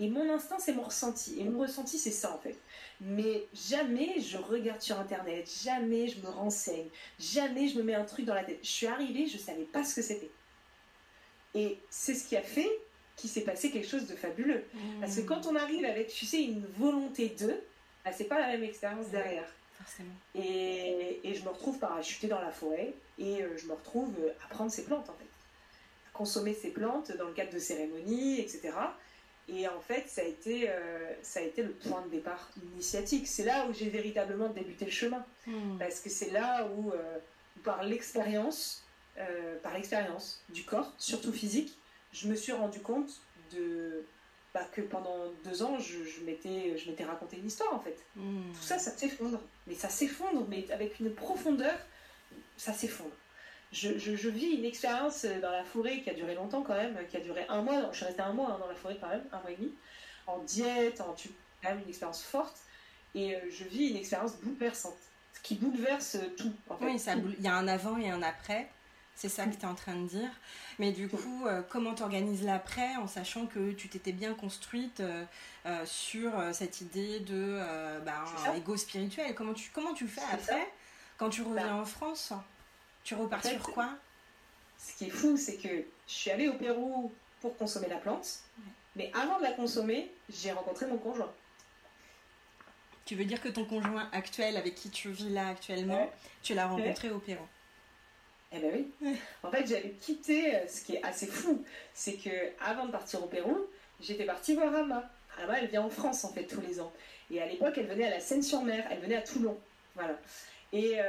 Et 0.00 0.08
mon 0.08 0.28
instinct, 0.32 0.58
c'est 0.58 0.72
mon 0.72 0.82
ressenti. 0.82 1.40
Et 1.40 1.44
mon 1.44 1.60
ressenti, 1.60 1.98
c'est 1.98 2.10
ça 2.10 2.34
en 2.34 2.38
fait. 2.38 2.56
Mais 3.00 3.46
jamais 3.54 4.20
je 4.20 4.36
regarde 4.36 4.80
sur 4.80 4.98
internet, 4.98 5.48
jamais 5.62 6.08
je 6.08 6.20
me 6.20 6.28
renseigne, 6.28 6.88
jamais 7.18 7.68
je 7.68 7.78
me 7.78 7.84
mets 7.84 7.94
un 7.94 8.04
truc 8.04 8.24
dans 8.24 8.34
la 8.34 8.44
tête. 8.44 8.58
Je 8.62 8.68
suis 8.68 8.86
arrivée, 8.86 9.26
je 9.26 9.36
ne 9.36 9.42
savais 9.42 9.64
pas 9.64 9.84
ce 9.84 9.94
que 9.94 10.02
c'était. 10.02 10.30
Et 11.54 11.78
c'est 11.90 12.14
ce 12.14 12.26
qui 12.26 12.36
a 12.36 12.42
fait 12.42 12.68
qu'il 13.16 13.30
s'est 13.30 13.42
passé 13.42 13.70
quelque 13.70 13.88
chose 13.88 14.06
de 14.06 14.16
fabuleux. 14.16 14.64
Mmh. 14.74 15.00
Parce 15.00 15.16
que 15.16 15.20
quand 15.20 15.46
on 15.46 15.54
arrive 15.54 15.84
avec, 15.84 16.08
tu 16.08 16.26
sais, 16.26 16.42
une 16.42 16.66
volonté 16.78 17.28
de, 17.28 17.54
bah, 18.04 18.10
c'est 18.12 18.24
pas 18.24 18.40
la 18.40 18.48
même 18.48 18.64
expérience 18.64 19.08
derrière. 19.10 19.46
Forcément. 19.74 20.14
Et, 20.34 21.20
et, 21.22 21.34
je 21.34 21.42
me 21.44 21.48
retrouve 21.48 21.78
parachuter 21.78 22.26
dans 22.26 22.40
la 22.40 22.50
forêt 22.50 22.94
et 23.18 23.42
euh, 23.42 23.56
je 23.56 23.66
me 23.66 23.72
retrouve 23.72 24.14
à 24.44 24.48
prendre 24.48 24.70
ces 24.70 24.84
plantes 24.84 25.08
en 25.08 25.14
fait. 25.14 25.24
À 26.08 26.16
consommer 26.16 26.54
ces 26.54 26.70
plantes 26.70 27.12
dans 27.16 27.26
le 27.26 27.32
cadre 27.32 27.52
de 27.52 27.58
cérémonies, 27.58 28.40
etc. 28.40 28.72
Et 29.48 29.68
en 29.68 29.80
fait, 29.80 30.04
ça 30.08 30.22
a 30.22 30.24
été, 30.24 30.70
euh, 30.70 31.12
ça 31.22 31.40
a 31.40 31.42
été 31.42 31.62
le 31.62 31.72
point 31.72 32.02
de 32.02 32.08
départ 32.10 32.50
initiatique. 32.72 33.26
C'est 33.28 33.44
là 33.44 33.66
où 33.68 33.74
j'ai 33.74 33.90
véritablement 33.90 34.48
débuté 34.48 34.86
le 34.86 34.90
chemin. 34.90 35.24
Mmh. 35.46 35.78
Parce 35.78 36.00
que 36.00 36.08
c'est 36.08 36.30
là 36.30 36.66
où, 36.74 36.90
euh, 36.92 37.18
par 37.62 37.82
l'expérience, 37.82 38.84
euh, 39.18 39.58
par 39.62 39.74
l'expérience 39.74 40.42
du 40.48 40.64
corps, 40.64 40.92
surtout 40.98 41.32
physique, 41.32 41.78
je 42.12 42.28
me 42.28 42.34
suis 42.34 42.52
rendu 42.52 42.80
compte 42.80 43.20
de, 43.52 44.06
bah, 44.54 44.64
que 44.72 44.80
pendant 44.80 45.30
deux 45.44 45.62
ans, 45.62 45.78
je, 45.78 46.04
je 46.04 46.24
m'étais 46.24 47.04
raconté 47.04 47.36
une 47.36 47.46
histoire 47.46 47.74
en 47.74 47.80
fait. 47.80 47.98
Mmh. 48.16 48.52
Tout 48.54 48.62
ça, 48.62 48.78
ça 48.78 48.92
s'effondre. 48.92 49.40
Mais 49.66 49.74
ça 49.74 49.90
s'effondre, 49.90 50.46
mais 50.48 50.70
avec 50.70 51.00
une 51.00 51.12
profondeur, 51.12 51.76
ça 52.56 52.72
s'effondre 52.72 53.12
je, 53.72 53.98
je, 53.98 54.14
je, 54.14 54.28
vis 54.28 54.52
une 54.52 54.64
expérience 54.64 55.24
dans 55.24 55.50
la 55.50 55.64
forêt 55.64 56.00
qui 56.02 56.10
a 56.10 56.14
duré 56.14 56.36
longtemps 56.36 56.62
quand 56.62 56.74
même, 56.74 56.96
qui 57.08 57.16
a 57.16 57.20
duré 57.20 57.44
un 57.48 57.60
mois. 57.62 57.88
Je 57.90 57.96
suis 57.96 58.06
restée 58.06 58.22
un 58.22 58.32
mois 58.32 58.52
hein, 58.52 58.58
dans 58.60 58.68
la 58.68 58.74
forêt 58.74 58.96
quand 59.00 59.08
même, 59.08 59.24
un 59.32 59.40
mois 59.40 59.50
et 59.50 59.56
demi, 59.56 59.72
en 60.28 60.38
diète, 60.38 61.00
en 61.00 61.16
quand 61.60 61.70
même 61.70 61.80
une 61.80 61.88
expérience 61.88 62.22
forte. 62.22 62.58
Et 63.16 63.34
euh, 63.34 63.40
je 63.50 63.64
vis 63.64 63.88
une 63.88 63.96
expérience 63.96 64.36
bouleversante, 64.36 64.94
qui 65.42 65.56
bouleverse 65.56 66.18
tout. 66.36 66.52
En 66.68 66.76
fait. 66.76 66.84
Oui, 66.84 67.02
il 67.38 67.44
y 67.44 67.48
a 67.48 67.54
un 67.54 67.66
avant 67.66 67.98
et 67.98 68.10
un 68.10 68.22
après. 68.22 68.68
C'est 69.16 69.28
ça 69.28 69.46
que 69.46 69.54
tu 69.54 69.62
es 69.62 69.66
en 69.66 69.76
train 69.76 69.94
de 69.94 70.08
dire. 70.08 70.30
Mais 70.78 70.90
du 70.90 71.08
coup, 71.08 71.46
euh, 71.46 71.62
comment 71.68 71.94
tu 71.94 72.02
organises 72.02 72.42
l'après 72.42 72.96
en 72.96 73.06
sachant 73.06 73.46
que 73.46 73.70
tu 73.72 73.88
t'étais 73.88 74.12
bien 74.12 74.34
construite 74.34 75.00
euh, 75.00 75.24
euh, 75.66 75.86
sur 75.86 76.36
euh, 76.36 76.52
cette 76.52 76.80
idée 76.80 77.20
de 77.20 77.60
ego 78.56 78.76
spirituel? 78.76 79.34
Comment 79.36 79.54
tu, 79.54 79.70
comment 79.72 79.94
tu 79.94 80.08
fais 80.08 80.22
après 80.32 80.68
quand 81.16 81.30
tu 81.30 81.42
reviens 81.42 81.68
bah. 81.68 81.76
en 81.76 81.84
France 81.84 82.32
tu 83.02 83.14
repars 83.14 83.38
en 83.38 83.42
fait, 83.42 83.50
sur 83.50 83.72
quoi? 83.72 83.90
Ce 84.78 84.96
qui 84.96 85.06
est 85.06 85.10
fou, 85.10 85.36
c'est 85.36 85.56
que 85.56 85.68
je 85.68 86.12
suis 86.12 86.30
allée 86.30 86.48
au 86.48 86.54
Pérou 86.54 87.12
pour 87.40 87.56
consommer 87.56 87.88
la 87.88 87.96
plante, 87.96 88.40
ouais. 88.58 88.64
mais 88.96 89.12
avant 89.14 89.38
de 89.38 89.42
la 89.42 89.52
consommer, 89.52 90.10
j'ai 90.30 90.52
rencontré 90.52 90.86
mon 90.86 90.96
conjoint. 90.96 91.32
Tu 93.04 93.14
veux 93.14 93.26
dire 93.26 93.40
que 93.42 93.48
ton 93.48 93.66
conjoint 93.66 94.08
actuel, 94.12 94.56
avec 94.56 94.74
qui 94.74 94.88
tu 94.88 95.10
vis 95.10 95.28
là 95.28 95.48
actuellement, 95.48 96.04
ouais. 96.04 96.12
tu 96.42 96.54
l'as 96.54 96.66
rencontré 96.66 97.08
ouais. 97.08 97.14
au 97.14 97.18
Pérou? 97.18 97.46
Eh 98.52 98.60
ben 98.60 98.72
oui. 99.02 99.16
En 99.42 99.50
fait, 99.50 99.66
j'avais 99.66 99.90
quitté, 99.90 100.54
euh, 100.54 100.66
ce 100.68 100.82
qui 100.82 100.94
est 100.94 101.02
assez 101.02 101.26
fou, 101.26 101.64
c'est 101.92 102.16
que 102.16 102.30
avant 102.60 102.86
de 102.86 102.92
partir 102.92 103.22
au 103.22 103.26
Pérou, 103.26 103.58
j'étais 104.00 104.24
partie 104.24 104.54
voir 104.54 104.74
Ama. 104.74 105.10
Ama, 105.42 105.58
elle 105.58 105.68
vient 105.68 105.82
en 105.82 105.90
France 105.90 106.24
en 106.24 106.32
fait 106.32 106.46
tous 106.46 106.60
les 106.60 106.80
ans. 106.80 106.92
Et 107.30 107.42
à 107.42 107.46
l'époque, 107.46 107.74
elle 107.76 107.88
venait 107.88 108.06
à 108.06 108.10
la 108.10 108.20
Seine-sur-Mer, 108.20 108.86
elle 108.90 109.00
venait 109.00 109.16
à 109.16 109.22
Toulon. 109.22 109.58
Voilà. 109.94 110.16
Et, 110.74 110.98
euh, 110.98 111.02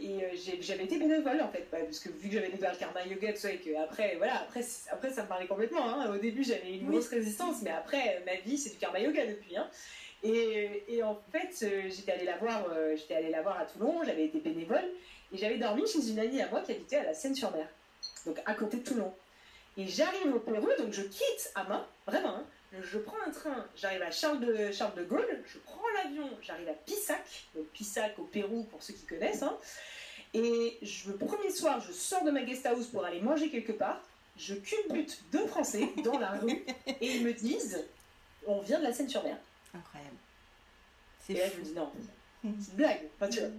et 0.00 0.24
euh, 0.24 0.54
j'avais 0.62 0.84
été 0.84 0.96
bénévole 0.96 1.42
en 1.42 1.50
fait, 1.50 1.68
parce 1.70 1.98
que 1.98 2.08
vu 2.08 2.28
que 2.28 2.34
j'avais 2.34 2.46
découvert 2.46 2.72
le 2.72 2.78
karma 2.78 3.04
yoga, 3.04 3.34
tout 3.34 3.40
ça, 3.40 3.52
et 3.52 3.58
que 3.58 3.76
après, 3.76 4.14
voilà, 4.16 4.40
après, 4.40 4.62
après 4.90 5.10
ça 5.10 5.24
me 5.24 5.28
parlait 5.28 5.46
complètement. 5.46 5.86
Hein. 5.86 6.14
Au 6.14 6.16
début, 6.16 6.42
j'avais 6.42 6.78
une 6.78 6.88
grosse 6.88 7.08
résistance, 7.08 7.60
mais 7.62 7.70
après, 7.70 8.22
ma 8.24 8.36
vie, 8.36 8.56
c'est 8.56 8.70
du 8.70 8.78
karma 8.78 9.00
yoga 9.00 9.26
depuis. 9.26 9.54
Hein. 9.54 9.68
Et, 10.22 10.84
et, 10.88 11.02
en 11.02 11.20
fait, 11.30 11.54
euh, 11.62 11.90
j'étais 11.90 12.12
allée 12.12 12.24
la 12.24 12.38
voir, 12.38 12.66
j'étais 12.96 13.16
allée 13.16 13.30
la 13.30 13.42
voir 13.42 13.60
à 13.60 13.66
Toulon, 13.66 14.02
j'avais 14.02 14.24
été 14.24 14.38
bénévole, 14.38 14.88
et 15.30 15.36
j'avais 15.36 15.58
dormi 15.58 15.86
chez 15.86 16.08
une 16.08 16.18
amie 16.18 16.40
à 16.40 16.48
moi 16.48 16.62
qui 16.62 16.72
habitait 16.72 16.96
à 16.96 17.04
la 17.04 17.12
Seine-sur-Mer, 17.12 17.66
donc 18.24 18.38
à 18.46 18.54
côté 18.54 18.78
de 18.78 18.82
Toulon. 18.82 19.12
Et 19.76 19.86
j'arrive 19.88 20.34
au 20.34 20.38
Pérou, 20.38 20.68
donc 20.78 20.92
je 20.92 21.02
quitte 21.02 21.52
Ama, 21.54 21.86
vraiment, 22.06 22.36
hein, 22.36 22.44
je 22.80 22.98
prends 22.98 23.20
un 23.26 23.30
train, 23.30 23.66
j'arrive 23.76 24.02
à 24.02 24.10
Charles 24.10 24.40
de, 24.40 24.72
Charles 24.72 24.94
de 24.94 25.04
Gaulle, 25.04 25.42
je 25.46 25.58
prends 25.58 25.82
l'avion, 26.02 26.28
j'arrive 26.42 26.68
à 26.68 26.74
Pissac, 26.74 27.46
donc 27.54 27.66
Pissac 27.66 28.18
au 28.18 28.24
Pérou 28.24 28.64
pour 28.64 28.82
ceux 28.82 28.94
qui 28.94 29.04
connaissent, 29.04 29.42
hein, 29.42 29.56
et 30.34 30.78
je, 30.82 31.10
le 31.10 31.16
premier 31.16 31.50
soir, 31.50 31.80
je 31.80 31.92
sors 31.92 32.24
de 32.24 32.30
ma 32.30 32.42
guest 32.42 32.64
house 32.66 32.86
pour 32.86 33.04
aller 33.04 33.20
manger 33.20 33.50
quelque 33.50 33.72
part, 33.72 34.00
je 34.38 34.54
culbute 34.54 35.22
deux 35.30 35.46
Français 35.46 35.88
dans 36.04 36.18
la 36.18 36.30
rue 36.30 36.64
et 36.86 37.16
ils 37.16 37.24
me 37.24 37.34
disent 37.34 37.84
on 38.46 38.60
vient 38.60 38.78
de 38.78 38.84
la 38.84 38.92
Seine-sur-Mer. 38.92 39.36
Incroyable. 39.74 40.16
Et 41.28 41.34
là, 41.34 41.44
je 41.54 41.60
me 41.60 41.64
dis 41.64 41.72
non, 41.72 41.92
c'est 42.42 42.48
une 42.70 42.76
blague. 42.76 43.02
Enfin, 43.16 43.28
tu 43.28 43.40
vois, 43.40 43.50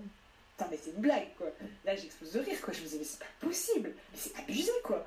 Putain, 0.57 0.67
mais 0.69 0.79
c'est 0.81 0.91
une 0.91 1.01
blague, 1.01 1.33
quoi. 1.37 1.47
Là, 1.83 1.95
j'explose 1.95 2.33
de 2.33 2.39
rire, 2.39 2.61
quoi. 2.61 2.73
Je 2.73 2.79
me 2.79 2.85
disais, 2.85 2.97
mais 2.99 3.05
c'est 3.05 3.19
pas 3.19 3.25
possible. 3.39 3.93
Mais 4.11 4.17
c'est 4.17 4.35
abusé, 4.37 4.71
quoi. 4.83 5.05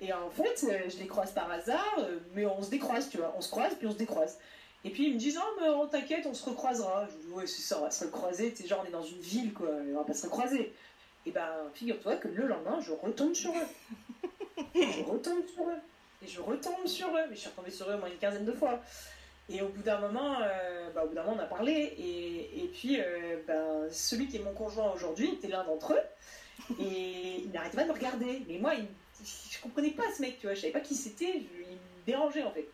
Et, 0.00 0.12
en 0.12 0.30
fait, 0.30 0.64
euh, 0.64 0.88
je 0.88 0.98
les 0.98 1.06
croise 1.06 1.32
par 1.32 1.50
hasard, 1.50 1.94
euh, 1.98 2.18
mais 2.34 2.46
on 2.46 2.62
se 2.62 2.70
décroise, 2.70 3.08
tu 3.08 3.18
vois. 3.18 3.34
On 3.36 3.40
se 3.40 3.50
croise, 3.50 3.74
puis 3.74 3.86
on 3.86 3.92
se 3.92 3.96
décroise. 3.96 4.38
Et 4.84 4.90
puis 4.90 5.06
ils 5.06 5.14
me 5.14 5.18
disent, 5.18 5.38
oh, 5.40 5.60
mais 5.60 5.88
t'inquiète, 5.90 6.26
on 6.26 6.34
se 6.34 6.44
recroisera. 6.48 7.06
Je 7.06 7.26
dis, 7.26 7.32
ouais, 7.32 7.46
c'est 7.46 7.62
ça, 7.62 7.78
on 7.78 7.82
va 7.82 7.90
se 7.90 8.04
recroiser. 8.04 8.52
Tu 8.52 8.62
sais, 8.62 8.68
genre, 8.68 8.82
on 8.84 8.88
est 8.88 8.92
dans 8.92 9.04
une 9.04 9.20
ville, 9.20 9.52
quoi. 9.52 9.68
On 9.68 9.98
va 9.98 10.04
pas 10.04 10.14
se 10.14 10.26
recroiser. 10.26 10.72
Et 11.24 11.30
ben, 11.30 11.48
figure-toi 11.74 12.16
que 12.16 12.28
le 12.28 12.48
lendemain, 12.48 12.80
je 12.80 12.92
retombe 12.92 13.34
sur 13.34 13.52
eux. 13.52 14.64
je 14.74 15.04
retombe 15.04 15.46
sur 15.46 15.68
eux. 15.68 15.80
Et 16.24 16.26
je 16.26 16.40
retombe 16.40 16.86
sur 16.86 17.08
eux. 17.08 17.26
Mais 17.28 17.36
je 17.36 17.40
suis 17.40 17.50
retombée 17.50 17.70
sur 17.70 17.88
eux 17.90 17.94
au 17.94 17.98
moins 17.98 18.08
une 18.08 18.18
quinzaine 18.18 18.44
de 18.44 18.52
fois. 18.52 18.80
Et 19.48 19.62
au 19.62 19.68
bout 19.68 19.82
d'un 19.82 20.00
moment, 20.00 20.38
euh, 20.42 20.90
bah, 20.94 21.04
au 21.04 21.08
bout 21.08 21.14
d'un 21.14 21.22
moment, 21.22 21.36
on 21.36 21.42
a 21.42 21.46
parlé. 21.46 21.72
Et, 21.72 22.64
et 22.64 22.68
puis, 22.68 22.98
ben, 23.46 23.86
celui 23.90 24.26
qui 24.26 24.38
est 24.38 24.42
mon 24.42 24.54
conjoint 24.54 24.92
aujourd'hui 24.92 25.28
était 25.34 25.48
l'un 25.48 25.62
d'entre 25.62 25.92
eux. 25.92 26.74
Et 26.80 27.42
il 27.44 27.50
n'arrêtait 27.52 27.76
pas 27.76 27.84
de 27.84 27.88
me 27.88 27.94
regarder. 27.94 28.42
Mais 28.48 28.58
moi, 28.58 28.74
il, 28.74 28.86
je 29.50 29.60
comprenais 29.60 29.90
pas 29.90 30.04
ce 30.16 30.22
mec, 30.22 30.38
tu 30.38 30.46
vois. 30.46 30.54
Je 30.54 30.60
savais 30.60 30.72
pas 30.72 30.80
qui 30.80 30.94
c'était. 30.94 31.34
Il 31.36 31.72
me 31.72 32.06
dérangeait, 32.06 32.42
en 32.42 32.50
fait. 32.50 32.68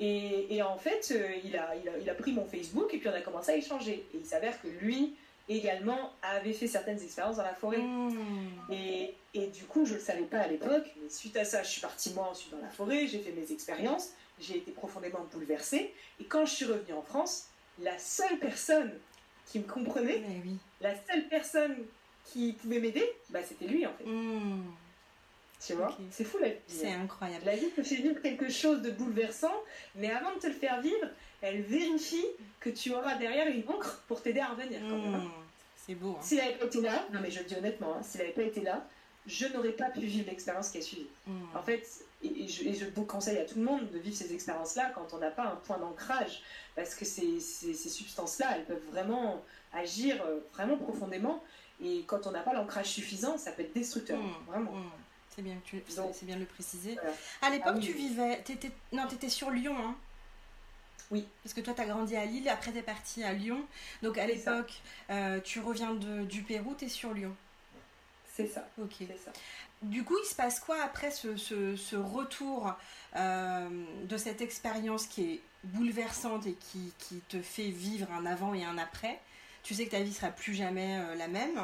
Et, 0.00 0.54
et 0.54 0.62
en 0.62 0.76
fait, 0.76 1.12
euh, 1.12 1.36
il, 1.44 1.56
a, 1.56 1.74
il, 1.76 1.88
a, 1.88 1.98
il 1.98 2.10
a 2.10 2.14
pris 2.14 2.32
mon 2.32 2.44
Facebook 2.44 2.92
et 2.92 2.98
puis 2.98 3.08
on 3.08 3.12
a 3.12 3.20
commencé 3.20 3.52
à 3.52 3.56
échanger. 3.56 4.04
Et 4.12 4.16
il 4.18 4.26
s'avère 4.26 4.60
que 4.60 4.66
lui 4.66 5.14
également 5.48 6.12
avait 6.22 6.52
fait 6.52 6.66
certaines 6.66 7.00
expériences 7.02 7.36
dans 7.36 7.44
la 7.44 7.54
forêt. 7.54 7.78
Mmh. 7.78 8.72
Et, 8.72 9.14
et 9.34 9.46
du 9.48 9.64
coup, 9.64 9.84
je 9.84 9.92
ne 9.92 9.98
le 9.98 10.04
savais 10.04 10.22
pas 10.22 10.40
à 10.40 10.48
l'époque, 10.48 10.86
mais 11.00 11.08
suite 11.08 11.36
à 11.36 11.44
ça, 11.44 11.62
je 11.62 11.68
suis 11.68 11.80
partie 11.80 12.12
moi 12.12 12.28
ensuite 12.30 12.50
dans 12.50 12.60
la 12.60 12.70
forêt, 12.70 13.06
j'ai 13.06 13.20
fait 13.20 13.32
mes 13.32 13.52
expériences, 13.52 14.10
j'ai 14.40 14.56
été 14.56 14.72
profondément 14.72 15.26
bouleversée. 15.32 15.92
Et 16.20 16.24
quand 16.24 16.46
je 16.46 16.54
suis 16.54 16.64
revenue 16.64 16.94
en 16.94 17.02
France, 17.02 17.48
la 17.80 17.96
seule 17.98 18.38
personne 18.38 18.92
qui 19.46 19.58
me 19.58 19.64
comprenait, 19.64 20.22
oui. 20.44 20.56
la 20.80 20.94
seule 21.06 21.28
personne 21.28 21.76
qui 22.24 22.54
pouvait 22.54 22.80
m'aider, 22.80 23.06
bah, 23.28 23.40
c'était 23.46 23.66
lui 23.66 23.86
en 23.86 23.92
fait. 23.92 24.04
Mmh. 24.06 24.62
Tu 25.66 25.72
vois 25.74 25.88
Ok. 25.88 25.94
C'est 26.10 26.24
fou 26.24 26.38
la 26.38 26.48
vie. 26.48 26.54
C'est 26.66 26.90
hein. 26.90 27.00
incroyable. 27.04 27.44
La 27.46 27.56
vie 27.56 27.70
te 27.70 27.82
fait 27.82 27.96
vivre 27.96 28.20
quelque 28.20 28.48
chose 28.50 28.82
de 28.82 28.90
bouleversant, 28.90 29.54
mais 29.96 30.10
avant 30.10 30.34
de 30.34 30.38
te 30.40 30.46
le 30.46 30.52
faire 30.52 30.80
vivre, 30.80 31.06
elle 31.42 31.62
vérifie 31.62 32.24
que 32.60 32.70
tu 32.70 32.92
auras 32.92 33.16
derrière 33.16 33.46
une 33.48 33.62
encre 33.68 34.02
pour 34.08 34.22
t'aider 34.22 34.40
à 34.40 34.48
revenir. 34.48 34.80
quand 34.80 34.96
même, 34.98 35.14
hein. 35.14 35.18
Mmh. 35.24 35.30
C'est 35.86 35.94
beau. 35.94 36.10
hein. 36.18 36.22
S'il 36.22 36.38
n'avait 36.38 36.54
pas 36.54 36.64
été 36.66 36.80
là, 36.80 37.04
non 37.12 37.20
mais 37.22 37.30
je 37.30 37.40
le 37.40 37.44
dis 37.44 37.54
honnêtement, 37.56 37.96
hein, 37.96 38.02
s'il 38.02 38.20
n'avait 38.20 38.32
pas 38.32 38.42
été 38.42 38.62
là, 38.62 38.86
je 39.26 39.46
n'aurais 39.48 39.72
pas 39.72 39.90
pu 39.90 40.00
vivre 40.00 40.26
l'expérience 40.30 40.70
qui 40.70 40.78
a 40.78 40.82
suivi. 40.82 41.06
Mmh. 41.26 41.32
En 41.54 41.62
fait, 41.62 41.86
et, 42.22 42.46
je, 42.48 42.64
et 42.64 42.74
je 42.74 42.84
conseille 43.00 43.38
à 43.38 43.44
tout 43.44 43.58
le 43.58 43.64
monde 43.64 43.90
de 43.90 43.98
vivre 43.98 44.16
ces 44.16 44.32
expériences-là 44.34 44.92
quand 44.94 45.12
on 45.12 45.18
n'a 45.18 45.30
pas 45.30 45.44
un 45.44 45.56
point 45.56 45.78
d'ancrage, 45.78 46.42
parce 46.74 46.94
que 46.94 47.04
ces, 47.04 47.38
ces- 47.40 47.74
ces 47.74 47.88
substances-là, 47.90 48.56
elles 48.56 48.64
peuvent 48.64 48.84
vraiment 48.90 49.42
agir 49.74 50.22
euh, 50.26 50.40
vraiment 50.54 50.76
profondément, 50.76 51.42
et 51.82 52.04
quand 52.06 52.26
on 52.26 52.30
n'a 52.30 52.40
pas 52.40 52.54
l'ancrage 52.54 52.86
suffisant, 52.86 53.36
ça 53.38 53.50
peut 53.52 53.62
être 53.62 53.74
destructeur, 53.74 54.18
Mmh. 54.18 54.32
vraiment. 54.46 54.72
Mmh. 54.72 54.90
C'est 55.34 55.42
bien, 55.42 55.56
tu- 55.64 55.82
c'est 55.88 56.26
bien 56.26 56.36
de 56.36 56.40
le 56.40 56.46
préciser. 56.46 56.94
Voilà. 56.94 57.16
À 57.42 57.50
l'époque, 57.50 57.72
Ah 57.74 57.78
oui. 57.78 57.84
tu 57.84 57.92
vivais. 57.92 58.40
T'étais, 58.42 58.70
non, 58.92 59.06
t'étais 59.08 59.28
sur 59.28 59.50
Lyon, 59.50 59.76
hein 59.78 59.96
Oui. 61.10 61.26
Parce 61.42 61.54
que 61.54 61.60
toi, 61.60 61.74
t'as 61.76 61.86
grandi 61.86 62.14
à 62.16 62.24
Lille, 62.24 62.48
après 62.48 62.70
t'es 62.72 62.82
parti 62.82 63.24
à 63.24 63.32
Lyon. 63.32 63.64
Donc 64.02 64.16
à 64.16 64.26
l'époque, 64.26 64.80
euh, 65.10 65.40
tu 65.40 65.60
reviens 65.60 65.94
de, 65.94 66.24
du 66.24 66.42
Pérou, 66.42 66.74
t'es 66.74 66.88
sur 66.88 67.12
Lyon. 67.14 67.34
C'est 68.32 68.46
ça, 68.48 68.68
Ok. 68.80 68.94
c'est 68.98 69.18
ça. 69.24 69.32
Du 69.82 70.02
coup, 70.04 70.16
il 70.22 70.26
se 70.26 70.34
passe 70.34 70.60
quoi 70.60 70.80
après 70.82 71.10
ce, 71.10 71.36
ce- 71.36 71.76
ce 71.76 71.94
retour 71.96 72.72
euh, 73.16 73.68
de 74.04 74.16
cette 74.16 74.40
expérience 74.40 75.06
qui 75.06 75.22
est 75.34 75.40
bouleversante 75.64 76.46
et 76.46 76.54
qui, 76.54 76.92
qui 76.98 77.20
te 77.28 77.40
fait 77.42 77.68
vivre 77.70 78.10
un 78.12 78.24
avant 78.26 78.54
et 78.54 78.64
un 78.64 78.78
après? 78.78 79.20
Tu 79.62 79.74
sais 79.74 79.86
que 79.86 79.90
ta 79.92 80.00
vie 80.02 80.12
sera 80.12 80.30
plus 80.30 80.54
jamais 80.54 80.96
euh, 80.98 81.14
la 81.16 81.28
même. 81.28 81.58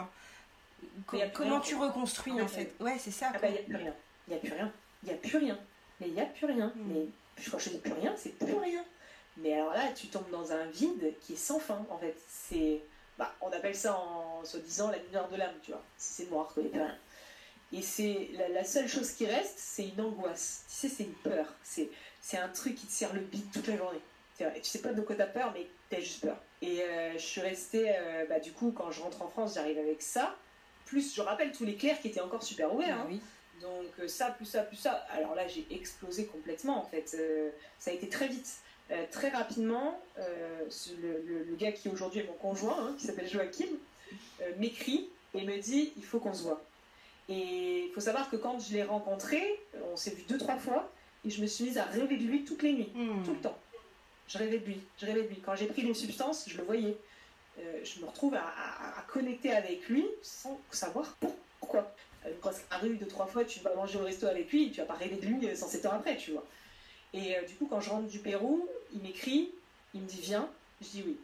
Comment 1.35 1.61
tu 1.61 1.74
reconstruis 1.76 2.33
En 2.33 2.45
en 2.45 2.49
fait, 2.49 2.74
Ouais, 2.81 2.97
c'est 2.99 3.11
ça. 3.11 3.31
Ah 3.35 3.39
bah, 3.39 3.49
il 3.49 3.53
n'y 3.53 3.59
a 3.59 3.62
plus 3.62 3.76
rien. 3.76 3.95
Il 4.28 4.31
n'y 4.31 4.37
a 4.37 4.41
plus 4.41 4.53
rien. 4.53 4.72
Il 5.03 5.09
n'y 5.09 5.14
a 5.14 5.18
plus 5.18 5.37
rien. 5.39 5.59
Mais 6.01 6.09
il 6.09 6.14
n'y 6.14 6.20
a 6.20 6.26
plus 6.26 6.47
rien. 6.47 6.72
Mm. 6.76 6.93
Mais 6.93 7.07
quand 7.51 7.59
je 7.59 7.70
dis 7.70 7.78
plus 7.78 7.93
rien, 7.93 8.14
c'est 8.16 8.39
plus 8.39 8.55
rien. 8.55 8.85
Mais 9.39 9.55
alors 9.55 9.72
là, 9.72 9.89
tu 9.95 10.09
tombes 10.09 10.31
dans 10.31 10.53
un 10.53 10.66
vide 10.66 11.14
qui 11.20 11.35
est 11.35 11.37
sans 11.37 11.59
fin, 11.59 11.85
en 11.91 11.99
fait. 11.99 12.16
C'est... 12.28 12.81
Bah, 13.18 13.35
on 13.41 13.49
appelle 13.49 13.76
ça 13.76 13.99
en 13.99 14.45
soi-disant 14.45 14.91
la 14.91 14.99
lumière 14.99 15.28
de 15.28 15.37
l'âme, 15.37 15.55
tu 15.62 15.72
vois. 15.72 15.83
Si 15.99 16.22
c'est 16.22 16.31
noir, 16.31 16.49
a 16.51 16.61
plus 16.61 16.70
rien. 16.72 16.97
Et 17.72 17.83
c'est 17.83 18.31
la, 18.35 18.49
la 18.49 18.64
seule 18.64 18.89
chose 18.89 19.12
qui 19.12 19.26
reste, 19.26 19.55
c'est 19.57 19.89
une 19.89 20.01
angoisse. 20.01 20.64
Tu 20.68 20.74
sais, 20.74 20.89
c'est 20.89 21.05
une 21.05 21.14
peur. 21.14 21.47
C'est, 21.62 21.91
un 22.37 22.49
truc 22.49 22.74
qui 22.74 22.87
te 22.87 22.93
serre 22.93 23.12
le 23.14 23.20
bide 23.20 23.51
toute 23.53 23.66
la 23.68 23.76
journée. 23.76 24.01
Vrai. 24.39 24.61
Tu 24.61 24.70
sais 24.70 24.81
pas 24.81 24.93
de 24.93 25.03
quoi 25.03 25.14
t'as 25.16 25.26
peur, 25.26 25.53
mais 25.55 25.66
t'as 25.91 26.01
juste 26.01 26.22
peur. 26.22 26.37
Et 26.62 26.83
euh, 26.83 27.12
je 27.12 27.18
suis 27.18 27.41
restée, 27.43 27.91
euh, 27.91 28.24
bah, 28.26 28.41
du 28.41 28.53
coup, 28.53 28.72
quand 28.72 28.91
je 28.91 29.03
rentre 29.03 29.20
en 29.22 29.28
France, 29.28 29.55
j'arrive 29.55 29.78
avec 29.78 30.01
ça. 30.01 30.35
Plus, 30.91 31.14
je 31.14 31.20
rappelle 31.22 31.53
tous 31.53 31.64
les 31.64 31.76
clairs 31.76 32.01
qui 32.01 32.09
étaient 32.09 32.20
encore 32.20 32.43
super 32.43 32.74
ouverts. 32.74 32.99
Hein. 32.99 33.07
oui. 33.09 33.20
Donc 33.62 33.86
euh, 34.01 34.09
ça, 34.09 34.30
plus 34.30 34.47
ça, 34.47 34.62
plus 34.62 34.76
ça. 34.76 34.93
Alors 35.16 35.34
là, 35.34 35.47
j'ai 35.47 35.66
explosé 35.70 36.26
complètement 36.26 36.78
en 36.78 36.84
fait. 36.86 37.14
Euh, 37.18 37.51
ça 37.78 37.91
a 37.91 37.95
été 37.95 38.09
très 38.09 38.26
vite. 38.26 38.51
Euh, 38.91 39.05
très 39.12 39.28
rapidement, 39.28 40.01
euh, 40.18 40.64
ce- 40.68 40.95
le, 41.01 41.22
le- 41.26 41.45
le 41.45 41.55
gars 41.57 41.70
qui 41.72 41.88
aujourd'hui 41.88 42.20
est 42.20 42.26
mon 42.26 42.32
conjoint, 42.32 42.76
hein, 42.80 42.95
qui 42.99 43.07
s'appelle 43.07 43.28
Joachim, 43.28 43.68
m'écrit 44.59 45.09
et 45.34 45.45
me 45.45 45.59
dit 45.59 45.93
il 45.97 46.05
faut 46.05 46.18
qu'on 46.18 46.34
se 46.34 46.43
voit. 46.43 46.62
Et 47.28 47.84
il 47.86 47.93
faut 47.93 48.01
savoir 48.01 48.28
que 48.30 48.36
quand 48.36 48.59
je 48.59 48.72
l'ai 48.72 48.82
rencontré, 48.82 49.61
on 49.93 49.97
s'est 49.97 50.11
vu 50.11 50.22
deux, 50.28 50.38
trois 50.38 50.57
fois, 50.57 50.91
et 51.24 51.30
je 51.30 51.41
me 51.43 51.47
suis 51.47 51.64
mise 51.64 51.78
à 51.78 51.84
rêver 51.84 52.16
de 52.16 52.24
lui 52.24 52.45
toutes 52.45 52.62
les 52.62 52.72
nuits, 52.72 52.91
Mmh. 52.95 53.22
tout 53.24 53.32
le 53.34 53.41
temps. 53.41 53.59
Je 54.26 54.38
rêvais 54.38 54.59
de 54.59 54.64
lui, 54.66 54.80
je 54.99 55.07
rêvais 55.07 55.22
de 55.22 55.28
lui. 55.28 55.41
Quand 55.45 55.55
j'ai 55.55 55.66
pris 55.66 55.82
les 55.82 55.95
substances, 55.95 56.49
je 56.49 56.57
le 56.57 56.64
voyais. 56.64 56.97
Euh, 57.61 57.80
je 57.84 58.00
me 58.00 58.06
retrouve 58.06 58.34
à, 58.34 58.40
à- 58.42 58.98
à 58.98 59.02
connecter 59.02 59.52
avec 59.52 59.88
lui 59.88 60.06
sans 60.22 60.58
savoir 60.70 61.16
pourquoi. 61.61 61.94
Euh, 62.26 62.30
Quand 62.40 62.50
c'est 62.52 62.64
arrivé 62.70 62.96
deux, 62.96 63.06
trois 63.06 63.26
fois, 63.26 63.44
tu 63.44 63.61
vas 63.61 63.74
manger 63.74 63.98
au 63.98 64.04
resto 64.04 64.26
avec 64.26 64.50
lui, 64.50 64.70
tu 64.70 64.80
vas 64.80 64.86
pas 64.86 64.94
rêver 64.94 65.16
de 65.16 65.26
lui 65.26 65.46
euh, 65.48 65.54
107 65.54 65.84
heures 65.86 65.94
après, 65.94 66.16
tu 66.16 66.32
vois. 66.32 66.46
Et 67.12 67.36
euh, 67.36 67.42
du 67.42 67.54
coup, 67.56 67.66
quand 67.66 67.80
je 67.80 67.90
rentre 67.90 68.08
du 68.08 68.18
Pérou, 68.20 68.68
il 68.94 69.00
m'écrit, 69.00 69.50
il 69.94 70.02
me 70.02 70.06
dit 70.06 70.20
viens, 70.20 70.48
je 70.80 70.88
dis 70.88 71.02
oui. 71.06 71.16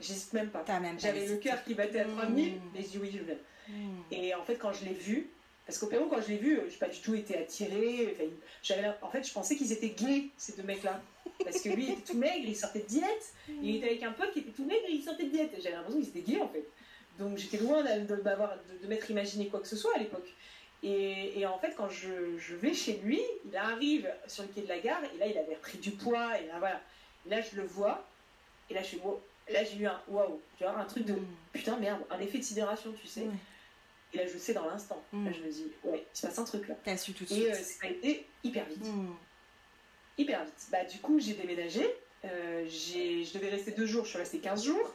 J'hésite 0.00 0.32
même 0.32 0.48
pas. 0.50 0.64
J'avais 0.98 1.26
le 1.26 1.36
cœur 1.36 1.62
qui 1.64 1.74
battait 1.74 2.00
à 2.00 2.04
Mm. 2.06 2.16
3000, 2.16 2.52
mais 2.74 2.82
je 2.82 2.86
dis 2.88 2.98
oui, 2.98 3.10
je 3.12 3.18
viens. 3.24 3.34
Mmh. 3.68 3.98
Et 4.12 4.34
en 4.34 4.42
fait, 4.44 4.56
quand 4.56 4.72
je 4.72 4.84
l'ai 4.84 4.94
vu, 4.94 5.28
parce 5.66 5.76
qu'au 5.78 5.88
Pérou, 5.88 6.06
quand 6.08 6.22
je 6.22 6.28
l'ai 6.28 6.38
vu, 6.38 6.56
je 6.68 6.70
n'ai 6.72 6.78
pas 6.78 6.88
du 6.88 7.00
tout 7.00 7.14
été 7.14 7.36
attirée. 7.36 8.16
Enfin, 8.62 8.94
en 9.02 9.10
fait, 9.10 9.26
je 9.26 9.32
pensais 9.32 9.56
qu'ils 9.56 9.72
étaient 9.72 9.90
gays, 9.90 10.28
ces 10.38 10.52
deux 10.52 10.62
mecs-là. 10.62 11.02
Parce 11.44 11.60
que 11.62 11.68
lui, 11.70 11.84
il 11.86 11.92
était 11.92 12.02
tout 12.12 12.16
maigre, 12.18 12.44
il 12.46 12.56
sortait 12.56 12.80
de 12.80 12.86
diète. 12.86 13.32
Il 13.62 13.76
était 13.76 13.86
avec 13.88 14.02
un 14.02 14.12
pote 14.12 14.32
qui 14.32 14.40
était 14.40 14.50
tout 14.50 14.64
maigre 14.64 14.84
et 14.88 14.92
il 14.92 15.02
sortait 15.02 15.24
de 15.24 15.30
diète. 15.30 15.50
J'avais 15.62 15.76
l'impression 15.76 16.00
qu'ils 16.00 16.08
étaient 16.10 16.32
gays, 16.32 16.40
en 16.40 16.48
fait. 16.48 16.66
Donc 17.18 17.36
j'étais 17.38 17.58
loin 17.58 17.82
de, 17.82 18.06
de, 18.06 18.22
m'avoir- 18.22 18.56
de- 18.72 18.82
de 18.82 18.86
m'être 18.88 19.10
imaginé 19.10 19.48
quoi 19.48 19.60
que 19.60 19.66
ce 19.68 19.76
soit 19.76 19.94
à 19.94 19.98
l'époque. 19.98 20.28
Et, 20.82 21.38
et 21.40 21.46
en 21.46 21.58
fait, 21.58 21.74
quand 21.76 21.88
je, 21.88 22.36
je 22.38 22.54
vais 22.54 22.72
chez 22.74 22.98
lui, 22.98 23.20
il 23.44 23.56
arrive 23.56 24.08
sur 24.28 24.44
le 24.44 24.48
quai 24.50 24.60
de 24.62 24.68
la 24.68 24.78
gare, 24.78 25.02
et 25.12 25.18
là, 25.18 25.26
il 25.26 25.36
avait 25.36 25.56
repris 25.56 25.78
du 25.78 25.90
poids, 25.92 26.38
et 26.40 26.46
là, 26.46 26.58
voilà. 26.60 26.80
Et 27.26 27.30
là, 27.30 27.40
je 27.40 27.56
le 27.56 27.66
vois, 27.66 28.06
et 28.70 28.74
là, 28.74 28.82
je 28.82 28.86
suis 28.88 28.98
wow. 28.98 29.20
Là, 29.50 29.64
j'ai 29.64 29.76
eu 29.78 29.86
un 29.86 30.00
waouh, 30.08 30.40
tu 30.56 30.62
vois, 30.64 30.76
un 30.78 30.84
truc 30.84 31.04
de 31.06 31.14
Mmh. 31.14 31.26
putain, 31.52 31.76
merde, 31.78 32.02
un 32.10 32.20
effet 32.20 32.38
de 32.38 32.44
sidération, 32.44 32.92
tu 33.00 33.06
sais. 33.08 33.22
Ouais. 33.22 33.28
Et 34.12 34.18
là, 34.18 34.26
je 34.26 34.34
le 34.34 34.38
sais 34.38 34.52
dans 34.54 34.66
l'instant. 34.66 35.02
Mm. 35.12 35.24
Là, 35.26 35.32
je 35.32 35.42
me 35.42 35.50
dis, 35.50 35.66
ouais, 35.84 36.06
il 36.14 36.16
se 36.18 36.26
passe 36.26 36.38
un 36.38 36.44
truc 36.44 36.68
là. 36.68 36.74
T'as 36.84 36.96
su 36.96 37.12
tout 37.12 37.24
de 37.24 37.32
Et 37.32 37.34
suite. 37.34 37.48
euh, 37.48 37.54
ça 37.54 37.86
a 37.86 37.90
été 37.90 38.26
hyper 38.44 38.64
vite. 38.66 38.84
Mmh. 38.86 39.14
Hyper 40.18 40.44
vite. 40.44 40.66
Bah, 40.70 40.84
du 40.84 40.98
coup, 40.98 41.18
j'ai 41.20 41.34
déménagé. 41.34 41.86
Euh, 42.24 42.66
je 42.66 43.32
devais 43.38 43.48
rester 43.50 43.70
deux 43.70 43.86
jours, 43.86 44.04
je 44.04 44.10
suis 44.10 44.18
restée 44.18 44.38
15 44.38 44.64
jours. 44.64 44.94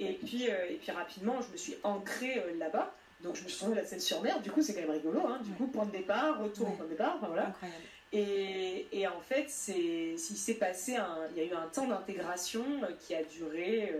Et 0.00 0.14
puis, 0.14 0.50
euh, 0.50 0.68
et 0.70 0.74
puis 0.74 0.90
rapidement, 0.90 1.40
je 1.40 1.50
me 1.52 1.56
suis 1.56 1.76
ancrée 1.84 2.38
euh, 2.38 2.58
là-bas. 2.58 2.92
Donc, 3.22 3.34
je 3.36 3.44
me 3.44 3.48
suis 3.48 3.58
trouvée 3.58 3.78
à 3.78 3.82
la 3.82 3.86
Seine-sur-Mer. 3.86 4.40
Du 4.42 4.50
coup, 4.50 4.60
c'est 4.62 4.74
quand 4.74 4.80
même 4.80 4.90
rigolo. 4.90 5.20
Hein. 5.26 5.38
Du 5.42 5.50
Ouais. 5.52 5.56
coup, 5.56 5.66
point 5.68 5.86
de 5.86 5.90
départ, 5.92 6.40
retour 6.42 6.68
Ouais. 6.68 6.74
point 6.76 6.84
de 6.84 6.90
départ. 6.90 7.14
Enfin, 7.16 7.28
voilà. 7.28 7.46
Incroyable. 7.48 7.82
Et, 8.12 8.86
et 8.92 9.06
en 9.08 9.20
fait, 9.20 9.50
il 9.76 10.18
s'est 10.18 10.54
passé 10.54 10.96
un, 10.96 11.18
il 11.32 11.38
y 11.38 11.40
a 11.40 11.44
eu 11.50 11.54
un 11.54 11.66
temps 11.68 11.86
d'intégration 11.86 12.64
euh, 12.82 12.92
qui 13.00 13.14
a 13.14 13.22
duré 13.24 13.92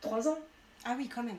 trois 0.00 0.28
ans, 0.28 0.38
Ah 0.84 0.94
oui, 0.96 1.08
quand 1.08 1.22
même. 1.24 1.38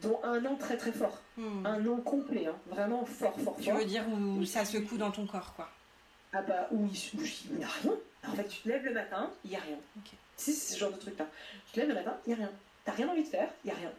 dont 0.00 0.20
un 0.22 0.44
an 0.46 0.56
très 0.56 0.76
très 0.76 0.92
fort. 0.92 1.20
Mmh. 1.36 1.66
Un 1.66 1.86
an 1.86 1.96
complet, 2.00 2.46
hein. 2.46 2.56
vraiment 2.66 3.04
fort, 3.04 3.38
fort, 3.40 3.56
Tu 3.58 3.64
fort. 3.70 3.78
veux 3.78 3.84
dire 3.84 4.04
où 4.08 4.44
ça 4.44 4.64
secoue 4.64 4.96
dans 4.96 5.10
ton 5.10 5.26
corps, 5.26 5.52
quoi. 5.54 5.68
Ah 6.32 6.42
bah 6.42 6.68
où 6.70 6.86
il 6.86 7.56
n'y 7.56 7.64
a 7.64 7.68
rien. 7.68 7.96
En 8.26 8.32
fait, 8.34 8.48
tu 8.48 8.60
te 8.60 8.68
lèves 8.68 8.84
le 8.84 8.92
matin, 8.92 9.32
il 9.44 9.50
n'y 9.50 9.56
a 9.56 9.60
rien. 9.60 9.78
C'est 10.36 10.52
ce 10.52 10.78
genre 10.78 10.92
de 10.92 10.96
truc-là. 10.96 11.26
Tu 11.66 11.72
te 11.72 11.80
lèves 11.80 11.88
le 11.88 11.94
matin, 11.94 12.16
il 12.26 12.30
n'y 12.30 12.34
a 12.34 12.46
rien. 12.46 12.52
T'as 12.84 12.92
rien 12.92 13.08
envie 13.08 13.22
de 13.22 13.28
faire, 13.28 13.48
il 13.64 13.68
n'y 13.68 13.72
a 13.72 13.78
rien. 13.78 13.92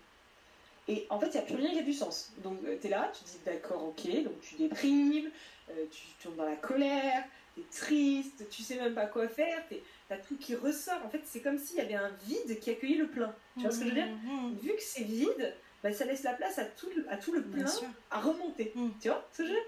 Et 0.87 1.05
en 1.09 1.19
fait, 1.19 1.27
il 1.27 1.33
n'y 1.33 1.37
a 1.37 1.41
plus 1.41 1.55
rien 1.55 1.71
qui 1.71 1.79
a 1.79 1.83
du 1.83 1.93
sens. 1.93 2.31
Donc, 2.43 2.59
tu 2.81 2.87
es 2.87 2.89
là, 2.89 3.11
tu 3.13 3.23
te 3.23 3.29
dis 3.29 3.39
d'accord, 3.45 3.83
ok, 3.83 4.23
donc 4.23 4.39
tu 4.41 4.55
déprimes, 4.55 5.29
euh, 5.69 5.85
tu 5.91 6.01
tombes 6.23 6.35
dans 6.35 6.45
la 6.45 6.55
colère, 6.55 7.23
tu 7.55 7.61
es 7.61 7.63
triste, 7.71 8.49
tu 8.49 8.63
sais 8.63 8.75
même 8.75 8.95
pas 8.95 9.05
quoi 9.05 9.27
faire, 9.27 9.63
tu 9.69 9.77
as 10.11 10.17
tout 10.17 10.37
qui 10.37 10.55
ressort. 10.55 10.99
En 11.05 11.09
fait, 11.09 11.21
c'est 11.25 11.41
comme 11.41 11.59
s'il 11.59 11.77
y 11.77 11.81
avait 11.81 11.95
un 11.95 12.09
vide 12.25 12.59
qui 12.59 12.71
accueillait 12.71 12.97
le 12.97 13.07
plein. 13.07 13.33
Tu 13.55 13.63
vois 13.63 13.71
ce 13.71 13.79
que 13.79 13.83
je 13.85 13.89
veux 13.89 13.95
dire? 13.95 14.07
Mmh. 14.07 14.55
Vu 14.61 14.69
que 14.69 14.81
c'est 14.81 15.03
vide, 15.03 15.53
bah, 15.83 15.93
ça 15.93 16.05
laisse 16.05 16.23
la 16.23 16.33
place 16.33 16.59
à 16.59 16.65
tout 16.65 16.89
le, 16.95 17.05
à 17.09 17.17
tout 17.17 17.31
le 17.31 17.43
plein 17.43 17.65
à 18.11 18.19
remonter. 18.19 18.71
Mm. 18.75 18.89
Tu 18.99 19.07
vois 19.07 19.25
ce 19.31 19.37
que 19.37 19.43
je 19.43 19.49
veux 19.49 19.55
dire? 19.55 19.65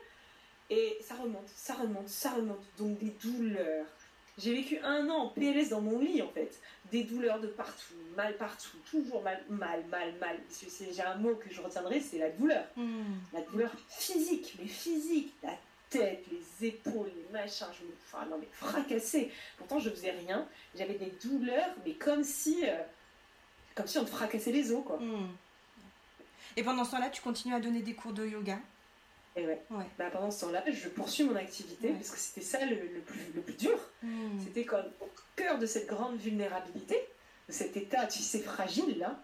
Et 0.71 0.97
ça 1.03 1.15
remonte, 1.15 1.49
ça 1.53 1.73
remonte, 1.73 2.07
ça 2.07 2.31
remonte. 2.31 2.63
Donc 2.77 2.97
des 2.97 3.13
douleurs. 3.21 3.85
J'ai 4.37 4.53
vécu 4.53 4.79
un 4.79 5.09
an 5.09 5.25
en 5.25 5.27
PLS 5.27 5.69
dans 5.69 5.81
mon 5.81 5.99
lit, 5.99 6.21
en 6.21 6.29
fait. 6.29 6.57
Des 6.91 7.03
douleurs 7.03 7.41
de 7.41 7.47
partout, 7.47 7.93
mal 8.15 8.37
partout, 8.37 8.77
toujours 8.89 9.21
mal, 9.21 9.43
mal, 9.49 9.83
mal, 9.89 10.13
mal. 10.19 10.39
J'ai 10.49 11.01
un 11.03 11.15
mot 11.15 11.35
que 11.35 11.53
je 11.53 11.61
retiendrai, 11.61 11.99
c'est 11.99 12.17
la 12.17 12.29
douleur. 12.29 12.63
Hmm. 12.77 13.17
La 13.33 13.41
douleur 13.41 13.71
physique, 13.89 14.55
mais 14.59 14.67
physique. 14.67 15.33
La 15.43 15.57
tête, 15.89 16.23
les 16.31 16.67
épaules, 16.69 17.11
les 17.13 17.33
machins, 17.33 17.67
je 17.77 17.85
me 17.85 17.91
enfin, 18.05 18.25
non, 18.27 18.37
mais 18.39 18.47
fracassée. 18.53 19.29
Pourtant, 19.57 19.77
je 19.77 19.89
faisais 19.89 20.11
rien. 20.11 20.47
J'avais 20.73 20.95
des 20.95 21.11
douleurs, 21.21 21.75
mais 21.85 21.93
comme 21.95 22.23
si, 22.23 22.65
euh, 22.65 22.77
comme 23.75 23.87
si 23.87 23.97
on 23.97 24.05
te 24.05 24.09
fracassait 24.09 24.53
les 24.53 24.71
os, 24.71 24.85
quoi. 24.85 24.97
Hmm. 24.97 25.27
Et 26.55 26.63
pendant 26.63 26.85
ce 26.85 26.91
temps-là, 26.91 27.09
tu 27.09 27.21
continues 27.21 27.55
à 27.55 27.59
donner 27.59 27.81
des 27.81 27.93
cours 27.93 28.13
de 28.13 28.25
yoga? 28.25 28.57
Et 29.35 29.45
ouais. 29.47 29.61
Ouais. 29.69 29.85
Bah, 29.97 30.09
pendant 30.11 30.29
ce 30.31 30.41
temps-là, 30.41 30.63
je 30.71 30.89
poursuis 30.89 31.23
mon 31.23 31.35
activité 31.35 31.87
Ouais. 31.89 31.93
parce 31.93 32.09
que 32.11 32.17
c'était 32.17 32.41
ça 32.41 32.65
le, 32.65 32.75
le 32.75 32.99
plus, 32.99 33.19
le 33.33 33.41
plus 33.41 33.53
dur. 33.55 33.79
Hmm. 34.03 34.39
C'était 34.43 34.65
comme 34.65 34.85
au 34.99 35.09
cœur 35.35 35.57
de 35.57 35.65
cette 35.65 35.87
grande 35.87 36.17
vulnérabilité, 36.17 36.97
de 37.47 37.53
cet 37.53 37.77
état, 37.77 38.07
tu 38.07 38.19
sais, 38.19 38.39
fragile 38.39 38.97
là. 38.99 39.17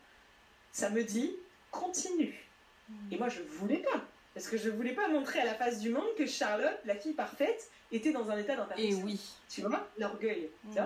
Ça 0.72 0.90
me 0.90 1.04
dit, 1.04 1.36
continue. 1.72 2.48
Hmm. 2.90 3.12
Et 3.12 3.18
moi, 3.18 3.28
je 3.30 3.42
voulais 3.42 3.78
pas. 3.80 4.02
Parce 4.34 4.48
que 4.48 4.58
je 4.58 4.70
voulais 4.70 4.94
pas 4.94 5.08
montrer 5.10 5.40
à 5.40 5.46
la 5.46 5.56
face 5.56 5.80
du 5.80 5.90
monde 5.90 6.08
que 6.18 6.26
Charlotte, 6.28 6.78
la 6.86 6.96
fille 6.96 7.14
parfaite, 7.14 7.70
était 7.92 8.12
dans 8.12 8.30
un 8.30 8.38
état 8.38 8.54
Et 8.54 8.58
d'imperfection. 8.58 9.02
oui. 9.04 9.20
Tu 9.50 9.62
vois 9.62 9.88
L'orgueil. 9.98 10.50
Hmm. 10.64 10.78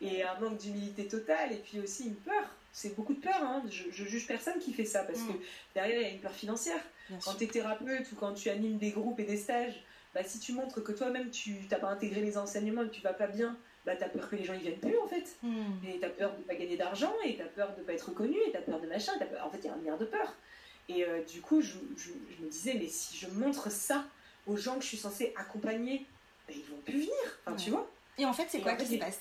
et 0.00 0.22
un 0.22 0.38
manque 0.40 0.58
d'humilité 0.58 1.08
totale, 1.08 1.52
et 1.52 1.56
puis 1.58 1.80
aussi 1.80 2.04
une 2.06 2.14
peur. 2.16 2.44
C'est 2.72 2.94
beaucoup 2.94 3.14
de 3.14 3.20
peur, 3.20 3.42
hein. 3.42 3.62
je, 3.70 3.84
je 3.90 4.04
juge 4.04 4.26
personne 4.26 4.58
qui 4.60 4.72
fait 4.74 4.84
ça, 4.84 5.02
parce 5.04 5.20
Mm. 5.20 5.28
que 5.28 5.32
derrière, 5.74 5.98
il 6.00 6.02
y 6.02 6.06
a 6.06 6.10
une 6.10 6.20
peur 6.20 6.32
financière. 6.32 6.80
Quand 7.24 7.34
tu 7.34 7.44
es 7.44 7.46
thérapeute 7.46 8.10
ou 8.12 8.16
quand 8.16 8.32
tu 8.34 8.48
animes 8.50 8.78
des 8.78 8.90
groupes 8.90 9.20
et 9.20 9.24
des 9.24 9.36
stages, 9.36 9.82
bah, 10.14 10.22
si 10.24 10.38
tu 10.38 10.52
montres 10.52 10.82
que 10.82 10.92
toi-même, 10.92 11.30
tu 11.30 11.56
n'as 11.70 11.78
pas 11.78 11.88
intégré 11.88 12.20
les 12.22 12.38
enseignements 12.38 12.82
et 12.82 12.88
que 12.88 12.94
tu 12.94 13.02
vas 13.02 13.12
pas 13.12 13.26
bien, 13.26 13.56
bah, 13.84 13.94
tu 13.96 14.02
as 14.04 14.08
peur 14.08 14.28
que 14.28 14.36
les 14.36 14.44
gens 14.44 14.54
ne 14.54 14.58
viennent 14.58 14.78
plus, 14.80 14.98
en 14.98 15.06
fait. 15.06 15.36
Hmm. 15.42 15.74
Et 15.86 15.98
tu 15.98 16.04
as 16.04 16.08
peur 16.10 16.34
de 16.36 16.42
pas 16.42 16.54
gagner 16.54 16.76
d'argent, 16.76 17.12
et 17.24 17.36
tu 17.36 17.42
as 17.42 17.46
peur 17.46 17.74
de 17.76 17.82
pas 17.82 17.92
être 17.92 18.08
reconnu, 18.08 18.36
et 18.46 18.50
tu 18.50 18.56
as 18.56 18.62
peur 18.62 18.80
de 18.80 18.86
machin. 18.86 19.12
peur- 19.18 19.44
En 19.46 19.50
fait, 19.50 19.58
il 19.58 19.66
y 19.66 19.68
a 19.68 19.74
un 19.74 19.76
milliard 19.76 19.98
de 19.98 20.06
peurs. 20.06 20.34
Et 20.88 21.04
euh, 21.04 21.22
du 21.24 21.40
coup, 21.40 21.60
je, 21.60 21.74
je- 21.96 22.10
je 22.38 22.44
me 22.44 22.48
disais, 22.50 22.74
mais 22.74 22.88
si 22.88 23.16
je 23.16 23.28
montre 23.28 23.70
ça 23.70 24.04
aux 24.46 24.56
gens 24.56 24.76
que 24.76 24.82
je 24.82 24.88
suis 24.88 24.96
censée 24.96 25.32
accompagner, 25.36 26.06
bah, 26.48 26.54
ils 26.56 26.64
vont 26.64 26.80
plus 26.84 26.94
venir. 27.00 27.38
Enfin, 27.44 27.56
tu 27.56 27.70
vois 27.70 27.88
Et 28.18 28.24
en 28.24 28.32
fait, 28.32 28.46
c'est 28.48 28.60
quoi 28.60 28.74
qui 28.74 28.86
se 28.86 28.98
passe? 28.98 29.20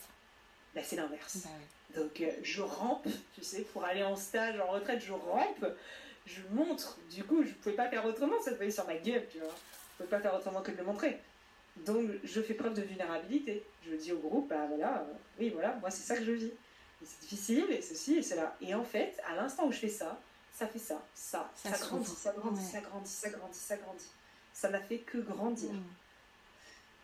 Bah, 0.74 0.82
C'est 0.84 0.96
l'inverse. 0.96 1.40
Bah. 1.44 2.02
Donc 2.02 2.20
euh, 2.22 2.30
je 2.44 2.62
rampe, 2.62 3.08
tu 3.36 3.44
sais, 3.44 3.62
pour 3.62 3.84
aller 3.86 4.04
en 4.04 4.16
stage, 4.16 4.60
en 4.60 4.68
retraite, 4.72 5.02
je 5.06 5.14
rampe, 5.14 5.66
je 6.26 6.42
montre. 6.52 6.98
Du 7.12 7.24
coup, 7.24 7.44
je 7.44 7.52
pouvais 7.54 7.76
pas 7.76 7.90
faire 7.90 8.06
autrement, 8.06 8.40
ça 8.42 8.52
se 8.52 8.56
voyait 8.56 8.72
sur 8.72 8.86
ma 8.86 8.96
gueule, 8.96 9.26
tu 9.32 9.40
vois. 9.40 9.54
Je 9.92 10.04
pouvais 10.04 10.10
pas 10.10 10.20
faire 10.22 10.36
autrement 10.36 10.62
que 10.62 10.72
de 10.72 10.78
le 10.78 10.84
montrer. 10.84 11.20
Donc 11.86 12.10
je 12.24 12.42
fais 12.42 12.54
preuve 12.54 12.74
de 12.74 12.82
vulnérabilité. 12.82 13.64
Je 13.90 13.96
dis 13.96 14.12
au 14.12 14.20
groupe, 14.20 14.48
bah 14.50 14.66
voilà, 14.68 15.00
euh, 15.02 15.14
oui 15.40 15.50
voilà, 15.50 15.76
moi 15.82 15.92
c'est 15.92 16.04
ça 16.04 16.16
que 16.18 16.24
je 16.24 16.32
vis. 16.32 16.46
Et 17.02 17.06
c'est 17.06 17.20
difficile, 17.22 17.66
et 17.70 17.82
ceci, 17.82 18.16
et 18.16 18.22
cela. 18.22 18.56
Et 18.62 18.74
en 18.74 18.84
fait, 18.84 19.20
à 19.30 19.36
l'instant 19.36 19.68
où 19.68 19.72
je 19.72 19.80
fais 19.80 19.90
ça, 19.90 20.18
ça 20.54 20.68
fait 20.68 20.80
ça, 20.80 21.04
ça, 21.14 21.52
Ça 21.56 21.74
ça, 21.74 21.86
grandit, 21.86 22.10
ça 22.10 22.32
grandit, 22.32 22.62
Ouais. 22.62 22.72
ça 22.72 22.80
grandit, 22.80 23.10
ça 23.10 23.30
grandit, 23.30 23.60
ça 23.60 23.76
grandit. 23.78 24.10
Ça 24.54 24.70
n'a 24.70 24.80
fait 24.80 25.00
que 25.00 25.18
grandir. 25.18 25.72
Hmm. 25.74 25.84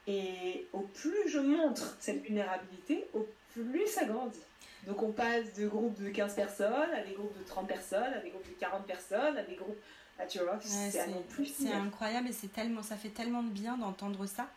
Et 0.08 0.68
au 0.74 0.80
plus 0.80 1.28
je 1.28 1.40
montre 1.40 1.98
cette 2.00 2.22
vulnérabilité, 2.24 3.08
au 3.14 3.28
plus 3.54 3.88
ça 3.88 4.06
grandit. 4.06 4.40
Donc 4.88 5.02
on 5.04 5.12
passe 5.12 5.54
de 5.58 5.68
groupes 5.68 6.02
de 6.02 6.10
15 6.10 6.36
personnes 6.36 6.90
à 6.96 7.02
des 7.04 7.14
groupes 7.14 7.38
de 7.38 7.44
30 7.44 7.68
personnes, 7.68 8.14
à 8.14 8.20
des 8.20 8.30
groupes 8.30 8.48
de 8.48 8.54
40 8.60 8.86
personnes, 8.86 9.38
à 9.38 9.44
des 9.44 9.56
groupes... 9.56 9.78
Ah, 10.20 10.26
tu 10.26 10.40
vois, 10.40 10.54
Ouais, 10.56 10.60
c'est 10.92 11.08
non 11.08 11.24
plus 11.30 11.46
c'est 11.48 11.72
incroyable 11.72 12.28
et 12.30 12.32
c'est 12.34 12.52
tellement, 12.54 12.84
ça 12.84 12.96
fait 12.96 13.10
tellement 13.10 13.42
de 13.44 13.50
bien 13.50 13.78
d'entendre 13.78 14.26
ça 14.28 14.48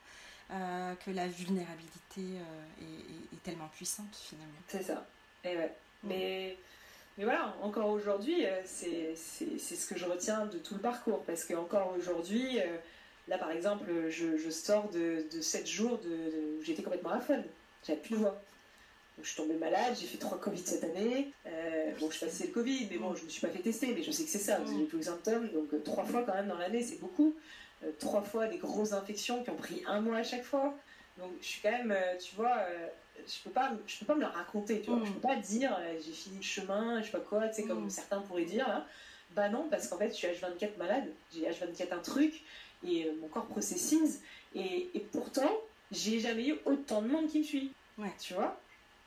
euh, 0.50 0.94
que 0.96 1.10
la 1.10 1.26
vulnérabilité 1.26 2.20
euh, 2.20 2.82
est, 2.82 2.84
est- 2.84 3.34
est 3.36 3.42
tellement 3.42 3.68
puissante 3.68 4.14
finalement. 4.14 4.52
C'est 4.68 4.82
ça. 4.82 5.06
Et 5.44 5.56
ouais. 5.56 5.72
Mais, 6.02 6.56
mais 7.16 7.24
voilà, 7.24 7.54
encore 7.62 7.88
aujourd'hui, 7.88 8.44
euh, 8.44 8.60
c'est 8.66 9.14
ce 9.16 9.86
que 9.86 9.98
je 9.98 10.04
retiens 10.04 10.46
de 10.46 10.58
tout 10.58 10.74
le 10.74 10.80
parcours. 10.80 11.22
Parce 11.24 11.44
que 11.44 11.54
encore 11.54 11.94
aujourd'hui, 11.96 12.58
là 13.28 13.38
par 13.38 13.50
exemple, 13.50 13.84
je, 14.10 14.36
je 14.36 14.50
sors 14.50 14.90
de, 14.90 15.24
de 15.34 15.40
7 15.40 15.66
jours 15.66 15.98
de, 15.98 16.08
de- 16.08 16.58
où 16.58 16.62
j'étais 16.62 16.82
complètement 16.82 17.10
à 17.12 17.20
fun. 17.20 17.40
J'avais 17.86 18.00
plus 18.00 18.10
de 18.10 18.16
voix. 18.16 18.42
Je 19.22 19.28
suis 19.28 19.36
tombée 19.36 19.54
malade, 19.54 19.94
j'ai 19.98 20.06
fait 20.06 20.18
trois 20.18 20.38
Covid 20.38 20.58
cette 20.64 20.82
année. 20.84 21.32
Euh, 21.46 21.92
bon, 22.00 22.10
je 22.10 22.18
passais 22.18 22.46
le 22.46 22.52
Covid, 22.52 22.88
mais 22.90 22.98
bon, 22.98 23.14
je 23.14 23.24
me 23.24 23.28
suis 23.28 23.40
pas 23.40 23.48
fait 23.48 23.60
tester, 23.62 23.94
mais 23.94 24.02
je 24.02 24.10
sais 24.10 24.24
que 24.24 24.30
c'est 24.30 24.38
ça, 24.38 24.56
parce 24.56 24.70
que 24.70 24.76
j'ai 24.78 24.86
tous 24.86 24.96
les 24.96 25.02
symptômes. 25.04 25.48
Donc, 25.50 25.72
euh, 25.72 25.78
trois 25.84 26.04
fois 26.04 26.22
quand 26.24 26.34
même 26.34 26.48
dans 26.48 26.58
l'année, 26.58 26.82
c'est 26.82 26.98
beaucoup. 27.00 27.34
Euh, 27.84 27.90
trois 28.00 28.22
fois 28.22 28.46
des 28.48 28.58
grosses 28.58 28.92
infections 28.92 29.42
qui 29.44 29.50
ont 29.50 29.56
pris 29.56 29.82
un 29.86 30.00
mois 30.00 30.16
à 30.18 30.22
chaque 30.24 30.42
fois. 30.42 30.74
Donc, 31.18 31.30
je 31.40 31.46
suis 31.46 31.60
quand 31.62 31.70
même, 31.70 31.92
euh, 31.92 32.16
tu 32.18 32.34
vois, 32.34 32.56
euh, 32.68 32.88
je 33.24 33.34
peux 33.44 33.50
pas, 33.50 33.70
je 33.86 33.98
peux 34.00 34.04
pas 34.06 34.14
me 34.16 34.20
le 34.22 34.26
raconter, 34.26 34.80
tu 34.80 34.90
vois. 34.90 34.98
Mm. 34.98 35.06
Je 35.06 35.12
peux 35.12 35.20
pas 35.20 35.36
dire, 35.36 35.78
j'ai 36.04 36.12
fini 36.12 36.36
le 36.38 36.42
chemin, 36.42 37.00
je 37.00 37.06
sais 37.06 37.12
pas 37.12 37.20
quoi, 37.20 37.46
tu 37.48 37.62
sais, 37.62 37.68
comme 37.68 37.84
Mm. 37.84 37.90
certains 37.90 38.20
pourraient 38.20 38.44
dire, 38.44 38.66
là. 38.66 38.84
Bah 39.30 39.48
non, 39.48 39.68
parce 39.70 39.86
qu'en 39.88 39.96
fait, 39.98 40.08
je 40.08 40.14
suis 40.14 40.26
H24 40.26 40.76
malade, 40.76 41.04
j'ai 41.32 41.42
H24 41.48 41.92
un 41.94 41.98
truc, 41.98 42.42
et 42.86 43.10
mon 43.20 43.28
corps 43.28 43.46
processings, 43.46 44.18
et, 44.54 44.90
et 44.94 45.00
pourtant, 45.00 45.50
j'ai 45.92 46.18
jamais 46.20 46.48
eu 46.48 46.56
autant 46.66 47.00
de 47.02 47.08
monde 47.08 47.28
qui 47.28 47.38
me 47.38 47.44
suit. 47.44 47.72
Ouais. 47.98 48.12
Tu 48.20 48.34
vois? 48.34 48.60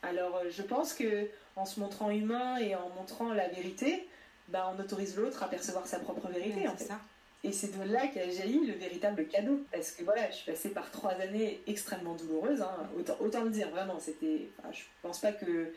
Alors, 0.04 0.38
euh, 0.38 0.50
je 0.50 0.62
pense 0.62 0.94
que 0.94 1.28
en 1.56 1.66
se 1.66 1.80
montrant 1.80 2.12
humain 2.12 2.58
et 2.58 2.76
en 2.76 2.90
montrant 2.90 3.34
la 3.34 3.48
vérité, 3.48 4.08
bah, 4.50 4.74
on 4.76 4.80
autorise 4.80 5.18
l'autre 5.18 5.44
à 5.44 5.50
percevoir 5.50 5.88
sa 5.88 6.00
propre 6.00 6.28
vérité, 6.30 6.68
en 6.68 6.76
fait. 6.76 6.86
ça. 6.86 7.00
Et 7.44 7.52
c'est 7.52 7.78
de 7.78 7.84
là 7.92 8.08
qu'a 8.08 8.30
jailli 8.30 8.66
le 8.66 8.74
véritable 8.74 9.28
cadeau. 9.28 9.66
Parce 9.72 9.92
que 9.92 10.04
voilà, 10.04 10.30
je 10.30 10.36
suis 10.38 10.52
passée 10.52 10.70
par 10.70 10.92
trois 10.92 11.14
années 11.14 11.62
extrêmement 11.68 12.16
douloureuses, 12.16 12.62
hein. 12.62 12.90
autant, 12.98 13.18
autant 13.20 13.44
le 13.44 13.50
dire, 13.50 13.70
vraiment. 13.70 14.00
C'était, 14.00 14.50
enfin, 14.60 14.70
je 14.72 14.84
pense 15.02 15.20
pas 15.20 15.32
que. 15.32 15.74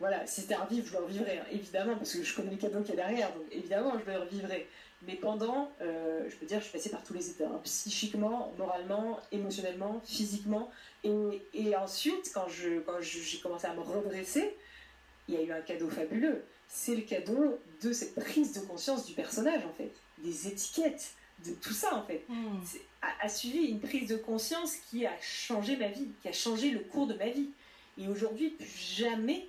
Voilà, 0.00 0.26
si 0.26 0.40
c'était 0.42 0.54
à 0.54 0.64
revivre, 0.64 0.86
je 0.86 0.92
le 0.92 0.98
revivrais, 1.04 1.38
hein, 1.38 1.46
évidemment, 1.52 1.96
parce 1.96 2.14
que 2.14 2.22
je 2.22 2.34
connais 2.34 2.50
le 2.50 2.56
cadeau 2.56 2.80
qu'il 2.82 2.94
y 2.96 3.00
a 3.00 3.06
derrière, 3.06 3.32
donc 3.32 3.44
évidemment, 3.52 3.92
je 4.04 4.10
le 4.10 4.18
revivrais. 4.18 4.66
Mais 5.06 5.14
pendant, 5.16 5.70
euh, 5.82 6.28
je 6.28 6.34
peux 6.36 6.46
dire, 6.46 6.58
je 6.60 6.64
suis 6.64 6.72
passée 6.72 6.90
par 6.90 7.02
tous 7.04 7.14
les 7.14 7.30
états, 7.30 7.46
hein, 7.46 7.60
psychiquement, 7.64 8.52
moralement, 8.58 9.20
émotionnellement, 9.32 10.00
physiquement. 10.04 10.70
Et, 11.04 11.42
et 11.52 11.76
ensuite, 11.76 12.30
quand 12.34 12.48
je, 12.48 12.80
quand 12.80 13.00
j'ai 13.00 13.38
commencé 13.38 13.66
à 13.66 13.74
me 13.74 13.80
redresser, 13.82 14.56
il 15.28 15.34
y 15.34 15.36
a 15.38 15.42
eu 15.42 15.52
un 15.52 15.60
cadeau 15.60 15.88
fabuleux. 15.90 16.42
C'est 16.68 16.96
le 16.96 17.02
cadeau 17.02 17.58
de 17.82 17.92
cette 17.92 18.14
prise 18.14 18.54
de 18.54 18.60
conscience 18.60 19.04
du 19.06 19.12
personnage, 19.12 19.64
en 19.66 19.72
fait. 19.74 19.92
Des 20.18 20.48
étiquettes, 20.48 21.12
de 21.46 21.52
tout 21.52 21.72
ça, 21.74 21.94
en 21.94 22.02
fait. 22.04 22.24
C'est- 22.64 22.80
a, 23.02 23.26
a 23.26 23.28
suivi 23.28 23.66
une 23.66 23.80
prise 23.80 24.08
de 24.08 24.16
conscience 24.16 24.76
qui 24.90 25.04
a 25.06 25.12
changé 25.20 25.76
ma 25.76 25.88
vie, 25.88 26.08
qui 26.22 26.28
a 26.28 26.32
changé 26.32 26.70
le 26.70 26.80
cours 26.80 27.06
de 27.06 27.14
ma 27.14 27.28
vie. 27.28 27.50
Et 27.98 28.08
aujourd'hui, 28.08 28.50
plus 28.50 28.66
jamais 28.96 29.46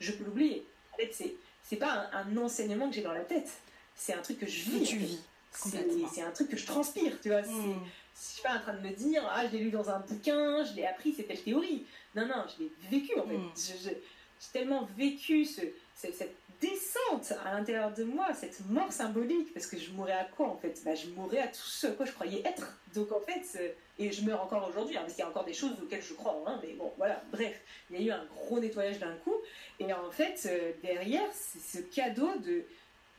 je 0.00 0.12
peux 0.12 0.24
l'oublier. 0.24 0.64
En 0.92 0.96
fait, 0.96 1.10
c'est, 1.12 1.34
c'est 1.68 1.76
pas 1.76 2.08
un, 2.12 2.28
un 2.30 2.36
enseignement 2.36 2.88
que 2.88 2.94
j'ai 2.96 3.02
dans 3.02 3.12
la 3.12 3.20
tête. 3.24 3.48
C'est 3.94 4.14
un 4.14 4.22
truc 4.22 4.38
que 4.40 4.46
je 4.46 4.70
vis. 4.70 4.82
Tu 4.86 4.96
vis 4.96 5.18
C'est, 5.52 6.22
un 6.22 6.30
truc 6.30 6.48
que 6.50 6.56
je 6.56 6.66
transpire, 6.66 7.20
tu 7.20 7.28
vois. 7.30 7.42
Hmm. 7.42 7.80
je 8.14 8.32
suis 8.34 8.42
pas 8.42 8.56
en 8.56 8.60
train 8.60 8.74
de 8.74 8.80
me 8.80 8.90
dire, 8.94 9.26
ah, 9.30 9.46
je 9.46 9.52
l'ai 9.56 9.64
lu 9.64 9.70
dans 9.70 9.90
un 9.90 9.98
bouquin, 10.00 10.64
je 10.64 10.74
l'ai 10.74 10.86
appris, 10.86 11.12
c'est 11.16 11.24
telle 11.24 11.40
théorie. 11.42 11.84
Non, 12.14 12.26
non, 12.26 12.44
je 12.56 12.62
l'ai 12.64 12.72
vécu 12.90 13.18
en 13.18 13.26
fait. 13.26 13.36
Mm. 13.36 13.50
Je- 13.56 13.88
je- 13.88 13.94
J'ai 14.40 14.48
tellement 14.52 14.88
vécu 14.96 15.44
ce- 15.44 15.62
cette 15.98 16.34
descente 16.60 17.32
à 17.44 17.52
l'intérieur 17.52 17.92
de 17.92 18.04
moi, 18.04 18.28
cette 18.34 18.60
mort 18.68 18.92
symbolique, 18.92 19.52
parce 19.54 19.66
que 19.66 19.78
je 19.78 19.90
mourrais 19.92 20.12
à 20.12 20.24
quoi 20.24 20.48
en 20.48 20.56
fait? 20.56 20.80
Bah, 20.84 20.94
Je 20.94 21.08
mourrais 21.10 21.38
à 21.40 21.46
tout 21.48 21.56
ce 21.62 21.86
à 21.88 21.90
quoi 21.92 22.06
je 22.06 22.12
croyais 22.12 22.40
être. 22.44 22.76
Donc 22.94 23.12
en 23.12 23.20
fait, 23.20 23.40
c'est- 23.44 23.76
et 23.98 24.10
je 24.12 24.22
meurs 24.24 24.42
encore 24.42 24.68
aujourd'hui, 24.68 24.96
hein, 24.96 25.00
parce 25.02 25.14
qu'il 25.14 25.22
y 25.22 25.26
a 25.26 25.28
encore 25.30 25.44
des 25.44 25.52
choses 25.52 25.72
auxquelles 25.82 26.02
je 26.02 26.14
crois, 26.14 26.42
hein, 26.46 26.60
mais 26.62 26.72
bon, 26.74 26.92
voilà, 26.96 27.22
bref, 27.32 27.60
il 27.90 28.00
y 28.00 28.02
a 28.02 28.06
eu 28.06 28.10
un 28.18 28.24
gros 28.26 28.58
nettoyage 28.60 28.98
d'un 28.98 29.14
coup. 29.24 29.34
Et 29.80 29.92
en 29.92 30.10
fait, 30.10 30.40
euh, 30.46 30.72
derrière, 30.82 31.28
c'est 31.32 31.78
ce 31.78 31.82
cadeau 31.84 32.30
de. 32.38 32.62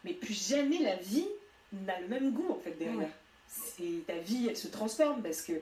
Mais 0.06 0.14
plus 0.14 0.34
jamais 0.50 0.80
la 0.80 0.96
vie 0.96 1.28
n'a 1.74 2.00
le 2.00 2.08
même 2.08 2.32
goût 2.32 2.50
en 2.52 2.60
fait 2.60 2.72
derrière 2.72 2.98
Ouais. 3.00 3.08
c'est 3.48 4.06
ta 4.08 4.18
vie 4.18 4.48
elle 4.50 4.56
se 4.58 4.68
transforme 4.70 5.22
parce 5.22 5.42
que 5.42 5.54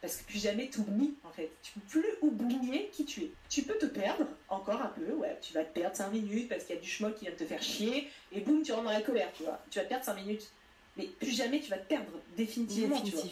parce 0.00 0.16
que 0.16 0.24
plus 0.24 0.38
jamais 0.42 0.68
t'oublies 0.68 1.14
en 1.24 1.30
fait. 1.30 1.50
Tu 1.62 1.72
peux 1.72 1.80
plus 2.00 2.06
oublier 2.22 2.90
qui 2.92 3.04
tu 3.04 3.22
es. 3.22 3.30
Tu 3.48 3.62
peux 3.62 3.76
te 3.78 3.86
perdre 3.86 4.26
encore 4.48 4.80
un 4.80 4.88
peu 4.88 5.12
ouais. 5.14 5.38
Tu 5.42 5.52
vas 5.54 5.64
te 5.64 5.72
perdre 5.72 5.96
5 5.96 6.10
minutes 6.12 6.48
parce 6.48 6.64
qu'il 6.64 6.74
y 6.74 6.78
a 6.78 6.80
du 6.80 6.88
schmock 6.88 7.14
qui 7.16 7.24
vient 7.26 7.34
te 7.34 7.44
faire 7.44 7.62
chier 7.62 8.08
et 8.32 8.40
boum 8.40 8.62
tu 8.62 8.72
rentres 8.72 8.84
dans 8.84 8.90
la 8.92 9.00
colère 9.02 9.30
tu 9.36 9.42
vois. 9.44 9.60
Tu 9.70 9.78
vas 9.78 9.84
te 9.84 9.88
perdre 9.88 10.04
5 10.04 10.14
minutes. 10.14 10.50
Mais 10.96 11.04
plus 11.06 11.30
jamais 11.36 11.60
tu 11.60 11.70
vas 11.70 11.78
te 11.78 11.88
perdre 11.88 12.10
définitivement 12.36 13.00
tu 13.00 13.12
vois. 13.12 13.22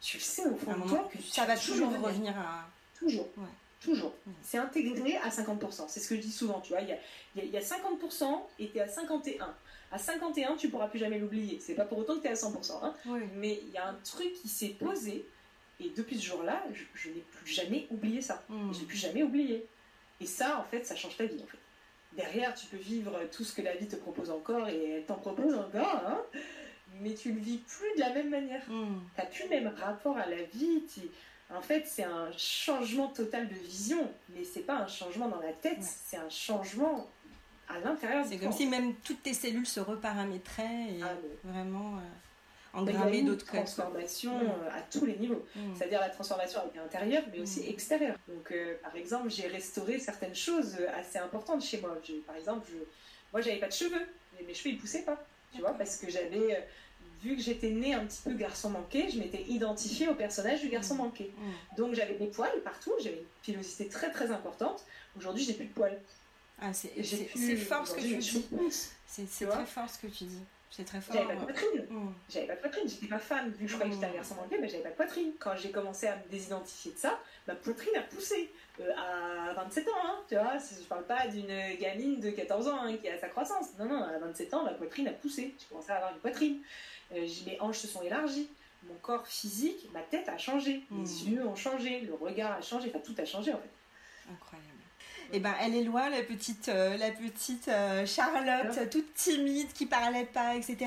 Tu 0.00 0.16
le 0.18 0.22
sais 0.22 0.46
au 0.46 0.56
fond 0.56 0.74
de 0.76 0.88
toi 0.88 1.08
que 1.12 1.18
tu 1.18 1.24
ça 1.24 1.44
va 1.44 1.56
toujours 1.56 1.90
revenir 1.90 2.36
à. 2.38 2.68
toujours. 2.98 3.28
Ouais. 3.36 3.44
toujours. 3.80 4.12
C'est 4.42 4.58
intégré 4.58 5.16
à 5.16 5.28
50% 5.28 5.84
c'est 5.88 6.00
ce 6.00 6.08
que 6.08 6.14
je 6.16 6.20
dis 6.20 6.30
souvent 6.32 6.60
tu 6.60 6.72
vois. 6.72 6.82
Il 6.82 6.88
y 6.88 6.92
a, 6.92 6.98
il 7.34 7.38
y 7.38 7.42
a- 7.42 7.44
il 7.46 7.50
y 7.52 7.56
a 7.56 7.60
50% 7.60 8.24
et 8.60 8.68
t'es 8.68 8.80
à 8.80 8.88
51 8.88 9.54
à 9.90 9.98
51 9.98 10.54
tu 10.56 10.68
pourras 10.68 10.86
plus 10.88 10.98
jamais 10.98 11.18
l'oublier. 11.18 11.58
C'est 11.64 11.74
pas 11.74 11.84
pour 11.86 11.98
autant 11.98 12.16
que 12.16 12.20
t'es 12.22 12.28
à 12.28 12.34
100% 12.34 12.80
hein. 12.84 12.94
Oui. 13.06 13.20
Mais 13.34 13.60
il 13.66 13.70
y 13.70 13.78
a 13.78 13.88
un 13.88 13.94
truc 14.04 14.32
qui 14.34 14.48
s'est 14.48 14.76
posé, 14.78 15.24
et 15.80 15.90
depuis 15.96 16.18
ce 16.18 16.26
jour-là, 16.26 16.62
je, 16.72 16.82
je 16.94 17.08
n'ai 17.10 17.20
plus 17.20 17.52
jamais 17.52 17.86
oublié 17.90 18.20
ça. 18.22 18.42
Hmm. 18.48 18.72
Je 18.72 18.80
n'ai 18.80 18.84
plus 18.86 18.96
jamais 18.96 19.22
oublié. 19.22 19.66
Et 20.20 20.26
ça, 20.26 20.58
en 20.58 20.64
fait, 20.64 20.84
ça 20.84 20.96
change 20.96 21.16
ta 21.16 21.24
vie. 21.26 21.40
En 21.42 21.46
fait. 21.46 21.58
Derrière, 22.16 22.54
tu 22.54 22.66
peux 22.66 22.76
vivre 22.76 23.18
tout 23.30 23.44
ce 23.44 23.54
que 23.54 23.62
la 23.62 23.74
vie 23.76 23.86
te 23.86 23.96
propose 23.96 24.30
encore, 24.30 24.68
et 24.68 24.90
elle 24.90 25.04
t'en 25.04 25.14
propose 25.16 25.54
encore, 25.54 26.02
hein. 26.06 26.22
mais 27.00 27.14
tu 27.14 27.32
le 27.32 27.40
vis 27.40 27.58
plus 27.58 27.94
de 27.96 28.00
la 28.00 28.12
même 28.12 28.30
manière. 28.30 28.62
Mm. 28.68 28.98
T'as 29.16 29.26
plus 29.26 29.44
le 29.44 29.50
même 29.50 29.68
rapport 29.68 30.16
à 30.16 30.26
la 30.26 30.42
vie. 30.42 30.82
tu- 30.92 31.08
En 31.54 31.60
fait, 31.62 31.84
c'est 31.86 32.02
un 32.04 32.30
changement 32.36 33.08
total 33.08 33.48
de 33.48 33.54
vision, 33.54 34.10
mais 34.30 34.42
c'est 34.44 34.60
pas 34.66 34.76
un 34.78 34.86
changement 34.88 35.28
dans 35.28 35.40
la 35.40 35.52
tête, 35.52 35.78
Ouais. 35.78 35.84
c'est 36.04 36.16
un 36.16 36.28
changement 36.28 37.08
à 37.68 37.78
l'intérieur 37.80 38.24
C'est 38.26 38.38
comme 38.38 38.52
si 38.52 38.66
même 38.66 38.94
toutes 39.04 39.22
tes 39.22 39.34
cellules 39.34 39.66
se 39.66 39.80
reparamétraient 39.80 40.88
et 40.90 41.00
Ah, 41.02 41.14
mais- 41.44 41.50
vraiment 41.52 41.96
euh, 41.98 42.00
engrammer 42.80 43.22
d'autres 43.22 43.44
codes. 43.44 43.50
quoi. 43.50 43.60
transformation 43.60 44.38
Mm. 44.38 44.46
euh, 44.46 44.78
à 44.78 44.82
tous 44.90 45.04
les 45.06 45.16
niveaux. 45.16 45.44
Mm. 45.56 45.74
C'est-à-dire 45.76 46.00
la 46.00 46.10
transformation 46.10 46.60
à 46.60 46.64
l'intérieur, 46.76 47.22
mais 47.32 47.40
aussi 47.40 47.60
Mm. 47.60 47.68
extérieure. 47.70 48.16
Donc, 48.28 48.50
euh, 48.52 48.74
par 48.82 48.94
exemple, 48.96 49.30
j'ai 49.30 49.46
restauré 49.48 49.98
certaines 49.98 50.34
choses 50.34 50.76
euh, 50.80 50.88
assez 50.98 51.18
importantes 51.18 51.62
chez 51.64 51.80
moi. 51.80 51.96
Je- 52.06 52.14
par 52.26 52.36
exemple, 52.36 52.66
je... 52.70 52.78
moi, 53.32 53.40
j'avais 53.40 53.58
pas 53.58 53.68
de 53.68 53.72
cheveux. 53.72 54.06
Et 54.40 54.44
mes 54.44 54.54
cheveux, 54.54 54.70
ils 54.74 54.78
poussaient 54.78 55.02
pas. 55.02 55.22
Tu 55.54 55.60
vois, 55.60 55.72
parce 55.72 55.96
que 55.96 56.10
j'avais, 56.10 56.54
euh, 56.56 56.60
vu 57.22 57.34
que 57.36 57.42
j'étais 57.42 57.70
née 57.70 57.94
un 57.94 58.04
petit 58.06 58.20
peu 58.22 58.32
garçon 58.34 58.70
manqué, 58.70 59.08
je 59.10 59.18
m'étais 59.18 59.42
identifiée 59.48 60.08
au 60.08 60.14
personnage 60.14 60.60
du 60.60 60.68
garçon 60.68 60.94
Mm. 60.94 60.98
manqué. 60.98 61.32
Donc, 61.76 61.94
j'avais 61.94 62.14
des 62.14 62.26
poils 62.28 62.60
partout, 62.62 62.92
j'avais 63.02 63.16
une 63.18 63.24
pilosité 63.42 63.88
très 63.88 64.10
très 64.10 64.30
importante. 64.30 64.84
Aujourd'hui, 65.16 65.42
j'ai 65.42 65.54
plus 65.54 65.66
de 65.66 65.72
poils. 65.72 65.98
Ah, 66.60 66.72
c'est 66.72 66.90
fort 67.56 67.86
ce 67.86 67.94
que 67.94 68.00
tu 68.00 68.16
dis. 68.16 68.46
C'est 69.06 69.46
très 69.48 69.66
fort 69.66 69.88
ce 69.88 69.98
que 69.98 70.06
tu 70.08 70.24
dis. 70.24 70.42
C'est 70.70 70.84
très 70.84 71.00
fort. 71.00 71.16
J'avais 71.16 71.26
pas 71.28 71.34
de 71.34 71.44
poitrine. 71.44 71.86
mm. 71.90 72.12
J'avais 72.28 72.46
pas 72.46 72.54
de 72.56 72.60
poitrine, 72.60 72.88
j'étais 72.88 73.06
pas 73.06 73.18
femme, 73.18 73.50
vu 73.50 73.64
que 73.64 73.70
je 73.70 73.74
croyais 73.76 73.90
que 73.90 73.96
j'étais 73.96 74.12
un 74.12 74.14
garçon 74.14 74.34
manqué, 74.36 74.58
mais 74.60 74.68
j'avais 74.68 74.82
pas 74.82 74.90
de 74.90 74.94
poitrine. 74.94 75.32
Quand 75.38 75.56
j'ai 75.56 75.70
commencé 75.70 76.06
à 76.06 76.16
me 76.16 76.30
désidentifier 76.30 76.92
de 76.92 76.98
ça, 76.98 77.18
ma 77.46 77.54
poitrine 77.54 77.96
a 77.96 78.02
poussé. 78.02 78.52
Euh, 78.80 78.90
à 78.96 79.54
27 79.54 79.88
ans, 79.88 79.92
hein, 80.04 80.18
tu 80.28 80.34
vois, 80.34 80.52
je 80.58 80.84
parle 80.84 81.04
pas 81.04 81.26
d'une 81.26 81.76
gamine 81.80 82.20
de 82.20 82.30
14 82.30 82.68
ans 82.68 82.82
hein, 82.82 82.96
qui 82.96 83.08
a 83.08 83.18
sa 83.18 83.28
croissance. 83.28 83.66
Non, 83.78 83.86
non, 83.86 84.02
à 84.02 84.18
27 84.18 84.54
ans, 84.54 84.62
ma 84.64 84.72
poitrine 84.72 85.08
a 85.08 85.12
poussé. 85.12 85.54
J'ai 85.58 85.66
commencé 85.66 85.90
à 85.90 85.96
avoir 85.96 86.12
une 86.12 86.20
poitrine. 86.20 86.58
Euh, 87.12 87.26
mes 87.46 87.60
hanches 87.60 87.78
se 87.78 87.88
sont 87.88 88.02
élargies. 88.02 88.48
Mon 88.84 88.94
corps 89.02 89.26
physique, 89.26 89.88
ma 89.92 90.02
tête 90.02 90.28
a 90.28 90.38
changé. 90.38 90.84
Mm. 90.90 91.02
Les 91.02 91.28
yeux 91.30 91.46
ont 91.46 91.56
changé, 91.56 92.00
le 92.02 92.14
regard 92.14 92.52
a 92.52 92.60
changé, 92.60 92.90
enfin 92.90 93.00
tout 93.00 93.14
a 93.20 93.24
changé 93.24 93.52
en 93.52 93.58
fait. 93.58 93.70
Incroyable. 94.30 94.77
Et 95.32 95.40
ben, 95.40 95.54
elle 95.60 95.74
est 95.74 95.82
loin, 95.84 96.08
la 96.08 96.22
petite, 96.22 96.68
euh, 96.68 96.96
la 96.96 97.10
petite 97.10 97.68
euh, 97.68 98.06
Charlotte, 98.06 98.76
Ah. 98.80 98.86
toute 98.86 99.12
timide, 99.14 99.72
qui 99.74 99.84
parlait 99.86 100.24
pas, 100.24 100.54
etc. 100.56 100.86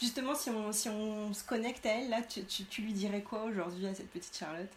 Justement, 0.00 0.34
si 0.34 0.48
on, 0.50 0.72
si 0.72 0.88
on 0.88 1.34
se 1.34 1.44
connecte 1.44 1.84
à 1.86 1.90
elle, 1.90 2.08
là, 2.08 2.22
tu, 2.22 2.42
tu, 2.44 2.64
tu 2.64 2.82
lui 2.82 2.92
dirais 2.94 3.20
quoi 3.22 3.42
aujourd'hui 3.44 3.86
à 3.86 3.94
cette 3.94 4.10
petite 4.10 4.36
Charlotte? 4.36 4.70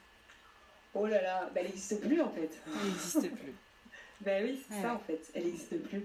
Oh 0.94 1.06
là 1.08 1.22
là, 1.22 1.50
bah, 1.54 1.62
elle 1.62 1.68
n'existe 1.68 2.00
plus 2.02 2.22
en 2.22 2.30
fait. 2.30 2.50
Elle 2.68 2.88
n'existe 2.90 3.30
plus. 3.32 3.54
Ben 4.22 4.46
oui, 4.46 4.62
c'est 4.70 4.76
Ouais. 4.78 4.82
ça 4.82 4.94
en 4.94 5.00
fait. 5.00 5.22
Elle 5.34 5.44
n'existe 5.44 5.78
plus. 5.84 6.02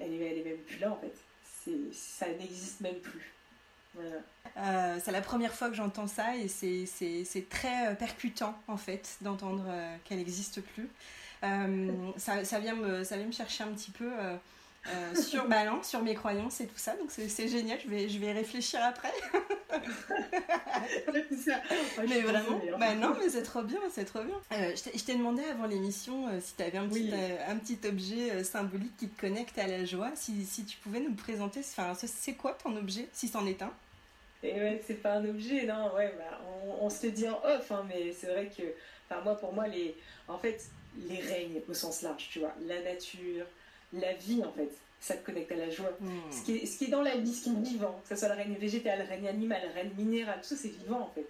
Elle 0.00 0.12
est, 0.14 0.16
elle 0.18 0.38
est 0.38 0.44
même 0.44 0.58
plus 0.58 0.78
là 0.78 0.90
en 0.90 0.96
fait. 0.96 1.14
C'est, 1.64 1.92
ça 1.92 2.26
n'existe 2.28 2.80
même 2.80 2.96
plus. 2.98 3.32
Voilà. 3.94 4.16
Euh, 4.58 4.98
c'est 5.02 5.12
la 5.12 5.20
première 5.22 5.54
fois 5.54 5.68
que 5.68 5.74
j'entends 5.76 6.08
ça 6.08 6.36
et 6.36 6.48
c'est- 6.48 6.86
c'est 6.86 7.24
c'est 7.24 7.48
très 7.48 7.94
percutant 7.96 8.58
en 8.66 8.76
fait 8.76 9.16
d'entendre 9.20 9.64
euh, 9.68 9.96
qu'elle 10.04 10.18
n'existe 10.18 10.60
plus. 10.60 10.88
Euh, 11.44 11.90
ça, 12.16 12.44
ça, 12.44 12.58
vient 12.60 12.74
me, 12.74 13.04
ça 13.04 13.16
vient 13.16 13.26
me 13.26 13.32
chercher 13.32 13.64
un 13.64 13.68
petit 13.72 13.90
peu 13.90 14.10
euh, 14.18 14.36
euh, 14.88 15.14
sur, 15.14 15.48
non, 15.48 15.82
sur 15.82 16.02
mes 16.02 16.14
croyances 16.14 16.60
et 16.60 16.66
tout 16.66 16.78
ça, 16.78 16.96
donc 16.96 17.10
c'est 17.10 17.48
génial, 17.48 17.78
je 17.84 17.88
vais, 17.90 18.08
je 18.08 18.18
vais 18.18 18.32
réfléchir 18.32 18.80
après. 18.82 19.12
Mais 22.08 22.20
vraiment, 22.20 22.60
hein. 22.72 22.76
bah 22.78 22.94
non, 22.94 23.14
mais 23.18 23.28
c'est 23.28 23.42
trop 23.42 23.62
bien, 23.62 23.80
c'est 23.90 24.04
trop 24.04 24.22
bien. 24.22 24.36
Euh, 24.52 24.74
je 24.76 25.02
t'ai- 25.02 25.14
demandé 25.14 25.42
avant 25.44 25.66
l'émission 25.66 26.28
euh, 26.28 26.38
si 26.40 26.54
tu 26.54 26.62
avais 26.62 26.78
un 26.78 26.88
petit, 26.88 27.10
Oui. 27.12 27.14
un 27.48 27.56
petit 27.56 27.78
objet 27.86 28.44
symbolique 28.44 28.96
qui 28.96 29.08
te 29.08 29.20
connecte 29.20 29.58
à 29.58 29.66
la 29.66 29.84
joie, 29.84 30.10
si, 30.14 30.44
si 30.44 30.64
tu 30.64 30.76
pouvais 30.78 31.00
nous 31.00 31.14
présenter, 31.14 31.60
enfin, 31.60 31.94
c'est- 31.94 32.06
c'est 32.06 32.34
quoi 32.34 32.52
ton 32.62 32.76
objet, 32.76 33.08
si 33.12 33.28
c'en 33.28 33.46
est 33.46 33.62
un? 33.62 33.72
Et 34.42 34.52
ouais, 34.52 34.82
c'est 34.86 35.02
pas 35.02 35.14
un 35.14 35.24
objet, 35.24 35.64
non, 35.66 35.92
ouais, 35.94 36.14
bah, 36.18 36.38
on, 36.64 36.86
on 36.86 36.90
se 36.90 37.06
le 37.06 37.12
dit 37.12 37.28
en 37.28 37.40
off, 37.44 37.70
hein, 37.72 37.84
mais 37.88 38.12
c'est 38.12 38.26
vrai 38.28 38.50
que, 38.56 38.62
enfin, 39.10 39.20
moi, 39.22 39.34
pour 39.36 39.52
moi, 39.52 39.66
les, 39.66 39.96
en 40.28 40.38
fait, 40.38 40.60
les 41.08 41.20
règnes 41.20 41.60
au 41.68 41.74
sens 41.74 42.02
large, 42.02 42.28
tu 42.30 42.38
vois, 42.40 42.54
la 42.66 42.80
nature, 42.82 43.46
la 43.92 44.12
vie, 44.14 44.42
en 44.44 44.52
fait, 44.52 44.70
ça 45.00 45.14
te 45.14 45.24
connecte 45.24 45.52
à 45.52 45.56
la 45.56 45.70
joie. 45.70 45.96
Ce 46.32 46.42
qui, 46.44 46.56
est, 46.56 46.66
ce 46.66 46.78
qui 46.78 46.84
est 46.84 46.88
dans 46.88 47.02
la 47.02 47.16
vie, 47.16 47.32
ce 47.34 47.44
qui 47.44 47.50
est 47.50 47.60
vivant, 47.62 48.00
que 48.02 48.08
ce 48.08 48.16
soit 48.16 48.28
le 48.34 48.34
règne 48.42 48.54
végétal, 48.54 48.98
le 48.98 49.04
règne 49.08 49.28
animal, 49.28 49.60
le 49.68 49.72
règne 49.74 49.90
minéral, 49.96 50.40
tout 50.40 50.48
ça 50.48 50.56
c'est 50.56 50.68
vivant 50.68 51.00
en 51.00 51.10
fait. 51.14 51.26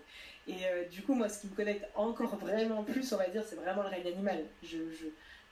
Et 0.48 0.64
euh, 0.66 0.84
du 0.84 1.02
coup, 1.02 1.14
moi, 1.14 1.28
ce 1.28 1.40
qui 1.40 1.48
me 1.48 1.54
connecte 1.56 1.84
encore 1.96 2.36
vraiment 2.36 2.84
plus, 2.84 3.12
on 3.12 3.16
va 3.16 3.28
dire, 3.28 3.42
c'est 3.48 3.56
vraiment 3.56 3.82
le 3.82 3.88
règne 3.88 4.06
animal. 4.06 4.44
Je, 4.62 4.78
je- 4.92 5.06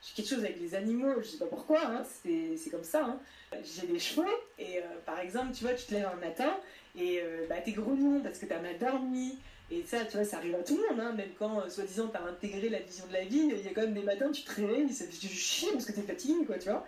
j'ai 0.07 0.13
quelque 0.17 0.29
chose 0.29 0.45
avec 0.45 0.61
les 0.61 0.75
animaux, 0.75 1.21
je 1.23 1.27
sais 1.29 1.39
pas 1.39 1.47
pourquoi, 1.47 1.81
hein, 1.87 2.03
c'est, 2.23 2.57
c'est 2.59 2.69
comme 2.71 2.85
ça. 2.85 3.05
hein. 3.05 3.21
J'ai 3.65 3.87
des 3.87 3.99
chevaux, 3.99 4.25
et 4.59 4.79
euh, 4.79 4.83
par 5.07 5.19
exemple, 5.19 5.53
tu 5.55 5.65
vois, 5.65 5.73
tu 5.75 5.87
te 5.87 5.95
lèves 5.95 6.07
un 6.07 6.17
matin, 6.17 6.55
et 6.97 7.21
euh, 7.23 7.47
bah, 7.49 7.57
t'es 7.65 7.73
grognon 7.73 8.21
parce 8.23 8.39
que 8.39 8.47
t'as 8.47 8.61
mal 8.61 8.79
dormi. 8.79 9.39
Et 9.71 9.83
ça, 9.83 10.05
tu 10.05 10.17
vois, 10.17 10.25
ça 10.25 10.39
arrive 10.39 10.55
à 10.55 10.63
tout 10.63 10.77
le 10.77 10.89
monde, 10.89 11.01
hein, 11.01 11.13
même 11.13 11.31
quand, 11.39 11.61
euh, 11.61 11.69
soi-disant, 11.69 12.09
t'as 12.09 12.23
intégré 12.23 12.69
la 12.69 12.81
vision 12.81 13.07
de 13.07 13.13
la 13.15 13.25
vie, 13.25 13.49
il 13.51 13.65
y 13.65 13.69
a 13.69 13.73
quand 13.73 13.81
même 13.81 13.95
des 13.95 14.03
matins, 14.03 14.31
tu 14.31 14.43
te 14.43 14.55
réveilles, 14.55 14.93
ça 14.93 15.07
fait 15.07 15.27
chier 15.27 15.73
parce 15.73 15.87
que 15.87 15.93
t'es 15.93 16.03
fatigué, 16.03 16.45
quoi, 16.45 16.59
tu 16.59 16.69
vois. 16.69 16.87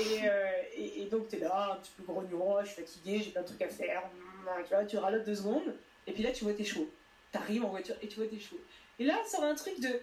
Et, 0.00 0.20
euh, 0.24 0.50
et, 0.76 1.02
et 1.02 1.04
donc, 1.06 1.28
t'es 1.28 1.38
là, 1.38 1.72
un 1.74 1.76
petit 1.76 1.92
peu 1.96 2.04
grognon, 2.04 2.56
je 2.62 2.66
suis 2.66 2.82
fatigué, 2.82 3.20
j'ai 3.22 3.30
plein 3.30 3.42
de 3.42 3.46
trucs 3.46 3.62
à 3.62 3.68
faire, 3.68 4.02
mm, 4.06 4.64
tu 4.64 4.74
vois, 4.74 4.84
tu 4.84 4.96
ralotes 4.96 5.24
deux 5.24 5.34
secondes, 5.34 5.74
et 6.06 6.12
puis 6.12 6.22
là, 6.22 6.32
tu 6.32 6.44
vois 6.44 6.54
tes 6.54 6.64
chevaux. 6.64 6.88
T'arrives 7.30 7.64
en 7.64 7.68
voiture 7.68 7.94
et 8.00 8.08
tu 8.08 8.16
vois 8.16 8.26
tes 8.26 8.38
chevaux. 8.38 8.60
Et 8.98 9.04
là, 9.04 9.16
sort 9.30 9.44
un 9.44 9.54
truc 9.54 9.78
de 9.80 10.00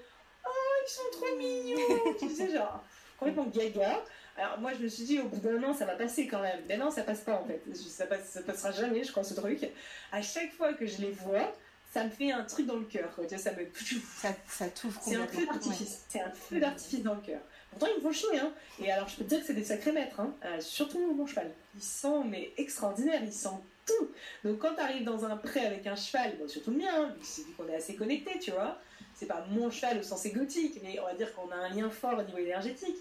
Oh, 0.47 0.49
ils 0.85 0.89
sont 0.89 1.01
trop 1.11 1.35
mignons 1.37 2.13
Tu 2.19 2.29
sais, 2.29 2.51
genre, 2.51 2.83
complètement 3.17 3.47
gaga. 3.47 4.03
Alors, 4.37 4.59
moi, 4.59 4.73
je 4.77 4.83
me 4.83 4.87
suis 4.87 5.05
dit, 5.05 5.19
au 5.19 5.25
bout 5.25 5.39
d'un 5.39 5.63
an, 5.63 5.73
ça 5.73 5.85
va 5.85 5.95
passer 5.95 6.27
quand 6.27 6.41
même. 6.41 6.61
Mais 6.67 6.77
non, 6.77 6.91
ça 6.91 7.03
passe 7.03 7.21
pas 7.21 7.33
en 7.33 7.45
fait. 7.45 7.61
Ça, 7.73 8.05
passe, 8.05 8.29
ça 8.29 8.41
passera 8.41 8.71
jamais, 8.71 9.03
je 9.03 9.11
crois, 9.11 9.23
ce 9.23 9.33
truc. 9.33 9.67
À 10.11 10.21
chaque 10.21 10.51
fois 10.51 10.73
que 10.73 10.85
je 10.85 11.01
les 11.01 11.11
vois, 11.11 11.51
ça 11.95 12.03
me 12.03 12.09
fait 12.09 12.29
un 12.29 12.43
truc 12.43 12.65
dans 12.65 12.75
le 12.75 12.83
cœur. 12.83 13.09
ça 13.37 13.53
me. 13.53 13.65
Ça, 14.21 14.27
ça 14.49 14.67
t'ouvre 14.67 14.99
C'est 15.01 15.15
un 15.15 15.25
feu 15.27 15.45
d'artifice. 15.45 16.03
C'est 16.09 16.19
un 16.19 16.29
feu 16.29 16.59
d'artifice 16.59 17.03
dans 17.03 17.13
le 17.13 17.21
cœur. 17.21 17.39
Pourtant, 17.69 17.87
ils 17.89 17.95
me 17.95 18.01
font 18.01 18.11
chier. 18.11 18.37
Hein. 18.37 18.51
Et 18.83 18.91
alors, 18.91 19.07
je 19.07 19.15
peux 19.15 19.23
te 19.23 19.29
dire 19.29 19.39
que 19.39 19.45
c'est 19.45 19.53
des 19.53 19.63
sacrés 19.63 19.93
maîtres. 19.93 20.19
Hein. 20.19 20.35
Euh, 20.43 20.59
surtout 20.59 20.99
mon 21.13 21.25
cheval. 21.25 21.49
Ils 21.73 21.81
sont 21.81 22.25
mais 22.25 22.51
extraordinaires. 22.57 23.21
Ils 23.23 23.31
sentent 23.31 23.63
tout. 23.85 24.11
Donc, 24.43 24.59
quand 24.59 24.75
tu 24.75 24.81
arrives 24.81 25.05
dans 25.05 25.23
un 25.23 25.37
pré 25.37 25.65
avec 25.65 25.87
un 25.87 25.95
cheval, 25.95 26.35
bon, 26.37 26.49
surtout 26.49 26.71
le 26.71 26.79
mien, 26.79 26.91
hein, 26.93 27.15
vu 27.17 27.53
qu'on 27.53 27.69
est 27.69 27.75
assez 27.77 27.95
connectés, 27.95 28.39
tu 28.39 28.51
vois. 28.51 28.77
C'est 29.13 29.27
pas 29.27 29.45
mon 29.49 29.71
cheval 29.71 29.99
au 29.99 30.03
sens 30.03 30.25
égotique, 30.25 30.81
mais 30.83 30.99
on 30.99 31.05
va 31.05 31.13
dire 31.13 31.33
qu'on 31.33 31.49
a 31.49 31.55
un 31.55 31.69
lien 31.69 31.89
fort 31.89 32.19
au 32.19 32.23
niveau 32.23 32.39
énergétique. 32.39 32.97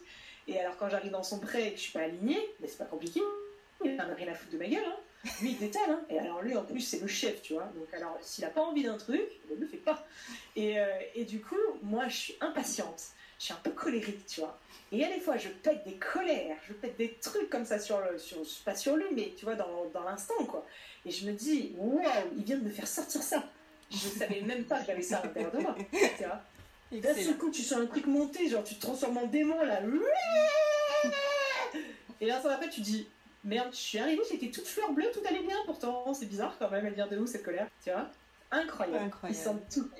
Et 0.46 0.60
alors, 0.60 0.76
quand 0.76 0.88
j'arrive 0.88 1.10
dans 1.10 1.24
son 1.24 1.40
pré 1.40 1.66
et 1.66 1.70
que 1.72 1.78
je 1.78 1.82
suis 1.82 1.92
pas 1.92 2.02
alignée, 2.02 2.48
mais 2.60 2.68
c'est 2.68 2.78
pas 2.78 2.84
compliqué. 2.84 3.20
Il 3.84 4.00
en 4.00 4.08
a 4.08 4.14
rien 4.14 4.30
à 4.30 4.34
foutre 4.34 4.52
de 4.52 4.58
ma 4.58 4.68
gueule. 4.68 4.84
Hein. 4.86 4.96
Lui, 5.40 5.52
il 5.52 5.58
détale. 5.58 5.90
Hein. 5.90 6.00
Et 6.10 6.18
alors, 6.18 6.42
lui, 6.42 6.56
en 6.56 6.64
plus, 6.64 6.80
c'est 6.80 7.00
le 7.00 7.06
chef, 7.06 7.42
tu 7.42 7.54
vois. 7.54 7.70
Donc, 7.74 7.92
alors, 7.94 8.16
s'il 8.20 8.44
a 8.44 8.50
pas 8.50 8.62
envie 8.62 8.82
d'un 8.82 8.96
truc, 8.96 9.22
il 9.48 9.56
ne 9.56 9.60
le 9.60 9.66
fait 9.66 9.78
pas. 9.78 10.06
Et, 10.56 10.78
euh, 10.78 10.86
et 11.14 11.24
du 11.24 11.40
coup, 11.40 11.56
moi, 11.82 12.08
je 12.08 12.16
suis 12.16 12.36
impatiente. 12.40 13.02
Je 13.38 13.46
suis 13.46 13.54
un 13.54 13.60
peu 13.62 13.70
colérique, 13.70 14.26
tu 14.26 14.40
vois. 14.40 14.58
Et 14.92 14.96
il 14.96 15.00
y 15.00 15.04
a 15.04 15.08
des 15.08 15.20
fois, 15.20 15.36
je 15.36 15.48
pète 15.48 15.84
des 15.84 15.96
colères, 15.96 16.56
je 16.68 16.72
pète 16.72 16.96
des 16.96 17.14
trucs 17.14 17.50
comme 17.50 17.64
ça 17.64 17.78
sur 17.78 18.00
le, 18.00 18.18
sur, 18.18 18.38
pas 18.64 18.76
sur 18.76 18.96
lui, 18.96 19.06
mais 19.12 19.34
tu 19.36 19.44
vois, 19.44 19.54
dans, 19.54 19.86
dans 19.92 20.04
l'instant, 20.04 20.44
quoi. 20.46 20.64
Et 21.04 21.10
je 21.10 21.26
me 21.26 21.32
dis, 21.32 21.74
waouh, 21.76 22.00
il 22.36 22.44
vient 22.44 22.58
de 22.58 22.64
me 22.64 22.70
faire 22.70 22.86
sortir 22.86 23.22
ça. 23.22 23.42
Je 23.90 23.96
savais 23.96 24.40
même 24.40 24.64
pas 24.64 24.80
que 24.80 24.86
j'avais 24.86 25.02
ça 25.02 25.18
à 25.18 25.24
l'intérieur 25.24 25.52
de 25.52 25.58
moi, 25.58 25.76
tu 25.90 26.24
vois. 26.24 26.40
D'un 26.92 27.14
seul 27.14 27.36
coup, 27.36 27.50
tu 27.50 27.62
sens 27.62 27.80
un 27.80 27.86
truc 27.86 28.06
monter, 28.06 28.48
genre 28.48 28.62
tu 28.62 28.76
te 28.76 28.80
transformes 28.80 29.18
en 29.18 29.26
démon 29.26 29.62
là. 29.64 29.80
Et 32.20 32.26
là, 32.26 32.40
ça 32.40 32.54
après, 32.54 32.68
tu 32.68 32.80
dis 32.80 33.06
Merde, 33.44 33.68
je 33.72 33.76
suis 33.76 33.98
arrivée, 33.98 34.22
j'étais 34.30 34.50
toute 34.50 34.66
fleur 34.66 34.90
bleue, 34.92 35.10
tout 35.12 35.20
allait 35.28 35.42
bien 35.42 35.58
pourtant. 35.66 36.14
C'est 36.14 36.26
bizarre 36.26 36.56
quand 36.58 36.70
même, 36.70 36.86
elle 36.86 36.94
vient 36.94 37.06
de 37.06 37.18
où 37.18 37.26
cette 37.26 37.42
colère 37.42 37.68
Tu 37.82 37.90
vois? 37.90 38.08
Incroyable. 38.50 39.04
Incroyable. 39.04 39.38
Ils 39.38 39.42
sentent 39.42 39.68
tout. 39.72 39.90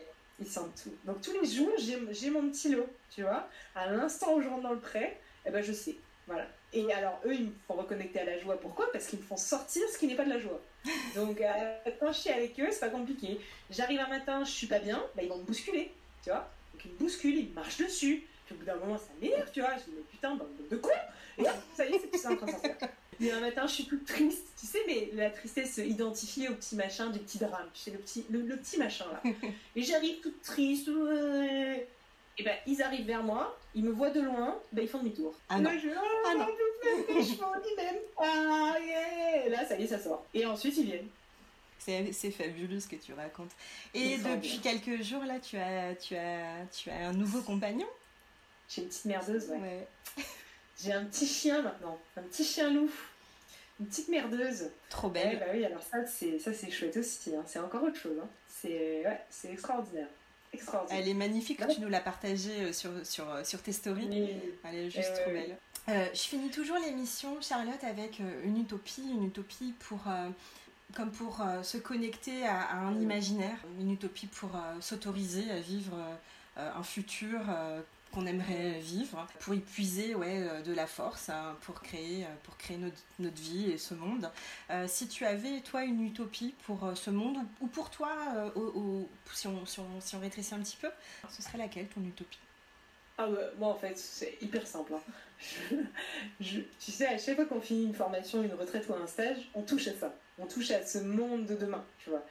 Ils 0.41 0.47
sentent 0.47 0.83
tout. 0.83 0.95
Donc 1.05 1.21
tous 1.21 1.33
les 1.33 1.47
jours, 1.47 1.73
j'ai 1.79 2.31
mon 2.31 2.49
petit 2.49 2.71
lot, 2.71 2.89
tu 3.11 3.23
vois? 3.23 3.49
À 3.75 3.91
l'instant 3.91 4.35
où 4.35 4.41
je 4.41 4.49
rentre 4.49 4.63
dans 4.63 4.73
le 4.73 4.81
pré, 4.81 5.19
eh 5.47 5.51
ben, 5.51 5.63
je 5.63 5.73
sais. 5.73 5.97
Voilà. 6.27 6.47
Et 6.73 6.91
alors, 6.93 7.21
eux, 7.27 7.35
ils 7.35 7.45
me 7.47 7.53
font 7.69 7.75
reconnecter 7.75 8.21
à 8.21 8.25
la 8.25 8.39
joie. 8.39 8.59
Pourquoi? 8.59 8.91
Parce 8.93 9.07
qu'ils 9.07 9.19
me 9.19 9.25
font 9.25 9.37
sortir 9.37 9.83
ce 9.93 9.99
qui 9.99 10.07
n'est 10.07 10.17
pas 10.17 10.25
de 10.25 10.31
la 10.31 10.39
joie. 10.39 10.61
Donc, 11.15 11.41
euh, 11.41 11.77
quand 12.01 12.13
je 12.13 12.19
suis 12.19 12.31
avec 12.31 12.59
eux, 12.59 12.69
c'est 12.71 12.81
pas 12.81 12.89
compliqué. 12.89 13.39
J'arrive 13.71 14.01
un 14.01 14.09
matin, 14.09 14.43
je 14.43 14.51
suis 14.51 14.67
pas 14.67 14.79
bien, 14.79 15.05
bah, 15.15 15.23
ils 15.23 15.29
vont 15.29 15.39
me 15.39 15.45
bousculer, 15.45 15.93
tu 16.23 16.31
vois? 16.31 16.49
Donc, 16.73 16.85
ils 16.85 16.93
me 16.93 16.97
bousculent, 16.97 17.37
ils 17.37 17.49
me 17.51 17.55
marchent 17.55 17.79
dessus. 17.79 18.27
Puis 18.47 18.55
au 18.55 18.59
bout 18.59 18.65
d'un 18.65 18.77
moment, 18.77 18.99
ça 18.99 19.09
m'énerve, 19.21 19.51
tu 19.53 19.61
vois. 19.61 19.75
Je 19.77 19.85
dis, 19.85 19.97
mais 19.97 20.03
putain, 20.11 20.35
bande 20.35 20.49
de 20.71 20.77
cons 20.77 20.91
Et 21.39 21.45
ça 21.75 21.87
y 21.87 21.95
est, 21.95 21.99
c'est 21.99 22.11
tout 22.11 22.19
ça 22.19 22.33
en 22.33 22.37
train 22.37 22.47
de 22.47 22.51
sortir. 22.51 22.89
Et 23.21 23.31
un 23.31 23.41
matin, 23.41 23.67
je 23.67 23.73
suis 23.73 23.87
toute 23.87 24.05
triste, 24.05 24.47
tu 24.59 24.67
sais, 24.67 24.79
mais 24.87 25.11
la 25.15 25.31
tristesse 25.31 25.79
identifiée 25.79 26.49
au 26.49 26.55
petit 26.55 26.77
machin 26.77 27.11
du 27.11 27.19
petit 27.19 27.39
drame, 27.39 27.69
tu 27.75 27.81
sais, 27.81 27.91
le 27.91 27.99
petit, 27.99 28.25
le, 28.31 28.41
le 28.43 28.57
petit 28.57 28.79
machin 28.79 29.07
là. 29.13 29.23
Et 29.77 29.83
j'arrive 29.83 30.21
toute 30.21 30.43
triste, 30.43 30.89
et 32.37 32.43
ben 32.43 32.57
ils 32.67 32.83
arrivent 32.83 33.07
vers 33.07 33.23
moi, 33.23 33.57
ils 33.75 33.85
me 33.85 33.93
voient 33.93 34.11
de 34.11 34.21
loin, 34.21 34.59
ben 34.73 34.83
ils 34.83 34.89
font 34.89 34.99
demi-tour. 34.99 35.35
Ah 35.49 35.59
non. 35.61 35.71
là, 35.71 35.79
je, 35.79 35.89
oh, 35.89 36.27
Ah 36.27 36.35
non. 36.35 36.47
je 37.09 37.41
m'en 37.41 37.55
dis 37.61 37.77
même 37.77 38.01
pas, 38.17 38.79
yeah. 38.81 39.49
Là, 39.51 39.65
ça 39.65 39.79
y 39.79 39.85
est, 39.85 39.87
ça 39.87 40.01
sort. 40.01 40.27
Et 40.35 40.45
ensuite, 40.45 40.77
ils 40.77 40.87
viennent. 40.87 41.09
C'est 41.79 42.31
fabuleux 42.31 42.81
ce 42.81 42.89
que 42.89 42.97
tu 42.97 43.13
racontes. 43.13 43.53
Et 43.93 44.17
depuis 44.17 44.59
quelques 44.61 45.03
jours, 45.03 45.23
là, 45.25 45.39
tu 45.39 45.57
as, 45.59 45.95
tu 45.95 46.17
as, 46.17 46.65
tu 46.73 46.91
as 46.91 47.09
un 47.09 47.13
nouveau 47.13 47.43
compagnon? 47.43 47.87
J'ai 48.69 48.83
une 48.83 48.89
petite 48.89 49.05
merdeuse, 49.05 49.49
ouais. 49.51 49.59
Ouais. 49.59 49.87
J'ai 50.83 50.93
un 50.93 51.05
petit 51.05 51.27
chien 51.27 51.63
maintenant, 51.63 51.99
un 52.17 52.23
petit 52.23 52.45
chien 52.45 52.73
loup. 52.73 52.91
une 53.81 53.87
petite 53.87 54.09
merdeuse. 54.09 54.71
Trop 54.91 55.09
belle. 55.09 55.39
bah 55.39 55.47
oui, 55.53 55.65
alors 55.65 55.83
ça, 55.83 56.05
c'est 56.07 56.39
ça 56.39 56.53
c'est 56.53 56.71
chouette 56.71 56.97
aussi. 56.97 57.35
Hein. 57.35 57.45
C'est 57.47 57.59
encore 57.59 57.83
autre 57.83 57.99
chose. 57.99 58.17
Hein. 58.23 58.29
C'est 58.49 59.03
ouais, 59.05 59.21
c'est 59.31 59.53
extraordinaire. 59.53 60.09
Extraordinaire. 60.53 61.03
Elle 61.03 61.09
est 61.09 61.15
magnifique, 61.15 61.61
tu 61.69 61.81
nous 61.81 61.89
l'as 61.89 62.01
partagée 62.01 62.73
sur, 62.73 62.91
sur, 63.05 63.27
sur 63.45 63.63
tes 63.63 63.73
stories. 63.73 64.39
Elle 64.65 64.75
est 64.75 64.91
juste 64.91 65.15
trop 65.15 65.31
belle. 65.31 65.57
Euh, 65.89 66.07
je 66.15 66.21
finis 66.21 66.51
toujours 66.51 66.79
l'émission, 66.79 67.41
Charlotte, 67.43 67.83
avec 67.83 68.21
une 68.45 68.59
utopie, 68.59 69.03
une 69.03 69.27
utopie 69.27 69.75
pour, 69.81 70.01
comme 70.95 71.11
pour 71.11 71.43
se 71.63 71.77
connecter 71.77 72.47
à, 72.47 72.63
à, 72.63 72.77
un 72.77 73.01
imaginaire, 73.01 73.59
une 73.81 73.91
utopie 73.91 74.29
pour 74.29 74.51
s'autoriser 74.81 75.51
à 75.51 75.59
vivre 75.59 75.95
un 76.57 76.83
futur 76.85 77.41
qu'on 78.15 78.27
aimerait 78.27 78.79
vivre 78.79 79.27
pour 79.41 79.55
y 79.55 79.59
puiser 79.59 80.15
ouais, 80.15 80.47
euh, 80.49 80.63
de 80.63 80.73
la 80.73 80.87
force 80.87 81.29
hein, 81.29 81.57
pour 81.63 81.81
créer, 81.81 82.25
euh, 82.25 82.29
pour 82.45 82.57
créer 82.57 82.77
notre, 82.77 83.03
notre, 83.19 83.41
vie 83.41 83.73
et 83.73 83.79
ce 83.79 83.95
monde. 83.95 84.31
Euh, 84.71 84.87
si 84.89 85.09
tu 85.09 85.27
avais, 85.27 85.61
toi, 85.61 85.85
une 85.85 86.05
utopie 86.05 86.55
pour 86.65 86.93
ce 86.95 87.11
monde 87.11 87.39
ou, 87.61 87.67
pour 87.67 87.91
toi, 87.91 88.11
si, 89.33 89.49
on, 89.49 89.67
si, 89.67 89.81
on, 89.81 90.21
rétrécit 90.21 90.55
un 90.55 90.61
petit 90.61 90.77
peu, 90.81 90.89
ce 91.29 91.43
serait 91.43 91.59
laquelle 91.59 91.89
ton 91.89 92.03
utopie? 92.03 92.39
Ah 93.17 93.29
bah, 93.29 93.39
moi 93.59 93.69
en 93.69 93.77
fait 93.77 93.97
c'est 93.97 94.39
hyper 94.41 94.67
simple. 94.67 94.95
Hein. 94.95 95.77
Tu 96.41 96.65
sais, 96.79 97.07
à 97.07 97.19
chaque 97.19 97.37
fois 97.37 97.45
qu'on 97.45 97.61
finit 97.61 97.85
une 97.85 97.95
formation, 97.95 98.43
une 98.43 98.55
retraite 98.55 98.89
ou 98.89 98.95
un 98.95 99.07
stage, 99.07 99.49
on 99.55 99.63
touche 99.63 99.87
à 99.89 99.95
ça. 99.95 100.15
On 100.39 100.47
touche 100.47 100.71
à 100.73 100.85
ce 100.85 100.99
monde 100.99 101.47
de 101.47 101.55
demain, 101.55 101.85
tu 101.99 102.11
vois. 102.11 102.25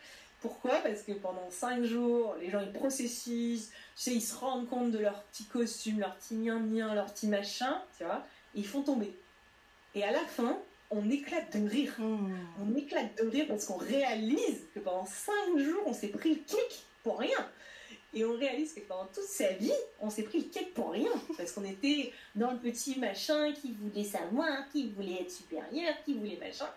Pourquoi? 0.44 0.80
Parce 0.80 1.04
que 1.04 1.14
pendant 1.14 1.50
5 1.50 1.84
jours, 1.84 2.36
les 2.42 2.50
gens 2.50 2.60
ils 2.60 2.74
processisent, 2.74 3.70
tu 3.70 4.04
sais, 4.04 4.12
ils 4.12 4.22
se 4.22 4.36
rendent 4.36 4.68
compte 4.68 4.92
de 4.92 5.00
leur 5.00 5.24
petit 5.24 5.46
costume, 5.46 6.02
leur 6.02 6.18
petit 6.18 6.36
mien 6.36 6.60
leur 6.94 7.14
petit 7.14 7.28
machin, 7.28 7.82
tu 7.98 8.04
vois, 8.04 8.26
et 8.54 8.60
ils 8.60 8.68
font 8.68 8.82
tomber. 8.82 9.14
Et 9.96 10.04
à 10.04 10.12
la 10.12 10.20
fin, 10.20 10.60
on 10.92 11.10
éclate 11.10 11.56
de 11.56 11.66
rire. 11.66 11.94
Hmm. 11.98 12.30
On 12.62 12.76
éclate 12.76 13.18
de 13.24 13.30
rire 13.30 13.46
parce 13.48 13.64
qu'on 13.64 13.78
réalise 13.78 14.66
que 14.76 14.82
pendant 14.82 15.06
5 15.06 15.58
jours, 15.60 15.84
on 15.86 15.94
s'est 15.94 16.10
pris 16.10 16.32
le 16.32 16.42
kick 16.42 16.84
pour 17.04 17.20
rien. 17.20 17.50
Et 18.14 18.26
on 18.26 18.36
réalise 18.38 18.74
que 18.74 18.82
pendant 18.82 19.08
toute 19.14 19.24
sa 19.24 19.48
vie, 19.54 19.72
on 20.02 20.10
s'est 20.10 20.24
pris 20.24 20.40
le 20.40 20.46
kick 20.50 20.74
pour 20.74 20.92
rien. 20.92 21.10
Parce 21.38 21.54
qu'on 21.54 21.64
était 21.64 22.12
dans 22.36 22.52
le 22.52 22.58
petit 22.58 23.00
machin 23.00 23.54
qui 23.54 23.72
voulait 23.72 24.04
savoir, 24.04 24.70
qui 24.74 24.90
voulait 24.90 25.22
être 25.22 25.32
supérieur, 25.32 25.94
qui 26.04 26.16
voulait 26.16 26.38
machin. 26.38 26.68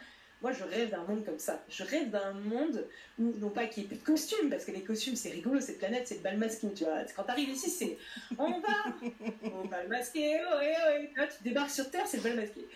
Moi, 0.43 0.53
je 0.53 0.65
rêve 0.65 0.91
d'un 0.91 1.03
monde 1.05 1.25
comme 1.25 1.39
ça. 1.39 1.63
Je 1.69 1.83
rêve 1.83 2.11
d'un 2.11 2.33
monde 2.33 2.87
où, 3.19 3.33
non 3.39 3.49
pas 3.49 3.67
qu'il 3.67 3.83
n'y 3.83 3.87
ait 3.87 3.89
plus 3.89 3.99
de 3.99 4.05
costumes, 4.05 4.51
parce 4.51 4.65
que 4.65 4.71
les 4.71 4.83
costumes, 4.83 5.17
c'est 5.17 5.31
rigolo, 5.31 5.61
cette 5.61 5.79
planète, 5.79 6.07
c'est 6.07 6.17
le 6.17 6.21
bal 6.21 6.37
masqué, 6.37 6.69
tu 6.75 6.85
vois. 6.85 7.05
Quand 7.17 7.23
t'arrives 7.23 7.49
ici, 7.49 7.71
c'est 7.71 7.99
on 8.39 8.61
va, 8.61 8.95
on 9.45 9.67
va 9.67 9.83
le 9.83 9.89
masquer, 9.89 10.37
ouais, 10.37 10.77
ouais. 10.89 11.11
Là, 11.17 11.27
tu 11.27 11.43
débarques 11.43 11.71
sur 11.71 11.91
Terre, 11.91 12.07
c'est 12.07 12.19
le 12.19 12.23
bal 12.23 12.37
masqué. 12.37 12.67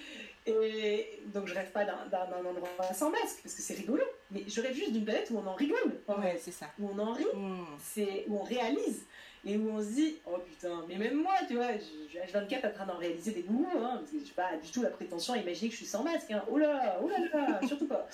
Et 0.47 1.21
donc, 1.27 1.47
je 1.47 1.55
rêve 1.55 1.71
pas 1.71 1.85
d'un 1.85 2.33
endroit 2.33 2.95
sans 2.95 3.11
masque, 3.11 3.41
parce 3.43 3.55
que 3.55 3.63
c'est 3.63 3.75
rigolo. 3.75 4.03
Mais 4.31 4.45
je 4.49 4.61
rêve 4.61 4.75
juste 4.75 4.93
d'une 4.93 5.05
planète 5.05 5.29
où 5.31 5.39
on 5.39 5.47
en 5.47 5.55
rigole. 5.55 6.01
Ouais, 6.09 6.41
c'est 6.41 6.53
ça. 6.53 6.67
Où 6.79 6.89
on 6.89 6.99
en 6.99 7.13
rit, 7.13 7.25
mmh. 7.35 7.65
c'est 7.83 8.25
où 8.27 8.39
on 8.39 8.43
réalise 8.43 9.05
et 9.45 9.57
où 9.57 9.71
on 9.71 9.81
se 9.81 9.89
dit 9.89 10.17
oh 10.27 10.39
putain 10.39 10.85
mais 10.89 10.97
même 10.97 11.23
moi 11.23 11.35
tu 11.49 11.55
vois 11.55 11.73
je, 11.73 11.81
suis 11.81 12.19
H24 12.19 12.69
en 12.69 12.73
train 12.73 12.87
d'en 12.87 12.99
réaliser 12.99 13.33
des 13.33 13.45
nouveaux 13.45 13.79
hein, 13.79 13.97
parce 13.99 14.11
que 14.11 14.19
j'ai 14.25 14.33
pas 14.33 14.57
du 14.57 14.71
tout 14.71 14.83
la 14.83 14.91
prétention 14.91 15.35
à 15.35 15.39
imaginer 15.39 15.69
que 15.69 15.73
je 15.73 15.79
suis 15.79 15.87
sans 15.87 16.03
masque 16.03 16.31
hein. 16.31 16.45
oh 16.51 16.59
là 16.59 17.01
oh 17.03 17.09
là 17.09 17.19
là 17.19 17.61
surtout 17.67 17.87
pas. 17.87 18.07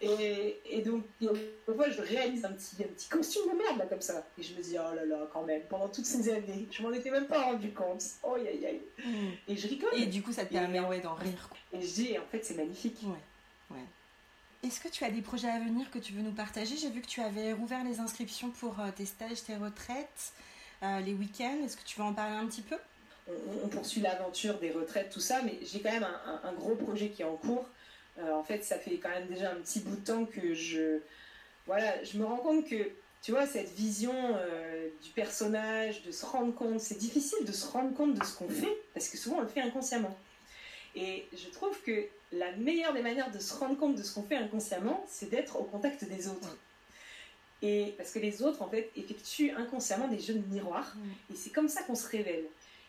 Et, 0.00 0.60
et 0.64 0.82
donc 0.82 1.04
fois 1.20 1.90
je 1.90 2.00
réalise 2.00 2.44
un 2.44 2.52
petit, 2.52 2.82
un 2.82 2.88
petit 2.88 3.08
costume 3.08 3.52
de 3.52 3.56
merde 3.56 3.78
là 3.78 3.86
comme 3.86 4.00
ça. 4.00 4.26
Et 4.38 4.42
je 4.42 4.54
me 4.54 4.62
dis 4.62 4.76
oh 4.78 4.94
là 4.94 5.04
là 5.04 5.28
quand 5.32 5.44
même 5.44 5.62
pendant 5.68 5.88
toutes 5.88 6.06
ces 6.06 6.30
années 6.30 6.66
je 6.70 6.82
m'en 6.82 6.92
étais 6.92 7.10
même 7.10 7.26
pas 7.26 7.42
rendu 7.42 7.72
compte. 7.72 8.02
Oh 8.22 8.34
aïe 8.34 8.64
aïe. 8.64 8.80
Mm. 9.04 9.30
et 9.48 9.56
je 9.56 9.68
rigole. 9.68 9.90
Et 9.94 10.06
du 10.06 10.22
coup 10.22 10.32
ça 10.32 10.44
te 10.44 10.52
permet 10.52 10.80
ouais, 10.80 11.00
d'en 11.00 11.14
rire 11.14 11.50
et 11.72 11.80
je 11.80 11.92
dis 11.92 12.18
en 12.18 12.26
fait 12.30 12.44
c'est 12.44 12.56
magnifique. 12.56 12.98
Ouais 13.04 13.76
ouais. 13.76 13.84
Est-ce 14.62 14.80
que 14.80 14.88
tu 14.88 15.04
as 15.04 15.10
des 15.10 15.22
projets 15.22 15.48
à 15.48 15.58
venir 15.58 15.90
que 15.90 15.98
tu 15.98 16.12
veux 16.12 16.22
nous 16.22 16.32
partager? 16.32 16.76
J'ai 16.76 16.90
vu 16.90 17.00
que 17.00 17.08
tu 17.08 17.20
avais 17.20 17.52
rouvert 17.52 17.82
les 17.82 17.98
inscriptions 17.98 18.50
pour 18.50 18.78
euh, 18.78 18.90
tes 18.94 19.06
stages, 19.06 19.42
tes 19.42 19.56
retraites. 19.56 20.32
Euh, 20.82 21.00
les 21.00 21.14
week-ends. 21.14 21.58
Est-ce 21.64 21.76
que 21.76 21.84
tu 21.84 21.98
veux 21.98 22.04
en 22.04 22.12
parler 22.12 22.34
un 22.34 22.46
petit 22.46 22.62
peu? 22.62 22.76
On, 23.28 23.68
poursuit 23.68 24.00
l'aventure 24.00 24.58
des 24.58 24.72
retraites, 24.72 25.10
tout 25.10 25.20
ça, 25.20 25.42
mais 25.44 25.58
j'ai 25.62 25.80
quand 25.80 25.92
même 25.92 26.06
un, 26.42 26.52
gros 26.54 26.74
projet 26.74 27.10
qui 27.10 27.22
est 27.22 27.24
en 27.24 27.36
cours. 27.36 27.68
Euh, 28.18 28.32
en 28.32 28.42
fait, 28.42 28.64
ça 28.64 28.78
fait 28.78 28.96
quand 28.96 29.10
même 29.10 29.28
déjà 29.28 29.52
un 29.52 29.54
petit 29.56 29.78
bout 29.78 29.94
de 29.94 30.04
temps 30.04 30.24
que 30.24 30.54
je, 30.54 30.98
voilà, 31.66 32.02
je 32.02 32.18
me 32.18 32.24
rends 32.24 32.38
compte 32.38 32.68
que, 32.68 32.90
tu 33.22 33.30
vois, 33.30 33.46
cette 33.46 33.72
vision 33.74 34.12
euh, 34.12 34.88
du 35.04 35.10
personnage, 35.10 36.02
de 36.02 36.10
se 36.10 36.26
rendre 36.26 36.52
compte, 36.52 36.80
c'est 36.80 36.98
difficile 36.98 37.46
de 37.46 37.52
se 37.52 37.66
rendre 37.66 37.94
compte 37.94 38.14
de 38.14 38.24
ce 38.24 38.36
qu'on 38.36 38.48
fait, 38.48 38.76
parce 38.92 39.08
que 39.08 39.16
souvent 39.16 39.36
on 39.36 39.42
le 39.42 39.48
fait 39.48 39.60
inconsciemment. 39.60 40.18
Et 40.96 41.26
je 41.32 41.48
trouve 41.50 41.80
que 41.82 42.06
la 42.32 42.50
meilleure 42.56 42.92
des 42.92 43.02
manières 43.02 43.30
de 43.30 43.38
se 43.38 43.54
rendre 43.54 43.78
compte 43.78 43.94
de 43.94 44.02
ce 44.02 44.12
qu'on 44.12 44.24
fait 44.24 44.36
inconsciemment, 44.36 45.04
c'est 45.08 45.30
d'être 45.30 45.60
au 45.60 45.62
contact 45.62 46.04
des 46.04 46.26
autres. 46.26 46.56
Et 47.62 47.94
parce 47.96 48.10
que 48.10 48.18
les 48.18 48.42
autres, 48.42 48.60
en 48.62 48.68
fait, 48.68 48.90
effectuent 48.96 49.52
inconsciemment 49.52 50.08
des 50.08 50.18
jeux 50.18 50.34
de 50.34 50.52
miroir. 50.52 50.94
Mm. 50.96 51.32
Et 51.32 51.36
c'est 51.36 51.50
comme 51.50 51.68
ça 51.68 51.82
qu'on 51.82 51.94
se 51.94 52.08
révèle. 52.08 52.44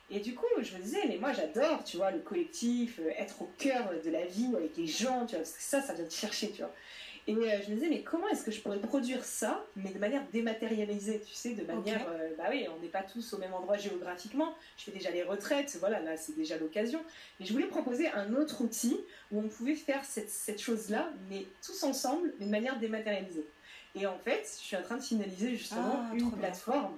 Et 0.10 0.20
du 0.20 0.36
coup, 0.36 0.46
je 0.62 0.76
me 0.76 0.82
disais, 0.82 1.02
mais 1.08 1.18
moi 1.18 1.32
j'adore, 1.34 1.84
tu 1.84 1.98
vois, 1.98 2.12
le 2.12 2.20
collectif, 2.20 3.00
euh, 3.00 3.10
être 3.18 3.42
au 3.42 3.50
cœur 3.58 3.92
de 4.04 4.10
la 4.10 4.26
vie 4.26 4.50
avec 4.56 4.76
les 4.78 4.86
gens, 4.86 5.26
tu 5.26 5.36
vois, 5.36 5.44
parce 5.44 5.54
que 5.54 5.62
ça, 5.62 5.82
ça 5.82 5.94
vient 5.94 6.06
de 6.06 6.12
chercher, 6.12 6.52
tu 6.52 6.62
vois. 6.62 6.74
Et 7.26 7.34
euh, 7.34 7.62
je 7.66 7.72
me 7.72 7.76
disais, 7.76 7.88
mais 7.90 8.02
comment 8.02 8.28
est-ce 8.28 8.44
que 8.44 8.52
je 8.52 8.60
pourrais 8.60 8.80
produire 8.80 9.24
ça, 9.24 9.66
mais 9.78 9.92
de 9.92 9.98
manière 9.98 10.24
dématérialisée, 10.34 11.22
tu 11.26 11.34
sais, 11.34 11.54
de 11.54 11.64
manière, 11.64 12.06
euh, 12.10 12.32
bah 12.38 12.46
oui, 12.50 12.68
on 12.76 12.82
n'est 12.82 12.90
pas 12.90 13.02
tous 13.02 13.34
au 13.34 13.38
même 13.38 13.54
endroit 13.54 13.78
géographiquement. 13.78 14.54
Je 14.78 14.84
fais 14.84 14.92
déjà 14.92 15.10
les 15.10 15.24
retraites, 15.24 15.78
voilà, 15.80 16.02
là 16.02 16.18
c'est 16.18 16.36
déjà 16.36 16.58
l'occasion. 16.58 17.00
Mais 17.40 17.46
je 17.46 17.54
voulais 17.54 17.68
proposer 17.68 18.10
un 18.10 18.36
autre 18.36 18.62
outil 18.62 18.98
où 19.32 19.40
on 19.40 19.48
pouvait 19.48 19.76
faire 19.76 20.04
cette, 20.04 20.30
cette 20.30 20.60
chose-là, 20.60 21.10
mais 21.30 21.46
tous 21.66 21.82
ensemble, 21.84 22.34
mais 22.40 22.46
de 22.46 22.52
manière 22.52 22.78
dématérialisée. 22.78 23.46
Et 23.96 24.08
en 24.08 24.18
fait, 24.18 24.44
je 24.60 24.66
suis 24.66 24.76
en 24.76 24.82
train 24.82 24.98
de 24.98 25.04
finaliser 25.04 25.56
justement 25.56 26.06
ah, 26.10 26.16
une 26.16 26.32
plateforme, 26.32 26.98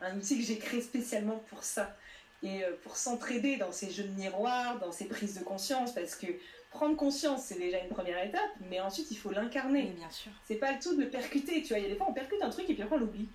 un 0.00 0.16
outil 0.16 0.38
que 0.38 0.44
j'ai 0.44 0.58
créé 0.58 0.80
spécialement 0.80 1.42
pour 1.50 1.64
ça. 1.64 1.96
Et 2.42 2.62
euh, 2.62 2.72
pour 2.82 2.96
s'entraider 2.96 3.56
dans 3.56 3.72
ces 3.72 3.90
jeux 3.90 4.04
de 4.04 4.12
miroir, 4.12 4.78
dans 4.78 4.92
ces 4.92 5.06
prises 5.06 5.38
de 5.38 5.42
conscience, 5.42 5.92
parce 5.92 6.14
que 6.14 6.26
prendre 6.70 6.96
conscience, 6.96 7.44
c'est 7.46 7.58
déjà 7.58 7.78
une 7.78 7.88
première 7.88 8.22
étape, 8.22 8.50
mais 8.68 8.80
ensuite 8.80 9.10
il 9.10 9.16
faut 9.16 9.30
l'incarner. 9.30 9.94
bien 9.96 10.10
sûr. 10.10 10.30
C'est 10.46 10.56
pas 10.56 10.72
le 10.72 10.78
tout 10.78 10.94
de 10.94 11.02
le 11.02 11.08
percuter, 11.08 11.62
tu 11.62 11.68
vois. 11.68 11.78
Il 11.78 11.84
y 11.84 11.86
a 11.86 11.88
des 11.88 11.96
fois 11.96 12.06
on 12.08 12.12
percute 12.12 12.40
un 12.42 12.50
truc 12.50 12.68
et 12.68 12.74
puis 12.74 12.82
après 12.82 12.96
on 12.96 13.00
l'oublie. 13.00 13.28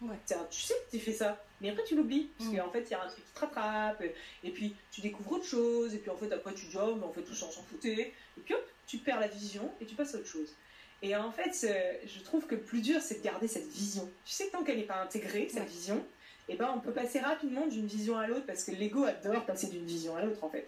Tu 0.49 0.61
sais 0.61 0.75
que 0.85 0.97
tu 0.97 1.03
fais 1.03 1.13
ça, 1.13 1.43
mais 1.59 1.69
après 1.69 1.83
tu 1.83 1.95
l'oublies, 1.95 2.29
parce 2.38 2.51
qu'en 2.51 2.71
fait 2.71 2.83
il 2.83 2.91
y 2.91 2.93
a 2.93 3.03
un 3.03 3.07
truc 3.07 3.25
qui 3.25 3.33
te 3.33 3.39
rattrape, 3.39 4.03
et 4.43 4.49
puis 4.51 4.75
tu 4.91 5.01
découvres 5.01 5.33
autre 5.33 5.45
chose, 5.45 5.95
et 5.95 5.97
puis 5.97 6.11
en 6.11 6.15
fait 6.15 6.31
après 6.31 6.53
tu 6.53 6.67
dis 6.67 6.77
oh, 6.79 6.95
mais 6.95 7.05
en 7.05 7.11
fait 7.11 7.23
tout 7.23 7.33
ça 7.33 7.47
on 7.49 7.51
s'en 7.51 7.63
foutait, 7.63 8.13
et 8.38 8.41
puis 8.45 8.53
hop, 8.53 8.65
tu 8.85 8.99
perds 8.99 9.19
la 9.19 9.27
vision 9.27 9.69
et 9.81 9.85
tu 9.85 9.95
passes 9.95 10.13
à 10.13 10.19
autre 10.19 10.27
chose. 10.27 10.53
Et 11.01 11.15
en 11.15 11.31
fait, 11.31 11.67
je 12.05 12.19
trouve 12.21 12.45
que 12.45 12.55
le 12.55 12.61
plus 12.61 12.81
dur, 12.81 13.01
c'est 13.01 13.19
de 13.19 13.23
garder 13.23 13.47
cette 13.47 13.67
vision. 13.67 14.07
Tu 14.25 14.33
sais 14.33 14.47
que 14.47 14.51
tant 14.51 14.63
qu'elle 14.63 14.77
n'est 14.77 14.83
pas 14.83 15.01
intégrée, 15.01 15.49
cette 15.51 15.67
vision, 15.67 16.03
et 16.47 16.55
eh 16.55 16.57
ben, 16.57 16.71
on 16.75 16.79
peut 16.79 16.91
passer 16.91 17.19
rapidement 17.19 17.65
d'une 17.67 17.85
vision 17.85 18.17
à 18.17 18.27
l'autre 18.27 18.45
parce 18.45 18.63
que 18.63 18.71
l'ego 18.71 19.05
adore 19.05 19.45
passer 19.45 19.67
d'une 19.67 19.85
vision 19.85 20.15
à 20.17 20.23
l'autre, 20.23 20.43
en 20.43 20.49
fait. 20.49 20.67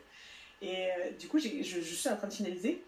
Et 0.61 0.85
euh, 0.85 1.11
du 1.19 1.27
coup, 1.27 1.39
je, 1.39 1.47
suis 1.49 2.09
en 2.09 2.15
train 2.15 2.27
de 2.27 2.33
finaliser 2.33 2.81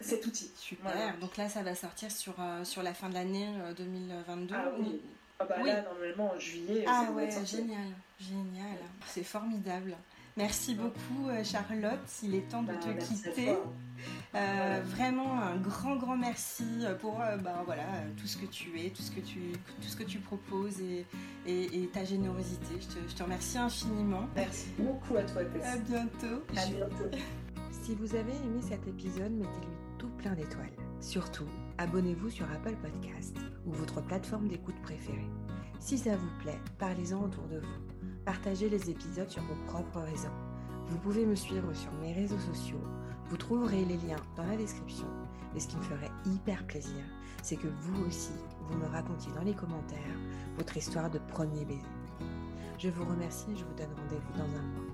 cet 0.00 0.24
outil. 0.24 0.50
Super. 0.56 1.18
Donc 1.18 1.36
là, 1.36 1.48
ça 1.48 1.62
va 1.62 1.74
sortir 1.74 2.10
sur, 2.10 2.34
euh, 2.38 2.64
sur 2.64 2.82
la 2.82 2.94
fin 2.94 3.10
de 3.10 3.14
l'année 3.14 3.48
2022. 3.76 4.54
Euh, 4.54 4.58
ah 4.58 4.72
oui. 4.78 5.00
Ah 5.38 5.44
bah 5.44 5.62
là, 5.62 5.82
normalement, 5.82 6.32
en 6.32 6.38
juillet. 6.38 6.84
Ah 6.86 7.10
ouais, 7.12 7.28
génial. 7.44 7.88
Génial. 8.18 8.78
C'est 9.08 9.24
formidable. 9.24 9.94
Merci 10.36 10.74
beaucoup 10.74 11.28
euh, 11.28 11.44
Charlotte, 11.44 12.00
il 12.22 12.34
est 12.34 12.48
temps 12.48 12.62
de 12.62 12.68
bah, 12.68 12.74
te 12.74 13.04
quitter. 13.04 13.54
Euh, 14.34 14.80
vraiment 14.84 15.38
un 15.38 15.56
grand 15.56 15.96
grand 15.96 16.16
merci 16.16 16.64
pour 17.00 17.20
euh, 17.20 17.36
bah, 17.36 17.62
voilà, 17.66 17.84
tout 18.16 18.26
ce 18.26 18.38
que 18.38 18.46
tu 18.46 18.80
es, 18.80 18.90
tout 18.90 19.02
ce 19.02 19.10
que 19.10 19.20
tu, 19.20 19.52
tout 19.80 19.88
ce 19.88 19.96
que 19.96 20.02
tu 20.04 20.18
proposes 20.18 20.80
et, 20.80 21.04
et, 21.46 21.86
ta 21.88 22.04
générosité. 22.04 22.74
Je 22.80 22.86
te, 22.86 23.08
je 23.08 23.14
te, 23.14 23.22
remercie 23.22 23.58
infiniment. 23.58 24.26
Merci 24.34 24.70
beaucoup 24.78 25.16
à 25.16 25.22
toi 25.22 25.44
Tess. 25.44 25.62
À 25.64 25.76
bientôt. 25.76 26.42
À 26.56 26.66
bientôt. 26.66 27.16
Si 27.82 27.94
vous 27.94 28.14
avez 28.14 28.32
aimé 28.32 28.60
cet 28.62 28.86
épisode, 28.88 29.32
mettez-lui 29.32 29.76
tout 29.98 30.08
plein 30.18 30.32
d'étoiles. 30.32 30.72
Surtout, 31.00 31.46
abonnez-vous 31.78 32.30
sur 32.30 32.50
Apple 32.50 32.76
Podcast 32.76 33.36
ou 33.66 33.72
votre 33.72 34.00
plateforme 34.00 34.48
d'écoute 34.48 34.80
préférée. 34.82 35.28
Si 35.78 35.98
ça 35.98 36.16
vous 36.16 36.30
plaît, 36.40 36.60
parlez-en 36.78 37.22
autour 37.22 37.46
de 37.48 37.58
vous 37.58 38.01
partagez 38.24 38.68
les 38.68 38.90
épisodes 38.90 39.28
sur 39.28 39.42
vos 39.42 39.56
propres 39.66 40.00
réseaux. 40.00 40.28
Vous 40.88 40.98
pouvez 40.98 41.24
me 41.24 41.34
suivre 41.34 41.72
sur 41.74 41.92
mes 41.94 42.12
réseaux 42.12 42.38
sociaux. 42.38 42.80
Vous 43.28 43.36
trouverez 43.36 43.84
les 43.84 43.96
liens 43.96 44.20
dans 44.36 44.46
la 44.46 44.56
description. 44.56 45.06
Et 45.56 45.60
ce 45.60 45.68
qui 45.68 45.76
me 45.76 45.82
ferait 45.82 46.10
hyper 46.26 46.66
plaisir, 46.66 47.04
c'est 47.42 47.56
que 47.56 47.68
vous 47.68 48.04
aussi, 48.06 48.32
vous 48.68 48.78
me 48.78 48.86
racontiez 48.86 49.32
dans 49.32 49.42
les 49.42 49.54
commentaires 49.54 49.98
votre 50.56 50.76
histoire 50.76 51.10
de 51.10 51.18
premier 51.18 51.64
baiser. 51.64 51.80
Je 52.78 52.88
vous 52.88 53.04
remercie 53.04 53.50
et 53.52 53.56
je 53.56 53.64
vous 53.64 53.74
donne 53.74 53.94
rendez-vous 53.96 54.38
dans 54.38 54.58
un 54.58 54.62
mois. 54.62 54.91